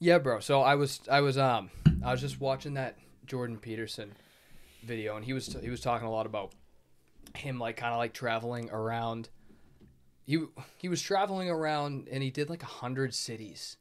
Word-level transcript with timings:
Yeah, 0.00 0.18
bro. 0.18 0.40
So 0.40 0.62
I 0.62 0.74
was 0.74 1.00
I 1.10 1.20
was 1.20 1.36
um 1.38 1.70
I 2.02 2.10
was 2.10 2.20
just 2.22 2.40
watching 2.40 2.74
that 2.74 2.96
Jordan 3.26 3.58
Peterson 3.58 4.12
video, 4.82 5.16
and 5.16 5.24
he 5.24 5.34
was 5.34 5.54
he 5.62 5.68
was 5.68 5.80
talking 5.80 6.06
a 6.06 6.10
lot 6.10 6.24
about 6.26 6.52
him 7.36 7.58
like 7.58 7.76
kind 7.76 7.92
of 7.92 7.98
like 7.98 8.14
traveling 8.14 8.70
around. 8.70 9.28
He 10.24 10.42
he 10.78 10.88
was 10.88 11.02
traveling 11.02 11.50
around, 11.50 12.08
and 12.10 12.22
he 12.22 12.30
did 12.30 12.48
like 12.48 12.62
a 12.62 12.66
hundred 12.66 13.14
cities 13.14 13.76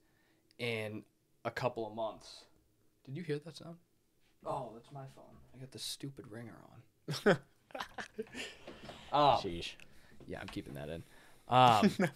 in 0.57 1.03
a 1.45 1.51
couple 1.51 1.87
of 1.87 1.95
months. 1.95 2.43
Did 3.05 3.15
you 3.15 3.23
hear 3.23 3.39
that 3.39 3.55
sound? 3.57 3.77
Oh, 4.45 4.71
that's 4.73 4.91
my 4.91 5.05
phone. 5.15 5.23
I 5.55 5.59
got 5.59 5.71
the 5.71 5.79
stupid 5.79 6.25
ringer 6.29 6.55
on. 7.25 7.37
oh, 9.13 9.39
Sheesh. 9.43 9.71
yeah, 10.27 10.39
I'm 10.41 10.47
keeping 10.47 10.73
that 10.73 10.89
in. 10.89 11.03
Um, 11.47 11.91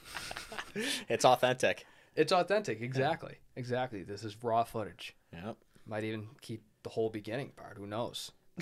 It's 1.10 1.26
authentic. 1.26 1.86
It's 2.16 2.32
authentic. 2.32 2.82
Exactly. 2.82 3.36
Exactly. 3.56 4.04
This 4.04 4.24
is 4.24 4.36
raw 4.44 4.64
footage. 4.64 5.16
Yep. 5.32 5.58
Might 5.86 6.04
even 6.04 6.28
keep 6.42 6.64
the 6.84 6.90
whole 6.90 7.10
beginning 7.10 7.52
part. 7.56 7.78
Who 7.78 7.88
knows? 7.88 8.32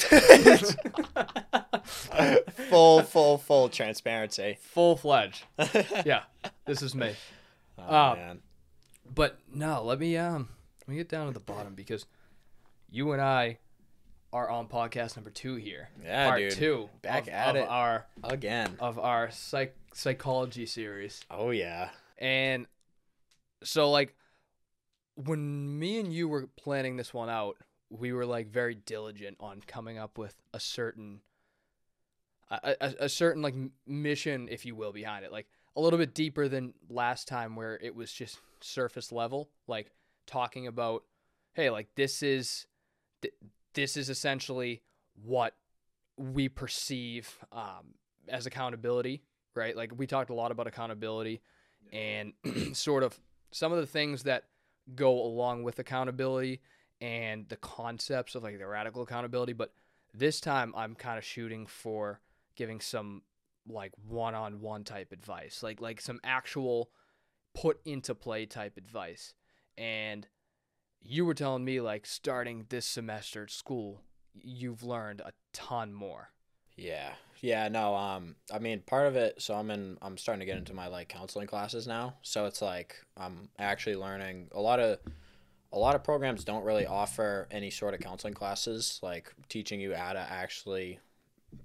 full, 2.70 3.04
full, 3.04 3.38
full 3.38 3.70
transparency. 3.70 4.58
Full 4.62 4.96
fledged. 4.98 5.44
yeah, 6.06 6.24
this 6.66 6.82
is 6.82 6.96
me. 6.96 7.14
Oh, 7.80 7.84
Uh, 8.12 8.16
man. 8.16 8.40
But 9.16 9.40
no, 9.52 9.82
let 9.84 9.98
me 10.00 10.16
um 10.16 10.50
let 10.82 10.90
me 10.90 10.98
get 10.98 11.10
down 11.10 11.26
to 11.28 11.34
the 11.34 11.40
bottom 11.40 11.74
because 11.74 12.06
you 12.92 13.12
and 13.14 13.22
I 13.22 13.58
are 14.32 14.48
on 14.52 14.68
podcast 14.68 15.16
number 15.16 15.32
two 15.32 15.56
here. 15.56 15.90
Yeah, 16.04 16.28
part 16.28 16.40
dude. 16.42 16.52
two. 16.52 16.90
Back 17.02 17.24
of, 17.24 17.30
at 17.30 17.50
of 17.52 17.56
it. 17.56 17.68
Our 17.68 18.06
Again. 18.24 18.76
of 18.80 19.00
our 19.00 19.32
psych 19.32 19.76
psychology 19.94 20.68
series. 20.68 21.22
Oh, 21.32 21.50
yeah. 21.50 21.90
And 22.20 22.68
so 23.64 23.90
like 23.90 24.16
when 25.16 25.80
me 25.80 26.00
and 26.00 26.12
you 26.14 26.28
were 26.28 26.48
planning 26.58 26.98
this 26.98 27.14
one 27.14 27.30
out, 27.30 27.58
we 27.90 28.14
were 28.14 28.26
like 28.26 28.48
very 28.48 28.76
diligent 28.76 29.38
on 29.40 29.62
coming 29.68 29.98
up 29.98 30.18
with 30.18 30.36
a 30.54 30.60
certain 30.60 31.22
a, 32.50 32.76
a, 32.82 32.94
a 33.02 33.10
certain 33.10 33.42
like 33.42 33.56
mission 33.86 34.48
if 34.50 34.66
you 34.66 34.76
will 34.76 34.92
behind 34.92 35.26
it. 35.26 35.32
Like 35.32 35.48
a 35.76 35.82
little 35.82 36.00
bit 36.00 36.14
deeper 36.14 36.48
than 36.48 36.74
last 36.90 37.28
time 37.28 37.56
where 37.56 37.78
it 37.82 37.96
was 37.96 38.12
just 38.12 38.40
surface 38.62 39.12
level, 39.12 39.50
like 39.68 39.92
talking 40.26 40.68
about 40.68 41.04
hey, 41.54 41.70
like 41.70 41.88
this 41.96 42.24
is 42.24 42.66
th- 43.22 43.34
this 43.74 43.98
is 43.98 44.10
essentially 44.10 44.82
what 45.24 45.56
we 46.18 46.48
perceive 46.50 47.38
um, 47.52 47.96
as 48.28 48.46
accountability, 48.46 49.24
right? 49.56 49.76
Like 49.76 49.92
we 49.98 50.08
talked 50.08 50.30
a 50.30 50.34
lot 50.34 50.52
about 50.52 50.68
accountability 50.68 51.42
and 51.92 52.34
sort 52.74 53.04
of 53.04 53.20
some 53.52 53.72
of 53.72 53.80
the 53.80 53.86
things 53.86 54.24
that 54.24 54.46
go 54.96 55.12
along 55.12 55.64
with 55.64 55.80
accountability 55.80 56.62
and 57.00 57.48
the 57.50 57.58
concepts 57.58 58.36
of 58.36 58.44
like 58.44 58.58
the 58.58 58.68
radical 58.68 59.02
accountability. 59.02 59.54
But 59.54 59.74
this 60.14 60.40
time 60.40 60.74
I'm 60.76 60.96
kind 60.96 61.18
of 61.18 61.24
shooting 61.24 61.66
for 61.66 62.20
giving 62.56 62.80
some 62.80 63.24
like 63.68 63.94
one-on-one 64.08 64.84
type 64.84 65.12
advice, 65.12 65.64
like 65.64 65.82
like 65.82 66.02
some 66.02 66.20
actual 66.24 66.90
put 67.54 67.80
into 67.86 68.16
play 68.16 68.46
type 68.46 68.78
advice. 68.78 69.34
And 69.78 70.28
you 71.02 71.26
were 71.26 71.34
telling 71.34 71.66
me 71.66 71.82
like 71.82 72.06
starting 72.06 72.66
this 72.70 72.86
semester 72.86 73.44
at 73.44 73.52
school, 73.52 74.02
you've 74.34 74.84
learned 74.84 75.22
a 75.22 75.34
ton 75.54 75.94
more. 75.94 76.32
Yeah. 76.82 77.14
Yeah, 77.42 77.68
no, 77.70 77.96
um 77.96 78.36
I 78.52 78.60
mean 78.60 78.82
part 78.82 79.08
of 79.08 79.16
it 79.16 79.42
so 79.42 79.56
I'm 79.56 79.72
in 79.72 79.98
I'm 80.02 80.18
starting 80.18 80.40
to 80.42 80.46
get 80.46 80.58
into 80.58 80.74
my 80.74 80.88
like 80.88 81.10
counseling 81.10 81.48
classes 81.48 81.88
now. 81.88 82.16
So 82.22 82.46
it's 82.46 82.62
like 82.62 82.98
I'm 83.18 83.50
actually 83.58 83.96
learning 83.96 84.50
a 84.52 84.60
lot 84.62 84.80
of 84.80 85.00
a 85.74 85.80
lot 85.80 85.96
of 85.96 86.04
programs 86.04 86.44
don't 86.44 86.64
really 86.64 86.86
offer 86.86 87.48
any 87.50 87.70
sort 87.70 87.94
of 87.94 88.00
counseling 88.00 88.34
classes 88.34 89.00
like 89.02 89.34
teaching 89.48 89.80
you 89.80 89.94
how 89.96 90.14
to 90.14 90.20
actually 90.20 91.00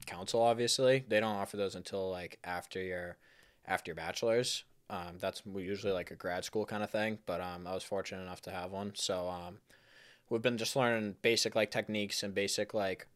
counsel 0.07 0.43
obviously. 0.43 1.05
They 1.09 1.21
don't 1.21 1.37
offer 1.37 1.57
those 1.57 1.75
until 1.75 2.11
like 2.11 2.39
after 2.45 2.83
your 2.83 3.17
after 3.67 3.91
your 3.91 3.97
bachelor's. 3.97 4.65
Um, 4.89 5.17
that's 5.19 5.43
usually 5.57 5.93
like 5.93 6.13
a 6.13 6.15
grad 6.15 6.45
school 6.45 6.65
kind 6.65 6.85
of 6.85 6.91
thing, 6.91 7.19
but 7.27 7.41
um, 7.41 7.67
I 7.67 7.75
was 7.75 7.83
fortunate 7.83 8.23
enough 8.23 8.41
to 8.43 8.53
have 8.53 8.71
one. 8.71 8.93
So 8.95 9.29
um, 9.29 9.59
we've 10.31 10.43
been 10.43 10.59
just 10.59 10.77
learning 10.77 11.17
basic 11.23 11.57
like 11.57 11.73
techniques 11.73 12.23
and 12.23 12.33
basic 12.33 12.73
like 12.73 13.09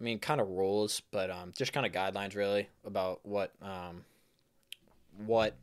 I 0.00 0.04
mean, 0.04 0.18
kind 0.18 0.40
of 0.40 0.48
rules, 0.48 1.02
but 1.10 1.30
um, 1.30 1.52
just 1.56 1.72
kind 1.72 1.84
of 1.84 1.92
guidelines 1.92 2.36
really 2.36 2.68
about 2.84 3.20
what 3.24 3.52
um, 3.60 4.04
what 5.26 5.56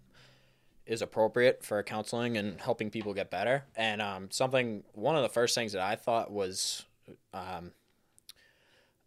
is 0.85 1.01
appropriate 1.01 1.63
for 1.63 1.81
counseling 1.83 2.37
and 2.37 2.59
helping 2.59 2.89
people 2.89 3.13
get 3.13 3.31
better. 3.31 3.63
And 3.75 4.01
um, 4.01 4.27
something, 4.29 4.83
one 4.93 5.15
of 5.15 5.23
the 5.23 5.29
first 5.29 5.55
things 5.55 5.71
that 5.71 5.81
I 5.81 5.95
thought 5.95 6.31
was, 6.31 6.85
um, 7.33 7.71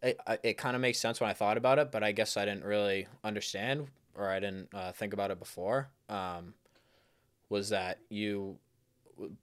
it 0.01 0.19
it 0.43 0.57
kind 0.57 0.75
of 0.75 0.81
makes 0.81 0.97
sense 0.99 1.21
when 1.21 1.29
I 1.29 1.33
thought 1.33 1.57
about 1.57 1.79
it, 1.79 1.91
but 1.91 2.03
I 2.03 2.11
guess 2.11 2.35
I 2.35 2.45
didn't 2.45 2.63
really 2.63 3.07
understand 3.23 3.87
or 4.15 4.29
I 4.29 4.39
didn't 4.39 4.69
uh, 4.73 4.91
think 4.91 5.13
about 5.13 5.31
it 5.31 5.39
before. 5.39 5.89
Um, 6.09 6.53
was 7.49 7.69
that 7.69 7.99
you 8.09 8.57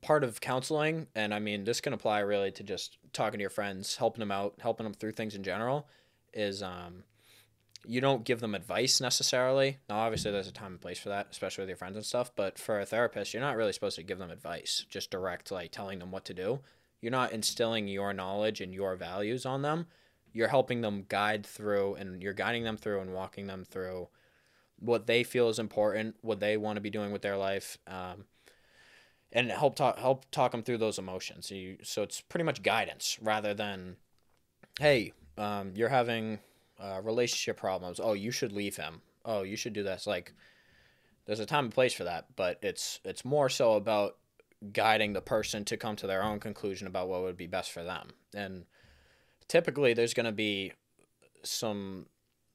part 0.00 0.24
of 0.24 0.40
counseling 0.40 1.06
and 1.14 1.34
i 1.34 1.38
mean 1.38 1.64
this 1.64 1.80
can 1.80 1.92
apply 1.92 2.20
really 2.20 2.50
to 2.50 2.62
just 2.62 2.96
talking 3.12 3.38
to 3.38 3.42
your 3.42 3.50
friends 3.50 3.96
helping 3.96 4.20
them 4.20 4.32
out 4.32 4.54
helping 4.60 4.84
them 4.84 4.94
through 4.94 5.12
things 5.12 5.34
in 5.34 5.42
general 5.42 5.86
is 6.32 6.62
um 6.62 7.02
you 7.88 8.00
don't 8.00 8.24
give 8.24 8.40
them 8.40 8.54
advice 8.54 9.00
necessarily. 9.00 9.78
Now 9.88 9.98
obviously 9.98 10.32
there's 10.32 10.48
a 10.48 10.52
time 10.52 10.72
and 10.72 10.80
place 10.80 10.98
for 10.98 11.08
that 11.08 11.28
especially 11.30 11.62
with 11.62 11.68
your 11.68 11.76
friends 11.76 11.96
and 11.96 12.04
stuff 12.04 12.30
but 12.34 12.58
for 12.58 12.80
a 12.80 12.86
therapist 12.86 13.32
you're 13.32 13.42
not 13.42 13.56
really 13.56 13.72
supposed 13.72 13.96
to 13.96 14.02
give 14.02 14.18
them 14.18 14.30
advice 14.30 14.84
just 14.88 15.10
direct 15.10 15.50
like 15.50 15.72
telling 15.72 15.98
them 15.98 16.10
what 16.10 16.24
to 16.26 16.34
do. 16.34 16.60
You're 17.00 17.12
not 17.12 17.32
instilling 17.32 17.88
your 17.88 18.12
knowledge 18.12 18.60
and 18.60 18.74
your 18.74 18.96
values 18.96 19.46
on 19.46 19.62
them. 19.62 19.86
You're 20.32 20.48
helping 20.48 20.80
them 20.80 21.04
guide 21.08 21.46
through 21.46 21.94
and 21.94 22.22
you're 22.22 22.32
guiding 22.32 22.64
them 22.64 22.76
through 22.76 23.00
and 23.00 23.12
walking 23.12 23.46
them 23.46 23.64
through 23.64 24.08
what 24.78 25.06
they 25.06 25.22
feel 25.22 25.48
is 25.48 25.58
important 25.58 26.16
what 26.20 26.40
they 26.40 26.56
want 26.56 26.76
to 26.76 26.82
be 26.82 26.90
doing 26.90 27.10
with 27.10 27.22
their 27.22 27.36
life 27.36 27.78
um, 27.86 28.24
and 29.36 29.52
help 29.52 29.76
talk 29.76 29.98
help 29.98 30.28
talk 30.30 30.50
them 30.50 30.62
through 30.62 30.78
those 30.78 30.98
emotions. 30.98 31.48
So, 31.48 31.54
you, 31.54 31.76
so 31.82 32.02
it's 32.02 32.22
pretty 32.22 32.44
much 32.44 32.62
guidance 32.62 33.18
rather 33.20 33.52
than, 33.52 33.96
hey, 34.80 35.12
um, 35.36 35.72
you're 35.76 35.90
having 35.90 36.40
uh, 36.80 37.02
relationship 37.04 37.58
problems. 37.58 38.00
Oh, 38.02 38.14
you 38.14 38.30
should 38.30 38.50
leave 38.50 38.76
him. 38.76 39.02
Oh, 39.26 39.42
you 39.42 39.54
should 39.54 39.74
do 39.74 39.82
this. 39.82 40.06
Like, 40.06 40.32
there's 41.26 41.38
a 41.38 41.46
time 41.46 41.66
and 41.66 41.74
place 41.74 41.92
for 41.92 42.04
that, 42.04 42.24
but 42.34 42.58
it's 42.62 42.98
it's 43.04 43.26
more 43.26 43.50
so 43.50 43.74
about 43.74 44.16
guiding 44.72 45.12
the 45.12 45.20
person 45.20 45.66
to 45.66 45.76
come 45.76 45.96
to 45.96 46.06
their 46.06 46.22
own 46.22 46.40
conclusion 46.40 46.86
about 46.86 47.08
what 47.08 47.20
would 47.20 47.36
be 47.36 47.46
best 47.46 47.70
for 47.70 47.84
them. 47.84 48.12
And 48.34 48.64
typically, 49.48 49.92
there's 49.92 50.14
going 50.14 50.24
to 50.26 50.32
be 50.32 50.72
some. 51.42 52.06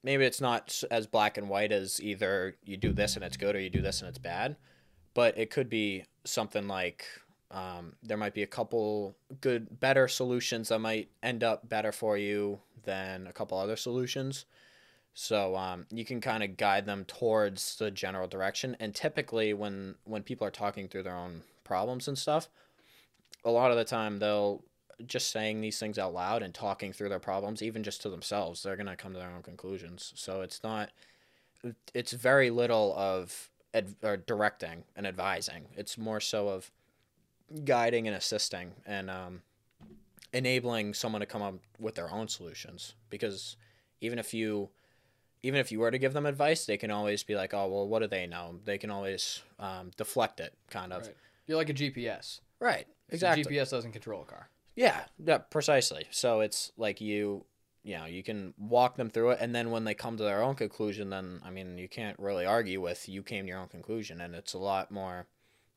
Maybe 0.03 0.25
it's 0.25 0.41
not 0.41 0.81
as 0.89 1.05
black 1.05 1.37
and 1.37 1.47
white 1.47 1.71
as 1.71 2.01
either 2.01 2.55
you 2.63 2.75
do 2.75 2.91
this 2.91 3.15
and 3.15 3.23
it's 3.23 3.37
good 3.37 3.55
or 3.55 3.59
you 3.59 3.69
do 3.69 3.83
this 3.83 4.01
and 4.01 4.09
it's 4.09 4.17
bad 4.17 4.55
but 5.13 5.37
it 5.37 5.49
could 5.49 5.69
be 5.69 6.03
something 6.23 6.67
like 6.67 7.05
um, 7.49 7.93
there 8.01 8.17
might 8.17 8.33
be 8.33 8.43
a 8.43 8.47
couple 8.47 9.15
good 9.41 9.79
better 9.79 10.07
solutions 10.07 10.69
that 10.69 10.79
might 10.79 11.09
end 11.21 11.43
up 11.43 11.67
better 11.67 11.91
for 11.91 12.17
you 12.17 12.59
than 12.83 13.27
a 13.27 13.33
couple 13.33 13.57
other 13.57 13.75
solutions. 13.75 14.45
So 15.13 15.57
um, 15.57 15.85
you 15.89 16.05
can 16.05 16.21
kind 16.21 16.43
of 16.43 16.55
guide 16.55 16.85
them 16.85 17.03
towards 17.05 17.75
the 17.75 17.91
general 17.91 18.27
direction 18.27 18.77
and 18.79 18.95
typically 18.95 19.53
when 19.53 19.95
when 20.05 20.23
people 20.23 20.47
are 20.47 20.51
talking 20.51 20.87
through 20.87 21.03
their 21.03 21.15
own 21.15 21.41
problems 21.63 22.07
and 22.07 22.17
stuff 22.17 22.49
a 23.43 23.51
lot 23.51 23.71
of 23.71 23.77
the 23.77 23.83
time 23.83 24.19
they'll 24.19 24.63
just 25.05 25.31
saying 25.31 25.61
these 25.61 25.79
things 25.79 25.97
out 25.97 26.13
loud 26.13 26.43
and 26.43 26.53
talking 26.53 26.93
through 26.93 27.09
their 27.09 27.19
problems 27.19 27.61
even 27.61 27.83
just 27.83 28.01
to 28.01 28.09
themselves 28.09 28.63
they're 28.63 28.75
going 28.75 28.87
to 28.87 28.95
come 28.95 29.13
to 29.13 29.19
their 29.19 29.31
own 29.31 29.41
conclusions. 29.41 30.13
So 30.15 30.41
it's 30.41 30.63
not 30.63 30.91
it's 31.93 32.11
very 32.11 32.49
little 32.49 32.95
of 32.97 33.50
ad, 33.73 33.95
or 34.03 34.17
directing 34.17 34.83
and 34.95 35.05
advising. 35.05 35.67
It's 35.75 35.97
more 35.97 36.19
so 36.19 36.49
of 36.49 36.71
guiding 37.65 38.07
and 38.07 38.15
assisting 38.15 38.73
and 38.85 39.09
um, 39.09 39.41
enabling 40.33 40.93
someone 40.93 41.19
to 41.21 41.25
come 41.25 41.41
up 41.41 41.55
with 41.79 41.95
their 41.95 42.11
own 42.11 42.27
solutions. 42.27 42.95
Because 43.09 43.57
even 43.99 44.19
if 44.19 44.33
you 44.33 44.69
even 45.43 45.59
if 45.59 45.71
you 45.71 45.79
were 45.79 45.91
to 45.91 45.97
give 45.97 46.13
them 46.13 46.25
advice, 46.25 46.65
they 46.65 46.77
can 46.77 46.91
always 46.91 47.23
be 47.23 47.35
like, 47.35 47.53
"Oh, 47.53 47.67
well, 47.67 47.87
what 47.87 47.99
do 47.99 48.07
they 48.07 48.27
know?" 48.27 48.59
They 48.63 48.77
can 48.77 48.91
always 48.91 49.41
um, 49.59 49.91
deflect 49.97 50.39
it, 50.39 50.53
kind 50.69 50.93
of. 50.93 51.07
Right. 51.07 51.15
You're 51.47 51.57
like 51.57 51.69
a 51.69 51.73
GPS. 51.73 52.39
Right. 52.59 52.85
So 53.09 53.15
Exactly. 53.15 53.43
GPS 53.43 53.71
doesn't 53.71 53.91
control 53.91 54.21
a 54.21 54.25
car. 54.25 54.49
Yeah, 54.75 55.01
yeah, 55.23 55.39
precisely. 55.39 56.05
So 56.11 56.39
it's 56.39 56.71
like 56.77 57.01
you, 57.01 57.43
you 57.83 57.97
know, 57.97 58.05
you 58.05 58.23
can 58.23 58.53
walk 58.57 58.95
them 58.95 59.09
through 59.09 59.31
it, 59.31 59.39
and 59.41 59.55
then 59.55 59.71
when 59.71 59.83
they 59.85 59.93
come 59.93 60.17
to 60.17 60.23
their 60.23 60.43
own 60.43 60.55
conclusion, 60.55 61.09
then 61.09 61.41
I 61.43 61.49
mean, 61.49 61.77
you 61.77 61.87
can't 61.87 62.17
really 62.19 62.45
argue 62.45 62.81
with 62.81 63.09
you 63.09 63.23
came 63.23 63.45
to 63.45 63.49
your 63.49 63.59
own 63.59 63.67
conclusion, 63.67 64.21
and 64.21 64.35
it's 64.35 64.53
a 64.53 64.59
lot 64.59 64.91
more 64.91 65.27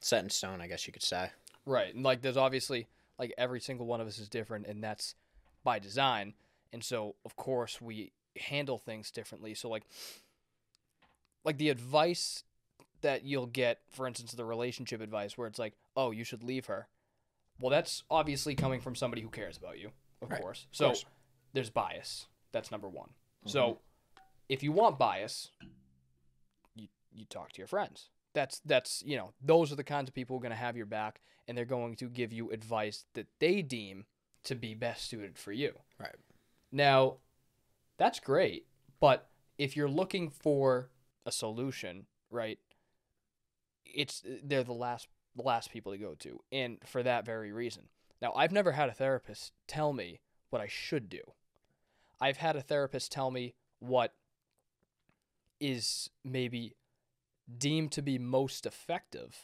set 0.00 0.22
in 0.22 0.30
stone, 0.30 0.60
I 0.60 0.66
guess 0.66 0.86
you 0.86 0.92
could 0.92 1.02
say. 1.02 1.30
Right. 1.66 1.94
And 1.94 2.04
like 2.04 2.20
there's 2.20 2.36
obviously 2.36 2.88
like 3.18 3.32
every 3.38 3.60
single 3.60 3.86
one 3.86 4.00
of 4.00 4.06
us 4.06 4.18
is 4.18 4.28
different 4.28 4.66
and 4.66 4.82
that's 4.84 5.14
by 5.62 5.78
design. 5.78 6.34
And 6.72 6.84
so 6.84 7.14
of 7.24 7.36
course 7.36 7.80
we 7.80 8.12
handle 8.38 8.78
things 8.78 9.10
differently. 9.10 9.54
So 9.54 9.70
like 9.70 9.84
like 11.44 11.56
the 11.58 11.70
advice 11.70 12.44
that 13.00 13.24
you'll 13.24 13.46
get, 13.46 13.80
for 13.90 14.06
instance, 14.06 14.32
the 14.32 14.44
relationship 14.44 15.00
advice 15.00 15.36
where 15.36 15.46
it's 15.46 15.58
like, 15.58 15.74
"Oh, 15.96 16.10
you 16.10 16.24
should 16.24 16.42
leave 16.42 16.66
her." 16.66 16.88
Well, 17.60 17.70
that's 17.70 18.02
obviously 18.10 18.54
coming 18.54 18.80
from 18.80 18.94
somebody 18.94 19.22
who 19.22 19.28
cares 19.28 19.56
about 19.56 19.78
you, 19.78 19.90
of 20.22 20.30
Right, 20.30 20.40
course. 20.40 20.66
Of 20.70 20.76
So 20.76 20.86
course. 20.86 21.04
There's 21.54 21.70
bias. 21.70 22.26
That's 22.52 22.70
number 22.70 22.88
one. 22.88 23.08
Mm-hmm. 23.08 23.48
So 23.48 23.78
if 24.48 24.62
you 24.62 24.72
want 24.72 24.98
bias, 24.98 25.50
you 26.76 26.88
you 27.12 27.24
talk 27.24 27.52
to 27.52 27.58
your 27.58 27.66
friends. 27.66 28.10
That's 28.34 28.60
that's 28.66 29.02
you 29.06 29.16
know 29.16 29.32
those 29.42 29.72
are 29.72 29.76
the 29.76 29.84
kinds 29.84 30.08
of 30.08 30.14
people 30.14 30.34
who 30.34 30.40
are 30.40 30.42
going 30.42 30.50
to 30.50 30.56
have 30.56 30.76
your 30.76 30.86
back, 30.86 31.22
and 31.48 31.56
they're 31.56 31.64
going 31.64 31.96
to 31.96 32.08
give 32.08 32.32
you 32.32 32.50
advice 32.50 33.06
that 33.14 33.28
they 33.38 33.62
deem 33.62 34.04
to 34.44 34.54
be 34.54 34.74
best 34.74 35.08
suited 35.08 35.38
for 35.38 35.52
you. 35.52 35.72
Right. 35.98 36.16
Now, 36.70 37.16
that's 37.96 38.20
great, 38.20 38.66
but 39.00 39.28
if 39.56 39.76
you're 39.76 39.88
looking 39.88 40.28
for 40.28 40.90
a 41.24 41.32
solution, 41.32 42.06
right? 42.30 42.58
It's 43.86 44.22
they're 44.42 44.64
the 44.64 44.72
last 44.72 45.06
the 45.36 45.42
last 45.42 45.70
people 45.70 45.92
to 45.92 45.98
go 45.98 46.14
to, 46.14 46.40
and 46.52 46.78
for 46.84 47.02
that 47.02 47.24
very 47.24 47.52
reason. 47.52 47.84
Now, 48.20 48.32
I've 48.34 48.52
never 48.52 48.72
had 48.72 48.88
a 48.88 48.92
therapist 48.92 49.52
tell 49.66 49.92
me 49.92 50.20
what 50.50 50.62
I 50.62 50.66
should 50.66 51.08
do. 51.08 51.20
I've 52.20 52.36
had 52.38 52.56
a 52.56 52.60
therapist 52.60 53.12
tell 53.12 53.30
me 53.30 53.54
what 53.80 54.14
is 55.60 56.10
maybe 56.24 56.76
deemed 57.58 57.92
to 57.92 58.02
be 58.02 58.18
most 58.18 58.66
effective. 58.66 59.36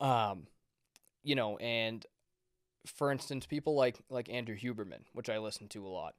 Um, 0.00 0.46
you 1.22 1.34
know, 1.34 1.56
and 1.58 2.04
for 2.86 3.12
instance, 3.12 3.46
people 3.46 3.74
like 3.74 3.98
like 4.08 4.28
Andrew 4.28 4.56
Huberman, 4.56 5.02
which 5.12 5.28
I 5.28 5.38
listen 5.38 5.68
to 5.68 5.86
a 5.86 5.88
lot. 5.88 6.14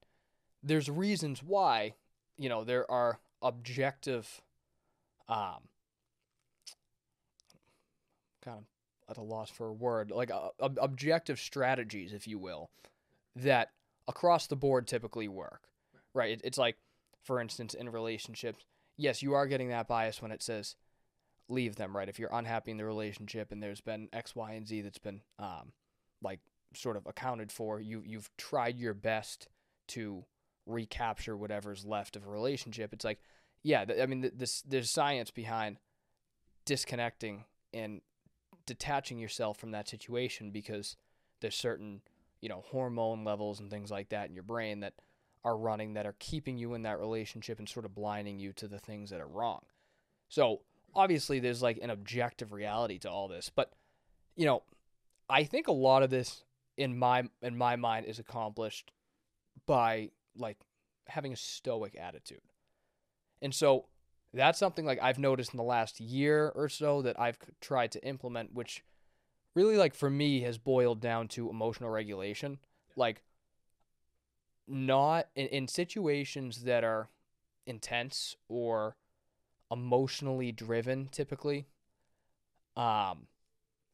There's 0.64 0.90
reasons 0.90 1.42
why, 1.42 1.96
you 2.38 2.50
know, 2.50 2.64
there 2.64 2.90
are 2.90 3.20
objective 3.42 4.42
um 5.28 5.68
kind 8.44 8.58
of 8.60 8.66
at 9.10 9.18
a 9.18 9.22
loss 9.22 9.50
for 9.50 9.68
a 9.68 9.74
word, 9.74 10.12
like 10.12 10.32
uh, 10.32 10.50
ob- 10.60 10.80
objective 10.82 11.40
strategies, 11.40 12.14
if 12.14 12.28
you 12.28 12.40
will, 12.40 12.70
that 13.36 13.72
across 14.08 14.48
the 14.48 14.56
board 14.56 14.88
typically 14.88 15.28
work. 15.28 15.68
Right? 16.14 16.32
It, 16.32 16.42
it's 16.44 16.58
like, 16.58 16.78
for 17.24 17.40
instance, 17.40 17.74
in 17.74 17.90
relationships, 17.90 18.66
yes, 18.98 19.22
you 19.22 19.34
are 19.34 19.48
getting 19.48 19.70
that 19.70 19.88
bias 19.88 20.22
when 20.22 20.32
it 20.32 20.44
says 20.44 20.76
leave 21.48 21.76
them. 21.76 21.96
Right? 21.96 22.10
If 22.10 22.20
you're 22.20 22.34
unhappy 22.34 22.72
in 22.72 22.78
the 22.78 22.86
relationship 22.86 23.52
and 23.52 23.62
there's 23.62 23.82
been 23.82 24.10
X, 24.14 24.36
Y, 24.36 24.54
and 24.54 24.68
Z 24.68 24.82
that's 24.82 24.98
been 24.98 25.22
um, 25.40 25.74
like 26.22 26.40
sort 26.74 26.98
of 26.98 27.06
accounted 27.06 27.52
for, 27.52 27.80
you 27.80 28.04
you've 28.06 28.30
tried 28.38 28.80
your 28.80 28.94
best 28.94 29.48
to 29.90 30.26
recapture 30.66 31.36
whatever's 31.36 31.86
left 31.86 32.16
of 32.16 32.26
a 32.26 32.30
relationship. 32.30 32.94
It's 32.94 33.06
like, 33.06 33.20
yeah, 33.64 33.86
th- 33.86 34.02
I 34.02 34.06
mean, 34.06 34.22
th- 34.22 34.34
this 34.38 34.62
there's 34.62 34.90
science 34.90 35.32
behind 35.32 35.78
disconnecting 36.66 37.46
and 37.74 38.02
detaching 38.66 39.20
yourself 39.20 39.58
from 39.58 39.72
that 39.72 39.90
situation 39.90 40.52
because 40.52 40.96
there's 41.42 41.56
certain 41.56 42.02
you 42.42 42.50
know 42.50 42.64
hormone 42.68 43.24
levels 43.24 43.60
and 43.60 43.70
things 43.70 43.92
like 43.92 44.10
that 44.10 44.30
in 44.30 44.34
your 44.34 44.44
brain 44.44 44.82
that 44.82 44.94
are 45.44 45.58
running 45.58 45.94
that 45.94 46.06
are 46.06 46.16
keeping 46.20 46.58
you 46.58 46.74
in 46.74 46.84
that 46.84 47.00
relationship 47.00 47.58
and 47.58 47.68
sort 47.68 47.86
of 47.86 47.96
blinding 47.96 48.40
you 48.40 48.54
to 48.54 48.68
the 48.68 48.78
things 48.78 49.10
that 49.10 49.20
are 49.20 49.28
wrong. 49.28 49.62
So 50.30 50.62
obviously 50.94 51.40
there's 51.40 51.62
like 51.62 51.80
an 51.82 51.90
objective 51.90 52.52
reality 52.52 53.00
to 53.00 53.10
all 53.10 53.30
this 53.30 53.50
but 53.50 53.72
you 54.36 54.46
know 54.46 54.62
i 55.30 55.42
think 55.42 55.70
a 55.70 55.72
lot 55.72 56.04
of 56.04 56.10
this 56.10 56.44
in 56.76 56.98
my 56.98 57.24
in 57.42 57.56
my 57.58 57.76
mind 57.76 58.06
is 58.06 58.20
accomplished 58.20 58.92
by 59.66 60.10
like 60.36 60.58
having 61.08 61.34
a 61.34 61.38
stoic 61.38 61.96
attitude. 62.00 62.42
And 63.42 63.54
so 63.54 63.86
that's 64.34 64.60
something 64.60 64.86
like 64.86 65.00
I've 65.02 65.20
noticed 65.20 65.54
in 65.54 65.58
the 65.58 65.64
last 65.64 66.00
year 66.00 66.52
or 66.56 66.70
so 66.70 67.02
that 67.02 67.20
I've 67.20 67.38
tried 67.60 67.92
to 67.92 68.06
implement, 68.06 68.54
which 68.54 68.84
really, 69.56 69.78
like, 69.78 69.94
for 69.94 70.10
me 70.10 70.42
has 70.42 70.58
boiled 70.58 71.02
down 71.02 71.28
to 71.30 71.50
emotional 71.50 71.90
regulation. 71.90 72.60
Like, 72.96 73.24
not 74.68 75.28
in, 75.36 75.48
in 75.48 75.68
situations 75.68 76.64
that 76.64 76.84
are 76.84 77.10
intense 77.66 78.36
or 78.48 78.96
emotionally 79.72 80.52
driven, 80.52 81.08
typically, 81.12 81.68
um, 82.76 83.28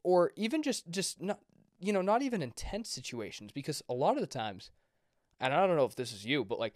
or 0.02 0.32
even 0.36 0.62
just, 0.62 0.90
just 0.90 1.20
not, 1.20 1.38
you 1.80 1.92
know, 1.92 2.02
not 2.02 2.22
even 2.22 2.42
intense 2.42 2.88
situations, 2.88 3.52
because 3.52 3.82
a 3.88 3.94
lot 3.94 4.16
of 4.16 4.20
the 4.20 4.26
times, 4.26 4.70
and 5.40 5.54
I 5.54 5.66
don't 5.66 5.76
know 5.76 5.84
if 5.84 5.96
this 5.96 6.12
is 6.12 6.24
you, 6.24 6.44
but 6.44 6.58
like, 6.58 6.74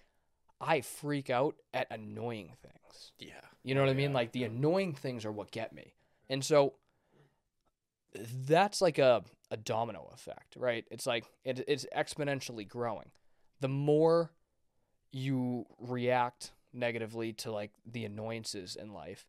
I 0.61 0.81
freak 0.81 1.31
out 1.31 1.57
at 1.75 1.89
annoying 1.91 2.53
things. 2.63 3.13
Yeah. 3.19 3.41
You 3.65 3.75
know 3.75 3.81
what 3.81 3.91
I 3.91 3.95
mean? 3.95 4.13
Like 4.13 4.31
the 4.31 4.45
annoying 4.45 4.95
things 4.95 5.25
are 5.25 5.33
what 5.33 5.51
get 5.51 5.73
me. 5.73 5.95
And 6.31 6.45
so 6.45 6.75
that's 8.15 8.81
like 8.81 8.99
a, 8.99 9.23
a 9.51 9.57
domino 9.57 10.11
effect, 10.13 10.57
right? 10.57 10.85
It's 10.91 11.07
like 11.07 11.25
it, 11.45 11.65
it's 11.67 11.87
exponentially 11.97 12.69
growing. 12.69 13.11
The 13.61 13.69
more 13.69 14.33
you 15.13 15.67
react 15.79 16.53
negatively 16.73 17.33
to 17.35 17.53
like 17.53 17.73
the 17.87 18.05
annoyances 18.05 18.77
in 18.77 18.93
life, 18.93 19.27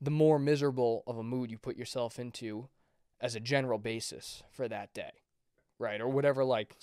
the 0.00 0.10
more 0.10 0.38
miserable 0.38 1.02
of 1.06 1.18
a 1.18 1.22
mood 1.22 1.50
you 1.50 1.58
put 1.58 1.76
yourself 1.76 2.18
into 2.18 2.68
as 3.20 3.34
a 3.34 3.40
general 3.40 3.78
basis 3.78 4.42
for 4.50 4.68
that 4.68 4.92
day, 4.92 5.22
right? 5.78 6.00
Or 6.00 6.08
whatever 6.08 6.44
like 6.44 6.76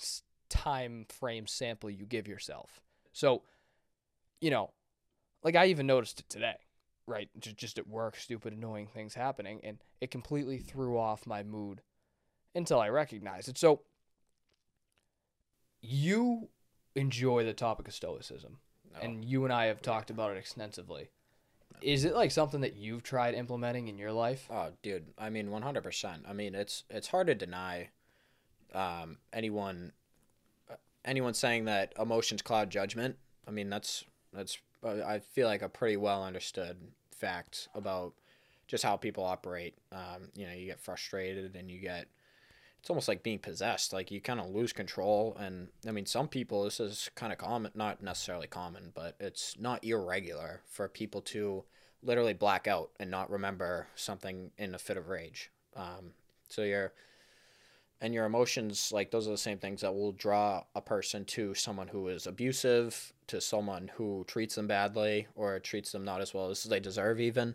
time 0.48 1.06
frame 1.08 1.46
sample 1.46 1.90
you 1.90 2.06
give 2.06 2.26
yourself. 2.26 2.80
So, 3.12 3.42
you 4.40 4.50
know, 4.50 4.70
like 5.42 5.54
I 5.54 5.66
even 5.66 5.86
noticed 5.86 6.20
it 6.20 6.28
today, 6.28 6.56
right? 7.06 7.28
Just 7.38 7.56
just 7.56 7.78
at 7.78 7.86
work, 7.88 8.16
stupid, 8.16 8.52
annoying 8.52 8.86
things 8.86 9.14
happening, 9.14 9.60
and 9.62 9.78
it 10.00 10.10
completely 10.10 10.58
threw 10.58 10.98
off 10.98 11.26
my 11.26 11.42
mood 11.42 11.82
until 12.54 12.80
I 12.80 12.88
recognized 12.88 13.48
it. 13.48 13.58
So, 13.58 13.80
you 15.80 16.48
enjoy 16.94 17.44
the 17.44 17.52
topic 17.52 17.88
of 17.88 17.94
stoicism, 17.94 18.58
No. 18.92 19.00
and 19.00 19.24
you 19.24 19.44
and 19.44 19.52
I 19.52 19.66
have 19.66 19.82
talked 19.82 20.10
about 20.10 20.30
it 20.32 20.38
extensively. 20.38 21.10
Is 21.82 22.04
it 22.04 22.14
like 22.14 22.30
something 22.30 22.60
that 22.60 22.76
you've 22.76 23.02
tried 23.02 23.34
implementing 23.34 23.88
in 23.88 23.98
your 23.98 24.12
life? 24.12 24.46
Oh, 24.50 24.70
dude. 24.82 25.12
I 25.18 25.28
mean, 25.28 25.50
one 25.50 25.62
hundred 25.62 25.82
percent. 25.82 26.24
I 26.26 26.32
mean, 26.32 26.54
it's 26.54 26.84
it's 26.88 27.08
hard 27.08 27.26
to 27.26 27.34
deny 27.34 27.90
um, 28.72 29.18
anyone 29.32 29.92
uh, 30.70 30.76
anyone 31.04 31.34
saying 31.34 31.64
that 31.66 31.92
emotions 31.98 32.42
cloud 32.42 32.70
judgment. 32.70 33.16
I 33.46 33.50
mean, 33.50 33.68
that's 33.68 34.04
that's 34.32 34.58
I 34.84 35.20
feel 35.20 35.46
like 35.46 35.62
a 35.62 35.68
pretty 35.68 35.96
well 35.96 36.24
understood 36.24 36.76
fact 37.10 37.68
about 37.74 38.14
just 38.66 38.84
how 38.84 38.96
people 38.96 39.24
operate. 39.24 39.76
Um, 39.92 40.28
you 40.34 40.46
know, 40.46 40.52
you 40.52 40.66
get 40.66 40.80
frustrated 40.80 41.56
and 41.56 41.70
you 41.70 41.80
get 41.80 42.06
it's 42.80 42.90
almost 42.90 43.08
like 43.08 43.22
being 43.22 43.38
possessed. 43.38 43.94
Like 43.94 44.10
you 44.10 44.20
kind 44.20 44.38
of 44.38 44.50
lose 44.50 44.74
control. 44.74 45.36
And 45.40 45.68
I 45.88 45.90
mean, 45.90 46.04
some 46.04 46.28
people 46.28 46.64
this 46.64 46.80
is 46.80 47.10
kind 47.14 47.32
of 47.32 47.38
common, 47.38 47.72
not 47.74 48.02
necessarily 48.02 48.46
common, 48.46 48.92
but 48.94 49.16
it's 49.18 49.58
not 49.58 49.82
irregular 49.84 50.60
for 50.66 50.86
people 50.88 51.22
to 51.22 51.64
literally 52.02 52.34
black 52.34 52.66
out 52.66 52.90
and 53.00 53.10
not 53.10 53.30
remember 53.30 53.86
something 53.94 54.50
in 54.58 54.74
a 54.74 54.78
fit 54.78 54.98
of 54.98 55.08
rage. 55.08 55.50
Um, 55.74 56.12
so 56.50 56.62
your 56.62 56.92
and 58.00 58.12
your 58.12 58.26
emotions, 58.26 58.90
like 58.92 59.10
those 59.10 59.26
are 59.26 59.32
the 59.32 59.38
same 59.38 59.58
things 59.58 59.80
that 59.80 59.94
will 59.94 60.12
draw 60.12 60.64
a 60.74 60.80
person 60.80 61.24
to 61.26 61.54
someone 61.54 61.88
who 61.88 62.08
is 62.08 62.26
abusive, 62.26 63.12
to 63.28 63.40
someone 63.40 63.90
who 63.96 64.24
treats 64.26 64.56
them 64.56 64.66
badly 64.66 65.26
or 65.34 65.58
treats 65.58 65.92
them 65.92 66.04
not 66.04 66.20
as 66.20 66.34
well 66.34 66.50
as 66.50 66.64
they 66.64 66.80
deserve, 66.80 67.20
even. 67.20 67.54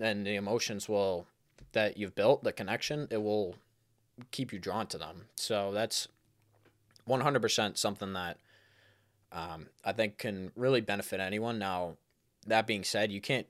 And 0.00 0.26
the 0.26 0.36
emotions 0.36 0.88
will 0.88 1.26
that 1.72 1.96
you've 1.96 2.14
built, 2.14 2.44
the 2.44 2.52
connection, 2.52 3.08
it 3.10 3.22
will 3.22 3.56
keep 4.30 4.52
you 4.52 4.58
drawn 4.58 4.86
to 4.86 4.98
them. 4.98 5.26
So 5.36 5.72
that's 5.72 6.08
100% 7.08 7.76
something 7.76 8.12
that 8.14 8.38
um, 9.32 9.66
I 9.84 9.92
think 9.92 10.18
can 10.18 10.52
really 10.56 10.80
benefit 10.80 11.20
anyone. 11.20 11.58
Now, 11.58 11.96
that 12.46 12.66
being 12.66 12.84
said, 12.84 13.12
you 13.12 13.20
can't 13.20 13.46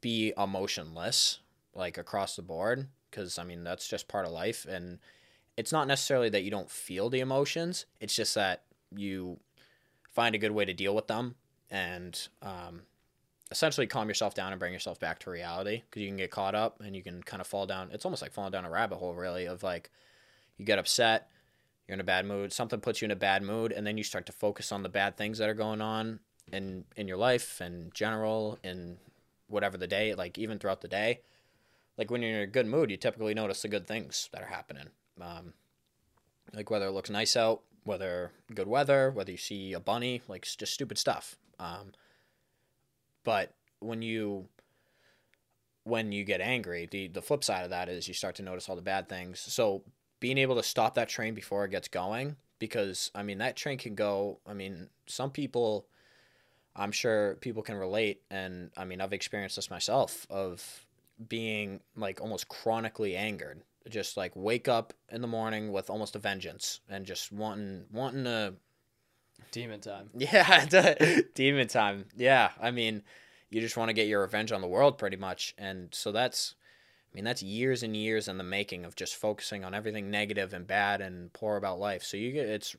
be 0.00 0.32
emotionless 0.36 1.40
like 1.74 1.98
across 1.98 2.36
the 2.36 2.42
board 2.42 2.88
because 3.10 3.38
I 3.38 3.44
mean 3.44 3.64
that's 3.64 3.88
just 3.88 4.06
part 4.06 4.26
of 4.26 4.32
life 4.32 4.66
and 4.68 4.98
it's 5.56 5.72
not 5.72 5.86
necessarily 5.86 6.28
that 6.28 6.42
you 6.42 6.50
don't 6.50 6.70
feel 6.70 7.10
the 7.10 7.20
emotions 7.20 7.86
it's 8.00 8.14
just 8.14 8.34
that 8.34 8.62
you 8.94 9.38
find 10.10 10.34
a 10.34 10.38
good 10.38 10.52
way 10.52 10.64
to 10.64 10.72
deal 10.72 10.94
with 10.94 11.06
them 11.06 11.34
and 11.70 12.28
um, 12.42 12.82
essentially 13.50 13.86
calm 13.86 14.08
yourself 14.08 14.34
down 14.34 14.52
and 14.52 14.58
bring 14.58 14.72
yourself 14.72 14.98
back 15.00 15.18
to 15.18 15.30
reality 15.30 15.82
because 15.88 16.02
you 16.02 16.08
can 16.08 16.16
get 16.16 16.30
caught 16.30 16.54
up 16.54 16.80
and 16.80 16.94
you 16.94 17.02
can 17.02 17.22
kind 17.22 17.40
of 17.40 17.46
fall 17.46 17.66
down 17.66 17.90
it's 17.92 18.04
almost 18.04 18.22
like 18.22 18.32
falling 18.32 18.52
down 18.52 18.64
a 18.64 18.70
rabbit 18.70 18.96
hole 18.96 19.14
really 19.14 19.46
of 19.46 19.62
like 19.62 19.90
you 20.56 20.64
get 20.64 20.78
upset 20.78 21.28
you're 21.86 21.94
in 21.94 22.00
a 22.00 22.04
bad 22.04 22.24
mood 22.26 22.52
something 22.52 22.80
puts 22.80 23.00
you 23.00 23.06
in 23.06 23.10
a 23.10 23.16
bad 23.16 23.42
mood 23.42 23.72
and 23.72 23.86
then 23.86 23.98
you 23.98 24.04
start 24.04 24.26
to 24.26 24.32
focus 24.32 24.72
on 24.72 24.82
the 24.82 24.88
bad 24.88 25.16
things 25.16 25.38
that 25.38 25.48
are 25.48 25.54
going 25.54 25.80
on 25.80 26.20
in 26.52 26.84
in 26.96 27.08
your 27.08 27.16
life 27.16 27.60
and 27.60 27.92
general 27.94 28.58
in 28.62 28.96
whatever 29.48 29.76
the 29.76 29.86
day 29.86 30.14
like 30.14 30.38
even 30.38 30.58
throughout 30.58 30.80
the 30.80 30.88
day. 30.88 31.20
Like 31.96 32.10
when 32.10 32.22
you're 32.22 32.32
in 32.32 32.40
a 32.40 32.46
good 32.46 32.66
mood 32.66 32.90
you 32.90 32.96
typically 32.96 33.34
notice 33.34 33.62
the 33.62 33.68
good 33.68 33.86
things 33.86 34.28
that 34.32 34.42
are 34.42 34.48
happening 34.48 34.88
um, 35.20 35.52
like 36.52 36.70
whether 36.70 36.86
it 36.86 36.92
looks 36.92 37.10
nice 37.10 37.36
out 37.36 37.62
whether 37.84 38.32
good 38.54 38.66
weather 38.66 39.10
whether 39.10 39.30
you 39.30 39.36
see 39.36 39.72
a 39.72 39.80
bunny 39.80 40.22
like 40.28 40.42
just 40.42 40.72
stupid 40.72 40.98
stuff 40.98 41.36
um, 41.58 41.92
but 43.24 43.54
when 43.80 44.02
you 44.02 44.48
when 45.84 46.12
you 46.12 46.24
get 46.24 46.40
angry 46.40 46.88
the 46.90 47.08
the 47.08 47.22
flip 47.22 47.44
side 47.44 47.64
of 47.64 47.70
that 47.70 47.88
is 47.88 48.08
you 48.08 48.14
start 48.14 48.34
to 48.34 48.42
notice 48.42 48.68
all 48.68 48.76
the 48.76 48.82
bad 48.82 49.08
things 49.08 49.40
so 49.40 49.82
being 50.20 50.38
able 50.38 50.56
to 50.56 50.62
stop 50.62 50.94
that 50.94 51.08
train 51.08 51.34
before 51.34 51.66
it 51.66 51.70
gets 51.70 51.88
going 51.88 52.36
because 52.58 53.10
I 53.14 53.22
mean 53.22 53.38
that 53.38 53.56
train 53.56 53.76
can 53.76 53.94
go. 53.94 54.38
I 54.46 54.54
mean 54.54 54.88
some 55.06 55.30
people, 55.30 55.86
I'm 56.74 56.92
sure 56.92 57.34
people 57.42 57.62
can 57.62 57.76
relate, 57.76 58.22
and 58.30 58.70
I 58.74 58.86
mean 58.86 59.02
I've 59.02 59.12
experienced 59.12 59.56
this 59.56 59.70
myself 59.70 60.26
of 60.30 60.86
being 61.28 61.80
like 61.94 62.22
almost 62.22 62.48
chronically 62.48 63.16
angered 63.16 63.60
just 63.88 64.16
like 64.16 64.32
wake 64.34 64.68
up 64.68 64.92
in 65.10 65.20
the 65.20 65.26
morning 65.28 65.72
with 65.72 65.90
almost 65.90 66.16
a 66.16 66.18
vengeance 66.18 66.80
and 66.88 67.04
just 67.04 67.32
wanting 67.32 67.84
wanting 67.92 68.24
to 68.24 68.54
demon 69.52 69.80
time. 69.80 70.10
Yeah 70.14 70.64
demon 71.34 71.68
time. 71.68 72.06
Yeah 72.16 72.50
i 72.60 72.70
mean 72.70 73.02
you 73.50 73.60
just 73.60 73.76
want 73.76 73.88
to 73.88 73.94
get 73.94 74.08
your 74.08 74.22
revenge 74.22 74.50
on 74.52 74.60
the 74.60 74.66
world 74.66 74.98
pretty 74.98 75.16
much. 75.16 75.54
And 75.58 75.88
so 75.92 76.12
that's 76.12 76.54
i 77.12 77.14
mean 77.14 77.24
that's 77.24 77.42
years 77.42 77.82
and 77.82 77.96
years 77.96 78.28
in 78.28 78.38
the 78.38 78.44
making 78.44 78.84
of 78.84 78.96
just 78.96 79.14
focusing 79.16 79.64
on 79.64 79.74
everything 79.74 80.10
negative 80.10 80.52
and 80.52 80.66
bad 80.66 81.00
and 81.00 81.32
poor 81.32 81.56
about 81.56 81.78
life. 81.78 82.02
So 82.02 82.16
you 82.16 82.32
get 82.32 82.48
it's 82.48 82.74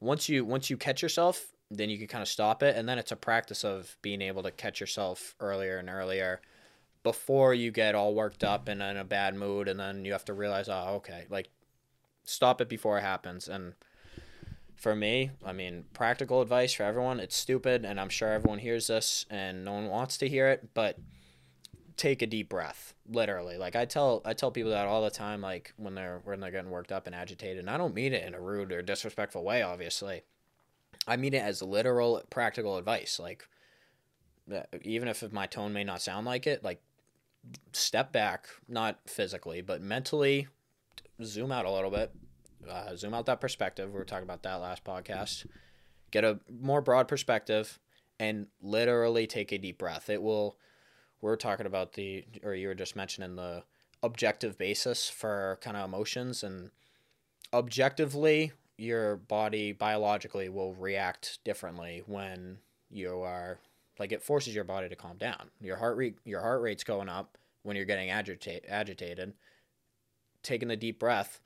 once 0.00 0.28
you 0.28 0.44
once 0.44 0.70
you 0.70 0.76
catch 0.76 1.02
yourself 1.02 1.52
then 1.70 1.90
you 1.90 1.98
can 1.98 2.06
kind 2.06 2.22
of 2.22 2.28
stop 2.28 2.62
it. 2.62 2.76
And 2.76 2.88
then 2.88 2.98
it's 2.98 3.12
a 3.12 3.16
practice 3.16 3.64
of 3.64 3.96
being 4.02 4.22
able 4.22 4.42
to 4.42 4.50
catch 4.50 4.80
yourself 4.80 5.34
earlier 5.40 5.78
and 5.78 5.88
earlier 5.88 6.40
before 7.02 7.54
you 7.54 7.70
get 7.70 7.94
all 7.94 8.14
worked 8.14 8.44
up 8.44 8.68
and 8.68 8.82
in 8.82 8.96
a 8.96 9.04
bad 9.04 9.34
mood 9.34 9.68
and 9.68 9.78
then 9.78 10.04
you 10.04 10.12
have 10.12 10.24
to 10.24 10.34
realize 10.34 10.68
oh 10.68 10.94
okay 10.96 11.26
like 11.30 11.48
stop 12.24 12.60
it 12.60 12.68
before 12.68 12.98
it 12.98 13.02
happens. 13.02 13.48
And 13.48 13.74
for 14.76 14.94
me 14.94 15.32
i 15.44 15.52
mean 15.52 15.84
practical 15.92 16.40
advice 16.40 16.72
for 16.72 16.84
everyone 16.84 17.18
it's 17.18 17.34
stupid 17.34 17.84
and 17.84 17.98
i'm 18.00 18.08
sure 18.08 18.28
everyone 18.28 18.60
hears 18.60 18.86
this 18.86 19.26
and 19.28 19.64
no 19.64 19.72
one 19.72 19.88
wants 19.88 20.16
to 20.16 20.28
hear 20.28 20.46
it 20.46 20.68
but 20.72 20.96
take 21.98 22.22
a 22.22 22.26
deep 22.26 22.48
breath 22.48 22.94
literally. 23.10 23.58
Like 23.58 23.76
i 23.76 23.84
tell 23.84 24.22
i 24.24 24.32
tell 24.32 24.50
people 24.50 24.70
that 24.70 24.86
all 24.86 25.02
the 25.02 25.10
time 25.10 25.42
like 25.42 25.74
when 25.76 25.94
they're 25.94 26.20
when 26.24 26.40
they're 26.40 26.50
getting 26.50 26.70
worked 26.70 26.92
up 26.92 27.06
and 27.06 27.14
agitated 27.14 27.58
and 27.58 27.68
i 27.68 27.76
don't 27.76 27.94
mean 27.94 28.12
it 28.12 28.24
in 28.24 28.34
a 28.34 28.40
rude 28.40 28.72
or 28.72 28.80
disrespectful 28.80 29.44
way 29.44 29.62
obviously. 29.62 30.22
I 31.06 31.16
mean 31.16 31.34
it 31.34 31.42
as 31.42 31.60
literal 31.60 32.22
practical 32.30 32.76
advice. 32.76 33.18
Like 33.18 33.48
uh, 34.54 34.62
even 34.82 35.08
if 35.08 35.30
my 35.32 35.46
tone 35.46 35.72
may 35.72 35.84
not 35.84 36.00
sound 36.00 36.24
like 36.24 36.46
it 36.46 36.62
like 36.62 36.80
step 37.72 38.12
back, 38.12 38.48
not 38.68 38.98
physically, 39.06 39.60
but 39.60 39.80
mentally, 39.80 40.48
zoom 41.22 41.52
out 41.52 41.64
a 41.64 41.70
little 41.70 41.90
bit, 41.90 42.12
uh, 42.68 42.94
zoom 42.96 43.14
out 43.14 43.26
that 43.26 43.40
perspective. 43.40 43.90
We 43.92 43.98
were 43.98 44.04
talking 44.04 44.24
about 44.24 44.42
that 44.42 44.56
last 44.56 44.84
podcast. 44.84 45.46
Get 46.10 46.24
a 46.24 46.40
more 46.48 46.80
broad 46.80 47.08
perspective 47.08 47.78
and 48.18 48.46
literally 48.62 49.26
take 49.26 49.52
a 49.52 49.58
deep 49.58 49.78
breath. 49.78 50.10
It 50.10 50.22
will. 50.22 50.56
We're 51.20 51.36
talking 51.36 51.66
about 51.66 51.94
the, 51.94 52.24
or 52.44 52.54
you 52.54 52.68
were 52.68 52.74
just 52.74 52.94
mentioning 52.94 53.36
the 53.36 53.64
objective 54.02 54.56
basis 54.56 55.08
for 55.08 55.58
kind 55.60 55.76
of 55.76 55.84
emotions, 55.84 56.44
and 56.44 56.70
objectively, 57.52 58.52
your 58.76 59.16
body 59.16 59.72
biologically 59.72 60.48
will 60.48 60.74
react 60.74 61.40
differently 61.44 62.02
when 62.06 62.58
you 62.90 63.20
are 63.20 63.58
like 63.98 64.12
it 64.12 64.22
forces 64.22 64.54
your 64.54 64.64
body 64.64 64.88
to 64.88 64.96
calm 64.96 65.16
down. 65.16 65.50
Your 65.60 65.76
heart 65.76 65.96
rate 65.96 66.18
your 66.24 66.40
heart 66.40 66.62
rate's 66.62 66.84
going 66.84 67.08
up 67.08 67.38
when 67.62 67.76
you're 67.76 67.84
getting 67.84 68.08
agita- 68.08 68.68
agitated. 68.68 69.34
Taking 70.42 70.68
the 70.68 70.76
deep 70.76 70.98
breath 70.98 71.40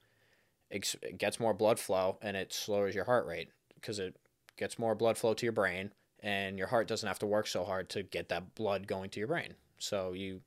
it 0.73 1.19
gets 1.19 1.39
more 1.39 1.53
blood 1.53 1.79
flow 1.79 2.19
and 2.23 2.37
it 2.37 2.53
slows 2.53 2.95
your 2.95 3.05
heart 3.05 3.27
rate 3.27 3.51
because 3.75 3.99
it 3.99 4.17
gets 4.57 4.79
more 4.79 4.95
blood 4.95 5.19
flow 5.19 5.35
to 5.35 5.47
your 5.47 5.53
brain 5.53 5.93
and 6.21 6.57
your 6.57 6.69
heart 6.69 6.89
doesn't 6.89 7.07
have 7.07 7.19
to 7.19 7.27
work 7.27 7.47
so 7.47 7.63
hard 7.63 7.91
to 7.91 8.03
get 8.03 8.31
that 8.31 8.55
blood 8.55 8.87
going 8.87 9.11
to 9.11 9.21
your 9.21 9.29
brain. 9.29 9.55
So 9.79 10.13
you 10.15 10.41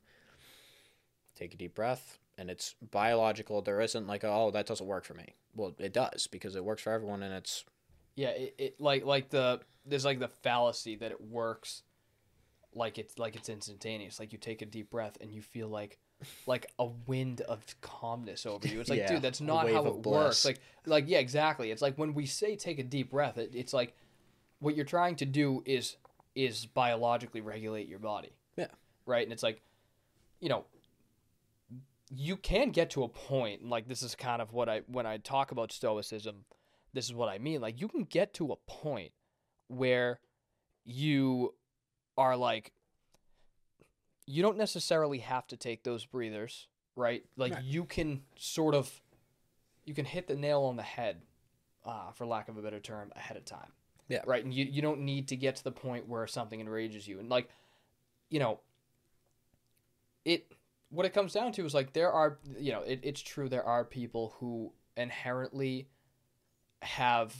take 1.36 1.54
a 1.54 1.56
deep 1.56 1.74
breath 1.74 2.18
and 2.36 2.50
it's 2.50 2.74
biological. 2.90 3.62
There 3.62 3.80
isn't 3.80 4.06
like, 4.06 4.24
oh, 4.24 4.50
that 4.50 4.66
doesn't 4.66 4.86
work 4.86 5.04
for 5.04 5.14
me. 5.14 5.34
Well, 5.54 5.74
it 5.78 5.92
does 5.92 6.26
because 6.26 6.56
it 6.56 6.64
works 6.64 6.82
for 6.82 6.92
everyone 6.92 7.22
and 7.22 7.32
it's 7.32 7.64
yeah, 8.16 8.30
it, 8.30 8.54
it 8.58 8.80
like 8.80 9.04
like 9.04 9.28
the 9.28 9.60
there's 9.84 10.04
like 10.04 10.18
the 10.18 10.28
fallacy 10.28 10.96
that 10.96 11.12
it 11.12 11.20
works 11.20 11.82
like 12.76 12.98
it's 12.98 13.18
like 13.18 13.34
it's 13.36 13.48
instantaneous. 13.48 14.20
Like 14.20 14.32
you 14.32 14.38
take 14.38 14.62
a 14.62 14.66
deep 14.66 14.90
breath 14.90 15.16
and 15.20 15.32
you 15.32 15.42
feel 15.42 15.68
like 15.68 15.98
like 16.46 16.66
a 16.78 16.86
wind 17.06 17.40
of 17.42 17.64
calmness 17.80 18.46
over 18.46 18.66
you. 18.68 18.80
It's 18.80 18.90
like, 18.90 18.98
yeah, 19.00 19.12
dude, 19.12 19.22
that's 19.22 19.40
not 19.40 19.68
how 19.70 19.86
it 19.86 20.06
works. 20.06 20.44
Like 20.44 20.60
like 20.84 21.04
yeah, 21.06 21.18
exactly. 21.18 21.70
It's 21.70 21.82
like 21.82 21.96
when 21.96 22.14
we 22.14 22.26
say 22.26 22.56
take 22.56 22.78
a 22.78 22.84
deep 22.84 23.10
breath, 23.10 23.38
it, 23.38 23.50
it's 23.54 23.72
like 23.72 23.96
what 24.60 24.76
you're 24.76 24.84
trying 24.84 25.16
to 25.16 25.24
do 25.24 25.62
is 25.64 25.96
is 26.34 26.66
biologically 26.66 27.40
regulate 27.40 27.88
your 27.88 27.98
body. 27.98 28.32
Yeah. 28.56 28.66
Right? 29.06 29.24
And 29.24 29.32
it's 29.32 29.42
like 29.42 29.62
you 30.40 30.48
know, 30.48 30.64
you 32.14 32.36
can 32.36 32.70
get 32.70 32.90
to 32.90 33.02
a 33.02 33.08
point 33.08 33.66
like 33.66 33.88
this 33.88 34.02
is 34.02 34.14
kind 34.14 34.42
of 34.42 34.52
what 34.52 34.68
I 34.68 34.82
when 34.86 35.06
I 35.06 35.16
talk 35.16 35.50
about 35.50 35.72
stoicism, 35.72 36.44
this 36.92 37.06
is 37.06 37.14
what 37.14 37.28
I 37.28 37.38
mean. 37.38 37.60
Like 37.60 37.80
you 37.80 37.88
can 37.88 38.04
get 38.04 38.34
to 38.34 38.52
a 38.52 38.56
point 38.66 39.12
where 39.68 40.20
you 40.84 41.54
are 42.16 42.36
like 42.36 42.72
you 44.26 44.42
don't 44.42 44.58
necessarily 44.58 45.18
have 45.18 45.46
to 45.48 45.56
take 45.56 45.84
those 45.84 46.04
breathers, 46.04 46.66
right? 46.96 47.24
Like 47.36 47.54
right. 47.54 47.64
you 47.64 47.84
can 47.84 48.22
sort 48.36 48.74
of 48.74 48.90
you 49.84 49.94
can 49.94 50.04
hit 50.04 50.26
the 50.26 50.34
nail 50.34 50.62
on 50.62 50.76
the 50.76 50.82
head, 50.82 51.22
uh, 51.84 52.10
for 52.12 52.26
lack 52.26 52.48
of 52.48 52.58
a 52.58 52.62
better 52.62 52.80
term, 52.80 53.12
ahead 53.14 53.36
of 53.36 53.44
time. 53.44 53.70
Yeah. 54.08 54.22
Right. 54.26 54.44
And 54.44 54.52
you, 54.52 54.64
you 54.64 54.82
don't 54.82 55.00
need 55.00 55.28
to 55.28 55.36
get 55.36 55.56
to 55.56 55.64
the 55.64 55.72
point 55.72 56.08
where 56.08 56.26
something 56.26 56.60
enrages 56.60 57.08
you. 57.08 57.18
And 57.18 57.28
like, 57.28 57.48
you 58.28 58.38
know, 58.38 58.60
it 60.24 60.52
what 60.90 61.06
it 61.06 61.14
comes 61.14 61.32
down 61.32 61.52
to 61.52 61.64
is 61.64 61.74
like 61.74 61.92
there 61.92 62.12
are 62.12 62.38
you 62.58 62.72
know, 62.72 62.82
it, 62.82 63.00
it's 63.02 63.20
true 63.20 63.48
there 63.48 63.64
are 63.64 63.84
people 63.84 64.34
who 64.38 64.72
inherently 64.96 65.88
have 66.82 67.34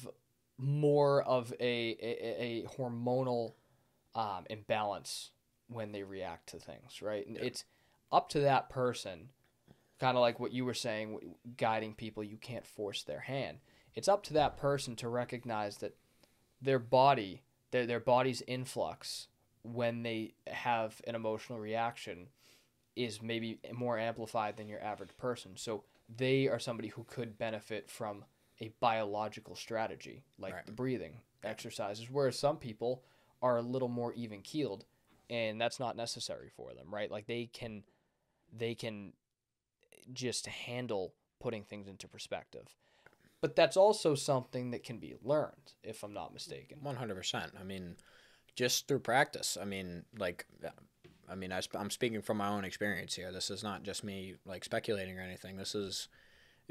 more 0.59 1.23
of 1.23 1.52
a, 1.61 1.97
a, 2.00 2.64
a 2.64 2.66
hormonal 2.78 3.52
um, 4.16 4.46
imbalance 4.50 5.30
when 5.68 5.92
they 5.92 6.02
react 6.02 6.49
to 6.49 6.58
things, 6.58 7.02
right? 7.02 7.25
And 7.26 7.37
yeah. 7.37 7.44
it's 7.44 7.64
up 8.11 8.28
to 8.30 8.40
that 8.40 8.70
person, 8.70 9.28
kind 10.00 10.16
of 10.16 10.23
like 10.23 10.40
what 10.40 10.52
you 10.52 10.64
were 10.64 10.75
saying, 10.75 11.20
guiding 11.56 11.94
people. 11.94 12.25
You 12.25 12.38
can't 12.38 12.66
force 12.66 13.02
their 13.02 13.20
hand. 13.20 13.58
It's 13.94 14.08
up 14.08 14.25
to 14.25 14.32
that 14.35 14.56
person 14.56 14.96
to 14.96 15.08
recognize 15.08 15.76
that 15.78 15.96
their 16.61 16.78
body, 16.78 17.42
their 17.70 17.87
their 17.87 18.00
body's 18.00 18.42
influx 18.46 19.28
when 19.62 20.02
they 20.02 20.32
have 20.46 21.00
an 21.06 21.14
emotional 21.14 21.58
reaction 21.58 22.28
is 22.94 23.20
maybe 23.20 23.58
more 23.75 23.99
amplified 23.99 24.56
than 24.56 24.68
your 24.68 24.82
average 24.82 25.16
person. 25.18 25.52
So 25.56 25.85
they 26.14 26.49
are 26.49 26.58
somebody 26.58 26.88
who 26.88 27.04
could 27.04 27.37
benefit 27.37 27.90
from 27.90 28.25
a 28.61 28.73
biological 28.80 29.54
strategy 29.54 30.25
like 30.38 30.54
right. 30.54 30.66
the 30.66 30.73
breathing 30.73 31.20
exercises, 31.44 32.08
whereas 32.11 32.38
some 32.38 32.56
people 32.56 33.02
are 33.43 33.59
a 33.59 33.62
little 33.62 33.88
more 33.88 34.12
even 34.14 34.43
keeled 34.43 34.85
and 35.28 35.61
that's 35.61 35.81
not 35.81 35.97
necessary 35.97 36.50
for 36.57 36.73
them 36.75 36.87
right? 36.93 37.11
Like 37.11 37.26
they 37.26 37.47
can 37.52 37.83
they 38.52 38.75
can 38.75 39.12
just 40.12 40.47
handle 40.47 41.14
putting 41.40 41.64
things 41.64 41.88
into 41.88 42.09
perspective. 42.09 42.75
But 43.40 43.55
that's 43.55 43.76
also 43.76 44.14
something 44.14 44.71
that 44.71 44.83
can 44.83 44.99
be 44.99 45.14
learned 45.23 45.75
if 45.83 46.02
i'm 46.02 46.14
not 46.14 46.33
mistaken. 46.33 46.78
100% 46.85 47.50
i 47.61 47.64
mean 47.64 47.97
just 48.55 48.88
through 48.88 49.00
practice. 49.00 49.59
I 49.61 49.64
mean 49.64 50.05
like 50.19 50.47
i 51.28 51.35
mean 51.35 51.52
I, 51.52 51.61
i'm 51.75 51.90
speaking 51.90 52.23
from 52.23 52.38
my 52.38 52.49
own 52.49 52.64
experience 52.64 53.14
here. 53.14 53.33
This 53.33 53.50
is 53.50 53.62
not 53.62 53.83
just 53.83 54.05
me 54.05 54.37
like 54.45 54.64
speculating 54.64 55.19
or 55.19 55.23
anything. 55.23 55.57
This 55.57 55.75
is 55.75 56.09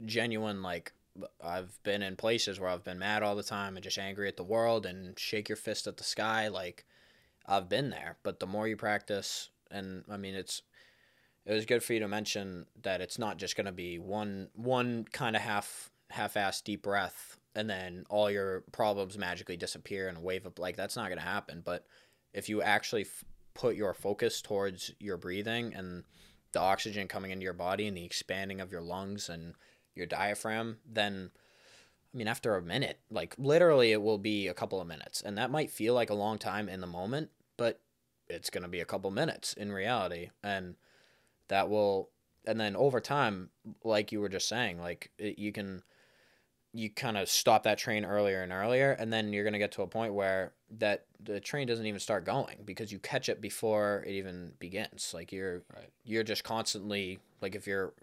genuine 0.06 0.62
like 0.62 0.94
I've 1.44 1.82
been 1.84 2.02
in 2.02 2.16
places 2.16 2.60
where 2.60 2.70
I've 2.70 2.84
been 2.84 3.00
mad 3.00 3.24
all 3.24 3.36
the 3.36 3.44
time 3.44 3.76
and 3.76 3.84
just 3.84 3.98
angry 3.98 4.28
at 4.28 4.38
the 4.38 4.44
world 4.44 4.86
and 4.86 5.18
shake 5.18 5.50
your 5.50 5.56
fist 5.56 5.88
at 5.88 5.98
the 5.98 6.04
sky. 6.04 6.48
Like 6.48 6.86
I've 7.46 7.70
been 7.70 7.90
there, 7.90 8.18
but 8.24 8.40
the 8.40 8.48
more 8.48 8.68
you 8.68 8.76
practice, 8.76 9.50
and 9.72 10.04
I 10.10 10.18
mean, 10.18 10.36
it's 10.36 10.62
it 11.46 11.54
was 11.54 11.66
good 11.66 11.84
for 11.84 11.94
you 11.94 12.00
to 12.00 12.08
mention 12.08 12.66
that 12.82 13.02
it's 13.02 13.20
not 13.20 13.38
just 13.38 13.56
going 13.56 13.66
to 13.66 13.72
be 13.72 14.00
one 14.00 14.50
one 14.56 15.06
kind 15.12 15.36
of 15.36 15.42
half 15.42 15.92
half-ass 16.10 16.62
deep 16.62 16.84
breath 16.84 17.40
and 17.56 17.70
then 17.70 18.06
all 18.10 18.30
your 18.30 18.64
problems 18.72 19.18
magically 19.18 19.58
disappear 19.58 20.10
in 20.10 20.18
a 20.18 20.22
wave 20.22 20.46
of 20.46 20.60
like 20.60 20.76
that's 20.76 20.96
not 20.96 21.08
going 21.08 21.18
to 21.18 21.26
happen. 21.26 21.62
But 21.64 21.86
if 22.34 22.50
you 22.50 22.62
actually 22.62 23.04
f- 23.04 23.24
put 23.54 23.76
your 23.76 23.94
focus 23.94 24.42
towards 24.42 24.92
your 25.00 25.18
breathing 25.18 25.74
and 25.74 26.04
the 26.52 26.60
oxygen 26.60 27.08
coming 27.08 27.32
into 27.32 27.44
your 27.44 27.54
body 27.54 27.88
and 27.88 27.96
the 27.96 28.06
expanding 28.06 28.60
of 28.60 28.72
your 28.72 28.82
lungs 28.82 29.30
and 29.30 29.56
your 29.96 30.06
diaphragm, 30.06 30.78
then 30.86 31.32
I 32.16 32.18
mean, 32.18 32.28
after 32.30 32.56
a 32.56 32.62
minute, 32.62 33.00
like 33.12 33.36
literally, 33.38 33.92
it 33.92 34.02
will 34.02 34.18
be 34.18 34.48
a 34.48 34.54
couple 34.54 34.80
of 34.80 34.88
minutes. 34.88 35.22
And 35.22 35.38
that 35.38 35.52
might 35.52 35.70
feel 35.70 35.94
like 35.94 36.10
a 36.10 36.16
long 36.16 36.38
time 36.38 36.70
in 36.70 36.80
the 36.80 36.88
moment, 36.88 37.30
but 37.58 37.82
it's 38.30 38.50
going 38.50 38.64
to 38.64 38.70
be 38.70 38.80
a 38.80 38.86
couple 38.86 39.12
minutes 39.12 39.52
in 39.52 39.70
reality. 39.70 40.30
And 40.42 40.76
that 41.50 41.70
will, 41.70 42.10
and 42.48 42.58
then 42.58 42.78
over 42.78 43.02
time, 43.02 43.50
like 43.84 44.14
you 44.14 44.22
were 44.22 44.30
just 44.30 44.48
saying, 44.48 44.80
like 44.80 45.12
it, 45.18 45.38
you 45.38 45.52
can, 45.52 45.84
you 46.72 46.90
kind 46.90 47.18
of 47.18 47.28
stop 47.28 47.64
that 47.64 47.78
train 47.78 48.06
earlier 48.06 48.44
and 48.44 48.54
earlier. 48.54 48.94
And 48.94 49.12
then 49.12 49.34
you're 49.34 49.44
going 49.44 49.52
to 49.52 49.60
get 49.60 49.74
to 49.74 49.82
a 49.82 49.88
point 49.88 50.14
where 50.14 50.54
that 50.78 51.08
the 51.22 51.42
train 51.42 51.68
doesn't 51.68 51.86
even 51.86 52.00
start 52.00 52.26
going 52.26 52.60
because 52.64 52.94
you 52.94 53.00
catch 53.00 53.28
it 53.28 53.42
before 53.42 54.06
it 54.08 54.12
even 54.12 54.54
begins. 54.60 55.12
Like 55.14 55.34
you're, 55.34 55.64
right. 55.76 55.90
you're 56.06 56.24
just 56.24 56.46
constantly, 56.46 57.20
like 57.42 57.56
if 57.56 57.68
you're 57.68 57.94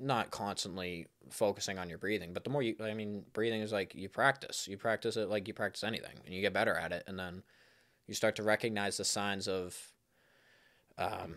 not 0.00 0.30
constantly 0.30 1.06
focusing 1.30 1.78
on 1.78 1.88
your 1.88 1.98
breathing, 1.98 2.32
but 2.32 2.44
the 2.44 2.50
more 2.50 2.62
you, 2.62 2.74
I 2.80 2.94
mean, 2.94 3.24
breathing 3.32 3.60
is 3.60 3.72
like 3.72 3.94
you 3.94 4.08
practice. 4.08 4.66
You 4.68 4.76
practice 4.76 5.16
it 5.16 5.28
like 5.28 5.48
you 5.48 5.54
practice 5.54 5.84
anything, 5.84 6.16
and 6.24 6.34
you 6.34 6.40
get 6.40 6.52
better 6.52 6.74
at 6.74 6.92
it, 6.92 7.04
and 7.06 7.18
then 7.18 7.42
you 8.06 8.14
start 8.14 8.36
to 8.36 8.42
recognize 8.42 8.96
the 8.96 9.04
signs 9.04 9.48
of 9.48 9.76
um, 10.96 11.36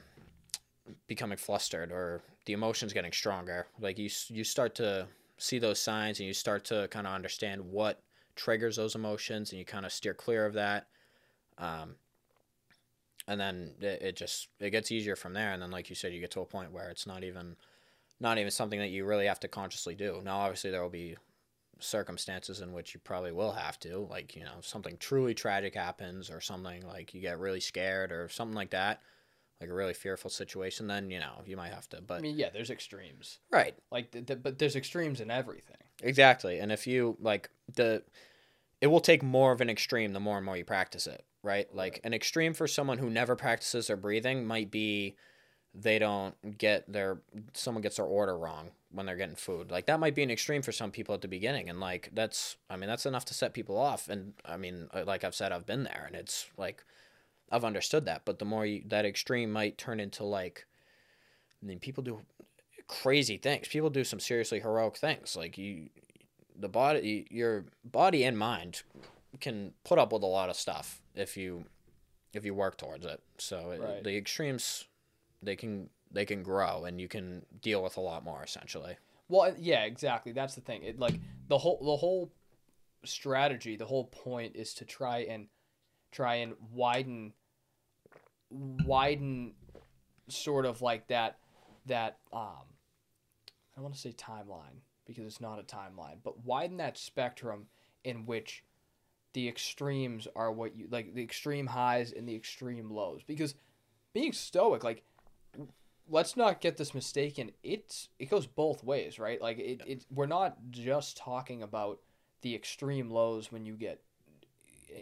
becoming 1.08 1.38
flustered 1.38 1.91
or 1.91 2.22
the 2.46 2.53
emotions 2.53 2.94
getting 2.94 3.12
stronger. 3.12 3.68
Like 3.80 3.98
you, 3.98 4.10
you 4.30 4.44
start 4.44 4.75
to 4.75 5.08
see 5.38 5.60
those 5.60 5.80
signs, 5.80 6.20
and 6.20 6.27
you 6.27 6.34
start 6.34 6.65
to 6.65 6.88
kind 6.89 7.08
of 7.08 7.13
understand 7.13 7.62
what 7.62 8.01
triggers 8.36 8.75
those 8.75 8.96
emotions, 8.96 9.51
and 9.51 9.60
you 9.60 9.65
kind 9.65 9.86
of 9.86 9.91
steer 9.91 10.13
clear 10.13 10.46
of 10.46 10.53
that. 10.53 10.88
Um, 11.58 11.96
and 13.27 13.39
then 13.39 13.72
it, 13.82 14.01
it 14.01 14.15
just 14.15 14.48
it 14.60 14.72
gets 14.72 14.91
easier 14.91 15.15
from 15.15 15.34
there 15.34 15.53
and 15.53 15.62
then 15.62 15.72
like 15.72 15.89
you 15.89 15.96
said 15.96 16.12
you 16.13 16.20
get 16.20 16.32
to 16.32 16.41
a 16.41 16.46
point 16.46 16.72
where 16.72 16.89
it's 16.89 17.06
not 17.06 17.24
even 17.24 17.56
not 18.21 18.37
even 18.37 18.51
something 18.51 18.79
that 18.79 18.89
you 18.89 19.05
really 19.05 19.25
have 19.25 19.39
to 19.39 19.47
consciously 19.47 19.95
do 19.95 20.21
now 20.23 20.37
obviously 20.37 20.71
there 20.71 20.81
will 20.81 20.89
be 20.89 21.15
circumstances 21.79 22.61
in 22.61 22.73
which 22.73 22.93
you 22.93 22.99
probably 23.03 23.31
will 23.31 23.51
have 23.51 23.79
to 23.79 24.07
like 24.09 24.35
you 24.35 24.43
know 24.43 24.51
if 24.59 24.65
something 24.65 24.95
truly 24.97 25.33
tragic 25.33 25.73
happens 25.73 26.29
or 26.29 26.39
something 26.39 26.85
like 26.87 27.13
you 27.13 27.21
get 27.21 27.39
really 27.39 27.59
scared 27.59 28.11
or 28.11 28.29
something 28.29 28.55
like 28.55 28.69
that 28.69 29.01
like 29.59 29.69
a 29.69 29.73
really 29.73 29.93
fearful 29.93 30.29
situation 30.29 30.87
then 30.87 31.09
you 31.09 31.19
know 31.19 31.41
you 31.45 31.57
might 31.57 31.73
have 31.73 31.87
to 31.89 32.01
but 32.01 32.19
I 32.19 32.21
mean, 32.21 32.37
yeah, 32.37 32.49
there's 32.51 32.71
extremes. 32.71 33.39
right 33.51 33.75
Like, 33.91 34.11
th- 34.11 34.25
th- 34.25 34.39
but 34.43 34.57
there's 34.57 34.75
extremes 34.75 35.21
in 35.21 35.31
everything. 35.31 35.77
Exactly. 36.01 36.59
And 36.59 36.71
if 36.71 36.87
you 36.87 37.15
like 37.19 37.49
the 37.75 38.03
it 38.81 38.87
will 38.87 38.99
take 38.99 39.21
more 39.21 39.51
of 39.51 39.61
an 39.61 39.69
extreme 39.69 40.13
the 40.13 40.19
more 40.19 40.37
and 40.37 40.45
more 40.45 40.57
you 40.57 40.65
practice 40.65 41.05
it, 41.05 41.23
right? 41.43 41.73
Like 41.73 42.01
an 42.03 42.13
extreme 42.13 42.53
for 42.53 42.67
someone 42.67 42.97
who 42.97 43.09
never 43.09 43.35
practices 43.35 43.87
their 43.87 43.97
breathing 43.97 44.45
might 44.45 44.71
be 44.71 45.15
they 45.73 45.99
don't 45.99 46.57
get 46.57 46.91
their 46.91 47.19
someone 47.53 47.81
gets 47.81 47.95
their 47.95 48.05
order 48.05 48.37
wrong 48.37 48.71
when 48.91 49.05
they're 49.05 49.15
getting 49.15 49.35
food. 49.35 49.71
Like 49.71 49.85
that 49.85 49.99
might 49.99 50.15
be 50.15 50.23
an 50.23 50.31
extreme 50.31 50.61
for 50.61 50.71
some 50.73 50.91
people 50.91 51.15
at 51.15 51.21
the 51.21 51.27
beginning 51.27 51.69
and 51.69 51.79
like 51.79 52.09
that's 52.13 52.57
I 52.69 52.75
mean 52.75 52.89
that's 52.89 53.05
enough 53.05 53.25
to 53.25 53.33
set 53.33 53.53
people 53.53 53.77
off 53.77 54.09
and 54.09 54.33
I 54.45 54.57
mean 54.57 54.89
uh, 54.93 55.03
like 55.05 55.23
I've 55.23 55.35
said 55.35 55.51
I've 55.51 55.65
been 55.65 55.83
there 55.83 56.03
and 56.07 56.15
it's 56.15 56.47
like 56.57 56.83
I've 57.51 57.63
understood 57.65 58.05
that, 58.05 58.23
but 58.25 58.39
the 58.39 58.45
more 58.45 58.65
you, 58.65 58.81
that 58.87 59.05
extreme 59.05 59.51
might 59.51 59.77
turn 59.77 59.99
into 59.99 60.23
like 60.23 60.65
I 61.61 61.65
mean 61.65 61.79
people 61.79 62.03
do 62.03 62.19
crazy 62.87 63.37
things. 63.37 63.67
People 63.69 63.89
do 63.89 64.03
some 64.03 64.19
seriously 64.19 64.59
heroic 64.59 64.97
things. 64.97 65.35
Like 65.37 65.57
you, 65.57 65.87
the 66.59 66.67
body, 66.67 67.25
your 67.29 67.65
body 67.85 68.25
and 68.25 68.37
mind 68.37 68.83
can 69.39 69.71
put 69.85 69.97
up 69.97 70.11
with 70.11 70.23
a 70.23 70.27
lot 70.27 70.49
of 70.49 70.57
stuff 70.57 71.01
if 71.15 71.37
you, 71.37 71.63
if 72.33 72.43
you 72.43 72.53
work 72.53 72.77
towards 72.77 73.05
it. 73.05 73.21
So 73.37 73.71
it- 73.71 73.79
Right. 73.81 74.03
the 74.03 74.17
extremes, 74.17 74.85
they 75.41 75.55
can 75.55 75.89
they 76.12 76.25
can 76.25 76.43
grow 76.43 76.86
and 76.86 77.00
you 77.00 77.07
can 77.07 77.45
deal 77.62 77.81
with 77.83 77.98
a 77.98 78.01
lot 78.01 78.24
more 78.24 78.43
essentially. 78.43 78.95
Well, 79.29 79.53
yeah, 79.57 79.86
exactly. 79.86 80.33
That's 80.33 80.55
the 80.55 80.62
thing. 80.62 80.83
It 80.83 81.00
like 81.00 81.19
the 81.48 81.57
whole 81.57 81.79
the 81.81 81.95
whole 81.95 82.31
strategy, 83.05 83.75
the 83.75 83.86
whole 83.86 84.05
point 84.05 84.55
is 84.55 84.74
to 84.75 84.86
try 84.86 85.19
and 85.19 85.48
try 86.12 86.36
and 86.36 86.53
widen 86.74 87.33
widen 88.50 89.53
sort 90.27 90.65
of 90.65 90.81
like 90.81 91.07
that 91.07 91.38
that 91.86 92.17
um 92.33 92.67
I 93.74 93.77
don't 93.77 93.83
want 93.83 93.95
to 93.95 94.01
say 94.01 94.12
timeline 94.12 94.81
because 95.05 95.25
it's 95.25 95.41
not 95.41 95.60
a 95.60 95.63
timeline, 95.63 96.17
but 96.24 96.45
widen 96.45 96.77
that 96.77 96.98
spectrum 96.98 97.67
in 98.03 98.25
which 98.25 98.63
the 99.33 99.48
extremes 99.48 100.27
are 100.36 100.51
what 100.51 100.75
you 100.75 100.88
like 100.91 101.13
the 101.13 101.24
extreme 101.24 101.67
highs 101.67 102.12
and 102.12 102.27
the 102.27 102.36
extreme 102.36 102.89
lows 102.89 103.21
because 103.25 103.55
being 104.13 104.33
stoic 104.33 104.83
like 104.83 105.03
let's 106.10 106.36
not 106.36 106.62
get 106.62 106.77
this 106.77 106.93
mistaken 106.93 107.51
it's 107.63 108.10
it 108.20 108.29
goes 108.29 108.46
both 108.46 108.84
ways 108.84 109.20
right? 109.20 109.41
Like 109.41 109.60
it, 109.60 109.81
it 109.86 110.05
we're 110.12 110.25
not 110.25 110.58
just 110.70 111.17
talking 111.17 111.63
about 111.63 112.00
the 112.41 112.55
extreme 112.55 113.10
lows 113.10 113.51
when 113.51 113.65
you 113.65 113.75
get 113.75 114.01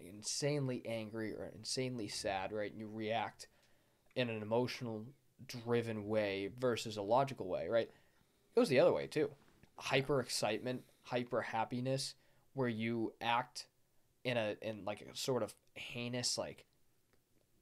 insanely 0.08 0.84
angry 0.86 1.34
or 1.34 1.52
insanely 1.56 2.08
sad 2.08 2.52
right? 2.52 2.72
And 2.72 2.80
you 2.80 2.90
react 2.92 3.48
in 4.16 4.30
an 4.30 4.42
emotional 4.42 5.06
driven 5.48 6.08
way 6.08 6.50
versus 6.60 6.98
a 6.98 7.02
logical 7.02 7.48
way 7.48 7.68
right? 7.68 7.90
It 7.90 8.56
goes 8.56 8.70
the 8.70 8.80
other 8.80 8.94
way 8.94 9.08
too. 9.08 9.30
Hyper 9.78 10.20
excitement 10.20 10.84
hyper 11.04 11.42
happiness 11.42 12.14
where 12.54 12.68
you 12.68 13.14
act 13.22 13.66
in 14.24 14.38
a 14.38 14.56
in 14.62 14.86
like 14.86 15.02
a 15.02 15.18
sort 15.18 15.44
of 15.44 15.56
heinous 15.74 16.38
like 16.38 16.66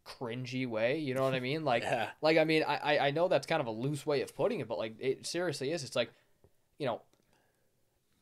cringy 0.08 0.66
way 0.68 0.98
you 1.00 1.14
know 1.14 1.24
what 1.24 1.34
i 1.34 1.40
mean 1.40 1.66
like 1.66 1.84
Yeah. 1.84 2.10
like 2.22 2.38
I 2.38 2.44
mean, 2.46 2.64
I 2.68 2.98
I- 3.08 3.12
know 3.12 3.28
that's 3.28 3.46
kind 3.48 3.60
of 3.62 3.68
a 3.68 3.72
loose 3.72 4.06
way 4.06 4.22
of 4.22 4.34
putting 4.36 4.60
it, 4.62 4.68
but 4.68 4.78
like 4.78 4.96
it 5.00 5.26
seriously 5.26 5.72
is. 5.72 5.84
It's 5.84 5.96
like, 5.96 6.12
you 6.80 6.86
know, 6.86 7.02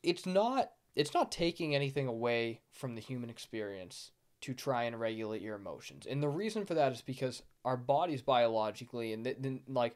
it's 0.04 0.26
not 0.26 0.71
it's 0.95 1.13
not 1.13 1.32
taking 1.32 1.76
anything 1.76 2.08
away 2.08 2.62
from 2.71 2.95
the 2.95 3.02
human 3.02 3.30
experience 3.30 4.12
to 4.41 4.54
try 4.54 4.84
and 4.84 5.00
regulate 5.00 5.41
your 5.41 5.56
emotions, 5.56 6.06
and 6.06 6.21
the 6.21 6.30
reason 6.30 6.65
for 6.65 6.74
that 6.76 6.91
is 6.91 7.02
because 7.02 7.41
our 7.63 7.78
bodies 7.78 8.21
biologically, 8.21 9.12
and 9.13 9.24
th- 9.26 9.38
then 9.39 9.62
like 9.67 9.95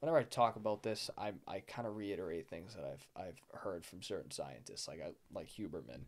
whenever 0.00 0.18
I 0.18 0.22
talk 0.24 0.56
about 0.56 0.82
this, 0.82 1.10
I 1.16 1.32
I 1.48 1.60
kind 1.60 1.86
of 1.88 1.96
reiterate 1.96 2.48
things 2.48 2.74
that 2.74 2.84
I've 2.84 3.06
I've 3.16 3.40
heard 3.60 3.84
from 3.84 4.02
certain 4.02 4.30
scientists, 4.30 4.86
like 4.88 5.00
I 5.02 5.10
like 5.34 5.48
Huberman, 5.48 6.00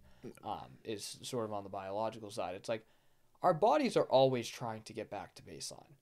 um, 0.45 0.69
is 0.85 1.19
sort 1.23 1.45
of 1.47 1.53
on 1.53 1.65
the 1.65 1.71
biological 1.71 2.31
side. 2.31 2.55
It's 2.57 2.69
like 2.69 2.85
our 3.43 3.55
bodies 3.55 3.97
are 3.97 4.05
always 4.05 4.49
trying 4.49 4.83
to 4.83 4.93
get 4.93 5.11
back 5.11 5.35
to 5.37 5.43
baseline 5.43 5.95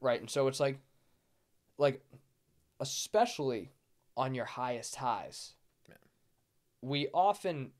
right? 0.00 0.20
And 0.20 0.28
so 0.30 0.48
it's 0.48 0.58
like 0.60 0.78
like 1.78 2.00
especially 2.80 3.70
on 4.16 4.34
your 4.34 4.44
highest 4.44 4.96
highs 4.96 5.54
Yeah. 5.88 5.94
we 6.82 7.08
often 7.12 7.70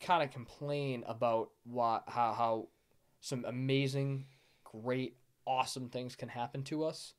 kind 0.00 0.22
of 0.22 0.30
complain 0.30 1.04
about 1.06 1.50
what 1.64 2.04
how 2.08 2.32
how 2.32 2.68
some 3.20 3.44
amazing 3.46 4.26
great 4.64 5.16
awesome 5.46 5.88
things 5.88 6.16
can 6.16 6.28
happen 6.28 6.62
to 6.64 6.84
us 6.84 7.14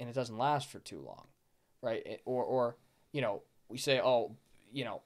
and 0.00 0.08
it 0.08 0.14
doesn't 0.14 0.38
last 0.38 0.68
for 0.68 0.78
too 0.80 1.00
long 1.00 1.26
right? 1.82 2.02
It- 2.06 2.22
or 2.24 2.42
or 2.44 2.76
you 3.12 3.20
know 3.20 3.42
we 3.68 3.78
say 3.78 4.00
oh 4.02 4.34
you 4.72 4.84
know 4.84 5.02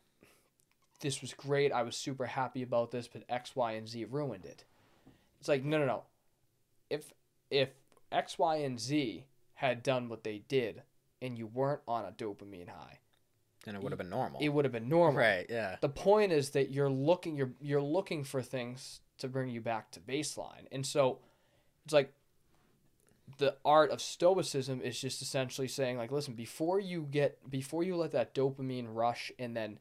this 1.01 1.21
was 1.21 1.33
great 1.35 1.73
i 1.73 1.83
was 1.83 1.97
super 1.97 2.27
happy 2.27 2.63
about 2.63 2.91
this 2.91 3.07
but 3.09 3.23
x 3.29 3.55
y 3.55 3.73
and 3.73 3.89
z 3.89 4.05
ruined 4.05 4.45
it 4.47 4.65
it's 5.41 5.49
like 5.49 5.65
no 5.65 5.79
no 5.79 5.87
no 5.87 6.03
if 6.91 7.13
if 7.51 7.71
X, 8.11 8.39
Y, 8.39 8.57
and 8.57 8.81
Z 8.81 9.25
had 9.55 9.83
done 9.83 10.09
what 10.09 10.25
they 10.25 10.39
did 10.49 10.83
and 11.21 11.37
you 11.37 11.47
weren't 11.47 11.81
on 11.87 12.05
a 12.05 12.13
dopamine 12.13 12.69
high, 12.69 12.99
Then 13.65 13.75
it 13.75 13.83
would 13.83 13.93
have 13.93 13.99
been 13.99 14.09
normal. 14.09 14.41
it 14.41 14.49
would 14.49 14.65
have 14.65 14.73
been 14.73 14.89
normal. 14.89 15.21
Right, 15.21 15.47
yeah. 15.49 15.77
The 15.81 15.89
point 15.89 16.33
is 16.33 16.51
that 16.51 16.71
you're 16.71 16.89
looking 16.91 17.37
you're 17.37 17.53
you're 17.61 17.83
looking 17.83 18.25
for 18.25 18.41
things 18.41 19.01
to 19.19 19.29
bring 19.29 19.51
you 19.51 19.61
back 19.61 19.91
to 19.93 20.01
baseline. 20.01 20.67
And 20.73 20.87
so 20.87 21.19
it's 21.85 21.93
like 21.93 22.13
the 23.39 23.57
art 23.65 23.91
of 23.91 24.01
stoicism 24.01 24.81
is 24.81 24.99
just 24.99 25.21
essentially 25.21 25.69
saying 25.69 25.99
like 25.99 26.11
listen, 26.13 26.35
before 26.35 26.81
you 26.81 27.07
get 27.11 27.51
before 27.51 27.83
you 27.83 27.97
let 27.97 28.13
that 28.13 28.35
dopamine 28.35 28.87
rush 28.89 29.31
and 29.39 29.55
then 29.57 29.79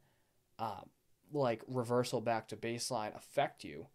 um, 0.60 0.89
like 1.32 1.62
reversal 1.67 2.20
back 2.20 2.48
to 2.50 2.58
baseline 2.58 3.15
affect 3.15 3.63
you, 3.63 3.88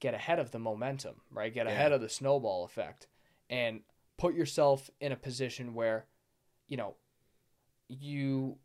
get 0.00 0.14
ahead 0.14 0.38
of 0.38 0.50
the 0.50 0.58
momentum, 0.58 1.20
right? 1.30 1.52
Get 1.52 1.66
ahead 1.66 1.90
Yeah. 1.90 1.96
of 1.96 2.00
the 2.00 2.08
snowball 2.08 2.64
effect 2.64 3.06
and 3.50 3.82
put 4.16 4.34
yourself 4.34 4.90
in 5.00 5.12
a 5.12 5.16
position 5.16 5.74
where, 5.74 6.06
you 6.68 6.76
know, 6.76 6.94
you 7.88 8.58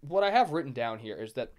what 0.00 0.24
I 0.24 0.30
have 0.32 0.50
written 0.50 0.72
down 0.72 0.98
here 0.98 1.16
is 1.16 1.34
that 1.34 1.52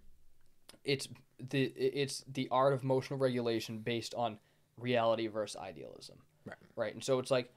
it's 0.84 1.08
the 1.40 1.64
it's 1.64 2.24
the 2.28 2.48
art 2.52 2.74
of 2.74 2.84
emotional 2.84 3.18
regulation 3.18 3.80
based 3.80 4.14
on 4.14 4.40
reality 4.78 5.28
versus 5.28 5.56
idealism. 5.60 6.18
Right. 6.46 6.58
Right. 6.76 6.94
And 6.94 7.04
so 7.04 7.20
it's 7.20 7.32
like 7.32 7.54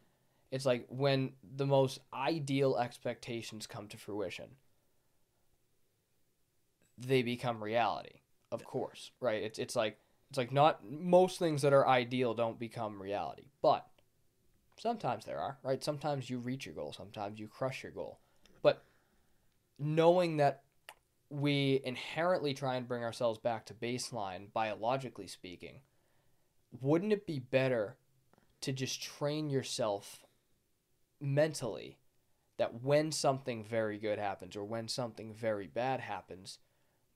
it's 0.52 0.64
like 0.64 0.86
when 0.88 1.32
the 1.56 1.66
most 1.66 1.98
ideal 2.14 2.76
expectations 2.76 3.66
come 3.66 3.88
to 3.88 3.96
fruition, 3.96 4.46
they 6.96 7.22
become 7.22 7.62
reality. 7.62 8.20
Of 8.52 8.64
course, 8.64 9.10
right? 9.20 9.42
It's 9.42 9.58
it's 9.58 9.74
like 9.74 9.98
it's 10.28 10.38
like 10.38 10.52
not 10.52 10.80
most 10.84 11.38
things 11.38 11.62
that 11.62 11.72
are 11.72 11.86
ideal 11.86 12.34
don't 12.34 12.58
become 12.58 13.00
reality, 13.00 13.44
but 13.62 13.86
sometimes 14.78 15.24
there 15.24 15.38
are, 15.38 15.58
right? 15.62 15.82
Sometimes 15.82 16.28
you 16.28 16.38
reach 16.38 16.66
your 16.66 16.74
goal, 16.74 16.92
sometimes 16.92 17.38
you 17.38 17.48
crush 17.48 17.82
your 17.82 17.92
goal. 17.92 18.18
But 18.62 18.84
knowing 19.78 20.38
that 20.38 20.62
we 21.30 21.80
inherently 21.84 22.54
try 22.54 22.76
and 22.76 22.86
bring 22.88 23.02
ourselves 23.02 23.38
back 23.38 23.66
to 23.66 23.74
baseline 23.74 24.52
biologically 24.52 25.26
speaking, 25.26 25.80
wouldn't 26.80 27.12
it 27.12 27.26
be 27.26 27.38
better 27.38 27.96
to 28.60 28.72
just 28.72 29.02
train 29.02 29.50
yourself 29.50 30.24
mentally 31.20 31.98
that 32.58 32.82
when 32.82 33.12
something 33.12 33.64
very 33.64 33.98
good 33.98 34.18
happens 34.18 34.56
or 34.56 34.64
when 34.64 34.88
something 34.88 35.32
very 35.34 35.66
bad 35.66 36.00
happens, 36.00 36.58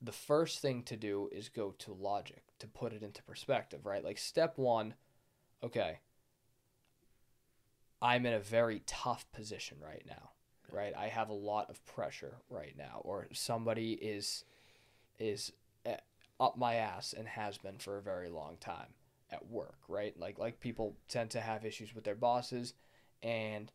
the 0.02 0.12
first 0.12 0.60
thing 0.60 0.82
to 0.84 0.96
do 0.96 1.28
is 1.32 1.48
go 1.48 1.74
to 1.78 1.92
logic 1.92 2.42
to 2.58 2.66
put 2.66 2.92
it 2.92 3.02
into 3.02 3.22
perspective, 3.22 3.84
right? 3.84 4.04
Like 4.04 4.18
step 4.18 4.56
one, 4.56 4.94
okay, 5.62 6.00
I'm 8.02 8.24
in 8.26 8.32
a 8.32 8.40
very 8.40 8.82
tough 8.86 9.30
position 9.32 9.78
right 9.82 10.04
now. 10.06 10.30
right? 10.72 10.94
I 10.96 11.08
have 11.08 11.28
a 11.28 11.34
lot 11.34 11.68
of 11.70 11.84
pressure 11.84 12.36
right 12.48 12.74
now, 12.76 13.00
or 13.02 13.28
somebody 13.32 13.92
is 13.92 14.44
is 15.18 15.52
eh, 15.84 15.96
up 16.38 16.56
my 16.56 16.74
ass 16.74 17.12
and 17.16 17.28
has 17.28 17.58
been 17.58 17.78
for 17.78 17.98
a 17.98 18.02
very 18.02 18.28
long 18.30 18.56
time 18.58 18.94
at 19.30 19.46
work, 19.48 19.78
right? 19.88 20.18
Like 20.18 20.38
like 20.38 20.60
people 20.60 20.96
tend 21.08 21.30
to 21.30 21.40
have 21.40 21.64
issues 21.64 21.94
with 21.94 22.04
their 22.04 22.14
bosses, 22.14 22.74
and 23.22 23.70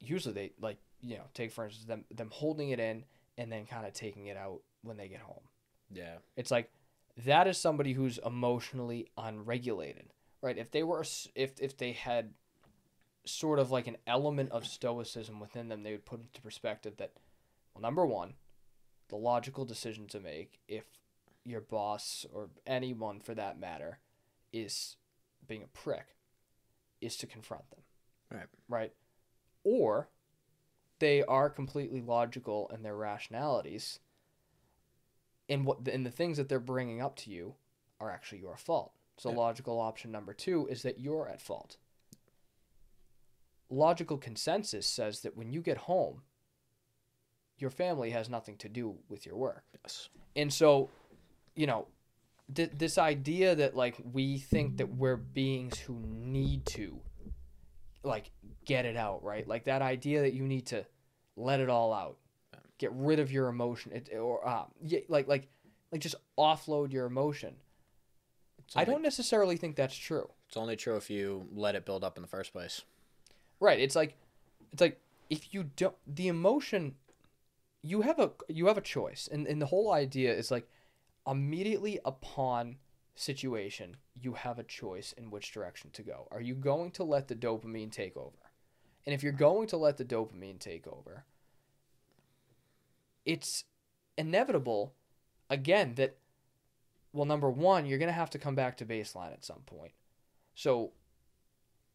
usually 0.00 0.34
they 0.34 0.52
like 0.60 0.78
you 1.00 1.16
know 1.16 1.24
take 1.34 1.52
for 1.52 1.64
instance 1.64 1.86
them 1.86 2.04
them 2.10 2.30
holding 2.32 2.70
it 2.70 2.80
in 2.80 3.04
and 3.38 3.50
then 3.50 3.66
kind 3.66 3.86
of 3.86 3.92
taking 3.92 4.26
it 4.26 4.36
out 4.36 4.60
when 4.82 4.96
they 4.96 5.08
get 5.08 5.20
home. 5.20 5.42
Yeah. 5.90 6.16
It's 6.36 6.50
like 6.50 6.70
that 7.24 7.46
is 7.46 7.58
somebody 7.58 7.92
who's 7.92 8.18
emotionally 8.24 9.08
unregulated, 9.16 10.12
right? 10.40 10.58
If 10.58 10.70
they 10.70 10.82
were 10.82 11.04
if 11.34 11.52
if 11.60 11.76
they 11.76 11.92
had 11.92 12.30
sort 13.24 13.58
of 13.58 13.70
like 13.70 13.86
an 13.86 13.98
element 14.06 14.50
of 14.50 14.66
stoicism 14.66 15.38
within 15.40 15.68
them, 15.68 15.82
they 15.82 15.92
would 15.92 16.06
put 16.06 16.20
into 16.20 16.42
perspective 16.42 16.96
that 16.98 17.12
well, 17.74 17.82
number 17.82 18.04
one, 18.06 18.34
the 19.08 19.16
logical 19.16 19.64
decision 19.64 20.06
to 20.08 20.20
make 20.20 20.58
if 20.68 20.84
your 21.44 21.60
boss 21.60 22.24
or 22.32 22.50
anyone 22.66 23.20
for 23.20 23.34
that 23.34 23.58
matter 23.58 23.98
is 24.52 24.96
being 25.46 25.62
a 25.62 25.66
prick 25.66 26.16
is 27.00 27.16
to 27.16 27.26
confront 27.26 27.68
them. 27.70 27.80
Right. 28.30 28.46
Right? 28.68 28.92
Or 29.64 30.08
they 30.98 31.22
are 31.24 31.50
completely 31.50 32.00
logical 32.00 32.70
in 32.72 32.82
their 32.82 32.96
rationalities 32.96 33.98
and 35.52 35.64
what 35.66 35.86
and 35.88 36.04
the 36.06 36.10
things 36.10 36.36
that 36.38 36.48
they're 36.48 36.60
bringing 36.60 37.00
up 37.00 37.16
to 37.16 37.30
you 37.30 37.54
are 38.00 38.10
actually 38.10 38.38
your 38.40 38.56
fault. 38.56 38.92
So 39.16 39.30
Yeah. 39.30 39.36
logical 39.36 39.78
option 39.78 40.10
number 40.10 40.32
2 40.32 40.66
is 40.68 40.82
that 40.82 40.98
you're 40.98 41.28
at 41.28 41.40
fault. 41.40 41.76
Logical 43.70 44.18
consensus 44.18 44.86
says 44.86 45.20
that 45.22 45.36
when 45.36 45.52
you 45.52 45.62
get 45.62 45.76
home 45.78 46.22
your 47.58 47.70
family 47.70 48.10
has 48.10 48.28
nothing 48.28 48.56
to 48.56 48.68
do 48.68 48.96
with 49.08 49.24
your 49.24 49.36
work. 49.36 49.62
Yes. 49.84 50.08
And 50.34 50.52
so, 50.52 50.90
you 51.54 51.66
know, 51.68 51.86
th- 52.52 52.72
this 52.74 52.98
idea 52.98 53.54
that 53.54 53.76
like 53.76 53.96
we 54.12 54.38
think 54.38 54.78
that 54.78 54.88
we're 54.96 55.16
beings 55.16 55.78
who 55.78 55.94
need 56.04 56.66
to 56.66 57.00
like 58.02 58.32
get 58.64 58.84
it 58.84 58.96
out, 58.96 59.22
right? 59.22 59.46
Like 59.46 59.64
that 59.64 59.80
idea 59.80 60.22
that 60.22 60.32
you 60.32 60.42
need 60.42 60.66
to 60.68 60.84
let 61.36 61.60
it 61.60 61.68
all 61.68 61.92
out, 61.92 62.18
get 62.82 62.92
rid 62.94 63.20
of 63.20 63.30
your 63.30 63.46
emotion, 63.46 63.92
it, 63.92 64.10
or 64.12 64.46
uh, 64.46 64.64
like 65.08 65.28
like 65.28 65.48
like 65.92 66.00
just 66.00 66.16
offload 66.36 66.92
your 66.92 67.06
emotion. 67.06 67.54
It's 68.58 68.76
I 68.76 68.84
don't 68.84 69.02
necessarily 69.02 69.56
think 69.56 69.76
that's 69.76 69.96
true. 69.96 70.28
It's 70.48 70.56
only 70.56 70.74
true 70.74 70.96
if 70.96 71.08
you 71.08 71.46
let 71.54 71.76
it 71.76 71.86
build 71.86 72.02
up 72.02 72.16
in 72.16 72.22
the 72.22 72.28
first 72.28 72.52
place. 72.52 72.82
Right. 73.60 73.78
It's 73.78 73.94
like 73.94 74.16
it's 74.72 74.80
like 74.80 75.00
if 75.30 75.54
you 75.54 75.70
don't 75.76 75.94
the 76.06 76.26
emotion 76.26 76.96
you 77.82 78.02
have 78.02 78.18
a 78.18 78.32
you 78.48 78.66
have 78.66 78.78
a 78.78 78.82
choice. 78.82 79.28
And 79.30 79.46
and 79.46 79.62
the 79.62 79.66
whole 79.66 79.92
idea 79.92 80.34
is 80.34 80.50
like 80.50 80.68
immediately 81.24 82.00
upon 82.04 82.78
situation, 83.14 83.96
you 84.20 84.32
have 84.34 84.58
a 84.58 84.64
choice 84.64 85.12
in 85.12 85.30
which 85.30 85.52
direction 85.52 85.90
to 85.92 86.02
go. 86.02 86.26
Are 86.32 86.40
you 86.40 86.56
going 86.56 86.90
to 86.92 87.04
let 87.04 87.28
the 87.28 87.36
dopamine 87.36 87.92
take 87.92 88.16
over? 88.16 88.50
And 89.06 89.14
if 89.14 89.22
you're 89.22 89.32
going 89.32 89.68
to 89.68 89.76
let 89.76 89.98
the 89.98 90.04
dopamine 90.04 90.58
take 90.58 90.86
over, 90.86 91.24
it's 93.24 93.64
inevitable 94.18 94.94
again 95.50 95.94
that 95.96 96.16
well 97.12 97.26
number 97.26 97.50
1, 97.50 97.86
you're 97.86 97.98
going 97.98 98.08
to 98.08 98.12
have 98.12 98.30
to 98.30 98.38
come 98.38 98.54
back 98.54 98.76
to 98.78 98.86
baseline 98.86 99.32
at 99.32 99.44
some 99.44 99.60
point. 99.66 99.92
So 100.54 100.92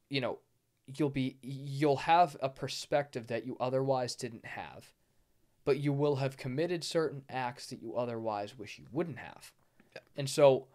you 0.10 0.22
know, 0.22 0.40
you'll 0.88 1.10
be 1.10 1.38
you'll 1.42 1.98
have 1.98 2.38
a 2.42 2.50
perspective 2.50 3.28
that 3.28 3.46
you 3.46 3.58
otherwise 3.60 4.16
didn't 4.16 4.46
have 4.46 4.94
but 5.66 5.80
you 5.80 5.92
will 5.92 6.16
have 6.16 6.38
committed 6.38 6.82
certain 6.82 7.24
acts 7.30 7.68
that 7.68 7.82
you 7.82 7.94
otherwise 7.94 8.58
wish 8.58 8.80
you 8.80 8.86
wouldn't 8.92 9.18
have 9.20 9.52
Yeah. 9.94 10.02
and 10.16 10.30
so 10.30 10.68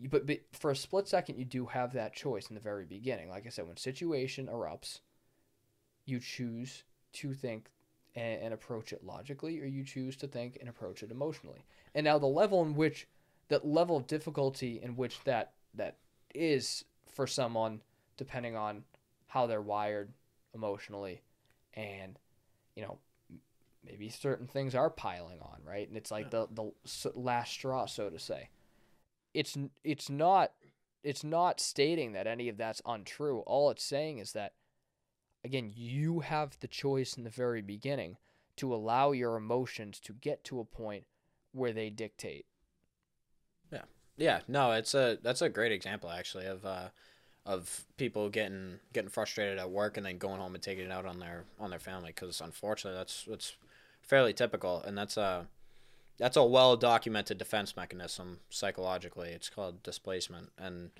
but, 0.00 0.26
but 0.26 0.38
for 0.52 0.70
a 0.70 0.76
split 0.76 1.06
second 1.06 1.36
you 1.38 1.44
do 1.44 1.66
have 1.66 1.92
that 1.92 2.14
choice 2.14 2.48
in 2.48 2.54
the 2.54 2.60
very 2.62 2.86
beginning 2.86 3.28
like 3.28 3.44
i 3.46 3.50
said 3.50 3.66
when 3.66 3.76
situation 3.76 4.46
erupts 4.46 5.00
you 6.06 6.18
choose 6.18 6.84
to 7.12 7.34
think 7.34 7.70
and, 8.18 8.42
and 8.42 8.54
approach 8.54 8.92
it 8.92 9.04
logically 9.04 9.60
or 9.60 9.66
you 9.66 9.84
choose 9.84 10.16
to 10.16 10.26
think 10.26 10.58
and 10.60 10.68
approach 10.68 11.02
it 11.02 11.10
emotionally. 11.10 11.64
And 11.94 12.04
now 12.04 12.18
the 12.18 12.26
level 12.26 12.62
in 12.62 12.74
which 12.74 13.06
that 13.48 13.66
level 13.66 13.96
of 13.96 14.06
difficulty 14.06 14.80
in 14.82 14.96
which 14.96 15.22
that 15.24 15.52
that 15.74 15.96
is 16.34 16.84
for 17.12 17.26
someone 17.26 17.80
depending 18.16 18.56
on 18.56 18.82
how 19.28 19.46
they're 19.46 19.62
wired 19.62 20.12
emotionally 20.54 21.22
and 21.74 22.18
you 22.74 22.82
know 22.82 22.98
maybe 23.86 24.08
certain 24.08 24.46
things 24.46 24.74
are 24.74 24.90
piling 24.90 25.38
on 25.40 25.60
right? 25.64 25.88
And 25.88 25.96
it's 25.96 26.10
like 26.10 26.30
the 26.30 26.48
the 26.50 26.72
last 27.14 27.52
straw 27.52 27.86
so 27.86 28.10
to 28.10 28.18
say. 28.18 28.50
It's 29.32 29.56
it's 29.84 30.10
not 30.10 30.52
it's 31.04 31.22
not 31.22 31.60
stating 31.60 32.12
that 32.12 32.26
any 32.26 32.48
of 32.48 32.56
that's 32.56 32.82
untrue. 32.84 33.40
All 33.40 33.70
it's 33.70 33.84
saying 33.84 34.18
is 34.18 34.32
that 34.32 34.54
again 35.48 35.72
you 35.74 36.20
have 36.20 36.58
the 36.60 36.68
choice 36.68 37.16
in 37.16 37.24
the 37.24 37.30
very 37.30 37.62
beginning 37.62 38.16
to 38.56 38.74
allow 38.74 39.12
your 39.12 39.36
emotions 39.36 39.98
to 40.00 40.12
get 40.12 40.44
to 40.44 40.60
a 40.60 40.64
point 40.64 41.04
where 41.52 41.72
they 41.72 41.90
dictate. 41.90 42.46
Yeah, 43.72 43.82
Yeah, 44.16 44.40
no, 44.46 44.72
it's 44.72 44.94
a 44.94 45.18
that's 45.22 45.42
a 45.42 45.48
great 45.48 45.72
example 45.72 46.10
actually 46.10 46.46
of 46.46 46.64
uh, 46.66 46.88
of 47.46 47.86
people 47.96 48.28
getting 48.28 48.78
getting 48.92 49.10
frustrated 49.10 49.58
at 49.58 49.70
work 49.70 49.96
and 49.96 50.04
then 50.04 50.18
going 50.18 50.40
home 50.40 50.54
and 50.54 50.62
taking 50.62 50.84
it 50.84 50.92
out 50.92 51.06
on 51.06 51.18
their 51.18 51.44
on 51.58 51.70
their 51.70 51.78
family 51.78 52.12
because 52.14 52.40
unfortunately 52.40 52.98
that's 52.98 53.24
that's 53.24 53.56
fairly 54.02 54.34
typical. 54.34 54.82
And 54.82 54.96
that's 54.96 55.16
a 55.16 55.46
that's 56.18 56.36
a 56.36 56.44
well 56.44 56.76
documented 56.76 57.38
defense 57.38 57.74
mechanism 57.76 58.40
psychologically. 58.50 59.30
It's 59.30 59.48
called 59.48 59.82
displacement. 59.82 60.50
And 60.58 60.90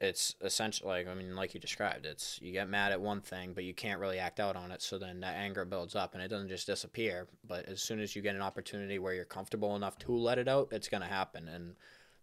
it's 0.00 0.36
essentially 0.42 0.88
like 0.88 1.08
I 1.08 1.14
mean 1.14 1.34
like 1.34 1.54
you 1.54 1.60
described 1.60 2.06
it's 2.06 2.38
you 2.40 2.52
get 2.52 2.68
mad 2.68 2.92
at 2.92 3.00
one 3.00 3.20
thing 3.20 3.52
but 3.52 3.64
you 3.64 3.74
can't 3.74 4.00
really 4.00 4.18
act 4.18 4.38
out 4.38 4.54
on 4.54 4.70
it 4.70 4.80
so 4.80 4.96
then 4.96 5.20
that 5.20 5.34
anger 5.34 5.64
builds 5.64 5.96
up 5.96 6.14
and 6.14 6.22
it 6.22 6.28
doesn't 6.28 6.48
just 6.48 6.66
disappear 6.66 7.26
but 7.46 7.66
as 7.66 7.82
soon 7.82 7.98
as 7.98 8.14
you 8.14 8.22
get 8.22 8.36
an 8.36 8.42
opportunity 8.42 8.98
where 8.98 9.12
you're 9.12 9.24
comfortable 9.24 9.74
enough 9.74 9.98
to 9.98 10.12
let 10.12 10.38
it 10.38 10.46
out 10.46 10.68
it's 10.70 10.88
going 10.88 11.02
to 11.02 11.08
happen 11.08 11.48
and 11.48 11.74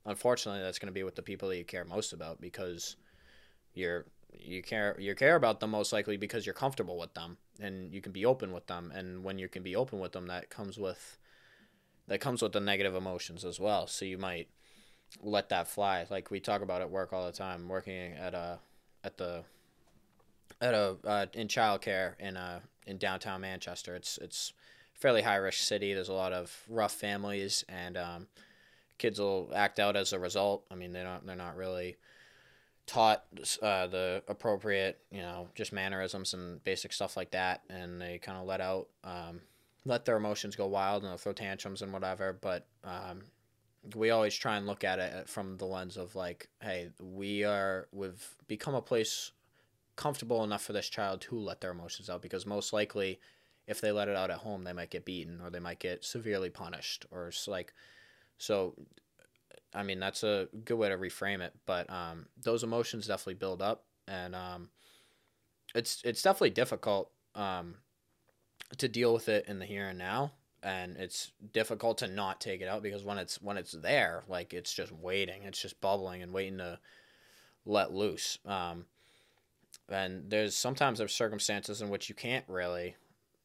unfortunately 0.05 0.61
that's 0.61 0.79
going 0.79 0.87
to 0.87 0.93
be 0.93 1.03
with 1.03 1.15
the 1.15 1.21
people 1.21 1.49
that 1.49 1.57
you 1.57 1.65
care 1.65 1.83
most 1.83 2.13
about 2.13 2.39
because 2.39 2.95
you're 3.73 4.05
you 4.39 4.61
care 4.61 4.95
you 4.97 5.13
care 5.13 5.35
about 5.35 5.59
them 5.59 5.71
most 5.71 5.91
likely 5.91 6.15
because 6.15 6.45
you're 6.45 6.53
comfortable 6.53 6.97
with 6.97 7.13
them 7.13 7.37
and 7.59 7.93
you 7.93 8.01
can 8.01 8.11
be 8.11 8.25
open 8.25 8.53
with 8.53 8.67
them 8.67 8.91
and 8.95 9.23
when 9.23 9.37
you 9.37 9.49
can 9.49 9.63
be 9.63 9.75
open 9.75 9.99
with 9.99 10.13
them 10.13 10.27
that 10.27 10.49
comes 10.49 10.77
with 10.77 11.17
that 12.07 12.21
comes 12.21 12.41
with 12.41 12.53
the 12.53 12.59
negative 12.59 12.95
emotions 12.95 13.43
as 13.43 13.59
well 13.59 13.85
so 13.85 14.05
you 14.05 14.17
might 14.17 14.47
let 15.21 15.49
that 15.49 15.67
fly 15.67 16.05
like 16.09 16.29
we 16.29 16.39
talk 16.39 16.61
about 16.61 16.81
at 16.81 16.89
work 16.89 17.13
all 17.13 17.25
the 17.25 17.31
time 17.31 17.67
working 17.67 18.13
at 18.13 18.33
a 18.33 18.59
at 19.03 19.17
the 19.17 19.43
at 20.61 20.73
a 20.73 20.97
uh, 21.05 21.25
in 21.33 21.47
childcare 21.47 22.13
in 22.19 22.35
uh 22.37 22.59
in 22.85 22.97
downtown 22.97 23.41
Manchester 23.41 23.95
it's 23.95 24.17
it's 24.17 24.53
fairly 24.93 25.21
high 25.21 25.35
risk 25.35 25.59
city 25.59 25.93
there's 25.93 26.09
a 26.09 26.13
lot 26.13 26.33
of 26.33 26.63
rough 26.69 26.93
families 26.93 27.63
and 27.69 27.97
um 27.97 28.27
kids 28.97 29.19
will 29.19 29.51
act 29.53 29.79
out 29.79 29.95
as 29.95 30.13
a 30.13 30.19
result. 30.19 30.65
I 30.71 30.75
mean, 30.75 30.91
they 30.91 31.03
don't 31.03 31.25
they're 31.25 31.35
not 31.35 31.57
really 31.57 31.97
taught 32.85 33.23
uh, 33.61 33.87
the 33.87 34.23
appropriate, 34.27 34.99
you 35.11 35.21
know, 35.21 35.49
just 35.55 35.73
mannerisms 35.73 36.33
and 36.33 36.63
basic 36.63 36.93
stuff 36.93 37.17
like 37.17 37.31
that, 37.31 37.61
and 37.69 38.01
they 38.01 38.19
kind 38.19 38.37
of 38.37 38.45
let 38.45 38.61
out, 38.61 38.87
um, 39.03 39.41
let 39.85 40.05
their 40.05 40.17
emotions 40.17 40.55
go 40.55 40.67
wild 40.67 41.03
and 41.03 41.11
they'll 41.11 41.17
throw 41.17 41.33
tantrums 41.33 41.81
and 41.81 41.91
whatever. 41.91 42.33
But 42.33 42.67
um, 42.83 43.23
we 43.93 44.09
always 44.09 44.35
try 44.35 44.57
and 44.57 44.65
look 44.65 44.83
at 44.83 44.99
it 44.99 45.29
from 45.29 45.57
the 45.57 45.65
lens 45.65 45.97
of 45.97 46.15
like, 46.15 46.49
hey, 46.61 46.89
we 46.99 47.43
are 47.43 47.87
we've 47.91 48.35
become 48.47 48.75
a 48.75 48.81
place 48.81 49.31
comfortable 49.95 50.43
enough 50.43 50.63
for 50.63 50.73
this 50.73 50.89
child 50.89 51.21
to 51.21 51.39
let 51.39 51.61
their 51.61 51.71
emotions 51.71 52.09
out 52.09 52.21
because 52.21 52.45
most 52.45 52.73
likely 52.73 53.19
if 53.67 53.79
they 53.79 53.91
let 53.91 54.09
it 54.09 54.15
out 54.15 54.29
at 54.29 54.39
home 54.39 54.63
they 54.63 54.73
might 54.73 54.89
get 54.89 55.05
beaten 55.05 55.39
or 55.41 55.49
they 55.49 55.59
might 55.59 55.79
get 55.79 56.03
severely 56.03 56.49
punished 56.49 57.05
or 57.11 57.29
it's 57.29 57.47
like 57.47 57.73
so, 58.37 58.75
I 59.73 59.83
mean, 59.83 59.99
that's 59.99 60.23
a 60.23 60.47
good 60.63 60.75
way 60.75 60.89
to 60.89 60.97
reframe 60.97 61.41
it. 61.41 61.53
But 61.65 61.89
um, 61.89 62.27
those 62.41 62.63
emotions 62.63 63.07
definitely 63.07 63.35
build 63.35 63.61
up, 63.61 63.85
and 64.07 64.35
um, 64.35 64.69
it's 65.73 66.01
it's 66.03 66.21
definitely 66.21 66.51
difficult 66.51 67.11
um, 67.33 67.75
to 68.77 68.87
deal 68.87 69.13
with 69.13 69.29
it 69.29 69.45
in 69.47 69.59
the 69.59 69.65
here 69.65 69.87
and 69.87 69.97
now, 69.97 70.31
and 70.65 70.97
it's 70.97 71.31
difficult 71.53 71.99
to 71.99 72.07
not 72.07 72.41
take 72.41 72.61
it 72.61 72.67
out 72.67 72.83
because 72.83 73.03
when 73.03 73.17
it's 73.17 73.41
when 73.41 73.57
it's 73.57 73.71
there, 73.71 74.23
like 74.27 74.53
it's 74.53 74.73
just 74.73 74.91
waiting, 74.91 75.43
it's 75.43 75.61
just 75.61 75.79
bubbling 75.79 76.21
and 76.21 76.33
waiting 76.33 76.57
to 76.57 76.79
let 77.65 77.93
loose. 77.93 78.39
Um, 78.45 78.85
and 79.87 80.29
there's 80.29 80.57
sometimes 80.57 80.99
there's 80.99 81.13
circumstances 81.13 81.81
in 81.81 81.89
which 81.89 82.09
you 82.09 82.15
can't 82.15 82.45
really, 82.47 82.95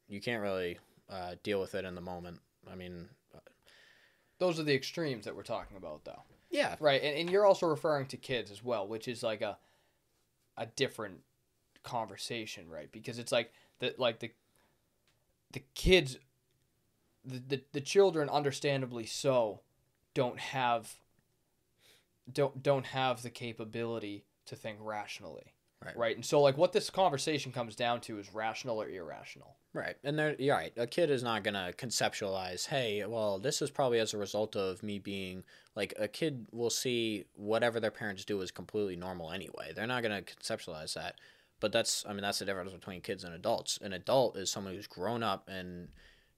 you 0.08 0.20
can't 0.20 0.42
really 0.42 0.78
uh, 1.08 1.34
deal 1.42 1.60
with 1.60 1.74
it 1.74 1.84
in 1.84 1.94
the 1.94 2.00
moment. 2.00 2.40
I 2.70 2.74
mean, 2.74 3.08
those 4.38 4.58
are 4.58 4.64
the 4.64 4.74
extremes 4.74 5.26
that 5.26 5.36
we're 5.36 5.42
talking 5.42 5.76
about 5.76 6.04
though 6.04 6.22
yeah, 6.50 6.74
Right, 6.80 7.00
and, 7.02 7.16
and 7.16 7.30
you're 7.30 7.46
also 7.46 7.66
referring 7.66 8.06
to 8.06 8.16
kids 8.16 8.50
as 8.50 8.62
well, 8.62 8.86
which 8.86 9.08
is 9.08 9.22
like 9.22 9.40
a 9.40 9.56
a 10.56 10.66
different 10.66 11.20
conversation, 11.84 12.68
right? 12.68 12.90
Because 12.90 13.18
it's 13.18 13.32
like 13.32 13.52
the 13.78 13.94
like 13.98 14.18
the 14.18 14.32
the 15.52 15.62
kids 15.74 16.18
the, 17.30 17.56
the, 17.56 17.62
the 17.72 17.80
children 17.80 18.28
understandably 18.28 19.06
so 19.06 19.60
don't 20.14 20.38
have 20.38 20.94
don't 22.32 22.62
don't 22.62 22.86
have 22.86 23.22
the 23.22 23.30
capability 23.30 24.24
to 24.46 24.56
think 24.56 24.78
rationally 24.80 25.54
Right. 25.84 25.96
right 25.96 26.16
and 26.16 26.24
so 26.26 26.42
like 26.42 26.58
what 26.58 26.72
this 26.72 26.90
conversation 26.90 27.52
comes 27.52 27.74
down 27.74 28.02
to 28.02 28.18
is 28.18 28.34
rational 28.34 28.82
or 28.82 28.88
irrational 28.88 29.56
Right. 29.72 29.94
And 30.02 30.18
they're 30.18 30.34
you're 30.36 30.56
right. 30.56 30.72
A 30.76 30.86
kid 30.86 31.10
is 31.10 31.22
not 31.22 31.44
gonna 31.44 31.72
conceptualize, 31.76 32.66
hey, 32.66 33.04
well, 33.06 33.38
this 33.38 33.62
is 33.62 33.70
probably 33.70 34.00
as 34.00 34.12
a 34.12 34.18
result 34.18 34.56
of 34.56 34.82
me 34.82 34.98
being 34.98 35.44
like 35.76 35.94
a 35.96 36.08
kid 36.08 36.48
will 36.50 36.70
see 36.70 37.26
whatever 37.34 37.78
their 37.78 37.92
parents 37.92 38.24
do 38.24 38.40
is 38.40 38.50
completely 38.50 38.96
normal 38.96 39.30
anyway. 39.30 39.72
They're 39.74 39.86
not 39.86 40.02
gonna 40.02 40.22
conceptualize 40.22 40.94
that. 40.94 41.20
But 41.60 41.70
that's 41.70 42.04
I 42.08 42.12
mean, 42.12 42.22
that's 42.22 42.40
the 42.40 42.46
difference 42.46 42.72
between 42.72 43.00
kids 43.00 43.22
and 43.22 43.32
adults. 43.32 43.78
An 43.80 43.92
adult 43.92 44.36
is 44.36 44.50
someone 44.50 44.74
who's 44.74 44.88
grown 44.88 45.22
up 45.22 45.48
and 45.48 45.88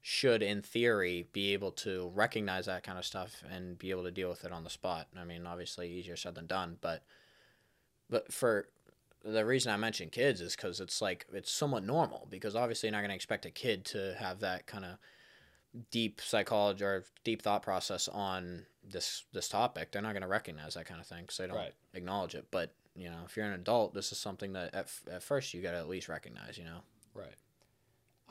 should 0.05 0.43
in 0.43 0.61
theory 0.63 1.29
be 1.33 1.53
able 1.53 1.71
to 1.71 2.11
recognize 2.15 2.67
that 2.67 2.83
kind 2.83 2.99
of 2.99 3.05
stuff 3.05 3.43
and 3.49 3.79
be 3.79 3.91
able 3.93 4.03
to 4.03 4.11
deal 4.11 4.29
with 4.29 4.45
it 4.45 4.51
on 4.53 4.65
the 4.65 4.71
spot. 4.71 5.07
I 5.17 5.25
mean, 5.25 5.47
obviously 5.47 5.89
easier 5.91 6.17
said 6.17 6.35
than 6.35 6.47
done, 6.47 6.77
but 6.81 7.05
but 8.11 8.33
for 8.33 8.69
the 9.25 9.45
reason 9.47 9.73
I 9.73 9.77
mention 9.77 10.11
kids 10.11 10.41
is 10.41 10.57
because 10.57 10.81
it's 10.81 11.01
like 11.01 11.27
it's 11.33 11.53
somewhat 11.53 11.85
normal 11.85 12.27
because 12.31 12.57
obviously 12.57 12.89
you're 12.89 12.93
not 12.93 12.99
going 12.99 13.11
to 13.11 13.15
expect 13.15 13.47
a 13.47 13.51
kid 13.51 13.85
to 13.87 14.17
have 14.19 14.41
that 14.41 14.67
kind 14.67 14.85
of 14.85 14.99
deep 15.91 16.21
psychology 16.21 16.85
or 16.85 17.05
deep 17.25 17.41
thought 17.41 17.63
process 17.63 18.09
on 18.09 18.67
this 18.83 19.23
this 19.33 19.49
topic. 19.49 19.93
They're 19.93 20.03
not 20.03 20.13
going 20.13 20.23
to 20.23 20.29
recognize 20.29 20.75
that 20.75 20.87
kind 20.87 21.01
of 21.01 21.07
thing 21.07 21.23
because 21.23 21.37
they 21.37 21.47
don't 21.47 21.57
Right. 21.57 21.75
acknowledge 21.95 22.35
it. 22.35 22.49
But 22.51 22.75
you 22.97 23.09
know, 23.09 23.21
if 23.25 23.37
you're 23.37 23.47
an 23.47 23.53
adult, 23.53 23.95
this 23.95 24.11
is 24.11 24.19
something 24.19 24.53
that 24.55 24.75
at, 24.75 24.85
f- 24.87 25.03
at 25.11 25.23
first 25.23 25.55
you 25.55 25.63
got 25.63 25.71
to 25.71 25.79
at 25.79 25.89
least 25.89 26.09
recognize. 26.09 26.59
You 26.59 26.65
know, 26.65 26.81
Right. 27.15 27.35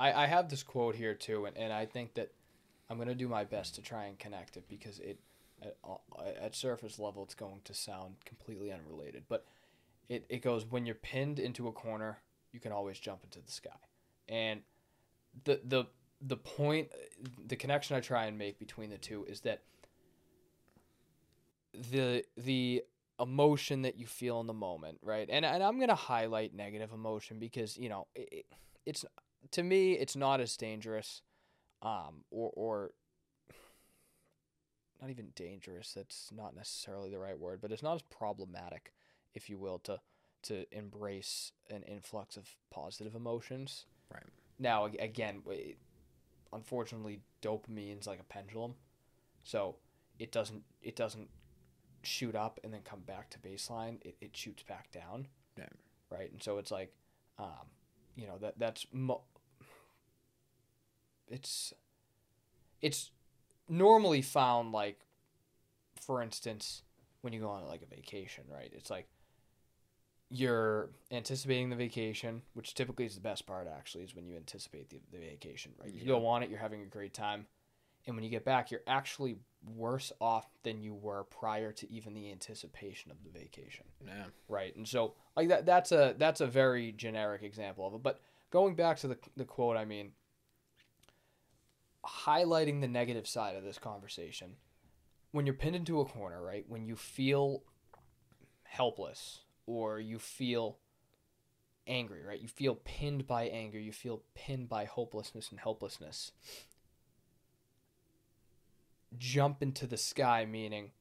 I, 0.01 0.23
I 0.23 0.25
have 0.27 0.49
this 0.49 0.63
quote 0.63 0.95
here 0.95 1.13
too, 1.13 1.45
and, 1.45 1.55
and 1.57 1.71
I 1.71 1.85
think 1.85 2.15
that 2.15 2.31
I'm 2.89 2.97
gonna 2.97 3.15
do 3.15 3.27
my 3.27 3.43
best 3.43 3.75
to 3.75 3.81
try 3.81 4.05
and 4.05 4.17
connect 4.17 4.57
it 4.57 4.65
because 4.67 4.99
it 4.99 5.19
at, 5.61 5.75
at 6.41 6.55
surface 6.55 6.97
level 6.97 7.23
it's 7.23 7.35
going 7.35 7.61
to 7.65 7.73
sound 7.73 8.15
completely 8.25 8.71
unrelated, 8.71 9.23
but 9.29 9.45
it, 10.09 10.25
it 10.27 10.41
goes 10.41 10.65
when 10.65 10.85
you're 10.85 10.95
pinned 10.95 11.39
into 11.39 11.67
a 11.67 11.71
corner, 11.71 12.17
you 12.51 12.59
can 12.59 12.71
always 12.71 12.99
jump 12.99 13.23
into 13.23 13.39
the 13.39 13.51
sky, 13.51 13.69
and 14.27 14.61
the 15.45 15.61
the 15.63 15.85
the 16.23 16.37
point, 16.37 16.89
the 17.47 17.55
connection 17.55 17.95
I 17.95 17.99
try 17.99 18.25
and 18.25 18.37
make 18.37 18.59
between 18.59 18.89
the 18.89 18.97
two 18.97 19.25
is 19.27 19.41
that 19.41 19.61
the 21.91 22.23
the 22.37 22.83
emotion 23.19 23.83
that 23.83 23.97
you 23.97 24.05
feel 24.07 24.39
in 24.41 24.47
the 24.47 24.53
moment, 24.53 24.97
right? 25.03 25.27
And 25.31 25.45
and 25.45 25.63
I'm 25.63 25.79
gonna 25.79 25.95
highlight 25.95 26.53
negative 26.53 26.91
emotion 26.91 27.39
because 27.39 27.77
you 27.77 27.89
know 27.89 28.07
it- 28.15 28.45
it's 28.85 29.05
to 29.51 29.63
me 29.63 29.93
it's 29.93 30.15
not 30.15 30.41
as 30.41 30.55
dangerous, 30.57 31.21
um, 31.81 32.23
or 32.29 32.51
or 32.55 32.91
not 35.01 35.09
even 35.09 35.29
dangerous. 35.35 35.93
That's 35.93 36.31
not 36.31 36.55
necessarily 36.55 37.09
the 37.09 37.19
right 37.19 37.37
word, 37.37 37.59
but 37.61 37.71
it's 37.71 37.83
not 37.83 37.95
as 37.95 38.01
problematic, 38.03 38.93
if 39.33 39.49
you 39.49 39.57
will, 39.57 39.79
to 39.79 39.99
to 40.43 40.65
embrace 40.75 41.51
an 41.69 41.83
influx 41.83 42.37
of 42.37 42.47
positive 42.71 43.15
emotions. 43.15 43.85
Right. 44.11 44.23
Now 44.59 44.85
again, 44.85 45.41
unfortunately, 46.53 47.21
dopamine's 47.41 48.07
like 48.07 48.19
a 48.19 48.23
pendulum, 48.23 48.75
so 49.43 49.75
it 50.19 50.31
doesn't 50.31 50.63
it 50.81 50.95
doesn't 50.95 51.29
shoot 52.03 52.35
up 52.35 52.59
and 52.63 52.73
then 52.73 52.81
come 52.83 53.01
back 53.01 53.29
to 53.29 53.39
baseline. 53.39 53.97
It, 54.01 54.15
it 54.21 54.35
shoots 54.35 54.63
back 54.63 54.91
down. 54.91 55.27
Yeah. 55.57 55.65
Right. 56.09 56.31
And 56.31 56.41
so 56.41 56.57
it's 56.57 56.71
like, 56.71 56.93
um, 57.39 57.69
you 58.15 58.27
know, 58.27 58.37
that 58.39 58.57
that's 58.57 58.85
mo- 58.91 59.23
it's 61.31 61.73
it's 62.81 63.11
normally 63.69 64.21
found 64.21 64.71
like 64.71 64.99
for 65.99 66.21
instance 66.21 66.83
when 67.21 67.33
you 67.33 67.39
go 67.39 67.49
on 67.49 67.65
like 67.67 67.81
a 67.81 67.95
vacation 67.95 68.43
right? 68.51 68.71
It's 68.73 68.89
like 68.89 69.07
you're 70.29 70.89
anticipating 71.11 71.69
the 71.69 71.75
vacation 71.75 72.41
which 72.53 72.73
typically 72.73 73.05
is 73.05 73.15
the 73.15 73.21
best 73.21 73.45
part 73.45 73.67
actually 73.67 74.03
is 74.03 74.15
when 74.15 74.25
you 74.25 74.35
anticipate 74.35 74.89
the, 74.89 74.99
the 75.11 75.19
vacation 75.19 75.71
right? 75.81 75.93
You 75.93 76.05
go 76.05 76.25
on 76.27 76.43
it 76.43 76.49
you're 76.49 76.59
having 76.59 76.81
a 76.81 76.85
great 76.85 77.13
time 77.13 77.45
and 78.07 78.15
when 78.15 78.23
you 78.23 78.29
get 78.29 78.45
back 78.45 78.71
you're 78.71 78.81
actually 78.87 79.37
worse 79.75 80.11
off 80.19 80.47
than 80.63 80.81
you 80.81 80.93
were 80.93 81.23
prior 81.25 81.71
to 81.71 81.91
even 81.91 82.13
the 82.13 82.31
anticipation 82.31 83.11
of 83.11 83.17
the 83.23 83.29
vacation 83.29 83.85
yeah, 84.05 84.25
right? 84.47 84.75
And 84.75 84.87
so 84.87 85.13
like 85.35 85.49
that 85.49 85.65
that's 85.65 85.91
a 85.91 86.15
that's 86.17 86.41
a 86.41 86.47
very 86.47 86.91
generic 86.93 87.43
example 87.43 87.85
of 87.85 87.93
it 87.93 88.01
but 88.01 88.19
going 88.49 88.75
back 88.75 88.97
to 88.97 89.07
the, 89.07 89.17
the 89.37 89.45
quote 89.45 89.77
i 89.77 89.85
mean 89.85 90.11
highlighting 92.05 92.81
the 92.81 92.87
negative 92.87 93.27
side 93.27 93.55
of 93.55 93.63
this 93.63 93.77
conversation 93.77 94.55
when 95.31 95.45
you're 95.45 95.55
pinned 95.55 95.75
into 95.75 95.99
a 96.01 96.05
corner 96.05 96.41
right 96.41 96.65
when 96.67 96.85
you 96.85 96.95
feel 96.95 97.63
helpless 98.63 99.39
or 99.67 99.99
you 99.99 100.17
feel 100.17 100.77
angry 101.87 102.23
right 102.25 102.41
you 102.41 102.47
feel 102.47 102.75
pinned 102.83 103.27
by 103.27 103.43
anger 103.43 103.79
you 103.79 103.91
feel 103.91 104.23
pinned 104.33 104.67
by 104.69 104.85
hopelessness 104.85 105.49
and 105.51 105.59
helplessness 105.59 106.31
jump 109.17 109.61
into 109.61 109.85
the 109.85 109.97
sky 109.97 110.45
meaning 110.45 110.91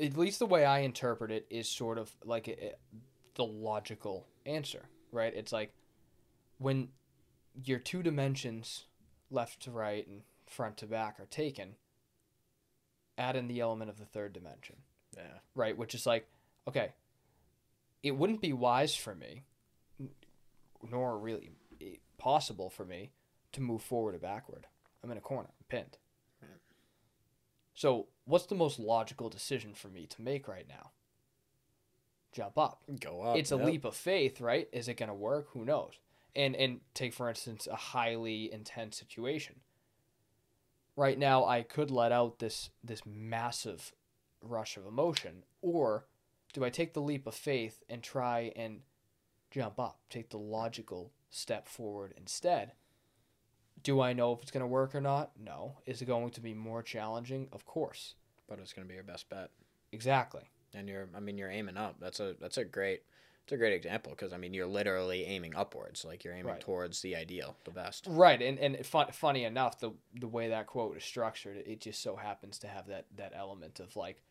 at 0.00 0.16
least 0.16 0.38
the 0.38 0.46
way 0.46 0.64
I 0.64 0.80
interpret 0.80 1.30
it 1.30 1.46
is 1.50 1.68
sort 1.68 1.98
of 1.98 2.14
like 2.24 2.48
a, 2.48 2.66
a- 2.66 2.74
the 3.34 3.44
logical 3.44 4.26
answer, 4.46 4.88
right? 5.10 5.32
It's 5.34 5.52
like 5.52 5.72
when 6.58 6.88
your 7.64 7.78
two 7.78 8.02
dimensions, 8.02 8.84
left 9.30 9.60
to 9.62 9.70
right 9.70 10.06
and 10.06 10.22
front 10.46 10.76
to 10.78 10.86
back, 10.86 11.18
are 11.18 11.26
taken, 11.26 11.76
add 13.18 13.36
in 13.36 13.48
the 13.48 13.60
element 13.60 13.90
of 13.90 13.98
the 13.98 14.04
third 14.04 14.32
dimension, 14.32 14.76
yeah, 15.16 15.38
right? 15.54 15.76
Which 15.76 15.94
is 15.94 16.06
like, 16.06 16.28
okay, 16.68 16.92
it 18.02 18.16
wouldn't 18.16 18.40
be 18.40 18.52
wise 18.52 18.94
for 18.94 19.14
me, 19.14 19.42
nor 20.90 21.18
really 21.18 21.50
possible 22.18 22.70
for 22.70 22.84
me, 22.84 23.10
to 23.52 23.60
move 23.60 23.82
forward 23.82 24.14
or 24.14 24.18
backward. 24.18 24.66
I'm 25.02 25.10
in 25.10 25.18
a 25.18 25.22
corner, 25.22 25.50
I'm 25.50 25.66
pinned. 25.68 25.98
So, 27.74 28.06
what's 28.24 28.46
the 28.46 28.54
most 28.54 28.78
logical 28.78 29.28
decision 29.28 29.74
for 29.74 29.88
me 29.88 30.06
to 30.06 30.22
make 30.22 30.46
right 30.46 30.66
now? 30.68 30.92
Jump 32.32 32.56
up. 32.56 32.82
go 33.00 33.22
up. 33.22 33.36
it's 33.36 33.52
a 33.52 33.56
yep. 33.56 33.66
leap 33.66 33.84
of 33.84 33.96
faith, 33.96 34.40
right? 34.40 34.68
Is 34.72 34.88
it 34.88 34.96
going 34.96 35.08
to 35.08 35.14
work? 35.14 35.48
Who 35.52 35.64
knows? 35.64 35.98
And 36.36 36.56
and 36.56 36.80
take 36.94 37.12
for 37.14 37.28
instance 37.28 37.66
a 37.70 37.76
highly 37.76 38.52
intense 38.52 38.96
situation. 38.98 39.60
Right 40.96 41.18
now, 41.18 41.44
I 41.44 41.62
could 41.62 41.90
let 41.90 42.12
out 42.12 42.38
this 42.38 42.70
this 42.82 43.02
massive 43.06 43.92
rush 44.40 44.76
of 44.76 44.86
emotion, 44.86 45.44
or 45.62 46.06
do 46.52 46.64
I 46.64 46.70
take 46.70 46.92
the 46.94 47.00
leap 47.02 47.26
of 47.26 47.34
faith 47.34 47.82
and 47.88 48.02
try 48.02 48.52
and 48.54 48.80
jump 49.50 49.78
up, 49.80 50.00
take 50.10 50.30
the 50.30 50.38
logical 50.38 51.12
step 51.30 51.68
forward 51.68 52.14
instead? 52.16 52.72
Do 53.82 54.00
I 54.00 54.12
know 54.12 54.32
if 54.32 54.42
it's 54.42 54.50
going 54.50 54.62
to 54.62 54.66
work 54.68 54.94
or 54.94 55.00
not? 55.00 55.32
No. 55.38 55.78
Is 55.84 56.00
it 56.00 56.06
going 56.06 56.30
to 56.30 56.40
be 56.40 56.54
more 56.54 56.82
challenging? 56.82 57.48
Of 57.52 57.66
course. 57.66 58.14
but 58.48 58.58
it's 58.58 58.72
gonna 58.72 58.86
be 58.86 58.94
your 58.94 59.02
best 59.02 59.28
bet. 59.28 59.50
Exactly. 59.92 60.42
and 60.74 60.88
you're 60.88 61.08
i 61.14 61.20
mean 61.20 61.38
you're 61.38 61.50
aiming 61.50 61.76
up 61.76 61.96
that's 62.00 62.18
a 62.20 62.34
that's 62.40 62.58
a 62.58 62.64
great 62.64 63.02
it's 63.44 63.52
a 63.52 63.56
great 63.56 63.72
example 63.74 64.10
because 64.12 64.32
i 64.32 64.36
mean 64.36 64.52
you're 64.54 64.66
literally 64.66 65.24
aiming 65.24 65.54
upwards 65.54 66.04
like 66.04 66.24
you're 66.24 66.34
aiming 66.34 66.52
Right. 66.52 66.60
towards 66.60 67.00
the 67.02 67.14
ideal 67.14 67.56
the 67.64 67.70
best 67.70 68.06
Right, 68.08 68.40
and 68.42 68.58
and 68.58 68.84
fun, 68.84 69.06
funny 69.12 69.44
enough, 69.44 69.78
the 69.80 69.92
the 70.18 70.28
way 70.28 70.48
that 70.48 70.66
quote 70.66 70.96
is 70.96 71.04
structured, 71.04 71.56
it 71.58 71.80
just 71.80 72.02
so 72.02 72.16
happens 72.16 72.58
to 72.60 72.68
have 72.68 72.86
that 72.88 73.06
that 73.16 73.32
element 73.36 73.80
of 73.80 73.94
like 73.96 74.22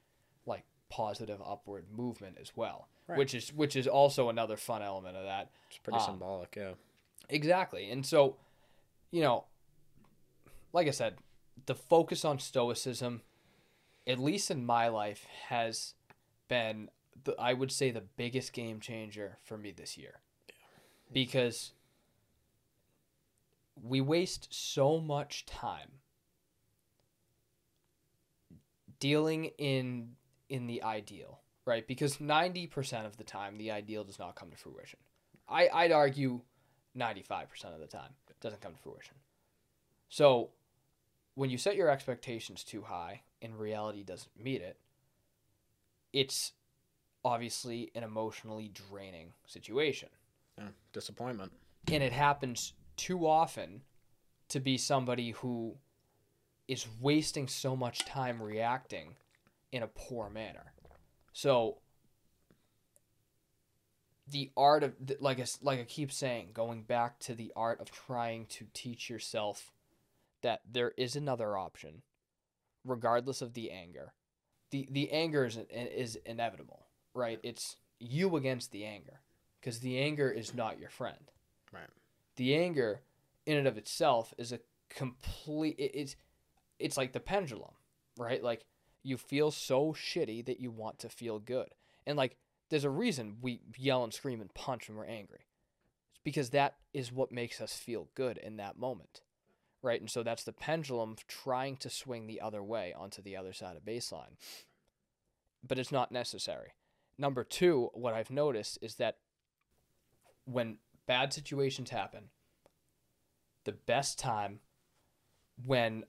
like 0.45 0.63
positive 0.89 1.39
upward 1.43 1.85
movement 1.91 2.37
as 2.41 2.51
well, 2.55 2.87
Right. 3.07 3.17
which 3.17 3.33
is 3.33 3.53
which 3.53 3.75
is 3.75 3.87
also 3.87 4.29
another 4.29 4.57
fun 4.57 4.81
element 4.83 5.15
of 5.17 5.23
that. 5.25 5.49
it's 5.69 5.77
pretty 5.79 5.97
Um, 5.99 6.05
symbolic 6.05 6.55
yeah 6.55 6.73
Exactly, 7.29 7.89
and 7.89 8.05
so, 8.05 8.37
you 9.11 9.21
know, 9.21 9.45
like 10.73 10.87
I 10.87 10.91
said, 10.91 11.17
the 11.65 11.75
focus 11.75 12.25
on 12.25 12.37
stoicism, 12.39 13.21
at 14.05 14.19
least 14.19 14.51
in 14.51 14.65
my 14.65 14.87
life, 14.89 15.25
has 15.49 15.93
been 16.47 16.89
the, 17.23 17.35
I 17.39 17.53
would 17.53 17.71
say 17.71 17.91
the 17.91 18.03
biggest 18.17 18.53
game 18.53 18.79
changer 18.79 19.37
for 19.43 19.57
me 19.57 19.71
this 19.71 19.97
year, 19.97 20.19
because 21.11 21.73
we 23.81 24.01
waste 24.01 24.47
so 24.51 24.99
much 24.99 25.45
time 25.45 25.99
dealing 28.99 29.45
in 29.57 30.11
in 30.49 30.67
the 30.67 30.83
ideal, 30.83 31.41
right? 31.65 31.87
Because 31.87 32.19
ninety 32.21 32.67
percent 32.67 33.05
of 33.05 33.17
the 33.17 33.23
time, 33.23 33.57
the 33.57 33.71
ideal 33.71 34.03
does 34.03 34.19
not 34.19 34.35
come 34.35 34.49
to 34.49 34.57
fruition. 34.57 34.99
I 35.47 35.69
I'd 35.73 35.91
argue 35.91 36.41
95% 36.97 37.73
of 37.73 37.79
the 37.79 37.87
time 37.87 38.11
it 38.29 38.39
doesn't 38.39 38.61
come 38.61 38.73
to 38.73 38.79
fruition. 38.79 39.15
So 40.09 40.51
when 41.35 41.49
you 41.49 41.57
set 41.57 41.75
your 41.75 41.89
expectations 41.89 42.63
too 42.63 42.83
high 42.83 43.21
and 43.41 43.57
reality 43.57 44.03
doesn't 44.03 44.31
meet 44.39 44.61
it, 44.61 44.77
it's 46.11 46.53
obviously 47.25 47.91
an 47.95 48.03
emotionally 48.03 48.71
draining 48.89 49.33
situation. 49.45 50.09
yeah 50.57 50.69
disappointment 50.91 51.51
And 51.91 52.03
it 52.03 52.13
happens 52.13 52.73
too 52.95 53.27
often 53.27 53.81
to 54.49 54.59
be 54.59 54.77
somebody 54.77 55.31
who 55.31 55.75
is 56.67 56.87
wasting 57.01 57.47
so 57.47 57.75
much 57.75 58.05
time 58.05 58.41
reacting 58.41 59.15
in 59.71 59.83
a 59.83 59.87
poor 59.87 60.29
manner. 60.29 60.73
So 61.33 61.79
the 64.27 64.51
art 64.55 64.83
of 64.83 64.93
like 65.19 65.39
I, 65.39 65.45
like 65.61 65.79
I 65.79 65.83
keep 65.83 66.11
saying, 66.11 66.49
going 66.53 66.83
back 66.83 67.19
to 67.21 67.35
the 67.35 67.51
art 67.55 67.81
of 67.81 67.91
trying 67.91 68.45
to 68.47 68.67
teach 68.73 69.09
yourself 69.09 69.71
that 70.41 70.61
there 70.69 70.93
is 70.97 71.15
another 71.15 71.57
option, 71.57 72.03
regardless 72.85 73.41
of 73.41 73.53
the 73.53 73.71
anger. 73.71 74.13
the 74.71 74.87
The 74.89 75.11
anger 75.11 75.45
is 75.45 75.57
is 75.69 76.15
inevitable, 76.25 76.82
right? 77.13 77.39
It's 77.43 77.77
you 77.99 78.35
against 78.35 78.71
the 78.71 78.85
anger, 78.85 79.21
because 79.59 79.79
the 79.79 79.99
anger 79.99 80.29
is 80.29 80.53
not 80.53 80.79
your 80.79 80.89
friend. 80.89 81.31
Right. 81.71 81.89
The 82.35 82.55
anger, 82.55 83.01
in 83.45 83.57
and 83.57 83.67
of 83.67 83.77
itself, 83.77 84.33
is 84.37 84.51
a 84.51 84.59
complete. 84.89 85.75
It, 85.77 85.91
it's 85.93 86.15
it's 86.79 86.97
like 86.97 87.13
the 87.13 87.19
pendulum, 87.19 87.73
right? 88.17 88.43
Like 88.43 88.65
you 89.03 89.17
feel 89.17 89.51
so 89.51 89.93
shitty 89.93 90.45
that 90.45 90.59
you 90.59 90.71
want 90.71 90.99
to 90.99 91.09
feel 91.09 91.39
good, 91.39 91.69
and 92.05 92.17
like 92.17 92.37
there's 92.69 92.83
a 92.85 92.89
reason 92.89 93.37
we 93.41 93.61
yell 93.77 94.03
and 94.03 94.13
scream 94.13 94.41
and 94.41 94.53
punch 94.53 94.89
when 94.89 94.97
we're 94.97 95.05
angry. 95.05 95.45
It's 96.11 96.21
because 96.23 96.49
that 96.51 96.75
is 96.93 97.11
what 97.11 97.31
makes 97.31 97.61
us 97.61 97.73
feel 97.73 98.09
good 98.15 98.37
in 98.37 98.57
that 98.57 98.77
moment. 98.77 99.21
Right? 99.81 99.99
And 99.99 100.09
so 100.09 100.23
that's 100.23 100.45
the 100.45 100.53
pendulum 100.53 101.17
trying 101.27 101.75
to 101.77 101.89
swing 101.89 102.25
the 102.25 102.39
other 102.39 102.63
way 102.63 102.93
onto 102.97 103.21
the 103.21 103.35
other 103.35 103.51
side 103.51 103.75
of 103.75 103.83
baseline. 103.83 104.37
But 105.61 105.77
it's 105.77 105.91
not 105.91 106.09
necessary. 106.09 106.69
Number 107.17 107.43
two, 107.43 107.89
what 107.93 108.13
I've 108.13 108.31
noticed 108.31 108.79
is 108.81 108.95
that 108.95 109.17
when 110.45 110.77
bad 111.07 111.33
situations 111.33 111.89
happen, 111.89 112.29
the 113.65 113.71
best 113.71 114.19
time 114.19 114.59
when 115.65 116.03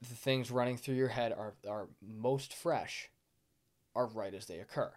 the 0.00 0.14
things 0.14 0.50
running 0.50 0.76
through 0.76 0.96
your 0.96 1.08
head 1.08 1.32
are, 1.32 1.54
are 1.68 1.88
most 2.02 2.52
fresh 2.52 3.10
are 3.94 4.06
right 4.06 4.34
as 4.34 4.46
they 4.46 4.58
occur. 4.58 4.92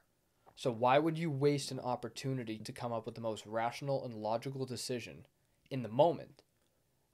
So 0.55 0.71
why 0.71 0.99
would 0.99 1.17
you 1.17 1.31
waste 1.31 1.71
an 1.71 1.79
opportunity 1.79 2.57
to 2.57 2.73
come 2.73 2.91
up 2.91 3.05
with 3.05 3.15
the 3.15 3.21
most 3.21 3.45
rational 3.45 4.03
and 4.03 4.13
logical 4.13 4.65
decision 4.65 5.25
in 5.71 5.83
the 5.83 5.89
moment 5.89 6.43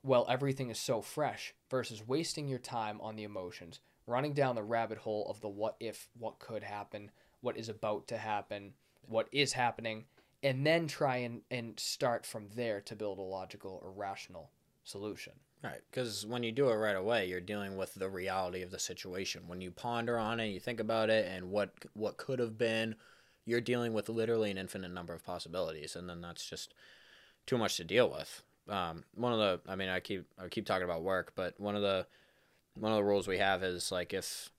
while 0.01 0.25
everything 0.29 0.69
is 0.69 0.79
so 0.79 1.01
fresh 1.01 1.53
versus 1.69 2.07
wasting 2.07 2.47
your 2.47 2.59
time 2.59 2.99
on 3.01 3.15
the 3.15 3.23
emotions, 3.23 3.79
running 4.07 4.33
down 4.33 4.55
the 4.55 4.63
rabbit 4.63 4.99
hole 4.99 5.27
of 5.29 5.41
the 5.41 5.47
what 5.47 5.75
if, 5.79 6.07
what 6.17 6.39
could 6.39 6.63
happen, 6.63 7.11
what 7.45 7.57
is 7.57 7.69
about 7.69 8.07
to 8.07 8.17
happen, 8.17 8.73
what 9.07 9.27
is 9.31 9.53
happening, 9.53 10.05
and 10.41 10.65
then 10.65 10.87
try 10.87 11.17
and, 11.17 11.41
and 11.51 11.79
start 11.79 12.25
from 12.25 12.47
there 12.55 12.81
to 12.81 12.95
build 12.95 13.19
a 13.19 13.21
logical 13.21 13.79
or 13.83 13.91
rational 13.91 14.49
solution. 14.83 15.33
Right, 15.63 15.81
because 15.91 16.25
when 16.25 16.41
you 16.41 16.51
do 16.51 16.69
it 16.69 16.75
right 16.75 16.95
away, 16.95 17.27
you're 17.27 17.39
dealing 17.39 17.77
with 17.77 17.93
the 17.93 18.09
reality 18.09 18.63
of 18.63 18.71
the 18.71 18.79
situation. 18.79 19.43
When 19.47 19.61
you 19.61 19.69
ponder 19.69 20.17
on 20.17 20.39
it, 20.39 20.47
you 20.47 20.59
think 20.59 20.79
about 20.79 21.11
it, 21.11 21.27
and 21.27 21.51
what 21.51 21.69
what 21.93 22.17
could 22.17 22.39
have 22.39 22.57
been, 22.57 22.95
you're 23.45 23.61
dealing 23.61 23.93
with 23.93 24.09
literally 24.09 24.49
an 24.49 24.57
infinite 24.57 24.91
number 24.91 25.13
of 25.13 25.23
possibilities, 25.23 25.95
and 25.95 26.09
then 26.09 26.21
that's 26.21 26.49
just 26.49 26.73
too 27.45 27.59
much 27.59 27.77
to 27.77 27.83
deal 27.83 28.09
with. 28.09 28.41
Um, 28.67 29.03
one 29.13 29.33
of 29.33 29.39
the, 29.39 29.71
I 29.71 29.75
mean, 29.75 29.89
I 29.89 29.99
keep 29.99 30.25
I 30.39 30.47
keep 30.47 30.65
talking 30.65 30.83
about 30.83 31.03
work, 31.03 31.33
but 31.35 31.59
one 31.59 31.75
of 31.75 31.83
the 31.83 32.07
one 32.73 32.91
of 32.91 32.97
the 32.97 33.03
rules 33.03 33.27
we 33.27 33.37
have 33.37 33.63
is 33.63 33.91
like 33.91 34.13
if 34.13 34.51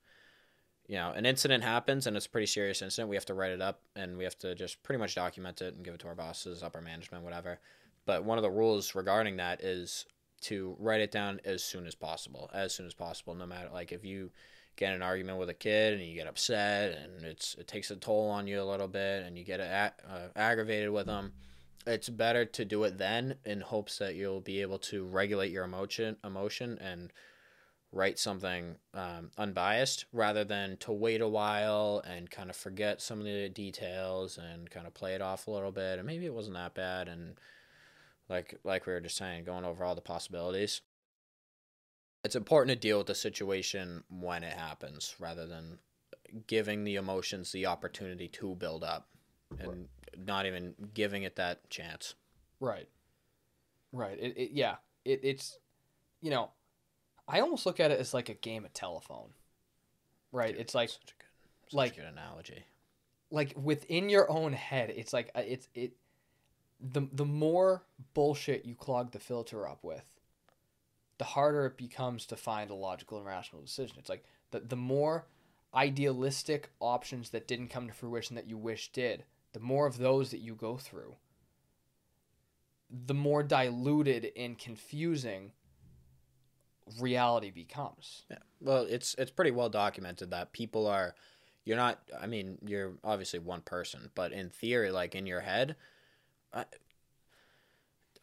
you 0.87 0.95
know 0.95 1.11
an 1.11 1.25
incident 1.25 1.63
happens 1.63 2.07
and 2.07 2.15
it's 2.15 2.25
a 2.25 2.29
pretty 2.29 2.47
serious 2.47 2.81
incident, 2.81 3.09
we 3.09 3.15
have 3.15 3.25
to 3.25 3.33
write 3.33 3.51
it 3.51 3.61
up 3.61 3.81
and 3.95 4.17
we 4.17 4.23
have 4.23 4.37
to 4.39 4.55
just 4.55 4.81
pretty 4.83 4.99
much 4.99 5.15
document 5.15 5.61
it 5.61 5.75
and 5.75 5.83
give 5.83 5.93
it 5.93 5.99
to 6.01 6.07
our 6.07 6.15
bosses, 6.15 6.63
upper 6.63 6.81
management, 6.81 7.23
whatever. 7.23 7.59
But 8.05 8.23
one 8.23 8.37
of 8.37 8.43
the 8.43 8.49
rules 8.49 8.95
regarding 8.95 9.37
that 9.37 9.61
is 9.61 10.05
to 10.41 10.75
write 10.79 11.01
it 11.01 11.11
down 11.11 11.41
as 11.43 11.63
soon 11.63 11.87
as 11.87 11.95
possible, 11.95 12.49
as 12.53 12.73
soon 12.73 12.85
as 12.85 12.93
possible, 12.93 13.35
no 13.35 13.45
matter 13.45 13.69
like 13.73 13.91
if 13.91 14.05
you 14.05 14.31
get 14.77 14.93
an 14.93 15.01
argument 15.01 15.39
with 15.39 15.49
a 15.49 15.53
kid 15.53 15.93
and 15.93 16.03
you 16.03 16.15
get 16.15 16.27
upset 16.27 16.97
and 16.97 17.25
it's 17.25 17.55
it 17.55 17.67
takes 17.67 17.91
a 17.91 17.95
toll 17.95 18.29
on 18.29 18.47
you 18.47 18.61
a 18.61 18.63
little 18.63 18.87
bit 18.87 19.23
and 19.25 19.37
you 19.37 19.43
get 19.43 19.59
uh, 19.59 19.89
aggravated 20.35 20.91
with 20.91 21.07
them 21.07 21.33
it's 21.87 22.09
better 22.09 22.45
to 22.45 22.63
do 22.63 22.83
it 22.83 22.97
then 22.97 23.35
in 23.43 23.59
hopes 23.59 23.97
that 23.97 24.15
you'll 24.15 24.39
be 24.39 24.61
able 24.61 24.77
to 24.77 25.03
regulate 25.05 25.51
your 25.51 25.63
emotion 25.63 26.15
emotion 26.23 26.77
and 26.79 27.11
write 27.97 28.19
something 28.19 28.75
um, 28.93 29.31
unbiased 29.37 30.05
rather 30.13 30.43
than 30.43 30.77
to 30.77 30.91
wait 30.91 31.21
a 31.21 31.27
while 31.27 32.03
and 32.07 32.29
kind 32.29 32.49
of 32.49 32.55
forget 32.55 33.01
some 33.01 33.19
of 33.19 33.25
the 33.25 33.49
details 33.49 34.37
and 34.37 34.69
kind 34.69 34.85
of 34.85 34.93
play 34.93 35.15
it 35.15 35.21
off 35.21 35.47
a 35.47 35.51
little 35.51 35.71
bit 35.71 35.97
and 35.97 36.05
maybe 36.05 36.25
it 36.25 36.33
wasn't 36.33 36.55
that 36.55 36.75
bad 36.75 37.07
and 37.07 37.39
like 38.29 38.59
like 38.63 38.85
we 38.85 38.93
were 38.93 38.99
just 38.99 39.17
saying 39.17 39.43
going 39.43 39.65
over 39.65 39.83
all 39.83 39.95
the 39.95 40.01
possibilities 40.01 40.81
it's 42.23 42.35
important 42.35 42.69
to 42.69 42.87
deal 42.87 42.97
with 42.97 43.07
the 43.07 43.15
situation 43.15 44.03
when 44.09 44.43
it 44.43 44.53
happens 44.53 45.15
rather 45.19 45.47
than 45.47 45.79
giving 46.45 46.83
the 46.83 46.95
emotions 46.95 47.51
the 47.51 47.65
opportunity 47.65 48.27
to 48.27 48.55
build 48.55 48.83
up 48.83 49.07
and 49.59 49.67
right. 49.69 50.25
not 50.25 50.45
even 50.45 50.73
giving 50.93 51.23
it 51.23 51.35
that 51.37 51.69
chance. 51.69 52.15
Right. 52.59 52.87
Right. 53.91 54.17
It, 54.19 54.37
it 54.37 54.51
yeah. 54.51 54.75
It, 55.05 55.21
it's 55.23 55.59
you 56.21 56.31
know, 56.31 56.51
I 57.27 57.41
almost 57.41 57.65
look 57.65 57.79
at 57.79 57.91
it 57.91 57.99
as 57.99 58.13
like 58.13 58.29
a 58.29 58.33
game 58.33 58.65
of 58.65 58.73
telephone. 58.73 59.29
Right? 60.31 60.53
Dude, 60.53 60.61
it's 60.61 60.75
like 60.75 60.89
such 60.89 61.01
a 61.01 61.21
good, 61.21 61.29
such 61.65 61.73
like 61.73 61.93
a 61.93 61.95
good 62.01 62.11
analogy. 62.11 62.65
Like 63.29 63.53
within 63.61 64.09
your 64.09 64.29
own 64.31 64.53
head, 64.53 64.93
it's 64.95 65.13
like 65.13 65.31
uh, 65.35 65.43
it's 65.45 65.67
it 65.73 65.93
the 66.79 67.07
the 67.11 67.25
more 67.25 67.83
bullshit 68.13 68.65
you 68.65 68.75
clog 68.75 69.11
the 69.11 69.19
filter 69.19 69.67
up 69.67 69.83
with, 69.83 70.05
the 71.17 71.25
harder 71.25 71.65
it 71.65 71.77
becomes 71.77 72.25
to 72.27 72.35
find 72.35 72.69
a 72.69 72.75
logical 72.75 73.17
and 73.17 73.27
rational 73.27 73.61
decision. 73.61 73.97
It's 73.99 74.09
like 74.09 74.23
the 74.51 74.61
the 74.61 74.75
more 74.77 75.25
idealistic 75.73 76.69
options 76.79 77.31
that 77.31 77.47
didn't 77.47 77.67
come 77.67 77.87
to 77.87 77.93
fruition 77.93 78.35
that 78.35 78.47
you 78.47 78.57
wish 78.57 78.91
did, 78.91 79.25
the 79.53 79.59
more 79.59 79.85
of 79.85 79.97
those 79.97 80.31
that 80.31 80.39
you 80.39 80.55
go 80.55 80.77
through, 80.77 81.15
the 82.89 83.13
more 83.13 83.43
diluted 83.43 84.31
and 84.37 84.57
confusing 84.57 85.51
reality 86.99 87.51
becomes. 87.51 88.25
Yeah. 88.29 88.37
Well, 88.61 88.85
it's 88.89 89.15
it's 89.15 89.31
pretty 89.31 89.51
well 89.51 89.69
documented 89.69 90.31
that 90.31 90.53
people 90.53 90.87
are 90.87 91.15
you're 91.65 91.77
not 91.77 91.99
I 92.19 92.27
mean, 92.27 92.57
you're 92.65 92.93
obviously 93.03 93.39
one 93.39 93.61
person, 93.61 94.09
but 94.15 94.31
in 94.31 94.49
theory 94.49 94.91
like 94.91 95.15
in 95.15 95.25
your 95.25 95.41
head 95.41 95.75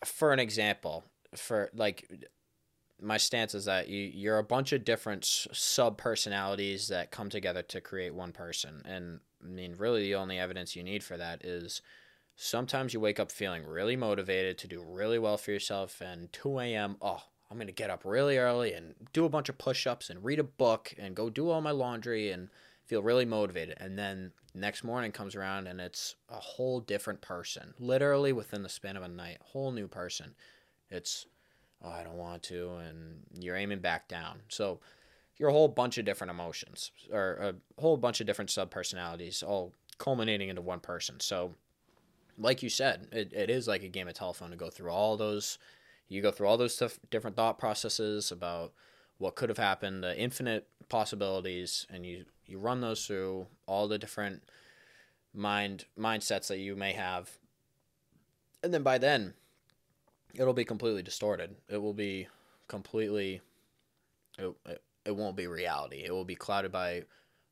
for 0.05 0.33
an 0.33 0.38
example, 0.38 1.05
for 1.35 1.70
like 1.74 2.09
my 3.00 3.16
stance 3.16 3.55
is 3.55 3.64
that 3.64 3.88
you 3.88 4.11
you're 4.14 4.38
a 4.38 4.44
bunch 4.44 4.72
of 4.72 4.85
different 4.85 5.24
sub 5.24 5.98
personalities 5.98 6.88
that 6.88 7.11
come 7.11 7.29
together 7.29 7.62
to 7.62 7.81
create 7.81 8.14
one 8.14 8.31
person 8.31 8.81
and 8.85 9.18
i 9.42 9.48
mean 9.48 9.74
really 9.77 10.03
the 10.03 10.14
only 10.14 10.38
evidence 10.38 10.77
you 10.77 10.83
need 10.85 11.03
for 11.03 11.16
that 11.16 11.44
is 11.44 11.83
sometimes 12.37 12.94
you 12.94 13.00
wake 13.00 13.18
up 13.18 13.33
feeling 13.33 13.66
really 13.66 13.96
motivated 13.96 14.57
to 14.57 14.68
do 14.68 14.81
really 14.81 15.18
well 15.18 15.37
for 15.37 15.50
yourself 15.50 16.00
and 16.00 16.33
2 16.33 16.61
a.m 16.61 16.96
oh 17.03 17.24
i'm 17.55 17.59
going 17.59 17.67
to 17.67 17.73
get 17.73 17.90
up 17.90 18.05
really 18.05 18.38
early 18.38 18.73
and 18.73 18.95
do 19.12 19.25
a 19.25 19.29
bunch 19.29 19.49
of 19.49 19.59
push-ups 19.59 20.11
and 20.11 20.25
read 20.25 20.38
a 20.38 20.45
book 20.45 20.95
and 20.99 21.14
go 21.14 21.31
do 21.31 21.51
all 21.51 21.61
my 21.61 21.71
laundry 21.71 22.31
and 22.31 22.49
feel 22.85 23.03
really 23.03 23.25
motivated 23.25 23.77
and 23.79 23.99
then 23.99 24.33
next 24.55 24.85
morning 24.85 25.11
comes 25.11 25.35
around 25.35 25.67
and 25.67 25.81
it's 25.81 26.17
a 26.29 26.37
whole 26.37 26.81
different 26.81 27.21
person 27.21 27.75
literally 27.79 28.33
within 28.33 28.62
the 28.62 28.69
span 28.69 28.97
of 28.97 29.03
a 29.03 29.09
night 29.09 29.38
whole 29.43 29.73
new 29.73 29.88
person 29.88 30.35
it's 30.90 31.27
oh, 31.85 31.90
I 31.90 32.03
don't 32.03 32.17
want 32.17 32.43
to, 32.45 32.71
and 32.77 33.23
you're 33.38 33.57
aiming 33.57 33.81
back 33.81 34.09
down. 34.09 34.40
So 34.49 34.81
you're 35.37 35.51
a 35.51 35.53
whole 35.53 35.69
bunch 35.69 35.99
of 35.99 36.05
different 36.05 36.31
emotions 36.31 36.90
or 37.12 37.35
a 37.77 37.81
whole 37.81 37.97
bunch 37.97 38.21
of 38.21 38.27
different 38.27 38.51
sub 38.51 38.71
personalities 38.71 39.43
all 39.43 39.73
culminating 39.99 40.49
into 40.49 40.62
one 40.62 40.81
person. 40.81 41.21
So, 41.21 41.55
like 42.38 42.63
you 42.63 42.69
said, 42.69 43.09
it, 43.13 43.33
it 43.33 43.50
is 43.50 43.69
like 43.69 43.83
a 43.83 43.88
game 43.88 44.09
of 44.09 44.15
telephone 44.15 44.50
to 44.50 44.57
go 44.57 44.71
through 44.71 44.90
all 44.90 45.17
those. 45.17 45.59
You 46.09 46.23
go 46.23 46.31
through 46.31 46.46
all 46.46 46.57
those 46.57 46.75
stuff, 46.75 46.98
different 47.11 47.37
thought 47.37 47.59
processes 47.59 48.31
about 48.31 48.73
what 49.19 49.37
could 49.37 49.48
have 49.48 49.59
happened, 49.59 50.02
the 50.02 50.19
infinite 50.19 50.69
possibilities, 50.88 51.87
and 51.90 52.05
you 52.05 52.25
you 52.46 52.59
run 52.59 52.81
those 52.81 53.07
through 53.07 53.46
all 53.67 53.88
the 53.88 53.98
different 53.98 54.42
mind 55.33 55.87
mindsets 55.98 56.48
that 56.48 56.59
you 56.59 56.77
may 56.77 56.92
have, 56.92 57.31
and 58.63 58.73
then 58.73 58.83
by 58.83 58.98
then 58.98 59.35
it'll 60.35 60.52
be 60.52 60.65
completely 60.65 61.02
distorted. 61.02 61.57
It 61.69 61.79
will 61.79 61.94
be 61.94 62.29
completely 62.69 63.40
it, 64.38 64.55
it, 64.67 64.83
it 65.05 65.17
won't 65.17 65.37
be 65.37 65.46
reality. 65.46 66.02
It 66.05 66.13
will 66.13 66.25
be 66.25 66.35
clouded 66.35 66.73
by 66.73 67.05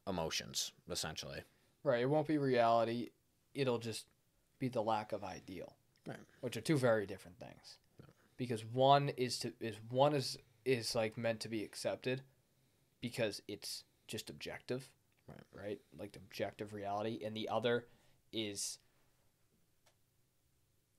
emotions 0.07 0.72
essentially. 0.90 1.40
Right, 1.84 2.03
it 2.03 2.11
won't 2.11 2.28
be 2.28 2.38
reality. 2.38 3.11
It'll 3.55 3.78
just 3.78 4.07
be 4.59 4.68
the 4.68 4.82
lack 4.82 5.12
of 5.12 5.24
ideal. 5.24 5.74
Right. 6.07 6.18
Which 6.40 6.57
are 6.57 6.61
two 6.61 6.78
very 6.78 7.07
different 7.07 7.38
things. 7.38 7.78
Because 8.43 8.64
one 8.64 9.11
is 9.11 9.38
to 9.38 9.53
is 9.61 9.76
one 9.88 10.14
is 10.14 10.36
is 10.64 10.97
like 10.97 11.16
meant 11.16 11.38
to 11.38 11.49
be 11.49 11.62
accepted 11.62 12.22
because 13.01 13.40
it's 13.47 13.84
just 14.09 14.30
objective. 14.30 14.90
Right. 15.28 15.62
Right? 15.64 15.80
Like 15.97 16.16
objective 16.16 16.74
reality 16.74 17.20
and 17.24 17.36
the 17.36 17.49
other 17.49 17.86
is 18.32 18.78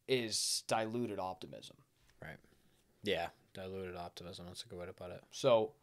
is 0.07 0.63
diluted 0.69 1.19
optimism. 1.19 1.75
Right. 2.21 2.37
Yeah, 3.03 3.27
diluted 3.53 3.97
optimism. 3.97 4.45
That's 4.47 4.63
a 4.63 4.67
good 4.69 4.79
way 4.79 4.85
to 4.85 4.93
put 4.93 5.11
it. 5.11 5.21
So, 5.31 5.73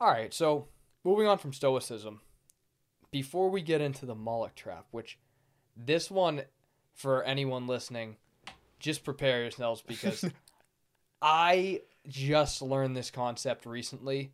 all 0.00 0.08
right. 0.08 0.32
So, 0.32 0.68
moving 1.04 1.26
on 1.26 1.36
from 1.36 1.52
Stoicism, 1.52 2.22
before 3.10 3.50
we 3.50 3.60
get 3.60 3.82
into 3.82 4.06
the 4.06 4.14
Moloch 4.14 4.54
trap, 4.54 4.86
which 4.90 5.18
this 5.76 6.10
one, 6.10 6.44
for 6.94 7.22
anyone 7.24 7.66
listening, 7.66 8.16
just 8.80 9.04
prepare 9.04 9.42
yourselves 9.42 9.82
because 9.86 10.24
I 11.22 11.82
just 12.08 12.62
learned 12.62 12.96
this 12.96 13.10
concept 13.10 13.66
recently 13.66 14.32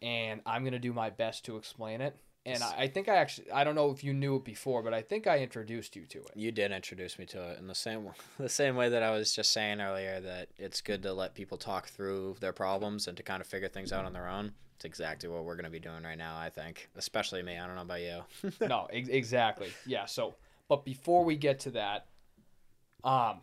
and 0.00 0.40
I'm 0.46 0.62
going 0.62 0.72
to 0.72 0.78
do 0.78 0.92
my 0.92 1.10
best 1.10 1.44
to 1.46 1.56
explain 1.56 2.00
it. 2.00 2.16
And 2.44 2.60
I, 2.60 2.88
think 2.88 3.08
I 3.08 3.16
actually, 3.16 3.52
I 3.52 3.62
don't 3.62 3.76
know 3.76 3.92
if 3.92 4.02
you 4.02 4.12
knew 4.12 4.34
it 4.34 4.44
before, 4.44 4.82
but 4.82 4.92
I 4.92 5.00
think 5.00 5.28
I 5.28 5.38
introduced 5.38 5.94
you 5.94 6.06
to 6.06 6.18
it. 6.18 6.32
You 6.34 6.50
did 6.50 6.72
introduce 6.72 7.16
me 7.16 7.24
to 7.26 7.50
it 7.50 7.58
in 7.60 7.68
the 7.68 7.74
same 7.74 8.08
the 8.38 8.48
same 8.48 8.74
way 8.74 8.88
that 8.88 9.02
I 9.02 9.12
was 9.12 9.32
just 9.32 9.52
saying 9.52 9.80
earlier 9.80 10.20
that 10.20 10.48
it's 10.56 10.80
good 10.80 11.04
to 11.04 11.12
let 11.12 11.34
people 11.34 11.56
talk 11.56 11.86
through 11.86 12.36
their 12.40 12.52
problems 12.52 13.06
and 13.06 13.16
to 13.16 13.22
kind 13.22 13.40
of 13.40 13.46
figure 13.46 13.68
things 13.68 13.92
out 13.92 14.04
on 14.04 14.12
their 14.12 14.28
own. 14.28 14.52
It's 14.74 14.84
exactly 14.84 15.28
what 15.28 15.44
we're 15.44 15.54
going 15.54 15.66
to 15.66 15.70
be 15.70 15.78
doing 15.78 16.02
right 16.02 16.18
now, 16.18 16.36
I 16.36 16.50
think. 16.50 16.88
Especially 16.96 17.44
me. 17.44 17.58
I 17.58 17.66
don't 17.66 17.76
know 17.76 17.82
about 17.82 18.00
you. 18.00 18.22
no, 18.66 18.88
ex- 18.92 19.08
exactly. 19.08 19.68
Yeah. 19.86 20.06
So, 20.06 20.34
but 20.68 20.84
before 20.84 21.24
we 21.24 21.36
get 21.36 21.60
to 21.60 21.70
that, 21.70 22.06
um, 23.04 23.42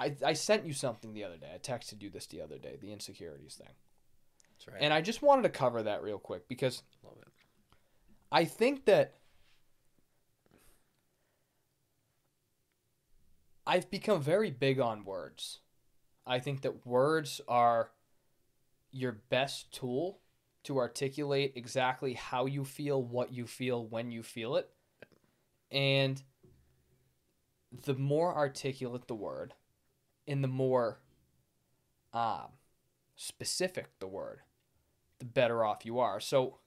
I 0.00 0.16
I 0.24 0.32
sent 0.32 0.66
you 0.66 0.72
something 0.72 1.12
the 1.12 1.24
other 1.24 1.36
day. 1.36 1.50
I 1.54 1.58
texted 1.58 2.02
you 2.02 2.10
this 2.10 2.26
the 2.26 2.40
other 2.40 2.58
day, 2.58 2.76
the 2.80 2.92
insecurities 2.92 3.54
thing, 3.54 3.74
That's 4.56 4.68
right. 4.68 4.82
and 4.82 4.92
I 4.94 5.02
just 5.02 5.22
wanted 5.22 5.42
to 5.42 5.50
cover 5.50 5.82
that 5.82 6.02
real 6.02 6.18
quick 6.18 6.48
because 6.48 6.82
Love 7.04 7.14
it. 7.20 7.28
I 8.32 8.44
think 8.44 8.86
that 8.86 9.14
I've 13.66 13.90
become 13.90 14.22
very 14.22 14.50
big 14.50 14.80
on 14.80 15.04
words. 15.04 15.60
I 16.26 16.38
think 16.38 16.62
that 16.62 16.86
words 16.86 17.40
are 17.46 17.90
your 18.90 19.12
best 19.28 19.72
tool 19.72 20.20
to 20.64 20.78
articulate 20.78 21.52
exactly 21.56 22.14
how 22.14 22.46
you 22.46 22.64
feel, 22.64 23.02
what 23.02 23.32
you 23.32 23.46
feel, 23.46 23.84
when 23.86 24.10
you 24.10 24.22
feel 24.22 24.56
it. 24.56 24.68
And 25.70 26.22
the 27.84 27.94
more 27.94 28.34
articulate 28.34 29.06
the 29.06 29.14
word 29.14 29.54
and 30.26 30.42
the 30.42 30.48
more 30.48 31.00
um, 32.12 32.48
specific 33.16 33.98
the 33.98 34.06
word, 34.06 34.40
the 35.18 35.24
better 35.24 35.64
off 35.64 35.84
you 35.84 35.98
are. 35.98 36.20
So 36.20 36.58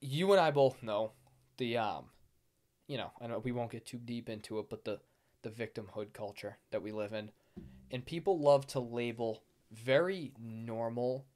you 0.00 0.30
and 0.32 0.40
I 0.40 0.50
both 0.50 0.82
know 0.82 1.12
the 1.56 1.76
um 1.78 2.06
you 2.86 2.96
know, 2.96 3.10
I 3.20 3.26
know 3.26 3.38
we 3.38 3.52
won't 3.52 3.70
get 3.70 3.84
too 3.84 3.98
deep 3.98 4.28
into 4.30 4.58
it, 4.58 4.70
but 4.70 4.84
the 4.84 5.00
the 5.42 5.50
victimhood 5.50 6.12
culture 6.12 6.58
that 6.70 6.82
we 6.82 6.90
live 6.90 7.12
in. 7.12 7.30
And 7.90 8.04
people 8.04 8.40
love 8.40 8.66
to 8.68 8.80
label 8.80 9.42
very 9.70 10.32
normal 10.38 11.26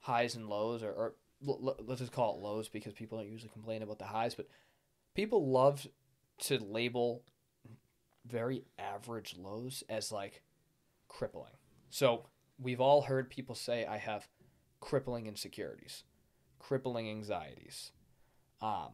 highs 0.00 0.34
and 0.34 0.48
lows 0.48 0.82
or, 0.82 0.90
or 0.90 1.14
l- 1.46 1.60
l- 1.64 1.84
let's 1.86 2.00
just 2.00 2.12
call 2.12 2.34
it 2.34 2.42
lows 2.42 2.68
because 2.68 2.92
people 2.92 3.18
don't 3.18 3.30
usually 3.30 3.50
complain 3.50 3.82
about 3.82 3.98
the 3.98 4.04
highs, 4.06 4.34
but 4.34 4.48
people 5.14 5.50
love 5.50 5.86
to 6.40 6.58
label 6.58 7.22
very 8.30 8.64
average 8.78 9.36
lows 9.36 9.82
as 9.88 10.12
like 10.12 10.42
crippling. 11.08 11.52
So, 11.90 12.26
we've 12.58 12.80
all 12.80 13.02
heard 13.02 13.30
people 13.30 13.54
say 13.54 13.86
I 13.86 13.96
have 13.98 14.28
crippling 14.80 15.26
insecurities, 15.26 16.04
crippling 16.58 17.08
anxieties, 17.08 17.92
um, 18.60 18.90